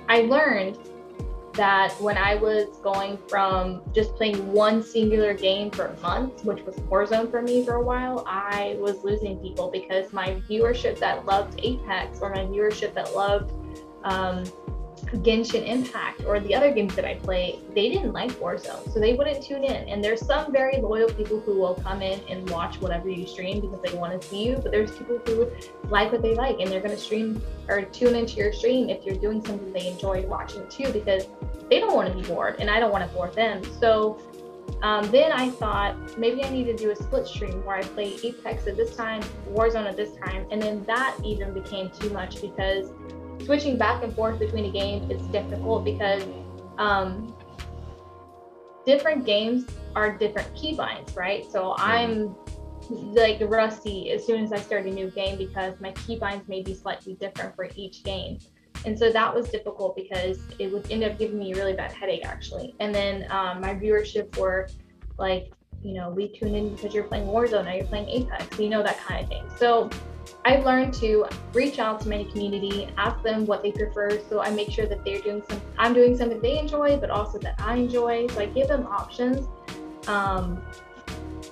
I 0.08 0.22
learned 0.22 0.78
that 1.54 1.92
when 2.00 2.16
I 2.16 2.34
was 2.34 2.78
going 2.82 3.18
from 3.28 3.82
just 3.94 4.14
playing 4.16 4.52
one 4.52 4.82
singular 4.82 5.34
game 5.34 5.70
for 5.70 5.96
months, 6.02 6.44
which 6.44 6.62
was 6.62 6.74
Warzone 6.76 7.30
for 7.30 7.42
me 7.42 7.64
for 7.64 7.74
a 7.74 7.82
while, 7.82 8.24
I 8.26 8.76
was 8.80 9.04
losing 9.04 9.38
people 9.38 9.70
because 9.70 10.12
my 10.12 10.42
viewership 10.48 10.98
that 10.98 11.24
loved 11.26 11.60
Apex 11.62 12.18
or 12.20 12.30
my 12.30 12.44
viewership 12.46 12.94
that 12.94 13.14
loved 13.14 13.52
um, 14.04 14.44
Genshin 15.16 15.66
Impact 15.66 16.24
or 16.24 16.40
the 16.40 16.54
other 16.54 16.72
games 16.72 16.94
that 16.96 17.04
I 17.04 17.14
play, 17.14 17.58
they 17.74 17.88
didn't 17.88 18.12
like 18.12 18.30
Warzone, 18.32 18.92
so 18.92 19.00
they 19.00 19.14
wouldn't 19.14 19.42
tune 19.42 19.64
in. 19.64 19.88
And 19.88 20.02
there's 20.02 20.24
some 20.24 20.52
very 20.52 20.78
loyal 20.78 21.08
people 21.08 21.40
who 21.40 21.58
will 21.58 21.74
come 21.74 22.02
in 22.02 22.20
and 22.28 22.48
watch 22.50 22.80
whatever 22.80 23.08
you 23.08 23.26
stream 23.26 23.60
because 23.60 23.80
they 23.80 23.96
want 23.96 24.20
to 24.20 24.26
see 24.26 24.44
you. 24.46 24.56
But 24.56 24.72
there's 24.72 24.92
people 24.92 25.20
who 25.26 25.50
like 25.88 26.12
what 26.12 26.22
they 26.22 26.34
like, 26.34 26.60
and 26.60 26.70
they're 26.70 26.80
going 26.80 26.94
to 26.94 27.00
stream 27.00 27.42
or 27.68 27.82
tune 27.82 28.14
into 28.14 28.36
your 28.36 28.52
stream 28.52 28.88
if 28.88 29.04
you're 29.04 29.16
doing 29.16 29.44
something 29.44 29.72
they 29.72 29.88
enjoy 29.88 30.26
watching 30.26 30.66
too, 30.68 30.92
because 30.92 31.26
they 31.70 31.80
don't 31.80 31.94
want 31.94 32.08
to 32.08 32.14
be 32.14 32.26
bored, 32.26 32.56
and 32.58 32.70
I 32.70 32.80
don't 32.80 32.92
want 32.92 33.08
to 33.08 33.14
bore 33.14 33.30
them. 33.30 33.62
So 33.80 34.18
um, 34.82 35.10
then 35.10 35.32
I 35.32 35.50
thought 35.50 36.18
maybe 36.18 36.44
I 36.44 36.50
need 36.50 36.64
to 36.64 36.76
do 36.76 36.90
a 36.90 36.96
split 36.96 37.26
stream 37.26 37.64
where 37.64 37.76
I 37.76 37.82
play 37.82 38.16
Apex 38.22 38.66
at 38.66 38.76
this 38.76 38.94
time, 38.96 39.22
Warzone 39.48 39.86
at 39.86 39.96
this 39.96 40.14
time, 40.16 40.46
and 40.50 40.60
then 40.60 40.84
that 40.84 41.16
even 41.24 41.52
became 41.52 41.90
too 41.90 42.10
much 42.10 42.40
because 42.40 42.90
switching 43.44 43.76
back 43.76 44.02
and 44.02 44.14
forth 44.14 44.38
between 44.38 44.66
a 44.66 44.70
game 44.70 45.10
is 45.10 45.22
difficult 45.28 45.84
because 45.84 46.22
um, 46.78 47.34
different 48.86 49.24
games 49.24 49.66
are 49.94 50.16
different 50.16 50.52
keybinds, 50.54 51.16
right? 51.16 51.50
So 51.50 51.74
I'm 51.78 52.34
like 52.90 53.40
rusty 53.40 54.10
as 54.10 54.26
soon 54.26 54.44
as 54.44 54.52
I 54.52 54.58
start 54.58 54.86
a 54.86 54.90
new 54.90 55.10
game 55.10 55.38
because 55.38 55.80
my 55.80 55.92
keybinds 55.92 56.48
may 56.48 56.62
be 56.62 56.74
slightly 56.74 57.14
different 57.14 57.54
for 57.56 57.68
each 57.76 58.04
game. 58.04 58.38
And 58.84 58.98
so 58.98 59.10
that 59.10 59.34
was 59.34 59.48
difficult 59.48 59.96
because 59.96 60.38
it 60.58 60.70
would 60.70 60.90
end 60.90 61.04
up 61.04 61.18
giving 61.18 61.38
me 61.38 61.52
a 61.52 61.56
really 61.56 61.72
bad 61.72 61.92
headache 61.92 62.26
actually. 62.26 62.74
And 62.80 62.94
then 62.94 63.26
um, 63.30 63.60
my 63.60 63.74
viewership 63.74 64.36
were 64.36 64.68
like, 65.18 65.52
you 65.82 65.94
know, 65.94 66.10
we 66.10 66.28
tune 66.28 66.54
in 66.54 66.74
because 66.74 66.94
you're 66.94 67.04
playing 67.04 67.26
Warzone, 67.26 67.64
now 67.64 67.74
you're 67.74 67.86
playing 67.86 68.08
Apex, 68.08 68.58
you 68.58 68.68
know, 68.68 68.82
that 68.82 68.98
kind 68.98 69.22
of 69.22 69.28
thing. 69.28 69.44
So 69.58 69.88
I've 70.44 70.64
learned 70.64 70.94
to 70.94 71.26
reach 71.52 71.78
out 71.78 72.00
to 72.02 72.08
my 72.08 72.24
community, 72.24 72.88
ask 72.96 73.22
them 73.22 73.46
what 73.46 73.62
they 73.62 73.72
prefer. 73.72 74.18
So 74.28 74.40
I 74.40 74.50
make 74.50 74.70
sure 74.70 74.86
that 74.86 75.04
they're 75.04 75.20
doing 75.20 75.42
some, 75.48 75.60
I'm 75.78 75.94
doing 75.94 76.16
something 76.16 76.40
they 76.40 76.58
enjoy, 76.58 76.96
but 76.98 77.10
also 77.10 77.38
that 77.38 77.54
I 77.58 77.76
enjoy. 77.76 78.26
So 78.28 78.40
I 78.40 78.46
give 78.46 78.68
them 78.68 78.86
options. 78.86 79.48
Um, 80.06 80.62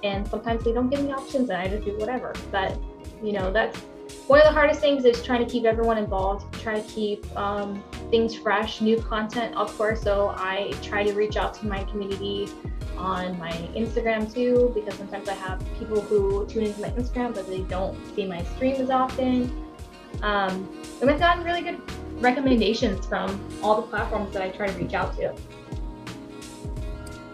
and 0.02 0.26
sometimes 0.26 0.64
they 0.64 0.72
don't 0.72 0.90
give 0.90 1.02
me 1.02 1.12
options 1.12 1.48
and 1.50 1.58
I 1.58 1.68
just 1.68 1.84
do 1.84 1.96
whatever. 1.96 2.34
But, 2.50 2.78
you 3.22 3.32
know, 3.32 3.52
that's 3.52 3.80
one 4.26 4.40
of 4.40 4.46
the 4.46 4.52
hardest 4.52 4.80
things 4.80 5.04
is 5.04 5.22
trying 5.22 5.44
to 5.44 5.50
keep 5.50 5.64
everyone 5.64 5.98
involved, 5.98 6.52
try 6.60 6.80
to 6.80 6.88
keep 6.88 7.24
um, 7.36 7.82
things 8.10 8.34
fresh, 8.34 8.80
new 8.80 9.00
content, 9.00 9.54
of 9.56 9.76
course. 9.76 10.02
So 10.02 10.34
I 10.36 10.72
try 10.82 11.02
to 11.04 11.12
reach 11.12 11.36
out 11.36 11.54
to 11.54 11.66
my 11.66 11.84
community 11.84 12.48
on 12.96 13.38
my 13.38 13.50
Instagram 13.74 14.32
too, 14.32 14.70
because 14.74 14.94
sometimes 14.94 15.28
I 15.28 15.34
have 15.34 15.62
people 15.78 16.00
who 16.00 16.46
tune 16.46 16.64
into 16.64 16.80
my 16.80 16.90
Instagram, 16.90 17.34
but 17.34 17.46
they 17.46 17.62
don't 17.62 17.98
see 18.14 18.26
my 18.26 18.42
stream 18.44 18.76
as 18.76 18.90
often. 18.90 19.50
Um, 20.22 20.68
and 21.00 21.10
I've 21.10 21.18
gotten 21.18 21.42
really 21.42 21.62
good 21.62 21.80
recommendations 22.20 23.04
from 23.06 23.40
all 23.62 23.80
the 23.80 23.86
platforms 23.88 24.32
that 24.34 24.42
I 24.42 24.50
try 24.50 24.68
to 24.68 24.78
reach 24.78 24.94
out 24.94 25.16
to. 25.16 25.34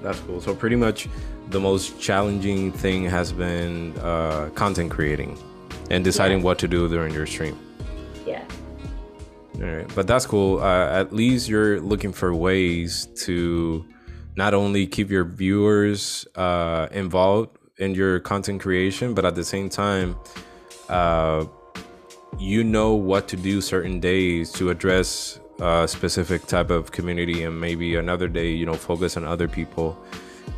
That's 0.03 0.21
cool. 0.21 0.41
So 0.41 0.55
pretty 0.55 0.77
much 0.77 1.09
the 1.51 1.61
most 1.61 2.01
challenging 2.01 2.73
thing 2.73 3.05
has 3.05 3.33
been 3.33 3.97
uh, 3.99 4.51
content 4.55 4.91
creating 4.91 5.39
and 5.91 6.05
deciding 6.05 6.39
yeah. 6.39 6.45
what 6.45 6.59
to 6.59 6.69
do 6.69 6.89
during 6.89 7.13
your 7.15 7.27
stream. 7.27 7.59
Yeah. 8.27 8.45
All 9.57 9.63
right, 9.63 9.95
but 9.95 10.07
that's 10.07 10.27
cool. 10.27 10.61
Uh, 10.61 10.89
at 10.89 11.13
least 11.13 11.49
you're 11.49 11.81
looking 11.81 12.13
for 12.13 12.35
ways 12.35 13.07
to 13.25 13.85
not 14.37 14.55
only 14.55 14.87
keep 14.87 15.11
your 15.11 15.25
viewers 15.25 16.27
uh, 16.37 16.87
involved 16.93 17.59
in 17.79 17.95
your 17.95 18.21
content 18.21 18.61
creation, 18.61 19.15
but 19.15 19.25
at 19.25 19.35
the 19.35 19.45
same 19.45 19.69
time, 19.69 20.17
uh, 20.89 21.45
you 22.39 22.63
know 22.63 22.95
what 22.95 23.27
to 23.29 23.37
do 23.37 23.61
certain 23.61 23.99
days 23.99 24.53
to 24.53 24.71
address 24.71 25.41
a 25.61 25.89
specific 25.89 26.47
type 26.47 26.71
of 26.71 26.93
community, 26.93 27.43
and 27.43 27.61
maybe 27.61 27.97
another 27.97 28.29
day, 28.29 28.53
you 28.53 28.65
know, 28.65 28.75
focus 28.75 29.17
on 29.17 29.25
other 29.25 29.49
people. 29.49 29.99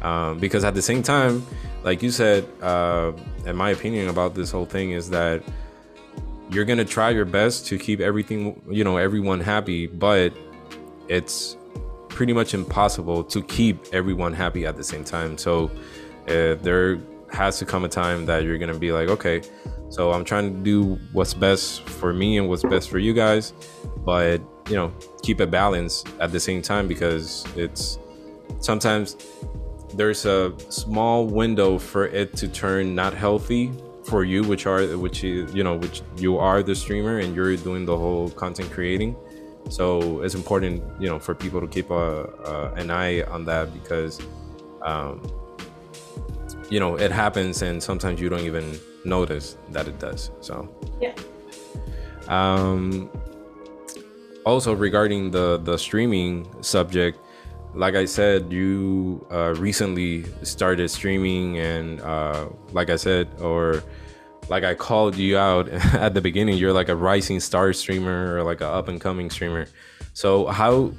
Um, 0.02 0.38
because 0.38 0.64
at 0.64 0.74
the 0.74 0.82
same 0.82 1.02
time, 1.02 1.44
like 1.82 2.02
you 2.02 2.10
said, 2.10 2.46
uh, 2.62 3.12
in 3.44 3.56
my 3.56 3.70
opinion 3.70 4.08
about 4.08 4.34
this 4.34 4.50
whole 4.50 4.66
thing 4.66 4.92
is 4.92 5.10
that 5.10 5.42
you're 6.50 6.64
gonna 6.64 6.84
try 6.84 7.10
your 7.10 7.24
best 7.24 7.66
to 7.66 7.78
keep 7.78 8.00
everything, 8.00 8.60
you 8.68 8.82
know, 8.82 8.96
everyone 8.96 9.40
happy, 9.40 9.86
but 9.86 10.32
it's 11.08 11.56
pretty 12.08 12.32
much 12.32 12.54
impossible 12.54 13.22
to 13.24 13.42
keep 13.42 13.78
everyone 13.92 14.32
happy 14.32 14.66
at 14.66 14.76
the 14.76 14.84
same 14.84 15.04
time. 15.04 15.38
So 15.38 15.70
uh, 16.28 16.54
there 16.62 16.98
has 17.32 17.58
to 17.58 17.64
come 17.64 17.84
a 17.84 17.88
time 17.88 18.26
that 18.26 18.42
you're 18.44 18.58
gonna 18.58 18.78
be 18.78 18.92
like, 18.92 19.08
okay, 19.08 19.42
so 19.90 20.12
I'm 20.12 20.24
trying 20.24 20.52
to 20.52 20.60
do 20.60 20.98
what's 21.12 21.34
best 21.34 21.82
for 21.82 22.12
me 22.12 22.38
and 22.38 22.48
what's 22.48 22.62
best 22.62 22.90
for 22.90 22.98
you 22.98 23.12
guys, 23.12 23.52
but 24.04 24.40
you 24.68 24.76
know, 24.76 24.92
keep 25.22 25.40
a 25.40 25.46
balance 25.46 26.04
at 26.20 26.30
the 26.32 26.40
same 26.40 26.62
time 26.62 26.86
because 26.86 27.44
it's 27.56 27.98
sometimes 28.60 29.16
there's 29.94 30.24
a 30.26 30.52
small 30.68 31.26
window 31.26 31.78
for 31.78 32.06
it 32.06 32.36
to 32.36 32.48
turn 32.48 32.94
not 32.94 33.14
healthy 33.14 33.72
for 34.04 34.24
you 34.24 34.42
which 34.42 34.66
are 34.66 34.82
which 34.96 35.22
you 35.22 35.62
know 35.62 35.76
which 35.76 36.02
you 36.16 36.38
are 36.38 36.62
the 36.62 36.74
streamer 36.74 37.18
and 37.18 37.34
you're 37.34 37.56
doing 37.56 37.84
the 37.84 37.96
whole 37.96 38.30
content 38.30 38.70
creating. 38.70 39.16
So 39.68 40.22
it's 40.22 40.34
important 40.34 40.82
you 41.00 41.08
know 41.08 41.18
for 41.18 41.34
people 41.34 41.60
to 41.60 41.66
keep 41.66 41.90
a, 41.90 42.24
a 42.44 42.72
an 42.76 42.90
eye 42.90 43.22
on 43.22 43.44
that 43.44 43.72
because 43.72 44.20
um 44.82 45.20
you 46.70 46.80
know 46.80 46.96
it 46.96 47.10
happens 47.10 47.62
and 47.62 47.82
sometimes 47.82 48.20
you 48.20 48.28
don't 48.28 48.40
even 48.40 48.78
notice 49.04 49.56
that 49.70 49.86
it 49.86 49.98
does 49.98 50.30
so. 50.40 50.68
Yeah. 51.00 51.14
Um 52.28 53.10
also 54.44 54.74
regarding 54.74 55.30
the 55.30 55.58
the 55.58 55.76
streaming 55.76 56.48
subject 56.62 57.18
like 57.74 57.94
I 57.94 58.04
said, 58.04 58.52
you 58.52 59.26
uh, 59.30 59.54
recently 59.58 60.24
started 60.42 60.88
streaming, 60.90 61.58
and 61.58 62.00
uh, 62.00 62.48
like 62.72 62.90
I 62.90 62.96
said, 62.96 63.28
or 63.40 63.82
like 64.48 64.64
I 64.64 64.74
called 64.74 65.16
you 65.16 65.38
out 65.38 65.68
at 65.94 66.14
the 66.14 66.20
beginning, 66.20 66.58
you're 66.58 66.72
like 66.72 66.88
a 66.88 66.96
rising 66.96 67.40
star 67.40 67.72
streamer 67.72 68.36
or 68.36 68.42
like 68.42 68.60
an 68.60 68.66
up 68.66 68.88
and 68.88 69.00
coming 69.00 69.30
streamer. 69.30 69.66
So, 70.14 70.46
how, 70.46 70.92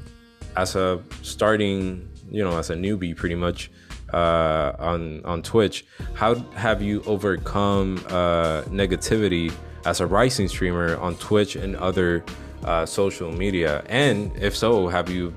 as 0.56 0.76
a 0.76 1.04
starting, 1.22 2.10
you 2.30 2.44
know, 2.44 2.58
as 2.58 2.70
a 2.70 2.76
newbie, 2.76 3.16
pretty 3.16 3.36
much 3.36 3.70
uh, 4.14 4.74
on 4.80 5.24
on 5.26 5.42
Twitch, 5.42 5.86
how 6.14 6.36
have 6.56 6.82
you 6.82 7.04
overcome 7.06 8.04
uh, 8.08 8.64
negativity 8.64 9.54
as 9.86 10.00
a 10.00 10.08
rising 10.08 10.48
streamer 10.48 10.96
on 10.98 11.16
Twitch 11.16 11.58
and 11.58 11.76
other 11.76 12.24
uh, 12.64 12.86
social 12.86 13.32
media? 13.32 13.84
And 13.90 14.36
if 14.38 14.56
so, 14.56 14.88
have 14.88 15.10
you 15.10 15.36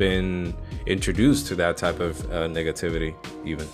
been 0.00 0.54
introduced 0.86 1.46
to 1.46 1.54
that 1.54 1.76
type 1.76 2.00
of 2.00 2.18
uh, 2.32 2.48
negativity 2.48 3.14
even 3.44 3.68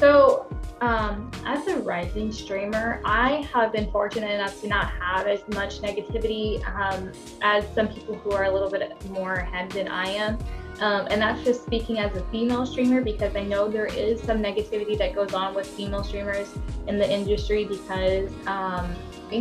so 0.00 0.46
um, 0.80 1.30
as 1.46 1.66
a 1.68 1.76
rising 1.78 2.32
streamer 2.32 3.00
i 3.04 3.48
have 3.54 3.72
been 3.72 3.88
fortunate 3.92 4.32
enough 4.32 4.60
to 4.60 4.66
not 4.66 4.90
have 4.90 5.28
as 5.28 5.40
much 5.54 5.80
negativity 5.82 6.46
um, 6.76 7.12
as 7.42 7.64
some 7.76 7.86
people 7.86 8.16
who 8.16 8.32
are 8.32 8.44
a 8.44 8.50
little 8.52 8.68
bit 8.68 8.92
more 9.10 9.34
ahead 9.34 9.70
than 9.70 9.86
i 9.86 10.08
am 10.08 10.36
um, 10.80 11.06
and 11.10 11.20
that's 11.20 11.44
just 11.44 11.64
speaking 11.64 11.98
as 11.98 12.16
a 12.16 12.22
female 12.30 12.64
streamer 12.64 13.02
because 13.02 13.36
I 13.36 13.44
know 13.44 13.68
there 13.68 13.84
is 13.84 14.22
some 14.22 14.38
negativity 14.38 14.96
that 14.96 15.14
goes 15.14 15.34
on 15.34 15.54
with 15.54 15.66
female 15.66 16.02
streamers 16.02 16.48
in 16.86 16.96
the 16.96 17.10
industry 17.10 17.66
because 17.66 18.32
um, 18.46 18.90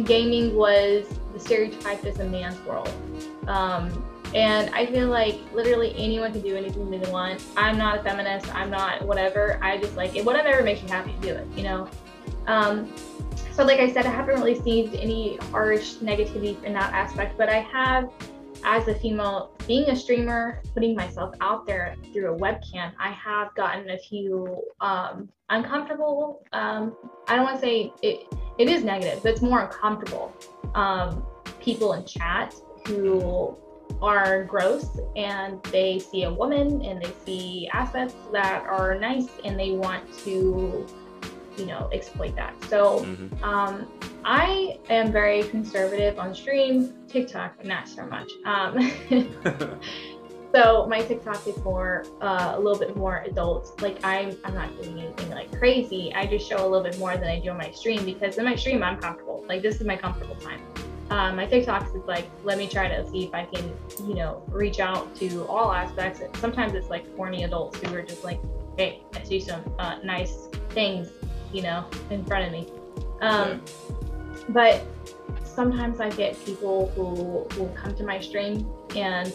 gaming 0.03 0.53
was 0.53 1.07
the 1.32 1.40
stereotype 1.40 2.03
as 2.03 2.20
a 2.20 2.26
man's 2.26 2.60
world. 2.66 2.91
Um, 3.48 4.03
and 4.35 4.69
I 4.76 4.85
feel 4.85 5.07
like 5.07 5.39
literally 5.53 5.93
anyone 5.97 6.31
can 6.31 6.41
do 6.41 6.56
anything 6.56 6.89
they 6.89 7.11
want. 7.11 7.43
I'm 7.57 7.77
not 7.77 7.99
a 7.99 8.03
feminist. 8.03 8.53
I'm 8.53 8.69
not 8.69 9.01
whatever. 9.06 9.60
I 9.64 9.77
just 9.77 9.95
like 9.95 10.15
it. 10.15 10.23
Whatever 10.23 10.64
makes 10.64 10.81
you 10.81 10.88
happy, 10.88 11.15
do 11.22 11.30
it. 11.30 11.47
You 11.56 11.64
know. 11.64 11.89
Um, 12.45 12.93
so 13.53 13.64
like 13.64 13.80
I 13.80 13.91
said, 13.91 14.06
I 14.06 14.11
haven't 14.11 14.35
really 14.35 14.60
seen 14.61 14.93
any 14.95 15.38
harsh 15.51 15.95
negativity 15.95 16.64
in 16.64 16.73
that 16.73 16.93
aspect, 16.93 17.38
but 17.38 17.49
I 17.49 17.60
have, 17.60 18.10
as 18.64 18.88
a 18.88 18.95
female, 18.95 19.51
being 19.68 19.89
a 19.89 19.95
streamer, 19.95 20.61
putting 20.73 20.95
myself 20.95 21.35
out 21.41 21.65
there 21.65 21.95
through 22.14 22.34
a 22.34 22.38
webcam, 22.38 22.93
I 22.99 23.11
have 23.11 23.53
gotten 23.56 23.89
a 23.89 23.97
few 23.97 24.64
um, 24.80 25.30
uncomfortable. 25.49 26.43
Um, 26.53 26.95
I 27.27 27.35
don't 27.35 27.45
want 27.45 27.57
to 27.57 27.61
say 27.61 27.93
it. 28.01 28.34
It 28.57 28.69
is 28.69 28.84
negative, 28.84 29.22
but 29.23 29.31
it's 29.34 29.41
more 29.41 29.61
uncomfortable. 29.61 30.34
Um, 30.73 31.26
people 31.60 31.93
in 31.93 32.06
chat 32.06 32.56
who 32.88 33.57
are 34.01 34.43
gross 34.43 34.97
and 35.15 35.61
they 35.63 35.99
see 35.99 36.23
a 36.23 36.34
woman 36.34 36.81
and 36.84 37.01
they 37.01 37.11
see 37.26 37.69
assets 37.73 38.15
that 38.31 38.63
are 38.63 38.97
nice 38.97 39.27
and 39.43 39.59
they 39.59 39.71
want 39.71 40.03
to 40.19 40.85
you 41.57 41.65
know 41.65 41.89
exploit 41.91 42.35
that. 42.35 42.53
So 42.65 42.99
mm-hmm. 42.99 43.43
um, 43.43 43.88
i 44.23 44.77
am 44.89 45.11
very 45.11 45.43
conservative 45.43 46.17
on 46.19 46.34
stream 46.34 46.93
tiktok 47.07 47.63
not 47.65 47.88
so 47.88 48.05
much. 48.05 48.31
Um, 48.45 48.91
so 50.53 50.88
my 50.88 51.01
tiktok 51.01 51.45
is 51.45 51.57
more 51.57 52.05
uh, 52.21 52.53
a 52.55 52.59
little 52.59 52.80
bit 52.80 52.95
more 52.95 53.23
adult 53.27 53.80
like 53.81 54.03
i'm 54.03 54.35
i'm 54.43 54.55
not 54.55 54.81
doing 54.81 54.99
anything 54.99 55.30
like 55.31 55.51
crazy. 55.57 56.13
I 56.15 56.26
just 56.26 56.47
show 56.47 56.65
a 56.65 56.67
little 56.67 56.84
bit 56.84 56.97
more 56.97 57.17
than 57.17 57.27
i 57.27 57.39
do 57.39 57.49
on 57.49 57.57
my 57.57 57.71
stream 57.71 58.05
because 58.05 58.38
in 58.38 58.45
my 58.45 58.55
stream 58.55 58.81
i'm 58.81 58.97
comfortable. 58.97 59.43
Like 59.47 59.61
this 59.61 59.76
is 59.76 59.85
my 59.85 59.97
comfortable 59.97 60.35
time 60.35 60.61
um, 61.10 61.36
my 61.36 61.45
TikToks 61.48 61.95
is 61.95 62.06
like, 62.06 62.30
let 62.44 62.57
me 62.57 62.68
try 62.68 62.88
to 62.88 63.07
see 63.10 63.26
if 63.26 63.34
I 63.34 63.45
can, 63.45 63.73
you 64.07 64.14
know, 64.15 64.44
reach 64.49 64.80
out 64.80 65.15
to 65.15 65.45
all 65.48 65.72
aspects. 65.72 66.22
Sometimes 66.40 66.73
it's 66.73 66.90
like 66.90 67.03
horny 67.15 67.44
adults 67.44 67.80
who 67.80 67.95
are 67.95 68.02
just 68.03 68.23
like, 68.23 68.40
hey, 68.77 69.02
I 69.15 69.23
see 69.23 69.40
some 69.40 69.64
uh, 69.80 69.98
nice 70.03 70.48
things, 70.69 71.10
you 71.52 71.61
know, 71.64 71.86
in 72.11 72.23
front 72.26 72.45
of 72.45 72.52
me. 72.52 72.68
Um, 73.22 73.61
But 74.49 74.84
sometimes 75.44 75.99
I 75.99 76.10
get 76.11 76.44
people 76.45 76.90
who 76.95 77.03
will 77.60 77.73
come 77.76 77.95
to 77.95 78.03
my 78.03 78.19
stream 78.19 78.68
and 78.95 79.31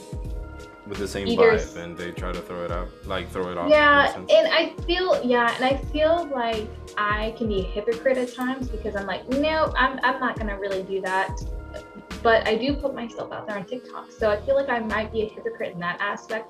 with 0.86 0.98
the 0.98 1.08
same 1.08 1.26
Either- 1.28 1.52
vibe, 1.52 1.76
and 1.82 1.96
they 1.96 2.10
try 2.10 2.30
to 2.32 2.40
throw 2.40 2.64
it 2.64 2.70
out, 2.70 2.88
like 3.06 3.30
throw 3.30 3.50
it 3.50 3.56
off. 3.58 3.70
yeah, 3.70 4.14
and 4.16 4.28
I 4.52 4.74
feel 4.86 5.20
yeah, 5.24 5.54
and 5.56 5.64
I 5.64 5.76
feel 5.92 6.26
like 6.26 6.68
I 6.98 7.34
can 7.38 7.48
be 7.48 7.60
a 7.60 7.62
hypocrite 7.64 8.18
at 8.18 8.34
times 8.34 8.68
because 8.68 8.94
I'm 8.94 9.06
like, 9.06 9.26
no, 9.28 9.72
I'm 9.76 9.98
I'm 10.02 10.20
not 10.20 10.38
gonna 10.38 10.58
really 10.58 10.82
do 10.82 11.00
that. 11.02 11.30
But 12.24 12.48
I 12.48 12.56
do 12.56 12.74
put 12.74 12.94
myself 12.94 13.30
out 13.32 13.46
there 13.46 13.58
on 13.58 13.66
TikTok, 13.66 14.10
so 14.10 14.30
I 14.30 14.40
feel 14.40 14.54
like 14.54 14.70
I 14.70 14.78
might 14.78 15.12
be 15.12 15.22
a 15.22 15.28
hypocrite 15.28 15.74
in 15.74 15.80
that 15.80 16.00
aspect. 16.00 16.48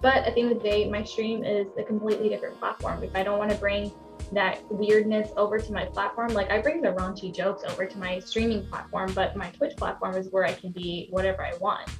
But 0.00 0.18
at 0.18 0.36
the 0.36 0.42
end 0.42 0.52
of 0.52 0.62
the 0.62 0.70
day, 0.70 0.88
my 0.88 1.02
stream 1.02 1.42
is 1.42 1.66
a 1.76 1.82
completely 1.82 2.28
different 2.28 2.60
platform. 2.60 3.02
If 3.02 3.10
I 3.16 3.24
don't 3.24 3.36
want 3.36 3.50
to 3.50 3.56
bring 3.56 3.90
that 4.30 4.60
weirdness 4.70 5.30
over 5.36 5.58
to 5.58 5.72
my 5.72 5.84
platform, 5.86 6.28
like 6.28 6.52
I 6.52 6.60
bring 6.60 6.80
the 6.80 6.92
raunchy 6.92 7.34
jokes 7.34 7.64
over 7.68 7.86
to 7.86 7.98
my 7.98 8.20
streaming 8.20 8.68
platform, 8.68 9.12
but 9.14 9.34
my 9.34 9.50
Twitch 9.50 9.76
platform 9.76 10.14
is 10.14 10.28
where 10.30 10.44
I 10.44 10.52
can 10.52 10.70
be 10.70 11.08
whatever 11.10 11.44
I 11.44 11.56
want. 11.56 11.90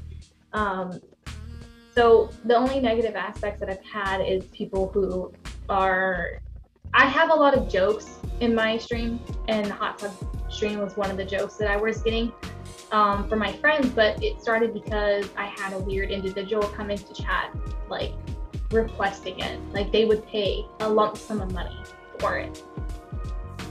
Um, 0.53 1.01
so 1.97 2.31
the 2.45 2.55
only 2.55 2.79
negative 2.79 3.17
aspects 3.17 3.59
that 3.59 3.69
I've 3.69 3.85
had 3.85 4.21
is 4.21 4.45
people 4.47 4.89
who 4.95 5.33
are. 5.69 6.41
I 6.95 7.07
have 7.07 7.31
a 7.31 7.35
lot 7.35 7.55
of 7.55 7.69
jokes 7.69 8.21
in 8.39 8.55
my 8.55 8.79
stream, 8.79 9.19
and 9.49 9.67
the 9.67 9.75
hot 9.75 9.99
tub 9.99 10.13
stream 10.49 10.79
was 10.79 10.97
one 10.97 11.11
of 11.11 11.17
the 11.17 11.25
jokes 11.25 11.57
that 11.57 11.69
I 11.69 11.77
was 11.77 12.03
getting 12.03 12.33
um, 12.93 13.29
for 13.29 13.37
my 13.37 13.53
friends. 13.53 13.91
But 13.91 14.23
it 14.23 14.41
started 14.41 14.73
because 14.73 15.29
I 15.37 15.47
had 15.47 15.73
a 15.73 15.79
weird 15.79 16.11
individual 16.11 16.63
come 16.63 16.91
into 16.91 17.13
chat, 17.15 17.55
like 17.89 18.13
requesting 18.71 19.41
it. 19.41 19.61
Like 19.73 19.93
they 19.93 20.05
would 20.05 20.27
pay 20.27 20.67
a 20.81 20.89
lump 20.89 21.17
sum 21.17 21.41
of 21.41 21.53
money 21.53 21.79
for 22.19 22.39
it. 22.39 22.63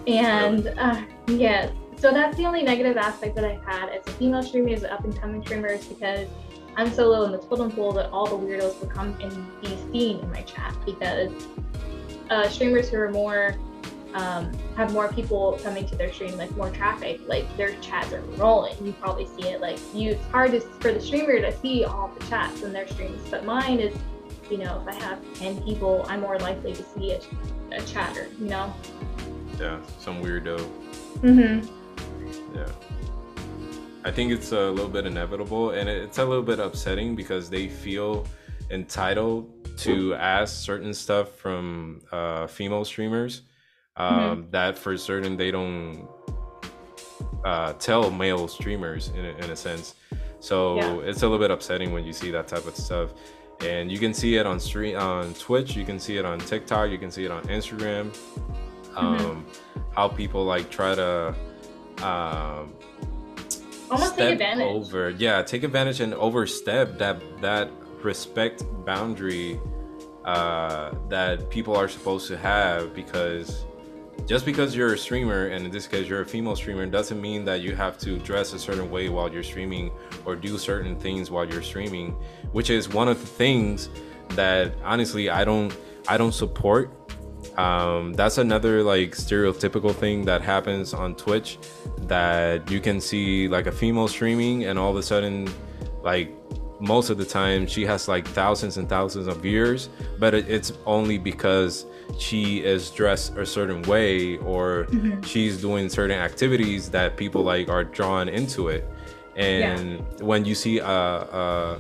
And 0.08 0.68
uh, 0.78 1.02
yeah, 1.28 1.72
so 1.98 2.12
that's 2.12 2.38
the 2.38 2.46
only 2.46 2.62
negative 2.62 2.98
aspect 2.98 3.36
that 3.36 3.46
I've 3.46 3.64
had 3.64 3.90
as 3.90 4.06
a 4.08 4.12
female 4.12 4.44
streamer, 4.44 4.70
as 4.70 4.84
an 4.84 4.92
up 4.92 5.04
and 5.04 5.20
coming 5.20 5.42
streamer, 5.44 5.68
is 5.68 5.86
because 5.86 6.28
I'm 6.76 6.92
so 6.92 7.10
low 7.10 7.24
in 7.24 7.32
the 7.32 7.38
totem 7.38 7.72
pole 7.72 7.94
that 7.94 8.12
all 8.12 8.28
the 8.28 8.36
weirdos 8.36 8.80
will 8.80 8.90
come 8.90 9.18
and 9.22 9.62
be 9.62 9.78
seen 9.92 10.20
in 10.20 10.32
my 10.32 10.42
chat 10.42 10.76
because 10.86 11.32
uh, 12.30 12.48
streamers 12.50 12.90
who 12.90 12.98
are 12.98 13.12
more 13.12 13.56
um, 14.16 14.50
have 14.78 14.94
more 14.94 15.12
people 15.12 15.60
coming 15.62 15.86
to 15.88 15.96
their 15.96 16.12
stream, 16.12 16.38
like 16.38 16.56
more 16.56 16.70
traffic, 16.70 17.20
like 17.28 17.46
their 17.58 17.76
chats 17.76 18.14
are 18.14 18.22
rolling. 18.38 18.74
You 18.84 18.94
probably 18.94 19.28
see 19.28 19.50
it. 19.50 19.60
Like 19.60 19.78
you, 19.94 20.12
it's 20.12 20.26
hard 20.28 20.52
to, 20.52 20.62
for 20.62 20.94
the 20.94 21.02
streamer 21.02 21.42
to 21.42 21.56
see 21.60 21.84
all 21.84 22.08
the 22.18 22.26
chats 22.28 22.64
in 22.64 22.72
their 22.72 22.88
streams, 22.88 23.22
but 23.30 23.44
mine 23.44 23.80
is, 23.80 23.96
you 24.50 24.58
know, 24.58 24.82
if 24.82 24.96
I 24.96 24.98
have 25.04 25.20
ten 25.34 25.62
people, 25.64 26.06
I'm 26.08 26.22
more 26.22 26.40
likely 26.40 26.74
to 26.74 26.84
see 26.84 27.12
a, 27.12 27.20
a 27.74 27.82
chatter. 27.82 28.30
You 28.40 28.48
know. 28.48 28.74
yeah, 29.60 29.82
some 30.00 30.24
weirdo. 30.24 30.60
Mm-hmm. 31.18 32.56
Yeah. 32.56 32.72
I 34.06 34.12
think 34.12 34.32
it's 34.32 34.54
a 34.54 34.70
little 34.70 34.90
bit 34.90 35.08
inevitable 35.08 35.72
and 35.72 35.90
it's 35.90 36.20
a 36.20 36.26
little 36.26 36.44
bit 36.44 36.60
upsetting 36.60 37.16
because 37.16 37.50
they 37.50 37.68
feel 37.68 38.28
entitled 38.70 39.52
to 39.80 40.14
ask 40.14 40.64
certain 40.64 40.94
stuff 40.94 41.32
from 41.32 42.02
uh, 42.12 42.46
female 42.46 42.86
streamers 42.86 43.42
um, 43.98 44.48
that 44.52 44.78
for 44.78 44.98
certain 44.98 45.38
they 45.38 45.52
don't 45.52 46.08
uh, 47.44 47.74
tell 47.74 48.10
male 48.12 48.48
streamers 48.48 49.10
in 49.10 49.26
a, 49.26 49.30
in 49.44 49.50
a 49.52 49.56
sense. 49.56 49.96
So 50.40 50.76
Yeah. 50.78 51.10
it's 51.10 51.22
a 51.22 51.26
little 51.28 51.40
bit 51.40 51.52
upsetting 51.52 51.92
when 51.94 52.04
you 52.06 52.14
see 52.14 52.32
that 52.32 52.48
type 52.48 52.66
of 52.68 52.76
stuff. 52.76 53.12
And 53.62 53.90
you 53.92 54.00
can 54.00 54.14
see 54.14 54.36
it 54.36 54.46
on 54.46 54.60
stream 54.60 54.98
on 54.98 55.34
Twitch, 55.36 55.76
you 55.76 55.86
can 55.86 55.98
see 56.00 56.18
it 56.18 56.26
on 56.26 56.40
TikTok, 56.40 56.90
you 56.90 56.98
can 56.98 57.10
see 57.10 57.24
it 57.26 57.32
on 57.32 57.44
Instagram. 57.44 58.14
Um, 58.96 59.46
How 59.96 60.08
people 60.10 60.44
like 60.44 60.70
try 60.70 60.94
to 60.96 61.34
um, 62.04 62.74
Almost 63.90 64.18
take 64.18 64.34
advantage. 64.34 64.66
over 64.68 65.12
yeah 65.12 65.42
take 65.44 65.64
advantage 65.64 66.00
and 66.02 66.14
overstep 66.16 66.98
that 66.98 67.22
that 67.42 67.70
respect 68.02 68.64
boundary 68.84 69.60
uh 70.26 70.92
that 71.08 71.50
people 71.52 71.76
are 71.76 71.88
supposed 71.88 72.28
to 72.28 72.36
have 72.38 72.94
because 72.96 73.64
just 74.26 74.46
because 74.46 74.76
you're 74.76 74.94
a 74.94 74.98
streamer 74.98 75.48
and 75.48 75.66
in 75.66 75.72
this 75.72 75.88
case 75.88 76.08
you're 76.08 76.22
a 76.22 76.26
female 76.26 76.56
streamer 76.56 76.86
doesn't 76.86 77.22
mean 77.22 77.46
that 77.46 77.62
you 77.62 77.76
have 77.76 77.98
to 77.98 78.18
dress 78.20 78.54
a 78.54 78.60
certain 78.60 78.90
way 78.90 79.10
while 79.10 79.32
you're 79.32 79.44
streaming 79.44 79.92
or 80.26 80.36
do 80.36 80.58
certain 80.58 81.00
things 81.00 81.30
while 81.30 81.46
you're 81.46 81.62
streaming 81.62 82.12
which 82.52 82.70
is 82.70 82.90
one 82.90 83.08
of 83.08 83.20
the 83.20 83.28
things 83.28 83.90
that 84.30 84.74
honestly 84.84 85.30
i 85.30 85.44
don't 85.44 85.76
i 86.08 86.18
don't 86.18 86.34
support. 86.34 86.92
Um, 87.58 88.14
that's 88.14 88.38
another 88.38 88.84
like 88.84 89.12
stereotypical 89.12 89.94
thing 89.94 90.26
that 90.26 90.42
happens 90.42 90.94
on 90.94 91.16
twitch 91.16 91.58
that 92.02 92.70
you 92.70 92.82
can 92.82 93.00
see 93.00 93.48
like 93.48 93.68
a 93.68 93.72
female 93.72 94.08
streaming 94.08 94.66
and 94.66 94.78
all 94.78 94.90
of 94.90 94.98
a 94.98 95.04
sudden 95.04 95.48
like 96.02 96.32
most 96.82 97.10
of 97.10 97.18
the 97.18 97.24
time 97.24 97.66
she 97.66 97.86
has 97.86 98.08
like 98.08 98.28
thousands 98.28 98.78
and 98.78 98.90
thousands 98.90 99.28
of 99.28 99.38
viewers 99.38 99.90
but 100.20 100.34
it's 100.34 100.74
only 100.86 101.18
because 101.18 101.86
she 102.18 102.64
is 102.64 102.90
dressed 102.92 103.36
a 103.38 103.46
certain 103.46 103.82
way 103.84 104.38
or 104.38 104.88
she's 105.26 105.60
doing 105.60 105.90
certain 105.90 106.18
activities 106.18 106.90
that 106.92 107.18
people 107.18 107.44
like 107.44 107.70
are 107.70 107.84
drawn 107.84 108.30
into 108.30 108.70
it. 108.70 108.88
And 109.36 110.06
when 110.22 110.46
you 110.46 110.56
see 110.56 110.80
uh 110.80 110.88
uh 110.88 111.80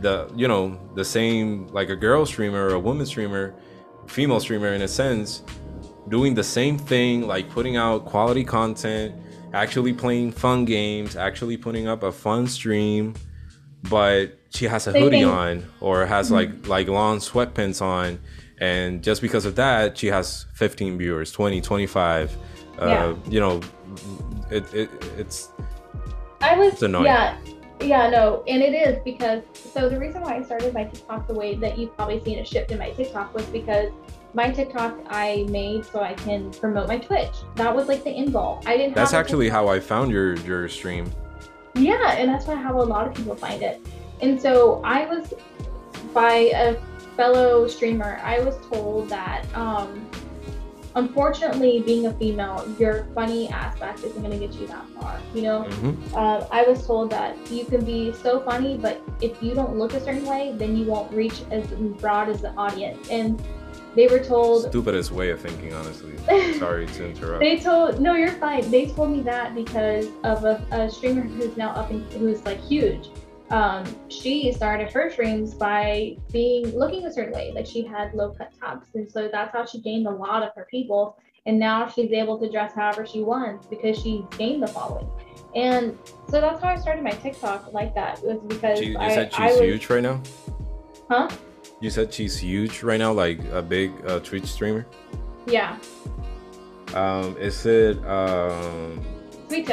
the 0.00 0.30
you 0.34 0.48
know 0.48 0.78
the 0.94 1.04
same 1.04 1.66
like 1.68 1.88
a 1.88 1.96
girl 1.96 2.26
streamer 2.26 2.66
or 2.66 2.74
a 2.74 2.78
woman 2.80 3.06
streamer 3.06 3.54
female 4.06 4.40
streamer 4.40 4.68
in 4.68 4.82
a 4.82 4.88
sense 4.88 5.42
doing 6.08 6.34
the 6.34 6.44
same 6.44 6.76
thing 6.78 7.26
like 7.26 7.48
putting 7.50 7.76
out 7.76 8.04
quality 8.04 8.44
content 8.44 9.14
actually 9.54 9.92
playing 9.92 10.32
fun 10.32 10.64
games 10.64 11.16
actually 11.16 11.56
putting 11.56 11.86
up 11.86 12.02
a 12.02 12.12
fun 12.12 12.46
stream 12.46 13.14
but 13.84 14.38
she 14.50 14.66
has 14.66 14.86
a 14.86 14.92
hoodie 14.92 15.24
on 15.24 15.64
or 15.80 16.04
has 16.06 16.30
like 16.30 16.66
like 16.66 16.88
long 16.88 17.18
sweatpants 17.18 17.80
on 17.80 18.18
and 18.60 19.02
just 19.02 19.20
because 19.22 19.44
of 19.44 19.54
that 19.56 19.96
she 19.98 20.06
has 20.06 20.46
15 20.54 20.96
viewers 20.98 21.32
20 21.32 21.60
25 21.60 22.36
uh, 22.80 22.86
Yeah. 22.86 23.14
you 23.28 23.40
know 23.40 23.60
it, 24.50 24.72
it 24.74 24.90
it's 25.18 25.48
I 26.40 26.56
was 26.58 26.74
It's 26.74 26.82
annoying. 26.82 27.06
yeah, 27.06 27.36
yeah, 27.80 28.10
no, 28.10 28.44
and 28.46 28.62
it 28.62 28.74
is 28.74 28.98
because 29.04 29.42
so 29.54 29.88
the 29.88 29.98
reason 29.98 30.20
why 30.22 30.36
I 30.36 30.42
started 30.42 30.74
my 30.74 30.84
TikTok 30.84 31.26
the 31.26 31.32
way 31.34 31.54
that 31.56 31.78
you've 31.78 31.96
probably 31.96 32.22
seen 32.22 32.38
it 32.38 32.46
shift 32.46 32.70
in 32.70 32.78
my 32.78 32.90
TikTok 32.90 33.32
was 33.34 33.46
because 33.46 33.90
my 34.34 34.50
TikTok 34.50 34.98
I 35.08 35.46
made 35.48 35.84
so 35.86 36.00
I 36.02 36.12
can 36.14 36.50
promote 36.52 36.86
my 36.88 36.98
Twitch. 36.98 37.32
That 37.54 37.74
was 37.74 37.88
like 37.88 38.04
the 38.04 38.10
end 38.10 38.32
goal. 38.34 38.60
I 38.66 38.76
didn't. 38.76 38.94
that's 38.94 39.14
actually 39.14 39.48
how 39.48 39.68
i 39.68 39.80
found 39.80 40.10
your 40.12 40.34
your 40.40 40.68
stream 40.68 41.10
Yeah, 41.74 42.12
and 42.12 42.28
that's 42.28 42.46
why 42.46 42.56
how 42.56 42.80
a 42.80 42.82
lot 42.94 43.06
of 43.08 43.14
people 43.14 43.34
find 43.36 43.62
it. 43.62 43.80
And 44.20 44.40
so 44.40 44.80
I 44.84 45.06
was 45.06 45.32
by 46.12 46.50
a 46.54 46.76
fellow 47.16 47.66
streamer, 47.68 48.20
I 48.22 48.40
was 48.40 48.56
told 48.68 49.08
that 49.08 49.44
um 49.54 50.08
unfortunately 50.96 51.80
being 51.80 52.06
a 52.06 52.12
female, 52.14 52.64
your 52.78 53.06
funny 53.14 53.48
aspect 53.48 54.04
isn't 54.04 54.22
gonna 54.22 54.38
get 54.38 54.52
you 54.54 54.66
that 54.68 54.86
far. 55.00 55.20
You 55.34 55.42
know? 55.42 55.62
hmm 55.64 56.14
uh, 56.14 56.46
I 56.50 56.62
was 56.62 56.86
told 56.86 57.10
that 57.10 57.36
you 57.50 57.64
can 57.64 57.84
be 57.84 58.12
so 58.12 58.40
funny, 58.40 58.76
but 58.76 59.02
if 59.20 59.42
you 59.42 59.54
don't 59.54 59.76
look 59.76 59.94
a 59.94 60.00
certain 60.00 60.24
way, 60.24 60.54
then 60.56 60.76
you 60.76 60.86
won't 60.86 61.12
reach 61.12 61.42
as 61.50 61.66
broad 62.00 62.28
as 62.28 62.40
the 62.40 62.50
audience. 62.50 63.08
And 63.10 63.42
they 63.96 64.06
were 64.08 64.18
told, 64.18 64.68
stupidest 64.68 65.12
way 65.12 65.30
of 65.30 65.40
thinking 65.40 65.72
honestly 65.72 66.16
sorry 66.58 66.86
to 66.86 67.10
interrupt 67.10 67.40
they 67.40 67.58
told, 67.60 68.00
no, 68.00 68.14
you're 68.14 68.32
fine. 68.32 68.68
They 68.70 68.86
told 68.86 69.10
me 69.10 69.20
that 69.22 69.54
because 69.54 70.08
of 70.24 70.44
a, 70.44 70.64
a 70.72 70.90
streamer 70.90 71.22
who's 71.22 71.56
now 71.56 71.70
up 71.70 71.90
and 71.90 72.04
who's 72.12 72.44
like 72.44 72.60
huge. 72.60 73.08
Um, 73.50 73.84
she 74.08 74.50
started 74.52 74.90
her 74.92 75.10
streams 75.10 75.54
by 75.54 76.16
being 76.32 76.76
looking 76.76 77.04
a 77.06 77.12
certain 77.12 77.34
way, 77.34 77.52
like 77.54 77.66
she 77.66 77.84
had 77.84 78.14
low 78.14 78.30
cut 78.30 78.52
tops, 78.58 78.88
and 78.94 79.10
so 79.10 79.28
that's 79.30 79.52
how 79.52 79.64
she 79.66 79.80
gained 79.80 80.06
a 80.06 80.10
lot 80.10 80.42
of 80.42 80.50
her 80.56 80.66
people. 80.70 81.18
And 81.46 81.58
now 81.58 81.86
she's 81.88 82.10
able 82.10 82.38
to 82.38 82.50
dress 82.50 82.72
however 82.72 83.04
she 83.04 83.22
wants 83.22 83.66
because 83.66 84.00
she 84.00 84.24
gained 84.38 84.62
the 84.62 84.66
following. 84.66 85.06
And 85.54 85.96
so 86.30 86.40
that's 86.40 86.62
how 86.62 86.70
I 86.70 86.76
started 86.76 87.04
my 87.04 87.10
TikTok 87.10 87.72
like 87.74 87.94
that. 87.94 88.22
Was 88.22 88.40
because 88.48 88.78
She, 88.78 88.86
you 88.86 88.98
I, 88.98 89.08
said 89.14 89.30
I 89.34 89.48
she's 89.48 89.60
was, 89.60 89.68
huge 89.68 89.90
right 89.90 90.02
now 90.02 90.22
huh? 91.08 91.28
you 91.80 91.90
said 91.90 92.12
she's 92.12 92.38
huge 92.38 92.82
right 92.82 92.98
now 92.98 93.12
like 93.12 93.38
a 93.52 93.60
big 93.60 93.92
uh, 94.06 94.20
twitch 94.20 94.46
streamer 94.46 94.86
Yeah, 95.46 95.76
um 96.94 97.36
is 97.38 97.66
it 97.66 98.04
um 98.06 99.04
Sweet. 99.48 99.68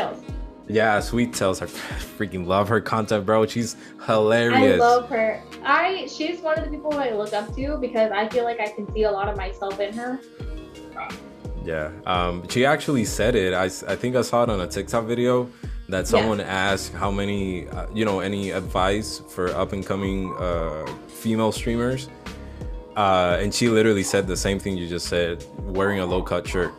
Yeah, 0.71 1.01
Sweet 1.01 1.33
Tails. 1.33 1.61
I 1.61 1.65
freaking 2.17 2.47
love 2.47 2.69
her 2.69 2.79
content, 2.79 3.25
bro. 3.25 3.45
She's 3.45 3.75
hilarious. 4.05 4.81
I 4.81 4.83
love 4.83 5.09
her. 5.09 5.43
I 5.63 6.07
she's 6.07 6.39
one 6.39 6.57
of 6.57 6.63
the 6.63 6.71
people 6.71 6.93
I 6.93 7.09
look 7.09 7.33
up 7.33 7.53
to 7.55 7.77
because 7.77 8.11
I 8.11 8.29
feel 8.29 8.45
like 8.45 8.61
I 8.61 8.67
can 8.67 8.91
see 8.93 9.03
a 9.03 9.11
lot 9.11 9.27
of 9.27 9.35
myself 9.35 9.79
in 9.81 9.93
her. 9.93 10.19
yeah. 11.65 11.91
Um, 12.05 12.47
she 12.47 12.65
actually 12.65 13.03
said 13.03 13.35
it. 13.35 13.53
I, 13.53 13.65
I 13.65 13.95
think 13.95 14.15
I 14.15 14.21
saw 14.21 14.43
it 14.43 14.49
on 14.49 14.61
a 14.61 14.67
TikTok 14.67 15.05
video 15.05 15.49
that 15.89 16.07
someone 16.07 16.39
yeah. 16.39 16.45
asked 16.45 16.93
how 16.93 17.11
many, 17.11 17.67
uh, 17.67 17.87
you 17.93 18.05
know, 18.05 18.21
any 18.21 18.51
advice 18.51 19.21
for 19.29 19.49
up 19.49 19.73
and 19.73 19.85
coming 19.85 20.33
uh, 20.39 20.85
female 21.07 21.51
streamers. 21.51 22.07
Uh, 22.95 23.37
and 23.41 23.53
she 23.53 23.67
literally 23.67 24.03
said 24.03 24.25
the 24.25 24.37
same 24.37 24.57
thing 24.57 24.77
you 24.77 24.87
just 24.87 25.07
said, 25.07 25.45
wearing 25.59 25.99
a 25.99 26.05
low 26.05 26.21
cut 26.21 26.47
shirt. 26.47 26.73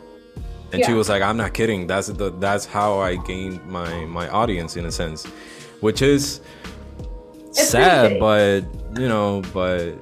And 0.73 0.81
yeah. 0.81 0.87
she 0.87 0.93
was 0.93 1.07
like, 1.07 1.21
"I'm 1.21 1.37
not 1.37 1.53
kidding. 1.53 1.87
That's 1.87 2.07
the 2.07 2.31
that's 2.31 2.65
how 2.65 2.99
I 2.99 3.15
gained 3.15 3.63
my 3.67 4.05
my 4.05 4.27
audience 4.29 4.75
in 4.75 4.85
a 4.85 4.91
sense, 4.91 5.25
which 5.79 6.01
is 6.01 6.41
it's 7.47 7.69
sad, 7.69 8.19
but 8.19 8.65
you 8.99 9.07
know, 9.07 9.43
but 9.53 9.93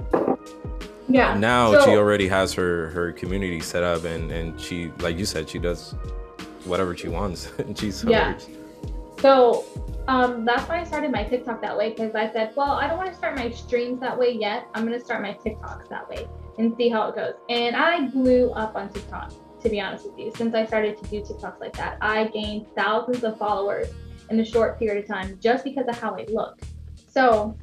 yeah. 1.10 1.38
Now 1.38 1.74
so, 1.74 1.86
she 1.86 1.92
already 1.92 2.28
has 2.30 2.54
her 2.54 2.90
her 2.92 3.12
community 3.12 3.60
set 3.60 3.84
up, 3.84 4.06
and 4.06 4.32
and 4.32 4.60
she, 4.60 4.92
like 5.00 5.18
you 5.18 5.26
said, 5.26 5.50
she 5.50 5.60
does 5.60 5.94
whatever 6.64 6.96
she 6.96 7.10
wants, 7.10 7.52
and 7.58 7.78
she's. 7.78 8.04
Yeah. 8.04 8.38
So 9.20 9.66
um, 10.08 10.46
that's 10.46 10.68
why 10.68 10.80
I 10.80 10.84
started 10.84 11.12
my 11.12 11.24
TikTok 11.24 11.62
that 11.62 11.78
way 11.78 11.90
because 11.92 12.16
I 12.16 12.32
said, 12.32 12.54
well, 12.56 12.72
I 12.72 12.88
don't 12.88 12.98
want 12.98 13.12
to 13.12 13.16
start 13.16 13.36
my 13.36 13.52
streams 13.52 14.00
that 14.00 14.18
way 14.18 14.32
yet. 14.32 14.68
I'm 14.74 14.84
gonna 14.84 15.00
start 15.00 15.22
my 15.22 15.34
TikToks 15.34 15.90
that 15.90 16.10
way 16.10 16.28
and 16.58 16.76
see 16.76 16.90
how 16.90 17.10
it 17.10 17.16
goes. 17.16 17.34
And 17.50 17.76
I 17.76 18.08
blew 18.08 18.52
up 18.52 18.76
on 18.76 18.90
TikTok, 18.90 19.32
to 19.62 19.70
be 19.70 19.80
honest 19.80 20.06
with 20.10 20.18
you. 20.18 20.32
Since 20.36 20.56
I 20.56 20.66
started 20.66 20.98
to 21.02 21.10
do 21.10 21.22
TikToks 21.22 21.60
like 21.60 21.74
that, 21.78 21.98
I 22.02 22.26
gained 22.28 22.68
thousands 22.76 23.24
of 23.24 23.38
followers 23.38 23.88
in 24.30 24.40
a 24.40 24.46
short 24.46 24.80
period 24.80 25.04
of 25.04 25.08
time 25.08 25.38
just 25.42 25.64
because 25.64 25.88
of 25.88 25.98
how 25.98 26.16
I 26.16 26.26
look. 26.30 26.60
So 27.08 27.58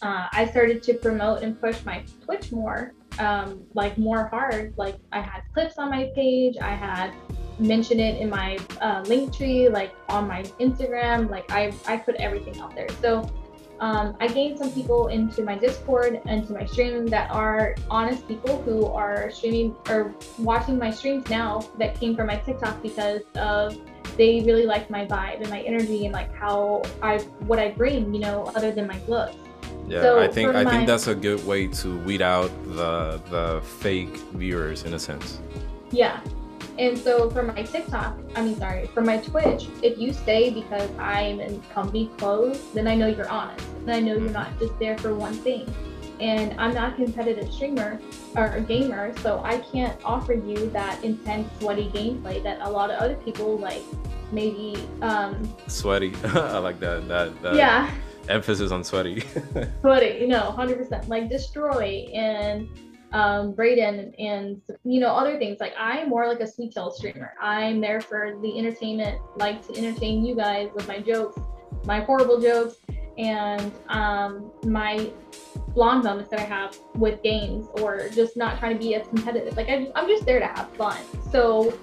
uh, 0.00 0.28
I 0.32 0.46
started 0.46 0.82
to 0.84 0.94
promote 0.94 1.42
and 1.42 1.60
push 1.60 1.84
my 1.84 2.04
Twitch 2.24 2.50
more, 2.50 2.94
um, 3.18 3.62
like 3.74 3.98
more 3.98 4.26
hard. 4.26 4.74
Like 4.76 4.96
I 5.12 5.20
had 5.20 5.42
clips 5.52 5.78
on 5.78 5.90
my 5.90 6.10
page, 6.14 6.56
I 6.60 6.74
had 6.74 7.12
mentioned 7.58 8.00
it 8.00 8.20
in 8.20 8.30
my 8.30 8.56
uh, 8.80 9.02
Linktree, 9.04 9.70
like 9.70 9.94
on 10.08 10.26
my 10.26 10.42
Instagram. 10.58 11.30
Like 11.30 11.50
I, 11.50 11.72
I 11.86 11.98
put 11.98 12.16
everything 12.16 12.58
out 12.60 12.74
there. 12.74 12.88
So 13.00 13.30
um, 13.82 14.16
I 14.20 14.28
gained 14.28 14.58
some 14.58 14.70
people 14.70 15.08
into 15.08 15.42
my 15.42 15.58
Discord 15.58 16.20
and 16.24 16.46
to 16.46 16.52
my 16.52 16.64
stream 16.64 17.04
that 17.08 17.28
are 17.32 17.74
honest 17.90 18.28
people 18.28 18.62
who 18.62 18.86
are 18.86 19.28
streaming 19.32 19.74
or 19.88 20.14
watching 20.38 20.78
my 20.78 20.88
streams 20.88 21.28
now 21.28 21.68
that 21.78 21.98
came 21.98 22.14
from 22.14 22.28
my 22.28 22.36
TikTok 22.36 22.80
because 22.80 23.22
of 23.34 23.76
they 24.16 24.40
really 24.42 24.66
like 24.66 24.88
my 24.88 25.04
vibe 25.04 25.40
and 25.40 25.50
my 25.50 25.62
energy 25.62 26.04
and 26.04 26.12
like 26.12 26.32
how 26.32 26.82
I 27.02 27.18
what 27.48 27.58
I 27.58 27.72
bring, 27.72 28.14
you 28.14 28.20
know, 28.20 28.44
other 28.54 28.70
than 28.70 28.86
my 28.86 29.00
looks. 29.08 29.34
Yeah, 29.88 30.02
so 30.02 30.20
I 30.20 30.28
think 30.28 30.54
I 30.54 30.62
my, 30.62 30.70
think 30.70 30.86
that's 30.86 31.08
a 31.08 31.14
good 31.14 31.44
way 31.44 31.66
to 31.66 31.98
weed 32.04 32.22
out 32.22 32.52
the 32.76 33.20
the 33.30 33.62
fake 33.80 34.16
viewers 34.34 34.84
in 34.84 34.94
a 34.94 34.98
sense. 34.98 35.40
Yeah. 35.90 36.20
And 36.78 36.98
so 36.98 37.30
for 37.30 37.42
my 37.42 37.62
TikTok, 37.62 38.18
I 38.34 38.42
mean 38.42 38.56
sorry, 38.56 38.86
for 38.88 39.02
my 39.02 39.18
Twitch, 39.18 39.68
if 39.82 39.98
you 39.98 40.12
stay 40.12 40.50
because 40.50 40.90
I'm 40.98 41.40
in 41.40 41.60
company 41.74 42.10
clothes, 42.18 42.62
then 42.72 42.88
I 42.88 42.94
know 42.94 43.06
you're 43.06 43.28
honest. 43.28 43.66
Then 43.84 43.96
I 43.96 44.00
know 44.00 44.14
you're 44.14 44.30
not 44.30 44.58
just 44.58 44.78
there 44.78 44.96
for 44.98 45.14
one 45.14 45.34
thing. 45.34 45.72
And 46.20 46.58
I'm 46.60 46.72
not 46.72 46.92
a 46.92 46.96
competitive 46.96 47.52
streamer 47.52 48.00
or 48.36 48.46
a 48.46 48.60
gamer, 48.60 49.16
so 49.18 49.42
I 49.44 49.58
can't 49.58 49.98
offer 50.04 50.34
you 50.34 50.70
that 50.70 51.02
intense 51.02 51.48
sweaty 51.58 51.88
gameplay 51.88 52.42
that 52.44 52.60
a 52.60 52.70
lot 52.70 52.90
of 52.90 53.00
other 53.00 53.16
people 53.16 53.58
like 53.58 53.82
maybe 54.30 54.76
um 55.02 55.52
sweaty. 55.66 56.14
I 56.24 56.58
like 56.58 56.78
that. 56.80 57.08
That, 57.08 57.42
that 57.42 57.54
yeah 57.54 57.92
emphasis 58.28 58.70
on 58.70 58.84
sweaty. 58.84 59.20
sweaty, 59.80 60.20
you 60.20 60.28
know, 60.28 60.50
hundred 60.52 60.78
percent. 60.78 61.08
Like 61.08 61.28
destroy 61.28 62.08
and 62.14 62.68
um, 63.12 63.52
Braden 63.52 64.14
and 64.18 64.60
you 64.84 65.00
know 65.00 65.08
other 65.08 65.38
things. 65.38 65.60
Like 65.60 65.74
I'm 65.78 66.08
more 66.08 66.26
like 66.26 66.40
a 66.40 66.46
sweet 66.46 66.72
tail 66.72 66.90
streamer. 66.90 67.34
I'm 67.40 67.80
there 67.80 68.00
for 68.00 68.38
the 68.40 68.58
entertainment, 68.58 69.20
like 69.36 69.66
to 69.68 69.76
entertain 69.76 70.24
you 70.24 70.34
guys 70.34 70.70
with 70.74 70.88
my 70.88 70.98
jokes, 70.98 71.38
my 71.84 72.00
horrible 72.00 72.40
jokes, 72.40 72.76
and 73.18 73.72
um, 73.88 74.50
my 74.64 75.10
blonde 75.68 76.04
moments 76.04 76.30
that 76.30 76.40
I 76.40 76.44
have 76.44 76.76
with 76.94 77.22
games, 77.22 77.66
or 77.80 78.08
just 78.10 78.36
not 78.36 78.58
trying 78.58 78.78
to 78.78 78.82
be 78.82 78.94
as 78.94 79.06
competitive. 79.08 79.56
Like 79.56 79.68
I, 79.68 79.90
I'm 79.94 80.08
just 80.08 80.24
there 80.24 80.40
to 80.40 80.46
have 80.46 80.70
fun. 80.76 80.98
So 81.30 81.78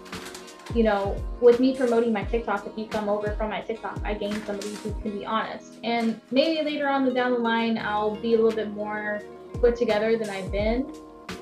you 0.76 0.84
know, 0.84 1.16
with 1.42 1.60
me 1.60 1.76
promoting 1.76 2.14
my 2.14 2.24
TikTok, 2.24 2.68
if 2.68 2.78
you 2.78 2.86
come 2.86 3.10
over 3.10 3.32
from 3.36 3.50
my 3.50 3.62
TikTok, 3.62 4.00
I 4.04 4.14
gain 4.14 4.34
somebody 4.46 4.76
who 4.76 4.94
can 5.02 5.18
be 5.18 5.26
honest. 5.26 5.80
And 5.84 6.22
maybe 6.30 6.64
later 6.64 6.88
on 6.88 7.06
the 7.06 7.12
down 7.12 7.32
the 7.32 7.40
line, 7.40 7.78
I'll 7.80 8.16
be 8.16 8.36
a 8.36 8.38
little 8.38 8.52
bit 8.52 8.70
more 8.70 9.22
put 9.60 9.76
together 9.76 10.16
than 10.16 10.30
I've 10.30 10.52
been, 10.52 10.94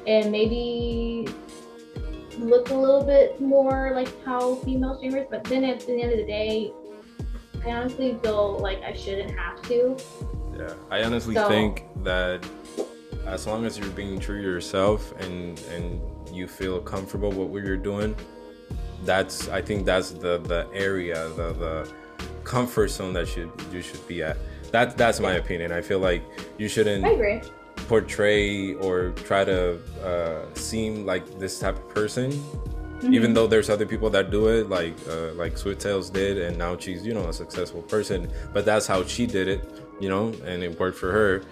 and 0.06 0.32
maybe 0.32 1.28
look 2.38 2.70
a 2.70 2.74
little 2.74 3.04
bit 3.04 3.40
more 3.42 3.92
like 3.94 4.24
how 4.24 4.56
female 4.56 4.96
streamers. 4.98 5.28
But 5.30 5.44
then 5.46 5.64
at 5.64 5.82
the 5.82 6.02
end 6.02 6.12
of 6.12 6.18
the 6.18 6.26
day, 6.26 6.72
I 7.66 7.72
honestly 7.72 8.18
feel 8.24 8.60
like 8.60 8.82
I 8.84 8.94
shouldn't 8.94 9.38
have 9.38 9.62
to. 9.64 9.98
Yeah, 10.58 10.74
I 10.90 11.04
honestly 11.04 11.36
so, 11.36 11.48
think 11.48 11.86
that 12.04 12.48
as 13.26 13.46
long 13.46 13.66
as 13.66 13.78
you're 13.78 13.90
being 13.90 14.20
true 14.20 14.42
to 14.42 14.48
yourself 14.48 15.14
and 15.20 15.60
and 15.72 16.02
you 16.32 16.48
feel 16.48 16.80
comfortable 16.80 17.30
with 17.30 17.50
what 17.50 17.64
you're 17.64 17.78
doing 17.78 18.16
that's 19.04 19.48
I 19.50 19.62
think 19.62 19.86
that's 19.86 20.12
the 20.12 20.40
the 20.40 20.68
area 20.74 21.30
the 21.30 21.54
the 21.54 21.92
comfort 22.44 22.90
zone 22.90 23.14
that 23.14 23.28
should 23.28 23.52
you 23.72 23.82
should 23.82 24.06
be 24.08 24.24
at. 24.24 24.38
That 24.72 24.98
that's 24.98 25.20
my 25.20 25.34
opinion. 25.34 25.72
I 25.72 25.82
feel 25.82 26.00
like 26.00 26.24
you 26.58 26.68
shouldn't 26.68 27.04
portray 27.88 28.74
or 28.76 29.12
try 29.12 29.44
to 29.44 29.80
uh, 30.04 30.54
seem 30.54 31.06
like 31.06 31.40
this 31.40 31.60
type 31.60 31.78
of 31.78 31.90
person. 31.90 32.32
Mm-hmm. 32.32 33.14
Even 33.14 33.34
though 33.34 33.46
there's 33.46 33.70
other 33.70 33.86
people 33.86 34.10
that 34.10 34.32
do 34.32 34.48
it, 34.48 34.70
like 34.70 34.96
uh, 35.08 35.34
like 35.34 35.58
Sweet 35.58 35.80
Tails 35.80 36.10
did, 36.10 36.40
and 36.40 36.58
now 36.58 36.76
she's 36.76 37.06
you 37.06 37.14
know 37.14 37.28
a 37.30 37.34
successful 37.34 37.84
person. 37.84 38.32
But 38.54 38.66
that's 38.66 38.88
how 38.88 39.04
she 39.04 39.28
did 39.28 39.48
it, 39.48 39.84
you 40.00 40.10
know, 40.10 40.34
and 40.46 40.64
it 40.64 40.80
worked 40.80 40.98
for 40.98 41.12
her. 41.12 41.44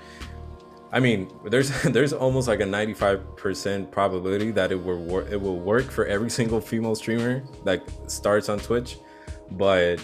I 0.92 1.00
mean, 1.00 1.30
there's 1.46 1.70
there's 1.96 2.14
almost 2.14 2.48
like 2.48 2.62
a 2.62 2.66
95% 2.66 3.92
probability 3.92 4.52
that 4.52 4.72
it 4.72 4.84
will 4.84 5.04
work 5.04 5.28
it 5.30 5.40
will 5.40 5.60
work 5.60 5.92
for 5.92 6.06
every 6.06 6.30
single 6.40 6.60
female 6.60 6.96
streamer 6.96 7.44
that 7.64 7.84
starts 8.10 8.50
on 8.50 8.58
Twitch, 8.60 8.98
but 9.52 10.04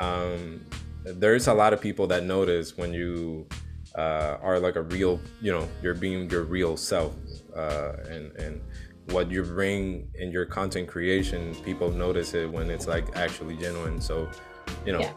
um, 0.00 0.64
there's 1.04 1.46
a 1.46 1.52
lot 1.52 1.72
of 1.72 1.80
people 1.80 2.06
that 2.06 2.24
notice 2.24 2.78
when 2.78 2.94
you 2.94 3.46
uh, 3.96 4.38
are 4.42 4.58
like 4.58 4.76
a 4.76 4.82
real, 4.82 5.20
you 5.40 5.52
know, 5.52 5.68
you're 5.82 5.94
being 5.94 6.28
your 6.30 6.42
real 6.42 6.76
self, 6.76 7.14
uh, 7.56 7.92
and 8.08 8.32
and 8.36 8.60
what 9.06 9.30
you 9.30 9.42
bring 9.42 10.08
in 10.14 10.30
your 10.30 10.46
content 10.46 10.88
creation, 10.88 11.54
people 11.64 11.90
notice 11.90 12.34
it 12.34 12.50
when 12.50 12.70
it's 12.70 12.86
like 12.86 13.16
actually 13.16 13.56
genuine. 13.56 14.00
So, 14.00 14.28
you 14.86 14.92
know, 14.92 15.00
yeah. 15.00 15.12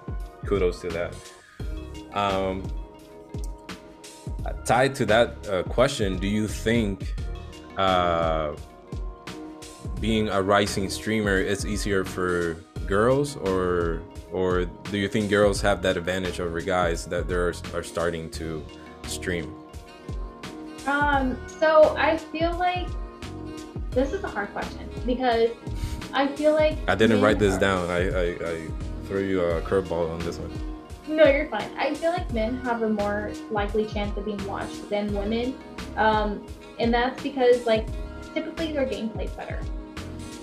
kudos 0.45 0.81
to 0.81 0.89
that. 0.89 1.15
Um, 2.17 2.63
tied 4.65 4.95
to 4.95 5.05
that 5.05 5.47
uh, 5.47 5.63
question, 5.63 6.17
do 6.17 6.27
you 6.27 6.47
think 6.47 7.13
uh, 7.77 8.55
being 9.99 10.29
a 10.29 10.41
rising 10.41 10.89
streamer 10.89 11.37
is 11.37 11.65
easier 11.65 12.03
for 12.03 12.55
girls, 12.87 13.35
or 13.37 14.01
or 14.33 14.65
do 14.65 14.97
you 14.97 15.07
think 15.07 15.29
girls 15.29 15.61
have 15.61 15.81
that 15.83 15.95
advantage 15.95 16.39
over 16.39 16.59
guys 16.59 17.05
that 17.05 17.27
they 17.27 17.35
are, 17.35 17.53
are 17.73 17.83
starting 17.83 18.29
to 18.31 18.65
stream? 19.03 19.55
Um, 20.87 21.37
so 21.47 21.95
I 21.97 22.17
feel 22.17 22.53
like 22.57 22.87
this 23.91 24.11
is 24.11 24.23
a 24.23 24.27
hard 24.27 24.51
question 24.51 24.89
because 25.05 25.51
I 26.13 26.27
feel 26.27 26.53
like 26.53 26.77
I 26.87 26.95
didn't 26.95 27.21
write 27.21 27.39
this 27.39 27.55
are... 27.55 27.59
down. 27.59 27.89
I, 27.89 28.09
I, 28.09 28.51
I 28.51 28.67
threw 29.05 29.23
you 29.23 29.41
a 29.41 29.61
curveball 29.61 30.11
on 30.11 30.19
this 30.19 30.37
one. 30.37 30.51
No, 31.07 31.25
you're 31.25 31.47
fine. 31.47 31.69
I 31.77 31.93
feel 31.93 32.11
like 32.11 32.31
men 32.33 32.57
have 32.63 32.81
a 32.81 32.89
more 32.89 33.31
likely 33.51 33.85
chance 33.85 34.17
of 34.17 34.25
being 34.25 34.43
watched 34.47 34.89
than 34.89 35.13
women. 35.13 35.55
Um, 35.97 36.45
and 36.79 36.93
that's 36.93 37.21
because, 37.21 37.65
like, 37.65 37.85
typically 38.33 38.71
their 38.71 38.85
gameplay's 38.85 39.31
better 39.31 39.61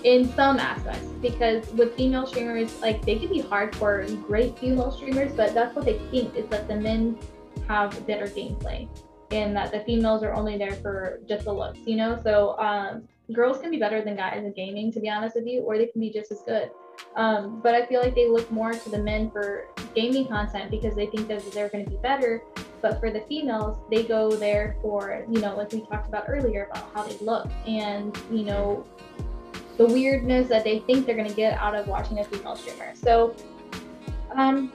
in 0.04 0.32
some 0.34 0.58
aspects. 0.58 1.06
Because 1.20 1.68
with 1.72 1.96
female 1.96 2.26
streamers, 2.26 2.80
like, 2.80 3.04
they 3.04 3.16
can 3.16 3.28
be 3.28 3.42
hardcore 3.42 4.06
great 4.26 4.58
female 4.58 4.90
streamers, 4.90 5.32
but 5.32 5.54
that's 5.54 5.74
what 5.74 5.84
they 5.84 5.98
think 6.10 6.34
is 6.34 6.46
that 6.48 6.68
the 6.68 6.76
men 6.76 7.18
have 7.68 8.06
better 8.06 8.26
gameplay 8.26 8.88
and 9.30 9.54
that 9.54 9.70
the 9.70 9.80
females 9.80 10.22
are 10.22 10.32
only 10.32 10.58
there 10.58 10.72
for 10.72 11.20
just 11.28 11.44
the 11.44 11.52
looks, 11.52 11.78
you 11.84 11.96
know? 11.96 12.20
So, 12.24 12.58
um, 12.58 13.06
girls 13.32 13.58
can 13.58 13.70
be 13.70 13.78
better 13.78 14.02
than 14.02 14.16
guys 14.16 14.42
in 14.44 14.52
gaming, 14.52 14.90
to 14.92 15.00
be 15.00 15.08
honest 15.08 15.36
with 15.36 15.46
you, 15.46 15.60
or 15.60 15.78
they 15.78 15.86
can 15.86 16.00
be 16.00 16.10
just 16.10 16.32
as 16.32 16.40
good. 16.42 16.70
Um, 17.16 17.60
but 17.62 17.74
I 17.74 17.86
feel 17.86 18.00
like 18.00 18.14
they 18.14 18.28
look 18.28 18.50
more 18.50 18.72
to 18.72 18.90
the 18.90 18.98
men 18.98 19.30
for 19.30 19.66
gaming 19.94 20.26
content 20.26 20.70
because 20.70 20.94
they 20.94 21.06
think 21.06 21.28
that 21.28 21.50
they're 21.52 21.68
going 21.68 21.84
to 21.84 21.90
be 21.90 21.96
better. 21.98 22.42
But 22.80 22.98
for 23.00 23.10
the 23.10 23.20
females, 23.22 23.78
they 23.90 24.04
go 24.04 24.30
there 24.30 24.76
for, 24.80 25.24
you 25.30 25.40
know, 25.40 25.56
like 25.56 25.72
we 25.72 25.82
talked 25.86 26.08
about 26.08 26.24
earlier 26.28 26.68
about 26.70 26.90
how 26.94 27.02
they 27.02 27.16
look 27.18 27.48
and, 27.66 28.16
you 28.30 28.44
know, 28.44 28.86
the 29.76 29.86
weirdness 29.86 30.48
that 30.48 30.64
they 30.64 30.80
think 30.80 31.06
they're 31.06 31.16
going 31.16 31.28
to 31.28 31.34
get 31.34 31.58
out 31.58 31.74
of 31.74 31.86
watching 31.86 32.18
a 32.18 32.24
female 32.24 32.56
streamer. 32.56 32.92
So, 32.94 33.34
um, 34.34 34.72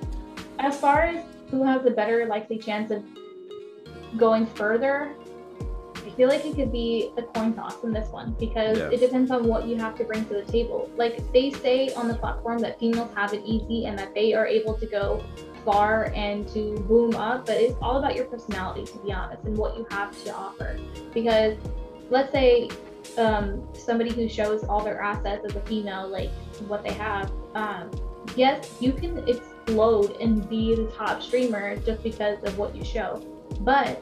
as 0.60 0.80
far 0.80 1.04
as 1.04 1.26
who 1.52 1.64
has 1.64 1.86
a 1.86 1.92
better 1.92 2.26
likely 2.26 2.58
chance 2.58 2.92
of 2.92 3.04
going 4.18 4.46
further, 4.48 5.16
I 6.06 6.10
feel 6.12 6.30
like 6.30 6.46
it 6.46 6.56
could 6.56 6.72
be 6.72 7.12
a 7.18 7.24
coin 7.24 7.54
toss 7.54 7.84
in 7.84 7.92
this 7.92 8.10
one 8.10 8.36
because 8.40 8.78
yeah. 8.78 8.90
it 8.90 9.00
depends 9.00 9.32
on 9.32 9.48
what 9.48 9.68
you 9.68 9.76
have 9.78 9.96
to 9.98 10.04
bring 10.04 10.26
to 10.26 10.36
the 10.36 10.44
table. 10.44 10.90
Like 10.96 11.32
they 11.34 11.52
say 11.52 11.94
on 11.94 12.08
the 12.08 12.16
platform 12.16 12.60
that 12.60 12.80
females 12.80 13.12
have 13.16 13.34
it 13.34 13.44
easy 13.46 13.86
and 13.86 13.98
that 13.98 14.14
they 14.14 14.34
are 14.34 14.46
able 14.46 14.76
to 14.76 14.86
go 14.86 15.24
far 15.66 16.12
and 16.16 16.48
to 16.50 16.76
boom 16.88 17.16
up, 17.16 17.48
but 17.48 17.58
it's 17.58 17.76
all 17.82 17.98
about 17.98 18.16
your 18.16 18.26
personality, 18.26 18.86
to 18.86 18.98
be 19.00 19.12
honest, 19.12 19.44
and 19.44 19.58
what 19.58 19.76
you 19.78 19.86
have 19.90 20.24
to 20.24 20.34
offer. 20.34 20.78
Because 21.14 21.58
let's 22.12 22.32
say 22.32 22.70
um, 23.18 23.68
somebody 23.74 24.12
who 24.12 24.28
shows 24.28 24.64
all 24.64 24.84
their 24.84 25.02
assets 25.02 25.46
as 25.46 25.56
a 25.56 25.62
female, 25.62 26.08
like 26.08 26.32
what 26.68 26.84
they 26.84 26.94
have, 26.94 27.32
um, 27.56 27.92
yes, 28.36 28.76
you 28.80 28.94
can 28.94 29.28
explode 29.28 30.18
and 30.20 30.48
be 30.50 30.76
the 30.76 30.88
top 30.98 31.22
streamer 31.22 31.76
just 31.78 32.04
because 32.04 32.42
of 32.44 32.58
what 32.58 32.76
you 32.76 32.84
show. 32.84 33.24
But 33.62 34.02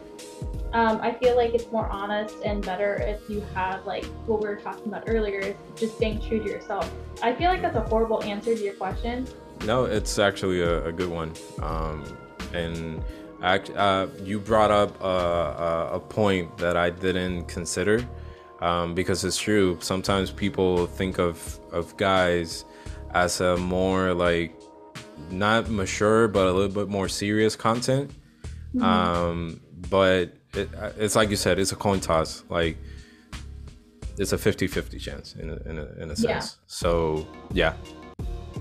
um, 0.73 0.99
I 1.01 1.13
feel 1.13 1.35
like 1.35 1.53
it's 1.53 1.71
more 1.71 1.87
honest 1.87 2.35
and 2.43 2.65
better 2.65 2.95
if 2.95 3.29
you 3.29 3.41
have 3.53 3.85
like 3.85 4.05
what 4.25 4.41
we 4.41 4.49
were 4.49 4.55
talking 4.55 4.87
about 4.87 5.03
earlier, 5.07 5.55
just 5.75 5.97
staying 5.97 6.21
true 6.21 6.43
to 6.43 6.49
yourself. 6.49 6.91
I 7.21 7.33
feel 7.33 7.49
like 7.49 7.61
that's 7.61 7.75
a 7.75 7.81
horrible 7.81 8.23
answer 8.23 8.55
to 8.55 8.61
your 8.63 8.73
question. 8.73 9.27
No, 9.65 9.85
it's 9.85 10.17
actually 10.17 10.61
a, 10.61 10.85
a 10.85 10.91
good 10.91 11.09
one. 11.09 11.33
Um, 11.61 12.03
and 12.53 13.03
act, 13.43 13.69
uh, 13.71 14.07
you 14.23 14.39
brought 14.39 14.71
up 14.71 14.99
a, 15.01 15.91
a, 15.93 15.99
point 15.99 16.57
that 16.57 16.75
I 16.75 16.89
didn't 16.89 17.45
consider 17.45 18.05
um, 18.63 18.95
because 18.95 19.25
it's 19.25 19.37
true. 19.37 19.77
Sometimes 19.81 20.31
people 20.31 20.87
think 20.87 21.19
of, 21.19 21.59
of 21.73 21.95
guys 21.97 22.63
as 23.11 23.41
a 23.41 23.57
more 23.57 24.13
like 24.13 24.57
not 25.29 25.69
mature, 25.69 26.29
but 26.29 26.47
a 26.47 26.51
little 26.53 26.73
bit 26.73 26.87
more 26.87 27.09
serious 27.09 27.57
content. 27.57 28.09
Mm-hmm. 28.73 28.83
Um, 28.83 29.61
but 29.89 30.37
it, 30.53 30.69
it's 30.97 31.15
like 31.17 31.29
you 31.29 31.35
said, 31.35 31.59
it's 31.59 31.73
a 31.73 31.75
coin 31.75 31.99
toss. 31.99 32.45
Like 32.49 32.77
it's 34.17 34.31
a 34.31 34.37
50-50 34.37 34.99
chance 34.99 35.35
in 35.35 35.49
a, 35.49 35.55
in 35.69 35.77
a, 35.77 35.85
in 36.01 36.11
a 36.11 36.15
sense. 36.15 36.25
Yeah. 36.25 36.63
So 36.67 37.27
yeah, 37.51 37.73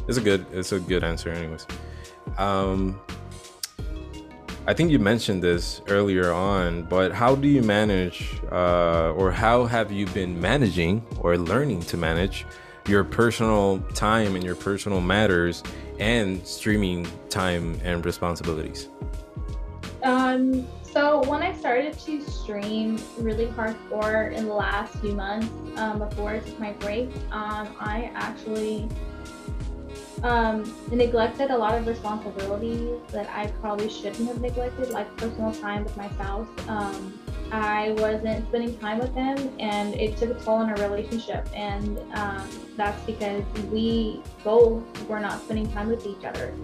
it's 0.08 0.18
a 0.18 0.20
good 0.20 0.44
it's 0.52 0.72
a 0.72 0.80
good 0.80 1.04
answer, 1.04 1.30
anyways. 1.30 1.64
Um, 2.38 3.00
I 4.64 4.74
think 4.74 4.92
you 4.92 5.00
mentioned 5.00 5.42
this 5.42 5.80
earlier 5.88 6.32
on, 6.32 6.82
but 6.82 7.10
how 7.10 7.34
do 7.34 7.48
you 7.48 7.62
manage, 7.62 8.40
uh, 8.52 9.10
or 9.10 9.32
how 9.32 9.64
have 9.64 9.90
you 9.90 10.06
been 10.06 10.40
managing 10.40 11.04
or 11.18 11.36
learning 11.36 11.80
to 11.80 11.96
manage 11.96 12.46
your 12.86 13.02
personal 13.02 13.80
time 13.94 14.36
and 14.36 14.44
your 14.44 14.54
personal 14.54 15.00
matters 15.00 15.64
and 15.98 16.46
streaming 16.46 17.08
time 17.28 17.76
and 17.82 18.06
responsibilities? 18.06 18.88
Um, 20.04 20.64
so 20.82 21.28
when 21.28 21.42
I 21.42 21.52
started 21.54 21.98
to 21.98 22.20
stream 22.22 23.00
really 23.18 23.46
hardcore 23.46 24.32
in 24.32 24.46
the 24.46 24.54
last 24.54 24.94
few 25.00 25.12
months 25.12 25.48
um, 25.76 25.98
before 25.98 26.30
I 26.30 26.38
took 26.38 26.60
my 26.60 26.72
break, 26.74 27.10
um, 27.32 27.74
I 27.80 28.12
actually 28.14 28.88
um, 30.22 30.74
neglected 30.90 31.50
a 31.50 31.56
lot 31.56 31.74
of 31.74 31.86
responsibilities 31.86 33.00
that 33.10 33.28
I 33.30 33.48
probably 33.60 33.88
shouldn't 33.88 34.28
have 34.28 34.40
neglected, 34.40 34.90
like 34.90 35.14
personal 35.16 35.52
time 35.52 35.84
with 35.84 35.96
myself. 35.96 36.48
Um, 36.68 37.18
I 37.50 37.90
wasn't 37.98 38.48
spending 38.48 38.78
time 38.78 38.98
with 38.98 39.14
him, 39.14 39.36
and 39.58 39.94
it 39.94 40.16
took 40.16 40.30
a 40.30 40.42
toll 40.42 40.56
on 40.56 40.70
our 40.70 40.88
relationship. 40.88 41.46
And 41.54 41.98
um, 42.14 42.48
that's 42.76 43.00
because 43.04 43.44
we 43.70 44.22
both 44.42 44.82
were 45.08 45.20
not 45.20 45.42
spending 45.42 45.70
time 45.70 45.88
with 45.88 46.06
each 46.06 46.24
other. 46.24 46.54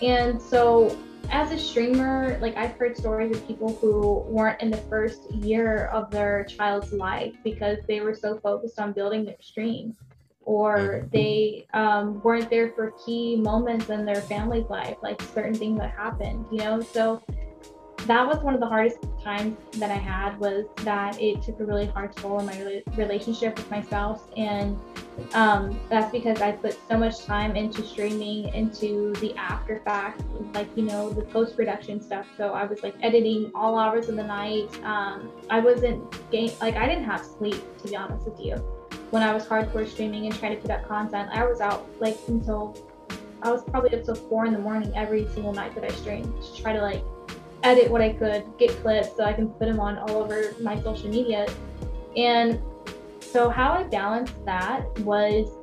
And 0.00 0.40
so 0.40 0.96
as 1.30 1.52
a 1.52 1.58
streamer, 1.58 2.38
like 2.40 2.56
I've 2.56 2.72
heard 2.72 2.96
stories 2.96 3.36
of 3.36 3.46
people 3.46 3.76
who 3.76 4.24
weren't 4.28 4.60
in 4.62 4.70
the 4.70 4.78
first 4.78 5.30
year 5.32 5.86
of 5.86 6.10
their 6.10 6.44
child's 6.44 6.92
life 6.92 7.34
because 7.44 7.78
they 7.86 8.00
were 8.00 8.14
so 8.14 8.38
focused 8.38 8.78
on 8.78 8.92
building 8.92 9.24
their 9.24 9.36
stream, 9.40 9.96
or 10.44 10.76
mm-hmm. 10.76 11.08
they 11.12 11.66
um, 11.74 12.20
weren't 12.22 12.50
there 12.50 12.70
for 12.70 12.92
key 13.04 13.36
moments 13.36 13.88
in 13.90 14.04
their 14.04 14.20
family's 14.22 14.68
life, 14.68 14.96
like 15.02 15.20
certain 15.22 15.54
things 15.54 15.78
that 15.78 15.90
happened, 15.90 16.44
you 16.50 16.58
know. 16.58 16.80
So 16.80 17.22
that 18.06 18.26
was 18.26 18.42
one 18.42 18.54
of 18.54 18.60
the 18.60 18.66
hardest 18.66 18.98
times 19.22 19.56
that 19.78 19.90
I 19.90 19.96
had 19.96 20.38
was 20.38 20.64
that 20.78 21.20
it 21.20 21.42
took 21.42 21.60
a 21.60 21.64
really 21.64 21.86
hard 21.86 22.16
toll 22.16 22.38
on 22.38 22.46
my 22.46 22.82
relationship 22.96 23.56
with 23.56 23.70
myself. 23.70 24.28
And 24.36 24.78
um, 25.34 25.78
that's 25.88 26.10
because 26.10 26.40
I 26.40 26.52
put 26.52 26.76
so 26.88 26.98
much 26.98 27.24
time 27.24 27.54
into 27.54 27.84
streaming, 27.84 28.52
into 28.54 29.12
the 29.20 29.36
after 29.36 29.80
fact, 29.84 30.22
like, 30.52 30.68
you 30.76 30.82
know, 30.82 31.10
the 31.10 31.22
post 31.22 31.54
production 31.54 32.00
stuff. 32.00 32.26
So 32.36 32.52
I 32.52 32.64
was 32.64 32.82
like 32.82 32.94
editing 33.02 33.52
all 33.54 33.78
hours 33.78 34.08
of 34.08 34.16
the 34.16 34.24
night. 34.24 34.68
Um, 34.82 35.30
I 35.48 35.60
wasn't, 35.60 36.02
game- 36.32 36.50
like, 36.60 36.74
I 36.74 36.88
didn't 36.88 37.04
have 37.04 37.24
sleep, 37.24 37.62
to 37.82 37.88
be 37.88 37.94
honest 37.94 38.26
with 38.26 38.40
you. 38.40 38.81
When 39.12 39.22
I 39.22 39.34
was 39.34 39.44
hardcore 39.44 39.86
streaming 39.86 40.24
and 40.24 40.34
trying 40.38 40.56
to 40.56 40.62
put 40.62 40.70
out 40.70 40.88
content, 40.88 41.28
I 41.34 41.44
was 41.44 41.60
out 41.60 41.86
like 42.00 42.16
until 42.28 42.74
I 43.42 43.52
was 43.52 43.62
probably 43.62 43.94
up 43.94 44.06
till 44.06 44.14
four 44.14 44.46
in 44.46 44.54
the 44.54 44.58
morning 44.58 44.90
every 44.96 45.28
single 45.34 45.52
night 45.52 45.74
that 45.74 45.84
I 45.84 45.88
streamed 45.88 46.32
to 46.42 46.62
try 46.62 46.72
to 46.72 46.80
like 46.80 47.04
edit 47.62 47.90
what 47.90 48.00
I 48.00 48.14
could, 48.14 48.46
get 48.56 48.70
clips 48.80 49.14
so 49.14 49.24
I 49.24 49.34
can 49.34 49.50
put 49.50 49.68
them 49.68 49.80
on 49.80 49.98
all 49.98 50.16
over 50.16 50.54
my 50.62 50.80
social 50.80 51.10
media. 51.10 51.46
And 52.16 52.58
so, 53.20 53.50
how 53.50 53.72
I 53.72 53.82
balanced 53.82 54.42
that 54.46 54.98
was 55.00 55.58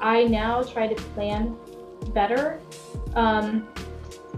I 0.00 0.24
now 0.24 0.62
try 0.62 0.86
to 0.86 0.94
plan 1.12 1.58
better. 2.14 2.58
Um, 3.14 3.68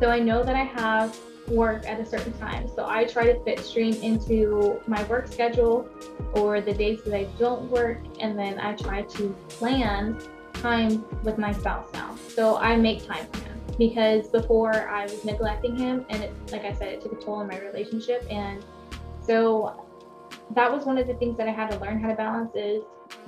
so, 0.00 0.10
I 0.10 0.18
know 0.18 0.42
that 0.42 0.56
I 0.56 0.64
have 0.64 1.16
work 1.48 1.86
at 1.86 2.00
a 2.00 2.06
certain 2.06 2.32
time. 2.34 2.68
So, 2.68 2.86
I 2.86 3.04
try 3.04 3.32
to 3.32 3.42
fit 3.44 3.60
stream 3.60 3.94
into 4.02 4.80
my 4.86 5.02
work 5.04 5.28
schedule 5.28 5.88
or 6.34 6.60
the 6.60 6.74
days 6.74 7.02
that 7.04 7.14
I 7.14 7.24
don't 7.38 7.70
work. 7.70 7.98
And 8.20 8.38
then 8.38 8.58
I 8.58 8.74
try 8.74 9.02
to 9.02 9.28
plan 9.48 10.20
time 10.54 11.04
with 11.22 11.38
my 11.38 11.52
spouse 11.52 11.92
now. 11.92 12.16
So, 12.28 12.56
I 12.58 12.76
make 12.76 13.06
time 13.06 13.26
for 13.32 13.40
him 13.40 13.56
because 13.78 14.28
before 14.28 14.88
I 14.88 15.04
was 15.04 15.24
neglecting 15.24 15.76
him, 15.76 16.06
and 16.08 16.22
it, 16.22 16.32
like 16.50 16.64
I 16.64 16.72
said, 16.72 16.88
it 16.88 17.02
took 17.02 17.12
a 17.12 17.16
toll 17.16 17.34
on 17.34 17.48
my 17.48 17.58
relationship. 17.60 18.26
And 18.30 18.64
so 19.22 19.84
that 20.54 20.72
was 20.72 20.84
one 20.84 20.98
of 20.98 21.06
the 21.06 21.14
things 21.14 21.36
that 21.38 21.48
I 21.48 21.52
had 21.52 21.70
to 21.72 21.78
learn 21.78 22.00
how 22.00 22.08
to 22.08 22.14
balance 22.14 22.54
is 22.54 22.82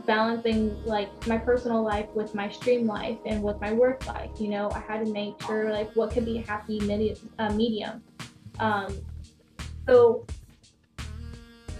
balancing 0.07 0.82
like 0.85 1.27
my 1.27 1.39
personal 1.39 1.82
life 1.82 2.09
with 2.15 2.35
my 2.35 2.49
stream 2.49 2.86
life 2.86 3.19
and 3.27 3.43
with 3.43 3.61
my 3.61 3.73
work 3.73 4.07
life. 4.07 4.31
You 4.39 4.49
know, 4.49 4.70
I 4.70 4.81
had 4.81 5.05
to 5.05 5.12
make 5.12 5.40
sure 5.43 5.70
like 5.73 5.95
what 5.95 6.12
could 6.12 6.24
be 6.24 6.39
a 6.39 6.43
happy 6.43 6.81
medium. 6.81 7.16
Uh, 7.39 7.53
medium. 7.53 8.03
Um, 8.61 8.95
so 9.87 10.27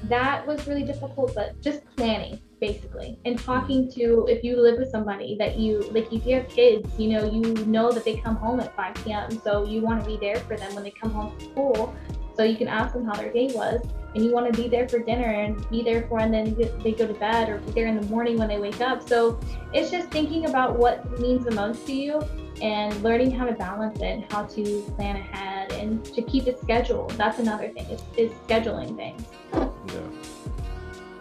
that 0.05 0.47
was 0.47 0.67
really 0.67 0.85
difficult, 0.85 1.35
but 1.35 1.61
just 1.61 1.85
planning 1.97 2.41
basically. 2.61 3.19
And 3.25 3.39
talking 3.39 3.91
to 3.93 4.27
if 4.29 4.43
you 4.43 4.61
live 4.61 4.79
with 4.79 4.91
somebody 4.91 5.37
that 5.39 5.59
you 5.59 5.81
like 5.93 6.13
if 6.13 6.27
you 6.27 6.37
have 6.37 6.49
kids 6.49 6.89
you 6.99 7.11
know 7.11 7.25
you 7.25 7.43
know 7.67 7.93
that 7.93 8.05
they 8.05 8.17
come 8.17 8.37
home 8.37 8.61
at 8.61 8.75
5 8.75 8.95
p.m 9.05 9.31
so 9.43 9.65
you 9.65 9.81
want 9.81 10.03
to 10.03 10.07
be 10.11 10.17
there 10.17 10.39
for 10.41 10.57
them 10.57 10.75
when 10.75 10.85
they 10.85 10.91
come 10.91 11.11
home 11.11 11.37
from 11.39 11.51
school 11.51 11.97
so 12.37 12.43
you 12.43 12.57
can 12.57 12.69
ask 12.69 12.95
them 12.95 13.05
how 13.05 13.15
their 13.15 13.33
day 13.33 13.49
was 13.55 13.81
and 14.15 14.25
you 14.25 14.33
want 14.33 14.53
to 14.53 14.63
be 14.63 14.69
there 14.69 14.89
for 14.89 14.99
dinner 14.99 15.27
and 15.27 15.69
be 15.71 15.83
there 15.83 16.07
for 16.09 16.19
and 16.19 16.33
then 16.33 16.57
they 16.83 16.93
go 16.93 17.07
to 17.07 17.15
bed 17.15 17.49
or 17.49 17.59
be 17.59 17.73
there 17.73 17.87
in 17.87 18.01
the 18.01 18.07
morning 18.07 18.39
when 18.39 18.49
they 18.49 18.59
wake 18.59 18.81
up. 18.81 19.07
So 19.09 19.39
it's 19.73 19.91
just 19.91 20.09
thinking 20.11 20.47
about 20.47 20.77
what 20.77 21.19
means 21.21 21.45
the 21.45 21.53
most 21.53 21.87
to 21.87 21.93
you 21.93 22.23
and 22.63 23.03
learning 23.03 23.31
how 23.31 23.47
to 23.47 23.53
balance 23.53 24.01
it 24.01 24.25
how 24.33 24.45
to 24.45 24.83
plan 24.97 25.17
ahead 25.17 25.73
and 25.73 26.05
to 26.05 26.23
keep 26.23 26.49
it 26.49 26.61
scheduled 26.61 27.11
that's 27.13 27.39
another 27.39 27.69
thing 27.69 27.87
is 28.17 28.33
scheduling 28.49 28.97
things. 28.97 29.23
Yeah. 29.53 30.01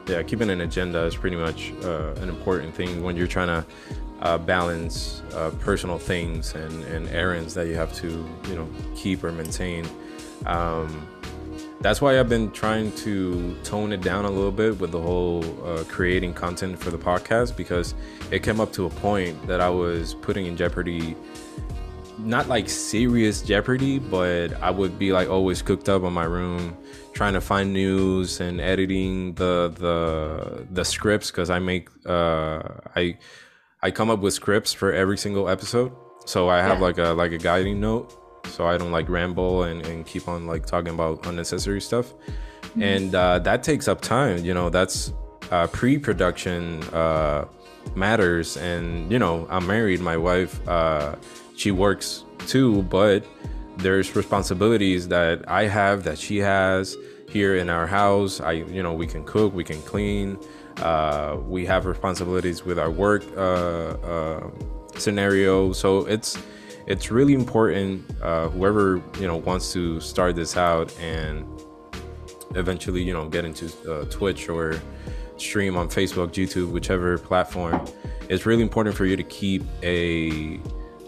Yeah, 0.07 0.23
keeping 0.23 0.49
an 0.49 0.61
agenda 0.61 1.03
is 1.03 1.17
pretty 1.17 1.35
much 1.35 1.73
uh, 1.83 2.13
an 2.21 2.29
important 2.29 2.73
thing 2.73 3.03
when 3.03 3.17
you're 3.17 3.27
trying 3.27 3.47
to 3.47 3.65
uh, 4.21 4.37
balance 4.37 5.21
uh, 5.33 5.51
personal 5.59 5.97
things 5.97 6.55
and, 6.55 6.83
and 6.85 7.09
errands 7.09 7.53
that 7.53 7.67
you 7.67 7.75
have 7.75 7.93
to, 7.95 8.07
you 8.47 8.55
know, 8.55 8.67
keep 8.95 9.23
or 9.23 9.33
maintain. 9.33 9.85
Um, 10.45 11.07
that's 11.81 12.01
why 12.01 12.19
I've 12.19 12.29
been 12.29 12.51
trying 12.51 12.91
to 12.97 13.55
tone 13.63 13.93
it 13.93 14.01
down 14.01 14.25
a 14.25 14.31
little 14.31 14.51
bit 14.51 14.79
with 14.79 14.91
the 14.91 15.01
whole 15.01 15.43
uh, 15.65 15.83
creating 15.87 16.33
content 16.33 16.79
for 16.79 16.89
the 16.89 16.97
podcast 16.97 17.55
because 17.55 17.93
it 18.31 18.41
came 18.41 18.59
up 18.59 18.73
to 18.73 18.85
a 18.85 18.89
point 18.89 19.47
that 19.47 19.61
I 19.61 19.69
was 19.69 20.15
putting 20.15 20.47
in 20.47 20.57
jeopardy 20.57 21.15
not 22.19 22.47
like 22.47 22.69
serious 22.69 23.41
jeopardy, 23.41 23.99
but 23.99 24.53
I 24.61 24.71
would 24.71 24.97
be 24.97 25.11
like 25.11 25.29
always 25.29 25.61
cooked 25.61 25.87
up 25.89 26.03
in 26.03 26.13
my 26.13 26.23
room 26.23 26.75
trying 27.13 27.33
to 27.33 27.41
find 27.41 27.73
news 27.73 28.39
and 28.39 28.59
editing 28.59 29.33
the 29.35 29.73
the 29.77 30.67
the 30.71 30.83
scripts 30.83 31.31
because 31.31 31.49
I 31.49 31.59
make 31.59 31.89
uh 32.05 32.61
I 32.95 33.17
I 33.81 33.91
come 33.91 34.09
up 34.09 34.19
with 34.19 34.33
scripts 34.33 34.73
for 34.73 34.91
every 34.91 35.17
single 35.17 35.47
episode. 35.47 35.91
So 36.25 36.49
I 36.49 36.57
have 36.57 36.79
yeah. 36.79 36.85
like 36.85 36.97
a 36.97 37.09
like 37.09 37.31
a 37.31 37.37
guiding 37.37 37.79
note 37.79 38.13
so 38.47 38.67
I 38.67 38.77
don't 38.77 38.91
like 38.91 39.09
ramble 39.09 39.63
and, 39.63 39.85
and 39.85 40.05
keep 40.05 40.27
on 40.27 40.47
like 40.47 40.65
talking 40.65 40.93
about 40.93 41.25
unnecessary 41.25 41.81
stuff. 41.81 42.13
Mm-hmm. 42.13 42.83
And 42.83 43.15
uh, 43.15 43.39
that 43.39 43.63
takes 43.63 43.87
up 43.87 44.01
time, 44.01 44.43
you 44.43 44.53
know, 44.53 44.69
that's 44.69 45.13
uh, 45.51 45.67
pre-production 45.67 46.83
uh, 46.85 47.45
matters 47.95 48.57
and 48.57 49.09
you 49.09 49.17
know 49.17 49.47
i'm 49.49 49.65
married 49.65 50.01
my 50.01 50.17
wife 50.17 50.67
uh, 50.67 51.15
she 51.55 51.71
works 51.71 52.25
too 52.45 52.81
but 52.83 53.25
there's 53.77 54.15
responsibilities 54.15 55.07
that 55.07 55.47
I 55.49 55.67
have 55.67 56.03
that 56.03 56.17
she 56.17 56.37
has, 56.37 56.95
here 57.29 57.55
in 57.55 57.69
our 57.69 57.85
house. 57.85 58.39
I, 58.41 58.53
you 58.53 58.81
know, 58.81 58.93
we 58.93 59.05
can 59.05 59.23
cook, 59.23 59.53
we 59.53 59.63
can 59.63 59.81
clean. 59.83 60.37
Uh, 60.77 61.37
we 61.45 61.65
have 61.65 61.85
responsibilities 61.85 62.63
with 62.63 62.79
our 62.79 62.89
work 62.89 63.23
uh, 63.35 63.39
uh, 63.41 64.49
scenario. 64.95 65.73
So 65.73 66.05
it's 66.05 66.37
it's 66.87 67.11
really 67.11 67.33
important. 67.33 68.03
Uh, 68.21 68.49
whoever 68.49 69.01
you 69.19 69.27
know 69.27 69.37
wants 69.37 69.71
to 69.73 69.99
start 69.99 70.35
this 70.35 70.57
out 70.57 70.97
and 70.99 71.45
eventually, 72.55 73.03
you 73.03 73.13
know, 73.13 73.27
get 73.27 73.45
into 73.45 73.69
uh, 73.89 74.05
Twitch 74.05 74.49
or 74.49 74.81
stream 75.37 75.77
on 75.77 75.87
Facebook, 75.89 76.31
YouTube, 76.31 76.71
whichever 76.71 77.17
platform. 77.17 77.85
It's 78.29 78.45
really 78.45 78.63
important 78.63 78.95
for 78.95 79.05
you 79.05 79.15
to 79.15 79.23
keep 79.23 79.63
a 79.83 80.59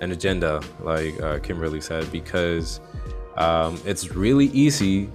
an 0.02 0.12
agenda, 0.12 0.62
like 0.82 1.20
uh, 1.22 1.40
Kimberly 1.40 1.82
said, 1.82 2.10
because 2.12 2.80
um, 3.36 3.80
it's 3.86 4.12
really 4.12 4.46
easy 4.48 5.10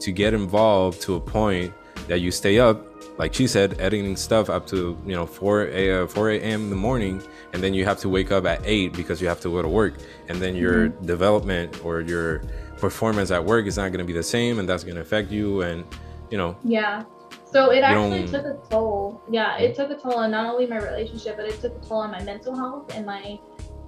to 0.00 0.12
get 0.12 0.34
involved 0.34 1.00
to 1.02 1.14
a 1.14 1.20
point 1.20 1.72
that 2.08 2.20
you 2.20 2.30
stay 2.30 2.58
up, 2.58 2.86
like 3.18 3.32
she 3.32 3.46
said, 3.46 3.80
editing 3.80 4.16
stuff 4.16 4.50
up 4.50 4.66
to 4.68 4.98
you 5.06 5.14
know 5.14 5.26
4 5.26 5.68
a 5.68 6.02
uh, 6.02 6.06
4 6.06 6.30
a.m. 6.30 6.62
in 6.62 6.70
the 6.70 6.76
morning, 6.76 7.22
and 7.52 7.62
then 7.62 7.74
you 7.74 7.84
have 7.84 7.98
to 8.00 8.08
wake 8.08 8.32
up 8.32 8.46
at 8.46 8.60
eight 8.64 8.92
because 8.92 9.20
you 9.20 9.28
have 9.28 9.40
to 9.40 9.48
go 9.48 9.62
to 9.62 9.68
work, 9.68 9.94
and 10.28 10.40
then 10.40 10.54
your 10.56 10.88
mm-hmm. 10.88 11.06
development 11.06 11.84
or 11.84 12.00
your 12.00 12.42
performance 12.78 13.30
at 13.30 13.44
work 13.44 13.66
is 13.66 13.76
not 13.76 13.88
going 13.88 13.98
to 13.98 14.04
be 14.04 14.12
the 14.12 14.22
same, 14.22 14.58
and 14.58 14.68
that's 14.68 14.84
going 14.84 14.96
to 14.96 15.00
affect 15.00 15.30
you, 15.30 15.62
and 15.62 15.84
you 16.30 16.38
know. 16.38 16.56
Yeah. 16.64 17.04
So 17.50 17.70
it 17.70 17.80
actually 17.80 18.26
took 18.26 18.44
a 18.44 18.58
toll. 18.68 19.22
Yeah, 19.30 19.56
it 19.56 19.74
took 19.74 19.90
a 19.90 19.96
toll 19.96 20.14
on 20.14 20.32
not 20.32 20.52
only 20.52 20.66
my 20.66 20.78
relationship, 20.78 21.36
but 21.36 21.46
it 21.46 21.60
took 21.60 21.74
a 21.76 21.86
toll 21.86 21.98
on 21.98 22.10
my 22.10 22.22
mental 22.22 22.54
health 22.54 22.94
and 22.94 23.06
my 23.06 23.38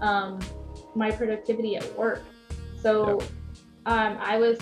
um 0.01 0.39
my 0.95 1.11
productivity 1.11 1.77
at 1.77 1.99
work. 1.99 2.23
So 2.81 3.21
um 3.87 4.17
I 4.21 4.39
was 4.39 4.59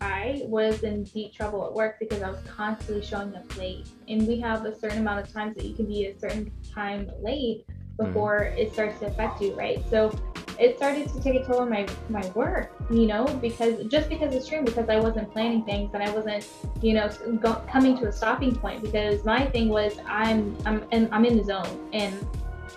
I 0.00 0.42
was 0.44 0.82
in 0.82 1.04
deep 1.04 1.34
trouble 1.34 1.66
at 1.66 1.74
work 1.74 1.98
because 2.00 2.22
I 2.22 2.30
was 2.30 2.40
constantly 2.46 3.04
showing 3.04 3.34
up 3.34 3.56
late. 3.58 3.86
And 4.08 4.26
we 4.26 4.40
have 4.40 4.64
a 4.64 4.74
certain 4.74 4.98
amount 4.98 5.20
of 5.20 5.32
times 5.32 5.56
that 5.56 5.64
you 5.64 5.74
can 5.74 5.86
be 5.86 6.06
a 6.06 6.18
certain 6.18 6.50
time 6.74 7.10
late. 7.20 7.66
Before 8.00 8.52
mm. 8.52 8.58
it 8.58 8.72
starts 8.72 9.00
to 9.00 9.06
affect 9.06 9.40
you, 9.40 9.54
right? 9.54 9.82
So 9.88 10.12
it 10.58 10.76
started 10.76 11.08
to 11.08 11.22
take 11.22 11.40
a 11.40 11.44
toll 11.44 11.60
on 11.60 11.70
my 11.70 11.86
my 12.08 12.26
work, 12.30 12.72
you 12.90 13.06
know, 13.06 13.24
because 13.40 13.86
just 13.86 14.08
because 14.08 14.34
it's 14.34 14.46
true, 14.46 14.62
because 14.62 14.88
I 14.88 14.98
wasn't 14.98 15.32
planning 15.32 15.64
things 15.64 15.90
and 15.94 16.02
I 16.02 16.10
wasn't, 16.10 16.46
you 16.82 16.92
know, 16.92 17.08
go, 17.40 17.54
coming 17.70 17.96
to 17.98 18.08
a 18.08 18.12
stopping 18.12 18.54
point. 18.54 18.82
Because 18.82 19.24
my 19.24 19.46
thing 19.46 19.68
was 19.68 19.98
I'm 20.06 20.56
I'm 20.66 20.84
and 20.92 21.08
I'm 21.12 21.24
in 21.24 21.38
the 21.38 21.44
zone, 21.44 21.88
and 21.92 22.14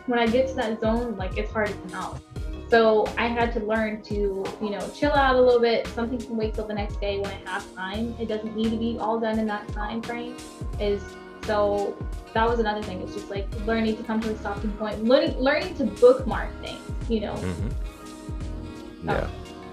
when 0.05 0.19
I 0.19 0.27
get 0.27 0.47
to 0.49 0.55
that 0.55 0.79
zone, 0.79 1.17
like 1.17 1.37
it's 1.37 1.51
hard 1.51 1.67
to 1.67 1.73
come 1.73 1.93
out. 1.93 2.21
So 2.69 3.05
I 3.17 3.27
had 3.27 3.53
to 3.53 3.59
learn 3.59 4.01
to, 4.03 4.43
you 4.61 4.69
know, 4.71 4.89
chill 4.95 5.11
out 5.11 5.35
a 5.35 5.41
little 5.41 5.59
bit. 5.59 5.85
Something 5.87 6.17
can 6.17 6.35
wait 6.35 6.55
till 6.55 6.65
the 6.65 6.73
next 6.73 6.99
day 6.99 7.19
when 7.19 7.29
I 7.29 7.51
have 7.51 7.75
time. 7.75 8.15
It 8.17 8.27
doesn't 8.27 8.55
need 8.55 8.71
to 8.71 8.77
be 8.77 8.97
all 8.97 9.19
done 9.19 9.37
in 9.37 9.45
that 9.47 9.67
time 9.67 10.01
frame. 10.01 10.37
Is 10.79 11.03
so 11.45 11.95
that 12.34 12.48
was 12.48 12.60
another 12.60 12.82
thing. 12.82 13.02
It's 13.02 13.14
just 13.14 13.30
like 13.30 13.48
learning 13.65 13.98
to 13.98 14.03
come 14.03 14.20
to 14.22 14.32
a 14.32 14.38
stopping 14.38 14.72
point, 14.74 15.03
learning 15.03 15.38
learning 15.40 15.76
to 15.76 15.86
bookmark 15.86 16.49
things. 16.61 16.82
You 17.10 17.22
know. 17.22 17.34
Mm-hmm. 17.36 19.10
Yeah, 19.10 19.30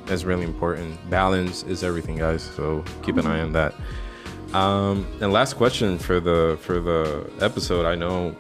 that's 0.07 0.25
really 0.25 0.45
important. 0.45 0.99
Balance 1.09 1.63
is 1.65 1.85
everything, 1.85 2.19
guys. 2.19 2.43
So 2.43 2.85
keep 3.03 3.17
an 3.17 3.27
eye 3.27 3.41
on 3.41 3.53
that. 3.53 3.75
Um, 4.53 5.07
and 5.21 5.33
last 5.33 5.55
question 5.55 5.99
for 5.99 6.19
the 6.21 6.59
for 6.61 6.81
the 6.81 7.31
episode. 7.41 7.87
I 7.87 7.95
know 7.95 8.35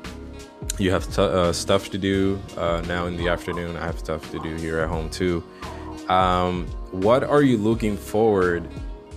you 0.78 0.90
have 0.90 1.06
t- 1.14 1.22
uh, 1.22 1.52
stuff 1.52 1.90
to 1.90 1.98
do 1.98 2.40
uh, 2.56 2.82
now 2.86 3.06
in 3.06 3.16
the 3.16 3.28
afternoon. 3.28 3.76
I 3.76 3.86
have 3.86 3.98
stuff 3.98 4.30
to 4.32 4.40
do 4.40 4.56
here 4.56 4.80
at 4.80 4.88
home 4.88 5.10
too. 5.10 5.44
Um, 6.08 6.66
what 6.90 7.22
are 7.22 7.42
you 7.42 7.56
looking 7.56 7.96
forward 7.96 8.68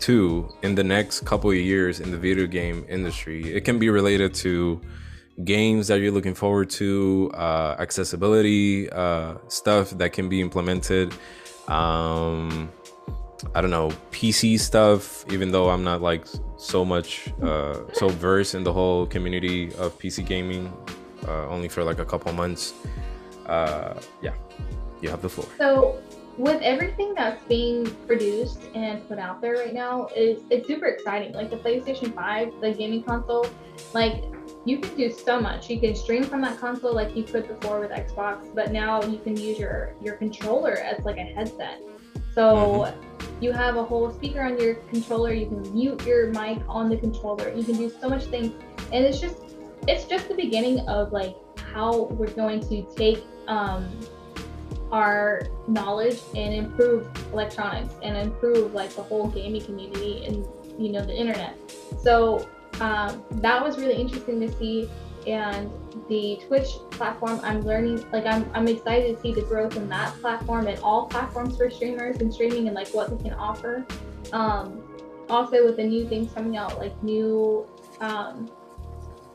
in 0.10 0.76
the 0.76 0.84
next 0.84 1.22
couple 1.22 1.50
of 1.50 1.56
years 1.56 2.00
in 2.00 2.12
the 2.12 2.18
video 2.18 2.48
game 2.48 2.86
industry? 2.90 3.54
It 3.54 3.62
can 3.62 3.80
be 3.80 3.90
related 3.90 4.34
to 4.36 4.82
games 5.44 5.88
that 5.88 6.00
you're 6.00 6.12
looking 6.12 6.36
forward 6.36 6.70
to, 6.70 7.32
uh, 7.34 7.76
accessibility 7.80 8.90
uh, 8.92 9.36
stuff 9.48 9.92
that 9.92 10.14
can 10.14 10.30
be 10.30 10.42
implemented. 10.42 11.14
Um, 11.68 12.70
I 13.56 13.62
don't 13.62 13.72
know 13.72 13.90
PC 14.12 14.60
stuff. 14.60 15.26
Even 15.32 15.52
though 15.52 15.70
I'm 15.70 15.84
not 15.84 16.02
like 16.02 16.26
so 16.58 16.86
much 16.86 17.30
uh, 17.42 17.80
so 17.94 18.10
versed 18.10 18.56
in 18.56 18.64
the 18.64 18.74
whole 18.74 19.06
community 19.06 19.74
of 19.76 19.98
PC 20.00 20.26
gaming, 20.26 20.72
uh, 21.28 21.48
only 21.48 21.68
for 21.68 21.84
like 21.84 22.00
a 22.00 22.06
couple 22.06 22.32
months. 22.34 22.74
Uh, 23.46 24.00
yeah, 24.22 24.34
you 25.02 25.10
have 25.10 25.22
the 25.22 25.30
floor. 25.30 25.48
So 25.58 26.02
with 26.38 26.62
everything 26.62 27.14
that's 27.14 27.44
being 27.46 27.86
produced 28.08 28.64
and 28.74 29.08
put 29.08 29.20
out 29.20 29.42
there 29.42 29.54
right 29.54 29.74
now, 29.74 30.08
is 30.16 30.42
it's 30.50 30.68
super 30.68 30.88
exciting. 30.88 31.34
Like 31.34 31.50
the 31.50 31.58
PlayStation 31.58 32.14
5, 32.14 32.60
the 32.60 32.74
gaming 32.74 33.04
console, 33.04 33.46
like 33.94 34.24
you 34.66 34.80
can 34.80 34.96
do 34.96 35.12
so 35.12 35.40
much. 35.40 35.70
You 35.70 35.80
can 35.80 35.96
stream 35.96 36.24
from 36.24 36.42
that 36.42 36.60
console 36.60 36.94
like 36.94 37.16
you 37.16 37.24
could 37.24 37.48
before 37.48 37.80
with 37.80 37.92
Xbox, 37.92 38.54
but 38.54 38.72
now 38.72 39.04
you 39.04 39.20
can 39.20 39.38
use 39.38 39.60
your 39.60 39.96
your 40.02 40.16
controller 40.16 40.74
as 40.74 41.04
like 41.06 41.18
a 41.18 41.24
headset. 41.24 41.82
So 42.34 42.56
mm-hmm. 42.56 43.44
you 43.44 43.52
have 43.52 43.76
a 43.76 43.84
whole 43.84 44.12
speaker 44.12 44.42
on 44.42 44.60
your 44.60 44.76
controller. 44.76 45.34
You 45.34 45.48
can 45.48 45.74
mute 45.74 46.04
your 46.06 46.32
mic 46.32 46.60
on 46.68 46.90
the 46.90 46.98
controller. 46.98 47.54
You 47.54 47.64
can 47.64 47.76
do 47.76 47.92
so 48.02 48.10
much 48.10 48.24
things, 48.26 48.54
and 48.92 49.06
it's 49.06 49.20
just 49.20 49.38
it's 49.88 50.06
just 50.06 50.30
the 50.30 50.36
beginning 50.36 50.80
of 50.88 51.12
like 51.12 51.36
how 51.58 52.04
we're 52.04 52.32
going 52.32 52.62
to 52.70 52.88
take 52.96 53.24
um, 53.48 53.88
our 54.94 55.42
knowledge 55.68 56.22
and 56.36 56.54
improve 56.54 57.10
electronics 57.34 57.96
and 58.04 58.16
improve 58.16 58.74
like 58.74 58.92
the 58.92 59.02
whole 59.02 59.28
gaming 59.28 59.64
community 59.66 60.24
and 60.26 60.48
you 60.78 60.92
know 60.92 61.04
the 61.04 61.14
internet. 61.14 61.58
So 62.02 62.48
um, 62.80 63.24
that 63.32 63.62
was 63.62 63.78
really 63.78 63.96
interesting 63.96 64.40
to 64.42 64.52
see. 64.58 64.90
And 65.26 65.72
the 66.10 66.42
Twitch 66.48 66.68
platform, 66.92 67.40
I'm 67.44 67.62
learning, 67.62 68.06
like, 68.12 68.26
I'm, 68.26 68.50
I'm 68.54 68.68
excited 68.68 69.16
to 69.16 69.22
see 69.22 69.34
the 69.34 69.44
growth 69.44 69.78
in 69.78 69.88
that 69.88 70.14
platform 70.20 70.68
and 70.68 70.78
all 70.80 71.06
platforms 71.06 71.56
for 71.56 71.70
streamers 71.70 72.18
and 72.18 72.34
streaming 72.34 72.68
and 72.68 72.76
like 72.76 72.90
what 72.90 73.10
they 73.10 73.24
can 73.24 73.34
offer. 73.34 73.86
Um, 74.34 74.84
also, 75.30 75.64
with 75.64 75.78
the 75.78 75.84
new 75.84 76.10
things 76.10 76.34
coming 76.34 76.58
out, 76.58 76.78
like 76.78 77.02
new 77.02 77.66
um, 78.02 78.52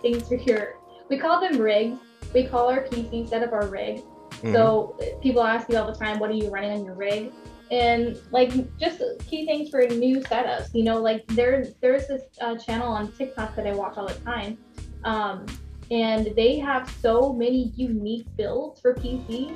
things 0.02 0.28
for 0.28 0.34
your, 0.34 0.76
we 1.08 1.16
call 1.16 1.40
them 1.40 1.58
rigs. 1.58 1.98
We 2.34 2.44
call 2.44 2.68
our 2.68 2.82
PC 2.82 3.26
set 3.26 3.42
up 3.42 3.52
our 3.52 3.66
rig. 3.68 4.02
Mm-hmm. 4.38 4.52
So 4.52 4.98
people 5.22 5.42
ask 5.42 5.68
me 5.68 5.76
all 5.76 5.90
the 5.90 5.98
time, 5.98 6.18
what 6.18 6.30
are 6.30 6.34
you 6.34 6.50
running 6.50 6.72
on 6.72 6.84
your 6.84 6.94
rig? 6.94 7.32
and 7.70 8.18
like 8.30 8.50
just 8.78 9.02
key 9.26 9.44
things 9.46 9.68
for 9.68 9.86
new 9.86 10.20
setups 10.20 10.74
you 10.74 10.82
know 10.82 11.00
like 11.00 11.26
there 11.28 11.66
there's 11.80 12.06
this 12.06 12.22
uh, 12.40 12.56
channel 12.56 12.88
on 12.88 13.12
tiktok 13.12 13.54
that 13.54 13.66
i 13.66 13.72
watch 13.72 13.96
all 13.96 14.06
the 14.06 14.14
time 14.20 14.56
um, 15.04 15.46
and 15.90 16.32
they 16.36 16.58
have 16.58 16.90
so 17.02 17.32
many 17.32 17.72
unique 17.76 18.26
builds 18.36 18.80
for 18.80 18.94
pcs 18.94 19.54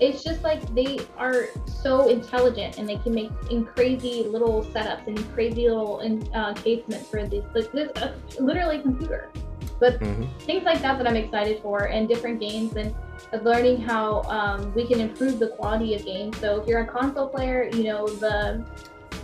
it's 0.00 0.24
just 0.24 0.42
like 0.42 0.62
they 0.74 0.98
are 1.18 1.48
so 1.66 2.08
intelligent 2.08 2.78
and 2.78 2.88
they 2.88 2.96
can 2.96 3.12
make 3.12 3.30
in 3.50 3.64
crazy 3.66 4.22
little 4.24 4.64
setups 4.66 5.06
and 5.06 5.32
crazy 5.34 5.68
little 5.68 6.00
uh, 6.32 6.54
casements 6.54 7.08
for 7.08 7.26
this 7.26 7.44
like 7.54 7.70
this 7.72 7.90
uh, 7.96 8.14
literally 8.38 8.80
computer 8.80 9.30
but 9.78 10.00
mm-hmm. 10.00 10.24
things 10.38 10.64
like 10.64 10.80
that 10.80 10.96
that 10.96 11.06
i'm 11.06 11.16
excited 11.16 11.60
for 11.60 11.88
and 11.88 12.08
different 12.08 12.40
games 12.40 12.74
and 12.76 12.94
of 13.32 13.42
learning 13.44 13.80
how 13.80 14.22
um, 14.22 14.72
we 14.74 14.86
can 14.86 15.00
improve 15.00 15.38
the 15.38 15.48
quality 15.48 15.94
of 15.94 16.04
games. 16.04 16.36
So 16.38 16.60
if 16.60 16.66
you're 16.68 16.80
a 16.80 16.86
console 16.86 17.28
player, 17.28 17.68
you 17.72 17.84
know 17.84 18.08
the 18.08 18.64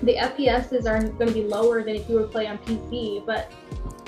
the 0.03 0.15
FPSs 0.15 0.87
are 0.87 1.01
going 1.01 1.29
to 1.29 1.35
be 1.35 1.45
lower 1.45 1.83
than 1.83 1.97
if 1.97 2.09
you 2.09 2.17
were 2.17 2.27
playing 2.27 2.51
on 2.51 2.59
PC. 2.59 3.25
But 3.25 3.51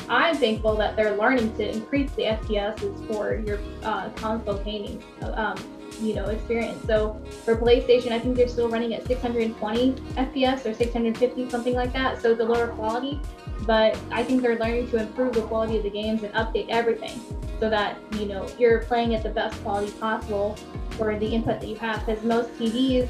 I'm 0.09 0.37
thankful 0.37 0.75
that 0.77 0.97
they're 0.97 1.17
learning 1.17 1.55
to 1.57 1.71
increase 1.71 2.11
the 2.13 2.25
FPSs 2.25 3.07
for 3.13 3.37
your 3.47 3.59
uh, 3.83 4.11
console 4.11 4.59
gaming, 4.59 5.03
um, 5.23 5.57
you 6.01 6.15
know, 6.15 6.27
experience. 6.27 6.85
So 6.87 7.21
for 7.45 7.57
PlayStation, 7.57 8.13
I 8.13 8.19
think 8.19 8.37
they're 8.37 8.49
still 8.49 8.69
running 8.69 8.95
at 8.95 9.07
620 9.07 9.93
FPS 9.93 10.65
or 10.65 10.75
650, 10.75 11.51
something 11.51 11.75
like 11.75 11.93
that. 11.93 12.23
So 12.23 12.33
a 12.33 12.37
lower 12.37 12.69
quality, 12.69 13.21
but 13.69 13.99
I 14.11 14.25
think 14.25 14.41
they're 14.41 14.59
learning 14.59 14.91
to 14.93 14.97
improve 14.97 15.35
the 15.35 15.43
quality 15.43 15.77
of 15.77 15.83
the 15.83 15.91
games 15.91 16.23
and 16.23 16.33
update 16.33 16.71
everything 16.71 17.21
so 17.61 17.69
that 17.69 17.99
you 18.15 18.25
know 18.25 18.49
you're 18.59 18.79
playing 18.85 19.15
at 19.15 19.23
the 19.23 19.29
best 19.29 19.63
quality 19.63 19.93
possible 19.93 20.57
for 20.93 21.19
the 21.19 21.27
input 21.27 21.61
that 21.61 21.69
you 21.69 21.77
have. 21.77 22.05
Because 22.05 22.25
most 22.25 22.49
tvs 22.59 23.09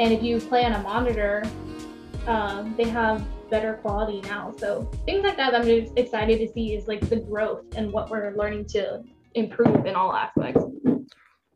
and 0.00 0.12
if 0.12 0.20
you 0.20 0.40
play 0.40 0.64
on 0.64 0.72
a 0.72 0.82
monitor 0.82 1.44
um, 2.26 2.74
they 2.76 2.88
have 2.88 3.24
better 3.48 3.74
quality 3.74 4.20
now. 4.22 4.52
So 4.58 4.90
things 5.06 5.22
like 5.22 5.36
that 5.36 5.54
i'm 5.54 5.62
just 5.62 5.96
excited 5.96 6.40
to 6.40 6.52
see 6.52 6.74
is 6.74 6.88
like 6.88 7.08
the 7.08 7.20
growth 7.20 7.62
and 7.76 7.92
what 7.92 8.10
we're 8.10 8.34
learning 8.36 8.64
to 8.76 9.04
improve 9.34 9.86
in 9.86 9.94
all 9.94 10.12
aspects. 10.12 10.64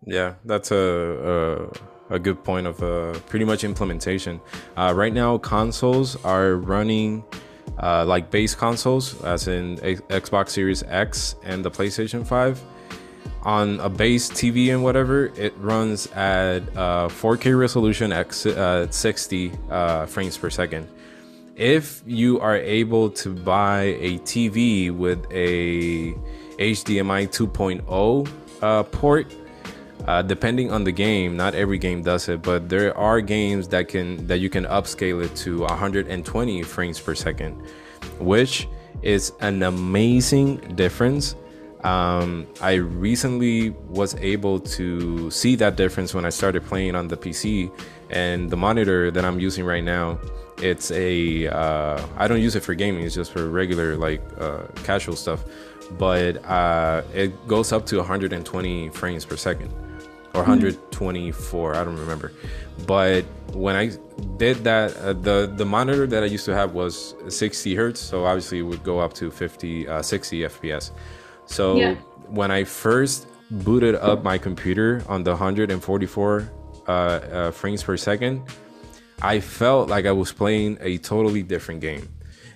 Yeah 0.07 0.35
that's 0.45 0.71
a, 0.71 1.71
a, 2.11 2.15
a 2.15 2.19
good 2.21 2.45
point 2.45 2.69
of 2.69 2.81
uh, 2.81 3.19
pretty 3.27 3.45
much 3.45 3.65
implementation. 3.65 4.41
Uh, 4.77 4.93
right 4.95 5.13
now 5.13 5.37
consoles 5.37 6.15
are 6.25 6.55
running 6.55 7.25
uh, 7.83 8.05
like 8.05 8.31
base 8.31 8.55
consoles, 8.55 9.21
as 9.23 9.49
in 9.49 9.79
a- 9.83 9.97
Xbox 10.21 10.51
Series 10.51 10.83
X 10.85 11.37
and 11.45 11.65
the 11.65 11.71
PlayStation 11.71 12.27
5. 12.27 12.63
On 13.43 13.79
a 13.81 13.89
base 13.89 14.29
TV 14.29 14.73
and 14.73 14.83
whatever, 14.83 15.27
it 15.37 15.55
runs 15.59 16.07
at 16.13 16.61
uh, 16.77 17.07
4K 17.09 17.57
resolution 17.59 18.11
at 18.13 18.45
uh, 18.47 18.91
60 18.91 19.53
uh, 19.71 20.07
frames 20.07 20.37
per 20.37 20.51
second. 20.51 20.89
if 21.57 22.03
you 22.07 22.39
are 22.41 22.57
able 22.57 23.09
to 23.09 23.31
buy 23.31 23.97
a 24.01 24.19
TV 24.19 24.91
with 24.91 25.25
a 25.31 26.13
HDMI 26.59 27.29
2.0 27.29 28.29
uh, 28.63 28.83
port, 28.85 29.27
uh, 30.07 30.23
depending 30.23 30.71
on 30.71 30.85
the 30.85 30.93
game, 30.93 31.37
not 31.37 31.55
every 31.55 31.79
game 31.79 32.03
does 32.03 32.29
it, 32.29 32.43
but 32.43 32.69
there 32.69 32.97
are 32.97 33.21
games 33.21 33.69
that 33.69 33.89
can 33.89 34.25
that 34.27 34.39
you 34.39 34.49
can 34.49 34.65
upscale 34.67 35.25
it 35.25 35.35
to 35.37 35.61
120 35.61 36.63
frames 36.63 37.01
per 37.01 37.15
second, 37.15 37.61
which 38.19 38.69
is 39.03 39.33
an 39.41 39.65
amazing 39.65 40.59
difference. 40.77 41.35
Um, 41.83 42.47
I 42.61 42.75
recently 42.75 43.71
was 43.89 44.15
able 44.17 44.61
to 44.61 45.31
see 45.31 45.57
that 45.57 45.77
difference 45.77 46.15
when 46.15 46.25
I 46.25 46.31
started 46.31 46.65
playing 46.65 46.95
on 46.95 47.09
the 47.09 47.17
PC, 47.17 47.71
and 48.11 48.49
the 48.49 48.57
monitor 48.57 49.11
that 49.11 49.25
I'm 49.25 49.41
using 49.41 49.65
right 49.65 49.85
now. 49.85 50.19
It's 50.63 50.91
a 50.93 51.49
uh, 51.49 52.01
I 52.17 52.29
don't 52.29 52.41
use 52.41 52.55
it 52.55 52.61
for 52.61 52.75
gaming. 52.75 53.05
It's 53.05 53.15
just 53.15 53.33
for 53.33 53.51
regular 53.51 53.97
like 53.97 54.23
uh, 54.39 54.63
casual 54.85 55.17
stuff, 55.17 55.45
but 55.99 56.43
uh, 56.45 57.03
it 57.13 57.47
goes 57.49 57.73
up 57.73 57.85
to 57.87 57.99
120 57.99 58.89
frames 58.91 59.25
per 59.25 59.37
second 59.37 59.75
or 60.37 60.41
124 60.41 61.75
i 61.75 61.85
don't 61.85 61.97
remember 61.99 62.33
but 62.87 63.25
when 63.53 63.75
i 63.75 63.91
did 64.37 64.57
that 64.65 64.97
uh, 64.99 65.13
the 65.15 65.51
the 65.57 65.65
monitor 65.65 66.07
that 66.07 66.23
i 66.23 66.27
used 66.27 66.45
to 66.45 66.55
have 66.55 66.73
was 66.75 67.15
60 67.29 67.75
hertz 67.75 68.01
so 68.01 68.25
obviously 68.27 68.59
it 68.59 68.63
would 68.63 68.83
go 68.85 68.99
up 69.01 69.13
to 69.15 69.31
50 69.31 69.89
uh, 69.89 70.03
60 70.03 70.41
fps 70.43 70.91
so 71.47 71.77
Yeah. 71.77 71.95
when 72.29 72.51
i 72.51 72.65
first 72.65 73.27
booted 73.51 73.95
up 73.95 74.23
my 74.23 74.39
computer 74.39 75.03
on 75.09 75.23
the 75.25 75.31
144 75.31 76.51
uh, 76.89 76.91
uh, 76.93 77.51
frames 77.51 77.83
per 77.83 77.97
second 77.97 78.43
i 79.23 79.41
felt 79.41 79.89
like 79.89 80.05
i 80.07 80.13
was 80.13 80.33
playing 80.33 80.77
a 80.81 80.99
totally 80.99 81.43
different 81.43 81.81
game 81.81 82.09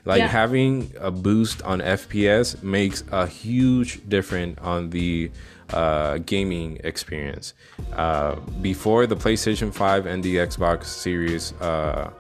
like 0.05 0.19
Yeah. 0.19 0.29
having 0.29 0.91
a 0.99 1.11
boost 1.11 1.63
on 1.63 1.81
fps 1.81 2.63
makes 2.63 3.05
a 3.13 3.27
huge 3.27 4.01
difference 4.09 4.59
on 4.61 4.91
the 4.91 5.31
uh, 5.73 6.19
gaming 6.19 6.79
experience. 6.85 7.55
Uh, 7.93 8.37
before 8.61 9.07
the 9.07 9.17
playstation 9.17 9.73
5 9.73 10.07
and 10.07 10.23
the 10.23 10.37
xbox 10.37 10.85
series 10.85 11.53
uh, 11.61 12.11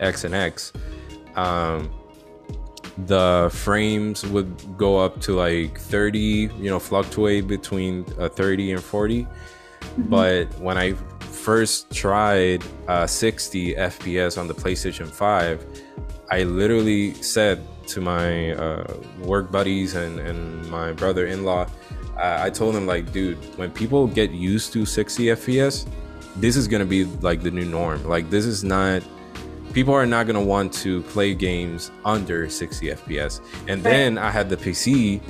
x 0.00 0.24
and 0.24 0.34
x 0.34 0.72
um, 1.36 1.90
the 3.06 3.48
frames 3.52 4.26
would 4.26 4.76
go 4.76 4.98
up 4.98 5.20
to 5.20 5.34
like 5.34 5.78
30 5.78 6.18
you 6.18 6.70
know 6.70 6.78
fluctuate 6.78 7.46
between 7.46 8.04
uh, 8.18 8.28
30 8.28 8.72
and 8.72 8.82
40 8.82 9.26
but 10.08 10.46
when 10.58 10.76
i 10.78 10.94
first 11.20 11.90
tried 11.92 12.64
uh, 12.88 13.06
60 13.06 13.74
fps 13.74 14.38
on 14.38 14.48
the 14.48 14.54
playstation 14.54 15.08
5 15.08 15.64
i 16.30 16.42
literally 16.42 17.14
said 17.14 17.62
to 17.86 18.00
my 18.00 18.52
uh, 18.52 18.96
work 19.20 19.52
buddies 19.52 19.94
and, 19.94 20.18
and 20.20 20.68
my 20.70 20.92
brother-in-law 20.92 21.62
uh, 21.62 21.68
i 22.18 22.50
told 22.50 22.74
them 22.74 22.86
like 22.86 23.12
dude 23.12 23.38
when 23.58 23.70
people 23.70 24.06
get 24.06 24.30
used 24.30 24.72
to 24.72 24.84
60 24.84 25.24
fps 25.26 25.86
this 26.36 26.56
is 26.56 26.68
gonna 26.68 26.84
be 26.84 27.04
like 27.20 27.42
the 27.42 27.50
new 27.50 27.64
norm. 27.64 28.04
Like 28.04 28.30
this 28.30 28.44
is 28.44 28.62
not 28.62 29.02
people 29.72 29.92
are 29.92 30.06
not 30.06 30.26
going 30.26 30.34
to 30.38 30.44
want 30.44 30.72
to 30.72 31.02
play 31.02 31.34
games 31.34 31.90
under 32.04 32.48
60 32.48 32.86
fps 32.88 33.40
and 33.68 33.82
then 33.82 34.16
i 34.18 34.30
had 34.30 34.48
the 34.48 34.56
pc 34.56 35.20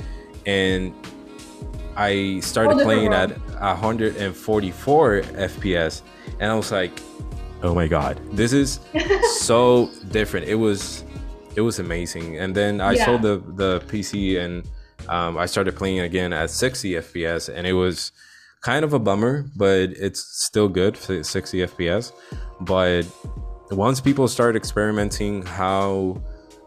and 0.45 0.93
i 1.97 2.39
started 2.41 2.77
playing 2.79 3.11
at 3.13 3.31
144 3.59 5.21
fps 5.21 6.01
and 6.39 6.51
i 6.51 6.55
was 6.55 6.71
like 6.71 7.01
oh 7.63 7.73
my 7.75 7.87
god 7.87 8.19
this 8.31 8.53
is 8.53 8.79
so 9.39 9.89
different. 10.11 10.47
It 10.47 10.55
was 10.55 11.03
it 11.55 11.61
was 11.61 11.79
amazing. 11.79 12.37
And 12.37 12.55
then 12.55 12.79
i 12.81 12.93
Yeah. 12.93 13.05
sold 13.05 13.21
the 13.23 13.41
the 13.55 13.81
pc 13.87 14.39
and 14.39 14.63
um, 15.09 15.37
i 15.37 15.45
started 15.45 15.75
playing 15.75 15.99
again 15.99 16.31
at 16.33 16.49
60 16.49 16.91
fps 16.93 17.49
and 17.53 17.67
it 17.67 17.73
was 17.73 18.11
kind 18.61 18.83
of 18.85 18.93
a 18.93 18.99
bummer 18.99 19.45
but 19.55 19.89
it's 20.05 20.19
still 20.47 20.67
good 20.67 20.97
for 20.97 21.23
60 21.23 21.57
fps 21.71 22.11
but 22.61 23.03
once 23.71 23.99
people 24.01 24.27
start 24.27 24.55
experimenting 24.55 25.41
how 25.45 26.21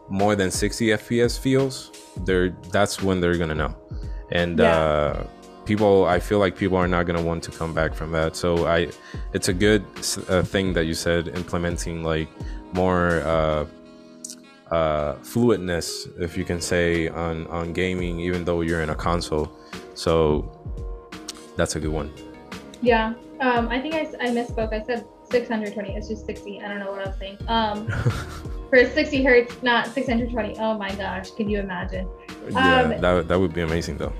more 0.09 0.35
than 0.35 0.49
60 0.51 0.87
fps 1.01 1.39
feels 1.39 1.91
they're 2.25 2.49
that's 2.71 3.01
when 3.01 3.19
they're 3.21 3.37
gonna 3.37 3.55
know. 3.55 3.73
And 4.31 4.59
Yeah. 4.59 4.75
uh 4.77 5.27
people 5.65 6.05
i 6.05 6.19
feel 6.19 6.39
like 6.39 6.55
people 6.57 6.77
are 6.77 6.87
not 6.95 7.03
gonna 7.07 7.21
want 7.21 7.41
to 7.43 7.51
come 7.51 7.73
back 7.73 7.93
from 7.95 8.11
that. 8.11 8.35
So 8.35 8.67
i 8.67 8.89
it's 9.33 9.47
a 9.47 9.53
good 9.53 9.83
uh, 10.29 10.43
thing 10.43 10.73
that 10.73 10.85
you 10.85 10.93
said 10.93 11.29
implementing 11.29 12.03
like 12.03 12.29
more 12.73 13.21
uh 13.35 13.65
uh 14.73 15.13
fluidness 15.31 15.87
if 16.19 16.31
you 16.37 16.43
can 16.51 16.59
say 16.59 17.07
on 17.09 17.45
on 17.47 17.73
gaming 17.73 18.19
even 18.27 18.43
though 18.47 18.61
you're 18.61 18.81
in 18.81 18.89
a 18.89 18.95
console 19.07 19.47
so 19.93 20.11
that's 21.57 21.75
a 21.75 21.79
good 21.79 21.91
one 22.01 22.09
Yeah. 22.81 23.13
Um, 23.39 23.67
I 23.75 23.79
think 23.81 23.93
I, 23.95 24.03
I 24.25 24.27
misspoke. 24.37 24.71
I 24.73 24.81
said 24.87 25.05
620. 25.31 25.95
It's 25.97 26.07
just 26.11 26.25
60. 26.25 26.61
I 26.61 26.67
don't 26.69 26.79
know 26.83 26.91
what 26.91 27.01
I 27.05 27.07
was 27.11 27.17
saying. 27.23 27.37
Um, 27.47 27.87
for 28.69 28.79
60 28.85 29.23
hertz, 29.23 29.51
not 29.63 29.87
620. 29.87 30.57
Oh 30.59 30.77
my 30.77 30.91
gosh. 30.95 31.31
Can 31.37 31.47
you 31.49 31.59
imagine? 31.59 32.05
yeah 32.51 32.81
Um, 32.83 32.89
that, 33.03 33.11
would- 33.13 33.27
that 33.29 33.39
would 33.39 33.53
be 33.53 33.61
amazing 33.69 33.95
though 34.01 34.13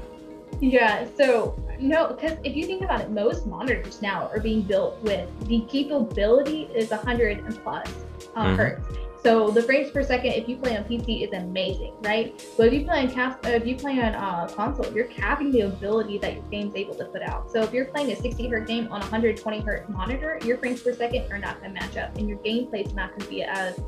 Yeah, 0.61 1.05
so 1.19 1.55
no, 1.79 1.99
because 2.13 2.35
if 2.47 2.55
you 2.55 2.63
think 2.69 2.81
about 2.87 2.99
it, 3.03 3.09
most 3.11 3.45
monitors 3.47 4.01
now 4.01 4.19
are 4.31 4.39
being 4.49 4.61
built 4.73 4.93
with 5.09 5.27
the 5.51 5.59
capability 5.75 6.61
is 6.81 6.87
100 6.91 7.39
and 7.47 7.55
plus 7.63 7.87
uh, 8.35 8.45
Mhm. 8.47 8.55
hertz. 8.59 8.83
So 9.23 9.49
the 9.49 9.61
frames 9.61 9.89
per 9.89 10.03
second, 10.03 10.33
if 10.33 10.49
you 10.49 10.57
play 10.57 10.75
on 10.75 10.83
PC, 10.83 11.25
is 11.25 11.31
amazing, 11.31 11.93
right? 12.01 12.45
But 12.57 12.67
if 12.67 12.73
you 12.73 12.83
play 12.85 12.99
on 13.03 13.09
cap, 13.09 13.45
uh, 13.45 13.49
if 13.51 13.65
you 13.65 13.77
play 13.77 13.93
on 14.01 14.13
uh, 14.15 14.49
console, 14.53 14.91
you're 14.93 15.05
capping 15.05 15.49
the 15.49 15.61
ability 15.61 16.17
that 16.17 16.33
your 16.33 16.43
game's 16.51 16.75
able 16.75 16.95
to 16.95 17.05
put 17.05 17.21
out. 17.21 17.49
So 17.49 17.61
if 17.61 17.71
you're 17.71 17.85
playing 17.85 18.11
a 18.11 18.17
60 18.17 18.49
hertz 18.49 18.67
game 18.67 18.87
on 18.91 18.99
a 18.99 19.05
120 19.05 19.61
hertz 19.61 19.89
monitor, 19.89 20.39
your 20.43 20.57
frames 20.57 20.81
per 20.81 20.93
second 20.93 21.31
are 21.31 21.37
not 21.37 21.61
going 21.61 21.73
to 21.73 21.79
match 21.79 21.95
up, 21.95 22.17
and 22.17 22.27
your 22.27 22.37
gameplay 22.39 22.85
is 22.85 22.93
not 22.93 23.11
going 23.11 23.21
to 23.21 23.29
be 23.29 23.43
as 23.43 23.79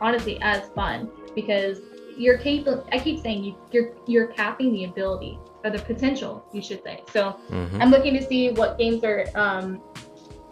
honestly 0.00 0.40
as 0.42 0.68
fun 0.70 1.08
because 1.36 1.78
you're 2.16 2.38
capable. 2.38 2.84
I 2.90 2.98
keep 2.98 3.22
saying 3.22 3.44
you, 3.44 3.54
you're 3.70 3.92
you're 4.06 4.26
capping 4.26 4.72
the 4.72 4.84
ability 4.84 5.38
or 5.64 5.70
the 5.70 5.78
potential, 5.78 6.44
you 6.52 6.60
should 6.60 6.82
say. 6.82 7.04
So 7.12 7.36
Mhm. 7.50 7.80
I'm 7.80 7.90
looking 7.90 8.14
to 8.14 8.22
see 8.26 8.50
what 8.50 8.78
games 8.78 9.04
are 9.04 9.26
um, 9.36 9.80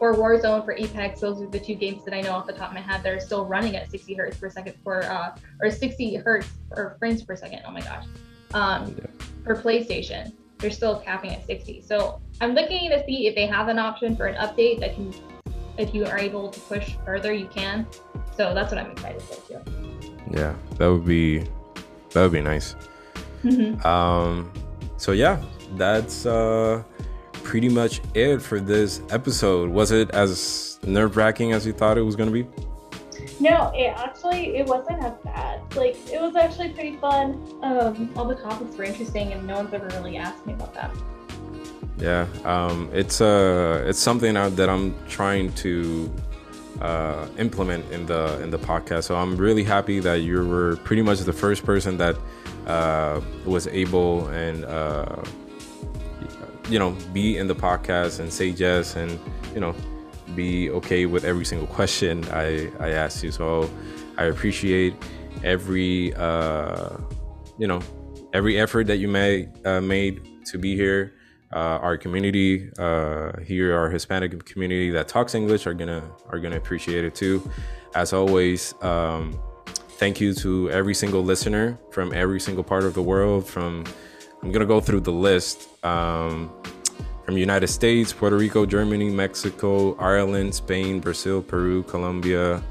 for 0.00 0.14
Warzone, 0.14 0.64
for 0.64 0.72
Apex. 0.72 1.20
Those 1.20 1.42
are 1.42 1.46
the 1.46 1.60
two 1.60 1.74
games 1.74 2.04
that 2.06 2.14
I 2.14 2.22
know 2.22 2.32
off 2.32 2.46
the 2.46 2.54
top 2.54 2.68
of 2.70 2.74
my 2.74 2.80
head 2.80 3.02
that 3.02 3.12
are 3.12 3.20
still 3.20 3.44
running 3.44 3.76
at 3.76 3.90
60 3.90 4.14
hertz 4.14 4.38
per 4.38 4.48
second 4.48 4.74
for 4.82 5.02
uh, 5.04 5.36
or 5.62 5.70
60 5.70 6.14
hertz 6.16 6.48
or 6.72 6.96
frames 6.98 7.22
per 7.22 7.36
second. 7.36 7.60
Oh 7.66 7.70
my 7.70 7.82
gosh, 7.82 8.06
um, 8.54 8.96
Yeah. 8.98 9.06
for 9.44 9.54
PlayStation, 9.54 10.32
they're 10.58 10.70
still 10.70 10.98
capping 11.00 11.32
at 11.32 11.44
60. 11.46 11.82
So 11.82 12.18
I'm 12.40 12.54
looking 12.54 12.88
to 12.90 13.04
see 13.04 13.26
if 13.26 13.34
they 13.34 13.46
have 13.46 13.68
an 13.68 13.78
option 13.78 14.16
for 14.16 14.26
an 14.26 14.36
update 14.36 14.80
that 14.80 14.94
can, 14.94 15.12
if 15.76 15.94
you 15.94 16.06
are 16.06 16.18
able 16.18 16.48
to 16.48 16.60
push 16.60 16.96
further, 17.04 17.32
you 17.34 17.46
can. 17.48 17.86
So 18.36 18.54
that's 18.54 18.72
what 18.72 18.82
I'm 18.82 18.90
excited 18.92 19.20
for 19.22 19.36
too. 19.46 19.60
yeah 20.32 20.54
that 20.78 20.86
would 20.90 21.04
be 21.04 21.40
that 22.12 22.22
would 22.22 22.32
be 22.32 22.40
nice 22.40 22.74
Mhm. 23.44 23.84
um 23.84 24.50
so 24.96 25.12
yeah 25.12 25.42
that's 25.76 26.24
uh 26.24 26.82
pretty 27.42 27.68
much 27.68 28.00
it 28.14 28.40
for 28.40 28.60
this 28.60 29.02
episode 29.10 29.70
was 29.70 29.90
it 29.90 30.10
as 30.10 30.78
nerve-wracking 30.84 31.52
as 31.52 31.66
you 31.66 31.72
thought 31.72 31.98
it 31.98 32.02
was 32.02 32.16
going 32.16 32.28
to 32.28 32.32
be 32.32 32.46
No, 33.38 33.70
it 33.74 33.92
actually 33.96 34.56
it 34.56 34.66
wasn't 34.66 35.02
as 35.02 35.12
bad. 35.24 35.60
Like 35.76 35.96
it 36.10 36.20
was 36.20 36.36
actually 36.36 36.70
pretty 36.70 36.96
fun. 36.96 37.24
Um, 37.62 38.10
all 38.16 38.26
the 38.28 38.34
topics 38.34 38.76
were 38.76 38.84
interesting, 38.84 39.32
and 39.32 39.46
no 39.46 39.56
one's 39.56 39.72
ever 39.74 39.88
really 39.96 40.16
asked 40.16 40.46
me 40.46 40.52
about 40.54 40.72
that. 40.74 40.90
yeah 41.98 42.26
um 42.44 42.88
it's 42.92 43.20
uh 43.20 43.84
it's 43.86 43.98
something 43.98 44.34
that 44.58 44.68
i'm 44.74 44.94
trying 45.06 45.52
to 45.52 46.10
uh 46.80 47.26
implement 47.36 47.84
in 47.92 48.06
the 48.06 48.40
in 48.42 48.48
the 48.50 48.58
podcast 48.58 49.04
so 49.04 49.14
i'm 49.16 49.36
really 49.36 49.64
happy 49.64 50.00
that 50.00 50.18
you 50.22 50.36
were 50.48 50.76
pretty 50.88 51.02
much 51.02 51.18
the 51.20 51.32
first 51.44 51.62
person 51.64 51.98
that 51.98 52.16
uh 52.66 53.20
was 53.44 53.66
able 53.68 54.28
and 54.28 54.64
uh 54.64 55.22
you 56.70 56.78
know 56.78 56.96
be 57.12 57.36
in 57.36 57.48
the 57.48 57.54
podcast 57.54 58.20
and 58.20 58.32
say 58.32 58.46
yes 58.46 58.96
and 58.96 59.18
you 59.54 59.60
know 59.60 59.74
be 60.34 60.70
okay 60.70 61.06
with 61.06 61.24
every 61.24 61.44
single 61.44 61.66
question 61.66 62.24
i 62.30 62.70
i 62.78 62.90
asked 62.90 63.22
you. 63.22 63.32
So 63.32 63.68
i 64.16 64.24
appreciate 64.24 64.94
every 65.42 66.14
uh 66.14 66.96
you 67.58 67.66
know 67.66 67.80
every 68.32 68.58
effort 68.60 68.86
that 68.86 68.98
you 68.98 69.08
made 69.08 69.50
uh, 69.66 69.80
made 69.80 70.44
to 70.46 70.58
be 70.58 70.76
here. 70.76 71.14
Uh, 71.52 71.82
our 71.82 71.96
community 71.96 72.70
uh, 72.78 73.32
here 73.40 73.76
our 73.76 73.90
hispanic 73.90 74.44
community 74.44 74.88
that 74.88 75.08
talks 75.08 75.34
english 75.34 75.66
are 75.66 75.74
gonna 75.74 76.00
are 76.28 76.38
gonna 76.38 76.56
appreciate 76.56 77.04
it 77.04 77.12
too. 77.12 77.42
As 77.96 78.12
always 78.12 78.72
um, 78.82 79.36
thank 79.98 80.20
you 80.20 80.32
to 80.34 80.70
every 80.70 80.94
single 80.94 81.24
listener 81.24 81.76
from 81.90 82.14
every 82.14 82.38
single 82.38 82.62
part 82.62 82.84
of 82.84 82.94
the 82.94 83.02
world 83.02 83.48
from 83.48 83.84
i'm 84.42 84.52
gonna 84.52 84.66
go 84.66 84.80
through 84.80 85.00
the 85.00 85.12
list 85.12 85.68
um, 85.84 86.50
from 87.24 87.36
united 87.36 87.68
states 87.68 88.12
puerto 88.12 88.36
rico 88.36 88.66
germany 88.66 89.10
mexico 89.10 89.96
ireland 89.96 90.54
spain 90.54 91.00
brazil 91.00 91.42
peru 91.42 91.82
colombia 91.84 92.62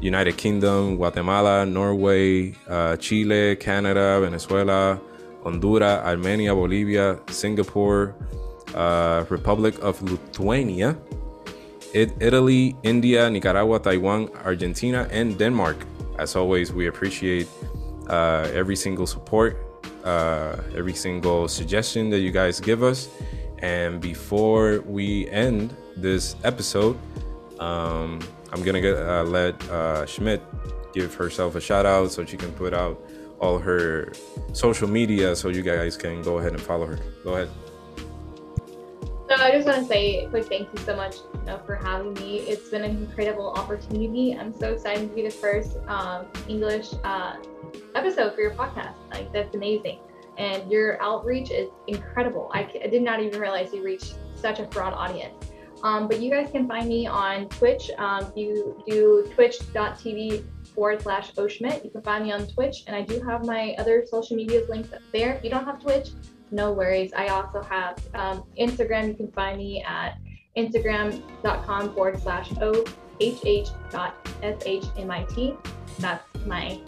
United 0.00 0.36
Kingdom, 0.36 0.96
Guatemala, 0.96 1.66
Norway, 1.66 2.54
uh, 2.68 2.96
Chile, 2.96 3.56
Canada, 3.56 4.20
Venezuela, 4.20 5.00
Honduras, 5.42 6.04
Armenia, 6.04 6.54
Bolivia, 6.54 7.18
Singapore, 7.28 8.14
uh, 8.74 9.24
Republic 9.28 9.74
of 9.82 10.00
Lithuania, 10.02 10.96
it, 11.94 12.12
Italy, 12.20 12.76
India, 12.82 13.28
Nicaragua, 13.30 13.78
Taiwan, 13.80 14.28
Argentina, 14.44 15.08
and 15.10 15.38
Denmark. 15.38 15.76
As 16.18 16.36
always, 16.36 16.72
we 16.72 16.86
appreciate 16.86 17.48
uh, 18.08 18.48
every 18.52 18.76
single 18.76 19.06
support, 19.06 19.56
uh, 20.04 20.56
every 20.74 20.94
single 20.94 21.48
suggestion 21.48 22.10
that 22.10 22.20
you 22.20 22.30
guys 22.30 22.60
give 22.60 22.82
us. 22.82 23.08
And 23.58 24.00
before 24.00 24.80
we 24.86 25.28
end 25.30 25.74
this 25.96 26.36
episode, 26.44 26.98
um, 27.58 28.20
I'm 28.52 28.62
gonna 28.62 28.80
get, 28.80 28.96
uh, 28.96 29.24
let 29.24 29.62
uh, 29.68 30.06
Schmidt 30.06 30.42
give 30.94 31.14
herself 31.14 31.54
a 31.54 31.60
shout 31.60 31.86
out 31.86 32.12
so 32.12 32.24
she 32.24 32.36
can 32.36 32.52
put 32.52 32.72
out 32.72 33.00
all 33.40 33.58
her 33.58 34.12
social 34.52 34.88
media 34.88 35.34
so 35.36 35.48
you 35.48 35.62
guys 35.62 35.96
can 35.96 36.22
go 36.22 36.38
ahead 36.38 36.52
and 36.52 36.60
follow 36.60 36.86
her. 36.86 36.98
Go 37.24 37.34
ahead. 37.34 37.50
So 39.28 39.34
I 39.34 39.50
just 39.50 39.66
want 39.66 39.80
to 39.80 39.84
say 39.84 40.24
a 40.24 40.28
quick 40.30 40.46
thank 40.46 40.68
you 40.72 40.78
so 40.84 40.96
much 40.96 41.16
you 41.34 41.40
know, 41.44 41.58
for 41.66 41.74
having 41.74 42.14
me. 42.14 42.38
It's 42.40 42.70
been 42.70 42.82
an 42.82 42.96
incredible 42.96 43.50
opportunity. 43.50 44.34
I'm 44.34 44.54
so 44.54 44.72
excited 44.72 45.10
to 45.10 45.14
be 45.14 45.22
the 45.22 45.30
first 45.30 45.76
um, 45.86 46.26
English 46.48 46.94
uh, 47.04 47.36
episode 47.94 48.34
for 48.34 48.40
your 48.40 48.52
podcast. 48.52 48.94
Like 49.12 49.32
that's 49.32 49.54
amazing, 49.54 50.00
and 50.36 50.70
your 50.70 51.00
outreach 51.02 51.50
is 51.50 51.68
incredible. 51.86 52.50
I, 52.54 52.70
I 52.82 52.88
did 52.88 53.02
not 53.02 53.20
even 53.20 53.40
realize 53.40 53.72
you 53.72 53.82
reached 53.84 54.16
such 54.34 54.60
a 54.60 54.64
broad 54.64 54.92
audience. 54.92 55.34
Um, 55.82 56.08
but 56.08 56.20
you 56.20 56.30
guys 56.30 56.50
can 56.50 56.66
find 56.66 56.88
me 56.88 57.06
on 57.06 57.48
Twitch. 57.48 57.90
Um, 57.98 58.32
you 58.34 58.82
do 58.88 59.30
twitch.tv 59.34 60.44
forward 60.74 61.02
slash 61.02 61.32
Oshmit. 61.34 61.84
You 61.84 61.90
can 61.90 62.02
find 62.02 62.24
me 62.24 62.32
on 62.32 62.46
Twitch, 62.48 62.84
and 62.86 62.96
I 62.96 63.02
do 63.02 63.20
have 63.20 63.44
my 63.44 63.74
other 63.78 64.04
social 64.06 64.36
medias 64.36 64.68
linked 64.68 64.92
up 64.92 65.02
there. 65.12 65.34
If 65.34 65.44
you 65.44 65.50
don't 65.50 65.64
have 65.64 65.80
Twitch, 65.80 66.10
no 66.50 66.72
worries. 66.72 67.12
I 67.12 67.28
also 67.28 67.62
have 67.62 67.98
um, 68.14 68.44
Instagram. 68.58 69.08
You 69.08 69.14
can 69.14 69.32
find 69.32 69.58
me 69.58 69.84
at 69.86 70.18
instagram.com 70.56 71.94
forward 71.94 72.20
slash 72.20 72.50
oh 72.60 72.84
dot 73.90 74.24
shmit. 74.42 75.56
That's 75.98 76.46
my 76.46 76.80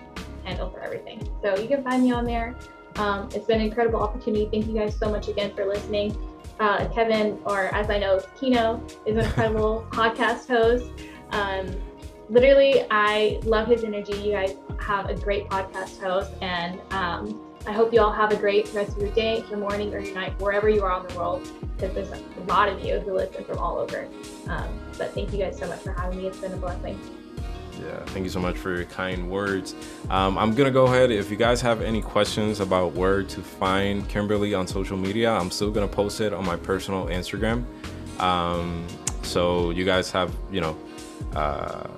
handle 0.50 0.70
for 0.70 0.80
everything. 0.80 1.26
So 1.42 1.56
you 1.56 1.68
can 1.68 1.82
find 1.82 2.02
me 2.02 2.12
on 2.12 2.24
there. 2.24 2.54
Um, 2.96 3.28
it's 3.34 3.46
been 3.46 3.60
an 3.60 3.66
incredible 3.66 4.00
opportunity. 4.00 4.48
Thank 4.50 4.66
you 4.66 4.74
guys 4.74 4.96
so 4.96 5.10
much 5.10 5.28
again 5.28 5.54
for 5.54 5.64
listening. 5.64 6.16
Uh, 6.58 6.88
Kevin, 6.88 7.38
or 7.44 7.74
as 7.74 7.88
I 7.88 7.98
know, 7.98 8.20
Kino, 8.38 8.84
is 9.06 9.16
an 9.16 9.24
incredible 9.24 9.86
podcast 9.90 10.46
host. 10.46 10.90
Um, 11.30 11.74
literally, 12.28 12.84
I 12.90 13.40
love 13.44 13.68
his 13.68 13.84
energy. 13.84 14.12
You 14.18 14.32
guys 14.32 14.56
have 14.80 15.08
a 15.08 15.14
great 15.14 15.48
podcast 15.48 16.00
host, 16.00 16.32
and 16.42 16.80
um, 16.90 17.40
I 17.66 17.72
hope 17.72 17.94
you 17.94 18.00
all 18.00 18.12
have 18.12 18.32
a 18.32 18.36
great 18.36 18.72
rest 18.74 18.96
of 18.96 19.02
your 19.02 19.12
day, 19.12 19.44
your 19.48 19.58
morning, 19.58 19.94
or 19.94 20.00
your 20.00 20.14
night, 20.14 20.38
wherever 20.40 20.68
you 20.68 20.82
are 20.82 21.00
in 21.00 21.06
the 21.06 21.14
world, 21.16 21.48
because 21.76 21.94
there's 21.94 22.10
a 22.10 22.40
lot 22.46 22.68
of 22.68 22.84
you 22.84 22.98
who 23.00 23.14
listen 23.14 23.44
from 23.44 23.58
all 23.58 23.78
over. 23.78 24.06
Um, 24.48 24.68
but 24.98 25.14
thank 25.14 25.32
you 25.32 25.38
guys 25.38 25.58
so 25.58 25.66
much 25.66 25.80
for 25.80 25.92
having 25.92 26.18
me. 26.18 26.26
It's 26.26 26.38
been 26.38 26.52
a 26.52 26.56
blessing. 26.56 26.98
Yeah, 27.78 28.04
thank 28.06 28.24
you 28.24 28.30
so 28.30 28.40
much 28.40 28.56
for 28.56 28.74
your 28.74 28.84
kind 28.86 29.30
words. 29.30 29.74
Um, 30.10 30.36
I'm 30.38 30.54
gonna 30.54 30.70
go 30.70 30.86
ahead. 30.86 31.10
If 31.10 31.30
you 31.30 31.36
guys 31.36 31.60
have 31.60 31.80
any 31.80 32.02
questions 32.02 32.60
about 32.60 32.92
where 32.94 33.22
to 33.22 33.40
find 33.40 34.08
Kimberly 34.08 34.54
on 34.54 34.66
social 34.66 34.96
media, 34.96 35.30
I'm 35.32 35.50
still 35.50 35.70
gonna 35.70 35.88
post 35.88 36.20
it 36.20 36.32
on 36.32 36.44
my 36.44 36.56
personal 36.56 37.06
Instagram. 37.06 37.64
Um, 38.20 38.86
so 39.22 39.70
you 39.70 39.84
guys 39.84 40.10
have, 40.10 40.34
you 40.50 40.60
know, 40.60 40.76
uh, 41.34 41.88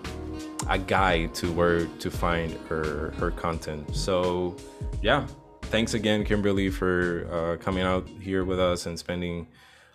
a 0.69 0.79
guide 0.79 1.35
to 1.35 1.51
where 1.53 1.87
to 1.87 2.11
find 2.11 2.53
her 2.69 3.13
her 3.19 3.31
content. 3.31 3.95
So, 3.97 4.57
yeah, 5.03 5.27
thanks 5.63 5.95
again, 5.95 6.25
Kimberly, 6.25 6.71
for 6.71 7.27
uh, 7.31 7.63
coming 7.63 7.83
out 7.83 8.07
here 8.21 8.45
with 8.45 8.61
us 8.61 8.87
and 8.87 8.99
spending 8.99 9.49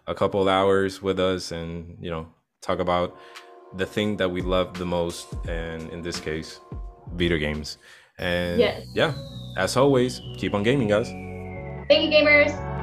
a 0.07 0.15
couple 0.15 0.47
hours 0.49 1.01
with 1.01 1.19
us, 1.19 1.51
and 1.51 1.97
you 2.01 2.09
know, 2.09 2.27
talk 2.61 2.79
about 2.79 3.17
the 3.77 3.85
thing 3.85 4.17
that 4.17 4.29
we 4.29 4.41
love 4.41 4.77
the 4.77 4.85
most, 4.85 5.27
and 5.47 5.89
in 5.91 6.01
this 6.01 6.19
case, 6.19 6.59
video 7.13 7.37
games. 7.37 7.77
And 8.17 8.59
yes. 8.59 8.87
yeah, 8.93 9.13
as 9.57 9.77
always, 9.77 10.21
keep 10.37 10.53
on 10.53 10.63
gaming, 10.63 10.87
guys. 10.87 11.09
Thank 11.87 12.11
you, 12.11 12.11
gamers. 12.11 12.76